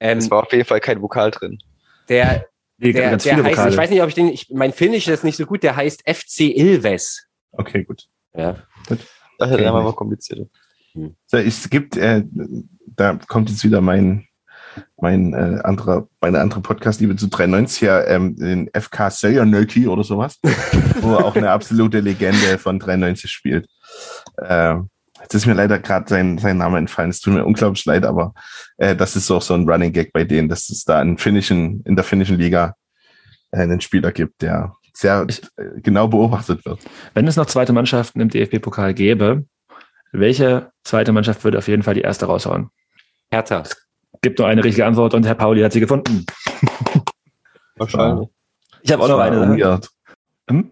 Ähm, 0.00 0.18
Es 0.18 0.30
war 0.30 0.42
auf 0.42 0.52
jeden 0.52 0.64
Fall 0.66 0.80
kein 0.80 1.00
Vokal 1.00 1.30
drin. 1.30 1.58
der, 2.08 2.46
der, 2.78 2.92
der 3.16 3.20
viele 3.20 3.42
heißt, 3.44 3.52
Vokale. 3.56 3.70
ich 3.70 3.76
weiß 3.78 3.90
nicht, 3.90 4.02
ob 4.02 4.08
ich 4.08 4.14
den, 4.14 4.28
ich, 4.28 4.50
mein 4.52 4.72
Finnisch 4.72 5.08
ist 5.08 5.24
nicht 5.24 5.36
so 5.38 5.46
gut, 5.46 5.62
der 5.62 5.76
heißt 5.76 6.02
FC 6.06 6.40
Ilves. 6.54 7.26
Okay, 7.52 7.84
gut. 7.84 8.06
Ja. 8.34 8.56
Das 8.88 8.98
Okay, 9.38 9.54
okay, 9.54 9.64
war 9.66 9.82
mal 9.82 9.92
komplizierter. 9.94 10.46
So, 11.26 11.36
es 11.36 11.68
gibt, 11.70 11.96
äh, 11.96 12.24
da 12.86 13.18
kommt 13.28 13.50
jetzt 13.50 13.64
wieder 13.64 13.80
mein, 13.80 14.26
mein 15.00 15.34
äh, 15.34 15.60
anderer, 15.62 16.08
meine 16.20 16.40
andere 16.40 16.60
Podcast-Liebe 16.60 17.16
zu 17.16 17.28
93 17.28 17.82
her, 17.82 18.06
ähm, 18.08 18.36
den 18.36 18.70
FK 18.72 19.10
Seljanöki 19.10 19.88
oder 19.88 20.04
sowas, 20.04 20.38
wo 21.00 21.14
er 21.14 21.24
auch 21.24 21.36
eine 21.36 21.50
absolute 21.50 22.00
Legende 22.00 22.58
von 22.58 22.78
93 22.78 23.30
spielt. 23.30 23.66
Ähm, 24.42 24.88
jetzt 25.20 25.34
ist 25.34 25.46
mir 25.46 25.54
leider 25.54 25.78
gerade 25.78 26.08
sein, 26.08 26.38
sein 26.38 26.58
Name 26.58 26.78
entfallen. 26.78 27.10
Es 27.10 27.20
tut 27.20 27.34
mir 27.34 27.44
unglaublich 27.44 27.84
leid, 27.84 28.04
aber 28.04 28.34
äh, 28.78 28.96
das 28.96 29.16
ist 29.16 29.30
auch 29.30 29.42
so 29.42 29.54
ein 29.54 29.68
Running 29.68 29.92
Gag 29.92 30.12
bei 30.12 30.24
denen, 30.24 30.48
dass 30.48 30.68
es 30.70 30.84
da 30.84 31.00
in, 31.02 31.18
finnischen, 31.18 31.82
in 31.84 31.96
der 31.96 32.04
finnischen 32.04 32.38
Liga 32.38 32.74
äh, 33.50 33.58
einen 33.58 33.80
Spieler 33.80 34.12
gibt, 34.12 34.42
der 34.42 34.74
sehr 34.94 35.26
äh, 35.56 35.80
genau 35.80 36.08
beobachtet 36.08 36.64
wird. 36.64 36.80
Wenn 37.14 37.26
es 37.26 37.36
noch 37.36 37.46
zweite 37.46 37.72
Mannschaften 37.72 38.20
im 38.20 38.28
DFB-Pokal 38.30 38.94
gäbe, 38.94 39.44
welche 40.12 40.70
zweite 40.84 41.12
Mannschaft 41.12 41.44
würde 41.44 41.58
auf 41.58 41.68
jeden 41.68 41.82
Fall 41.82 41.94
die 41.94 42.00
erste 42.00 42.26
raushauen? 42.26 42.70
Hertha. 43.30 43.64
Gibt 44.22 44.38
nur 44.38 44.48
eine 44.48 44.64
richtige 44.64 44.86
Antwort 44.86 45.14
und 45.14 45.26
Herr 45.26 45.34
Pauli 45.34 45.62
hat 45.62 45.72
sie 45.72 45.80
gefunden. 45.80 46.24
Wahrscheinlich. 47.76 48.28
Ich 48.82 48.92
habe 48.92 49.02
auch 49.02 49.08
noch 49.08 49.18
war 49.18 49.24
eine. 49.24 49.38
Sache. 49.38 49.58
weird. 49.58 49.90
Hm? 50.48 50.70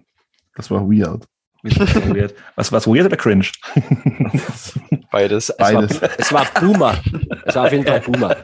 Das 0.54 0.70
war 0.70 0.88
weird. 0.88 1.26
Weird. 1.62 2.34
Was, 2.56 2.72
was 2.72 2.86
weird 2.86 3.06
oder 3.06 3.16
cringe? 3.16 3.46
Beides. 5.10 5.50
Es 5.50 5.58
war, 5.58 5.72
Beides. 5.72 6.00
es 6.18 6.32
war 6.32 6.44
Puma. 6.44 6.94
Es 7.44 7.54
war 7.54 7.66
auf 7.66 7.72
jeden 7.72 7.86
Fall 7.86 8.00
Puma. 8.00 8.36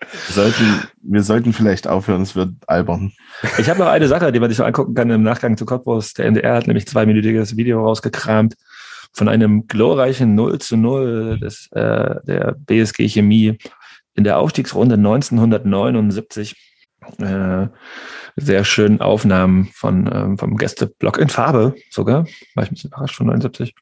Wir 0.00 0.34
sollten, 0.34 0.82
wir 1.02 1.22
sollten 1.22 1.52
vielleicht 1.52 1.86
aufhören, 1.88 2.22
es 2.22 2.36
wird 2.36 2.54
albern. 2.66 3.12
Ich 3.58 3.68
habe 3.68 3.80
noch 3.80 3.88
eine 3.88 4.08
Sache, 4.08 4.30
die 4.32 4.40
man 4.40 4.48
sich 4.48 4.56
so 4.56 4.64
angucken 4.64 4.94
kann 4.94 5.10
im 5.10 5.22
Nachgang 5.22 5.56
zu 5.56 5.66
Cottbus. 5.66 6.14
Der 6.14 6.26
NDR 6.26 6.54
hat 6.54 6.66
nämlich 6.66 6.86
zweiminütiges 6.86 7.56
Video 7.56 7.84
rausgekramt 7.84 8.54
von 9.16 9.28
einem 9.28 9.66
glorreichen 9.66 10.34
0 10.34 10.58
zu 10.58 10.76
0 10.76 11.38
des, 11.40 11.68
äh, 11.72 12.16
der 12.26 12.54
BSG 12.58 13.08
Chemie 13.08 13.56
in 14.14 14.24
der 14.24 14.38
Aufstiegsrunde 14.38 14.96
1979. 14.96 16.54
Äh, 17.18 17.68
sehr 18.36 18.64
schönen 18.64 19.00
Aufnahmen 19.00 19.70
von, 19.72 20.10
ähm, 20.12 20.38
vom 20.38 20.58
Gästeblock 20.58 21.16
in 21.16 21.30
Farbe 21.30 21.74
sogar. 21.90 22.26
War 22.54 22.64
ich 22.64 22.70
ein 22.70 22.74
bisschen 22.74 22.90
überrascht 22.90 23.16
von 23.16 23.26
79, 23.28 23.74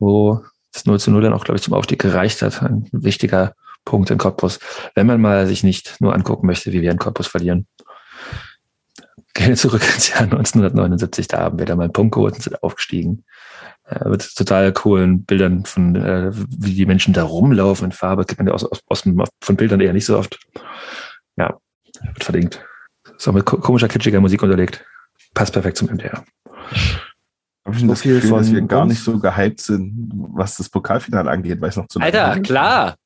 wo 0.00 0.44
das 0.72 0.84
0 0.84 0.98
zu 0.98 1.12
0 1.12 1.22
dann 1.22 1.32
auch, 1.32 1.44
glaube 1.44 1.56
ich, 1.56 1.62
zum 1.62 1.74
Aufstieg 1.74 2.00
gereicht 2.00 2.42
hat. 2.42 2.60
Ein 2.60 2.88
wichtiger 2.90 3.54
Punkt 3.84 4.10
in 4.10 4.18
Cottbus. 4.18 4.58
Wenn 4.96 5.06
man 5.06 5.20
mal 5.20 5.46
sich 5.46 5.62
nicht 5.62 6.00
nur 6.00 6.12
angucken 6.12 6.46
möchte, 6.46 6.72
wie 6.72 6.82
wir 6.82 6.90
in 6.90 6.98
Cottbus 6.98 7.28
verlieren. 7.28 7.68
Gerne 9.34 9.54
zurück 9.54 9.82
ins 9.94 10.08
Jahr 10.08 10.22
1979, 10.22 11.28
da 11.28 11.38
haben 11.38 11.58
wir 11.58 11.66
da 11.66 11.76
mal 11.76 11.84
einen 11.84 11.92
Punkt 11.92 12.14
geholt 12.14 12.34
und 12.34 12.42
sind 12.42 12.62
aufgestiegen. 12.64 13.24
Äh, 13.90 14.08
mit 14.08 14.34
total 14.36 14.72
coolen 14.72 15.24
Bildern 15.24 15.64
von, 15.64 15.96
äh, 15.96 16.30
wie 16.32 16.74
die 16.74 16.86
Menschen 16.86 17.12
da 17.12 17.24
rumlaufen 17.24 17.86
in 17.86 17.92
Farbe. 17.92 18.22
Das 18.22 18.28
gibt 18.28 18.38
man 18.38 18.46
ja 18.46 18.54
aus, 18.54 18.64
aus, 18.64 18.80
aus, 18.86 19.02
von 19.42 19.56
Bildern 19.56 19.80
eher 19.80 19.92
nicht 19.92 20.06
so 20.06 20.16
oft. 20.16 20.38
Ja, 21.36 21.58
wird 22.04 22.24
verlinkt. 22.24 22.64
Ist 23.16 23.26
auch 23.26 23.32
mit 23.32 23.44
ko- 23.44 23.58
komischer, 23.58 23.88
kitschiger 23.88 24.20
Musik 24.20 24.42
unterlegt. 24.42 24.84
Passt 25.34 25.52
perfekt 25.52 25.76
zum 25.76 25.88
MDR. 25.88 26.24
Habe 27.64 27.74
ich 27.76 27.80
So 27.80 27.88
das 27.88 28.02
Gefühl, 28.02 28.20
dass 28.20 28.30
von 28.30 28.54
wir 28.54 28.62
gar 28.62 28.86
nicht 28.86 29.02
so 29.02 29.18
gehypt 29.18 29.60
sind, 29.60 30.10
was 30.34 30.56
das 30.56 30.68
Pokalfinale 30.68 31.28
angeht, 31.28 31.60
weil 31.60 31.70
es 31.70 31.76
noch 31.76 31.88
zu 31.88 31.98
Alter, 32.00 32.36
ist. 32.36 32.44
klar. 32.44 32.96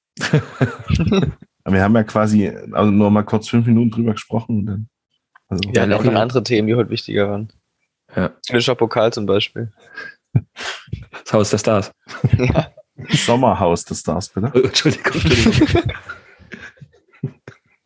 Aber 1.64 1.74
wir 1.74 1.82
haben 1.82 1.94
ja 1.94 2.04
quasi 2.04 2.48
also 2.72 2.90
nur 2.90 3.10
mal 3.10 3.24
kurz 3.24 3.48
fünf 3.48 3.66
Minuten 3.66 3.90
drüber 3.90 4.12
gesprochen. 4.12 4.66
Dann, 4.66 4.88
also, 5.48 5.62
okay. 5.68 5.86
noch 5.86 6.20
andere 6.20 6.42
Themen, 6.42 6.68
die 6.68 6.74
heute 6.74 6.90
wichtiger 6.90 7.30
waren. 7.30 7.52
Ja. 8.14 8.30
Finnischer 8.46 8.74
Pokal 8.74 9.12
zum 9.12 9.26
Beispiel. 9.26 9.72
Das 11.24 11.32
Haus 11.32 11.50
der 11.50 11.58
Stars. 11.58 11.92
Sommerhaus 13.08 13.84
des 13.84 14.00
Stars, 14.00 14.28
bitte. 14.28 14.50
Oh, 14.54 14.58
Entschuldigung, 14.58 15.12
Entschuldigung. 15.12 15.92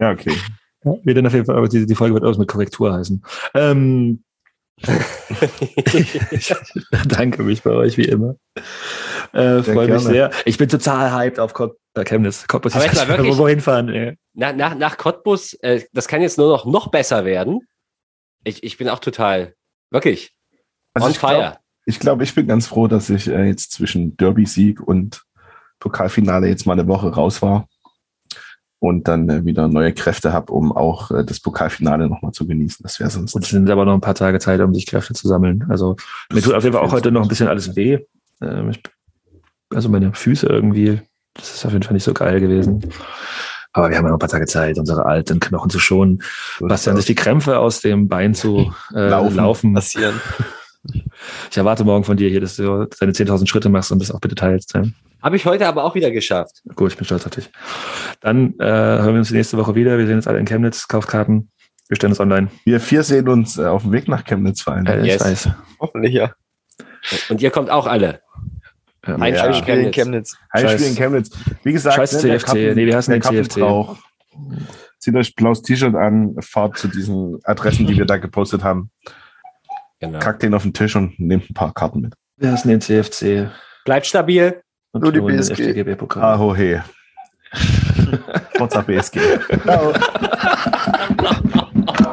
Ja, 0.01 0.11
okay. 0.12 0.33
Ja, 0.85 0.93
wir 1.03 1.15
dann 1.15 1.27
auf 1.27 1.33
jeden 1.35 1.47
Fall, 1.47 1.57
aber 1.57 1.69
die, 1.69 1.87
die 1.87 1.95
Folge 1.95 2.15
wird 2.15 2.25
aus 2.25 2.39
mit 2.39 2.49
Korrektur 2.49 2.93
heißen. 2.93 3.23
Ähm, 3.55 4.23
ich 4.77 6.55
danke 7.09 7.43
mich 7.43 7.62
bei 7.62 7.70
euch 7.70 7.97
wie 7.99 8.05
immer. 8.05 8.37
Äh, 9.33 9.62
Freue 9.62 9.89
mich 9.89 10.03
sehr. 10.03 10.31
Ich 10.45 10.57
bin 10.57 10.69
total 10.69 11.12
hyped 11.12 11.41
auf 11.41 11.53
Kop 11.53 11.79
äh, 11.95 12.05
Chemnitz. 12.05 12.47
Cottbus, 12.47 12.75
Aber 12.75 12.85
ich 12.87 12.93
jetzt 12.93 13.09
mal 13.09 13.19
wirklich- 13.19 13.37
wo 13.39 13.45
wir 13.45 13.51
hinfahren. 13.51 13.89
Ey. 13.89 14.16
Nach, 14.35 14.55
nach, 14.55 14.75
nach 14.77 14.97
Cottbus, 14.97 15.55
äh, 15.55 15.83
das 15.93 16.07
kann 16.07 16.23
jetzt 16.23 16.39
nur 16.39 16.49
noch, 16.49 16.65
noch 16.65 16.91
besser 16.91 17.25
werden. 17.25 17.66
Ich, 18.45 18.62
ich 18.62 18.79
bin 18.79 18.89
auch 18.89 19.01
total, 19.01 19.55
wirklich, 19.91 20.33
Also 20.95 21.09
on 21.09 21.15
fire. 21.15 21.59
Ich, 21.89 21.98
glaub, 21.98 22.20
ich 22.20 22.35
bin 22.35 22.47
ganz 22.47 22.66
froh, 22.66 22.86
dass 22.86 23.09
ich 23.09 23.28
äh, 23.28 23.47
jetzt 23.47 23.73
zwischen 23.73 24.15
Derby-Sieg 24.19 24.81
und 24.81 25.24
Pokalfinale 25.81 26.47
jetzt 26.47 26.66
mal 26.66 26.74
eine 26.74 26.86
Woche 26.86 27.09
raus 27.09 27.40
war 27.40 27.66
und 28.78 29.09
dann 29.09 29.31
äh, 29.31 29.44
wieder 29.47 29.69
neue 29.69 29.94
Kräfte 29.94 30.35
habe, 30.35 30.52
um 30.52 30.70
auch 30.70 31.10
äh, 31.10 31.24
das 31.24 31.40
Pokalfinale 31.40 32.06
nochmal 32.06 32.32
zu 32.32 32.47
genießen. 32.47 32.82
Das 32.82 33.01
wäre 33.01 33.09
sonst 33.09 33.35
Und 33.35 33.43
es 33.43 33.51
sind 33.51 33.70
aber 33.70 33.86
noch 33.86 33.94
ein 33.94 34.02
paar 34.02 34.15
Tage 34.15 34.39
Zeit, 34.39 34.60
um 34.60 34.74
sich 34.74 34.85
Kräfte 34.85 35.15
zu 35.15 35.27
sammeln. 35.28 35.65
Also 35.70 35.97
mir 36.31 36.43
tut 36.43 36.52
auf 36.52 36.62
jeden 36.62 36.77
Fall 36.77 36.85
auch 36.85 36.93
heute 36.93 37.10
noch 37.10 37.23
ein 37.23 37.28
bisschen 37.28 37.48
alles 37.48 37.74
weh. 37.74 38.01
Ähm, 38.43 38.69
ich, 38.69 38.82
also 39.70 39.89
meine 39.89 40.12
Füße 40.12 40.47
irgendwie, 40.47 41.01
das 41.32 41.55
ist 41.55 41.65
auf 41.65 41.73
jeden 41.73 41.85
Fall 41.85 41.94
nicht 41.94 42.05
so 42.05 42.12
geil 42.12 42.39
gewesen. 42.39 42.86
Aber 43.73 43.89
wir 43.89 43.97
haben 43.97 44.05
ja 44.05 44.10
noch 44.10 44.16
ein 44.16 44.20
paar 44.20 44.28
Tage 44.28 44.47
Zeit, 44.47 44.78
unsere 44.78 45.06
alten 45.06 45.40
Knochen 45.40 45.70
zu 45.70 45.78
schonen. 45.78 46.23
Bastian, 46.60 46.97
sich 46.97 47.06
die 47.06 47.15
Krämpfe 47.15 47.59
aus 47.59 47.81
dem 47.81 48.09
Bein 48.09 48.35
zu 48.35 48.74
äh, 48.94 49.09
laufen. 49.09 49.36
Laufen. 49.36 49.74
Passieren. 49.74 50.20
Ich 51.51 51.57
erwarte 51.57 51.85
morgen 51.85 52.05
von 52.05 52.17
dir 52.17 52.29
hier, 52.31 52.41
dass 52.41 52.57
du 52.57 52.87
deine 53.01 53.13
10.000 53.13 53.47
Schritte 53.49 53.69
machst 53.69 53.93
und 53.93 54.01
das 54.01 54.11
auch 54.11 54.21
bitte 54.21 54.35
teilst. 54.35 54.75
Ja? 54.75 54.85
Habe 55.23 55.37
ich 55.37 55.45
heute 55.45 55.67
aber 55.67 55.85
auch 55.85 55.95
wieder 55.95 56.11
geschafft. 56.11 56.63
Gut, 56.77 56.93
ich 56.93 56.97
bin 56.97 57.05
stolz 57.05 57.27
auf 57.27 57.33
dich. 57.33 57.51
Dann 58.21 58.55
äh, 58.59 58.65
hören 58.65 59.15
wir 59.15 59.19
uns 59.19 59.29
die 59.29 59.35
nächste 59.35 59.59
Woche 59.59 59.75
wieder. 59.75 59.99
Wir 59.99 60.07
sehen 60.07 60.17
uns 60.17 60.27
alle 60.29 60.39
in 60.39 60.47
Chemnitz. 60.47 60.87
Kauft 60.89 61.09
Karten. 61.09 61.51
Wir 61.89 61.97
stellen 61.97 62.13
uns 62.13 62.21
online. 62.21 62.49
Wir 62.65 62.81
vier 62.81 63.03
sehen 63.03 63.29
uns 63.29 63.59
äh, 63.59 63.65
auf 63.65 63.83
dem 63.83 63.93
Weg 63.93 64.09
nach 64.09 64.25
Chemnitz 64.25 64.63
vor 64.63 64.75
allem. 64.75 64.87
Äh, 64.87 65.05
Yes. 65.07 65.17
Ich 65.17 65.21
weiß. 65.21 65.49
Hoffentlich 65.81 66.15
ja. 66.15 66.33
Und 67.29 67.43
ihr 67.43 67.51
kommt 67.51 67.71
auch 67.71 67.87
alle. 67.87 68.21
Ein 69.03 69.35
Ja. 69.35 69.53
Spiel 69.53 69.63
Spiel 69.63 69.85
in 69.87 69.91
Chemnitz. 69.91 70.37
Heimspiel 70.53 70.87
in 70.87 70.95
Chemnitz. 70.95 71.31
Wie 71.63 71.73
gesagt, 71.73 71.97
Scheiß 71.97 72.23
ne, 72.23 72.31
der 72.31 72.39
CFC. 72.41 72.77
Nee, 72.77 72.87
wie 72.87 72.95
heißt 72.95 73.09
der 73.09 73.19
denn 73.19 73.23
der 73.23 73.43
CFC? 73.45 73.61
Kartenbrauch. 73.61 73.97
Zieht 74.99 75.15
euch 75.15 75.35
blaues 75.35 75.63
T-Shirt 75.63 75.95
an, 75.95 76.35
fahrt 76.41 76.77
zu 76.77 76.89
diesen 76.89 77.39
Adressen, 77.45 77.87
die 77.87 77.97
wir 77.97 78.05
da 78.05 78.17
gepostet 78.19 78.63
haben. 78.65 78.91
Genau. 80.01 80.19
Kackt 80.19 80.43
den 80.43 80.55
auf 80.55 80.62
den 80.62 80.73
Tisch 80.73 80.97
und 80.97 81.19
nehmt 81.19 81.51
ein 81.51 81.55
paar 81.55 81.73
Karten 81.75 82.01
mit. 82.01 82.15
Wir 82.37 82.53
hassen 82.53 82.69
den 82.69 82.81
CFC. 82.81 83.51
Bleibt 83.85 84.07
stabil. 84.07 84.61
Und 84.93 85.03
Nur 85.03 85.12
die 85.12 85.20
BSG. 85.20 85.53
FDGB-Pokal. 85.53 86.23
Ahohe. 86.23 86.85
Forza 88.57 88.83
BSG. 88.87 89.19
Ciao. 89.65 89.93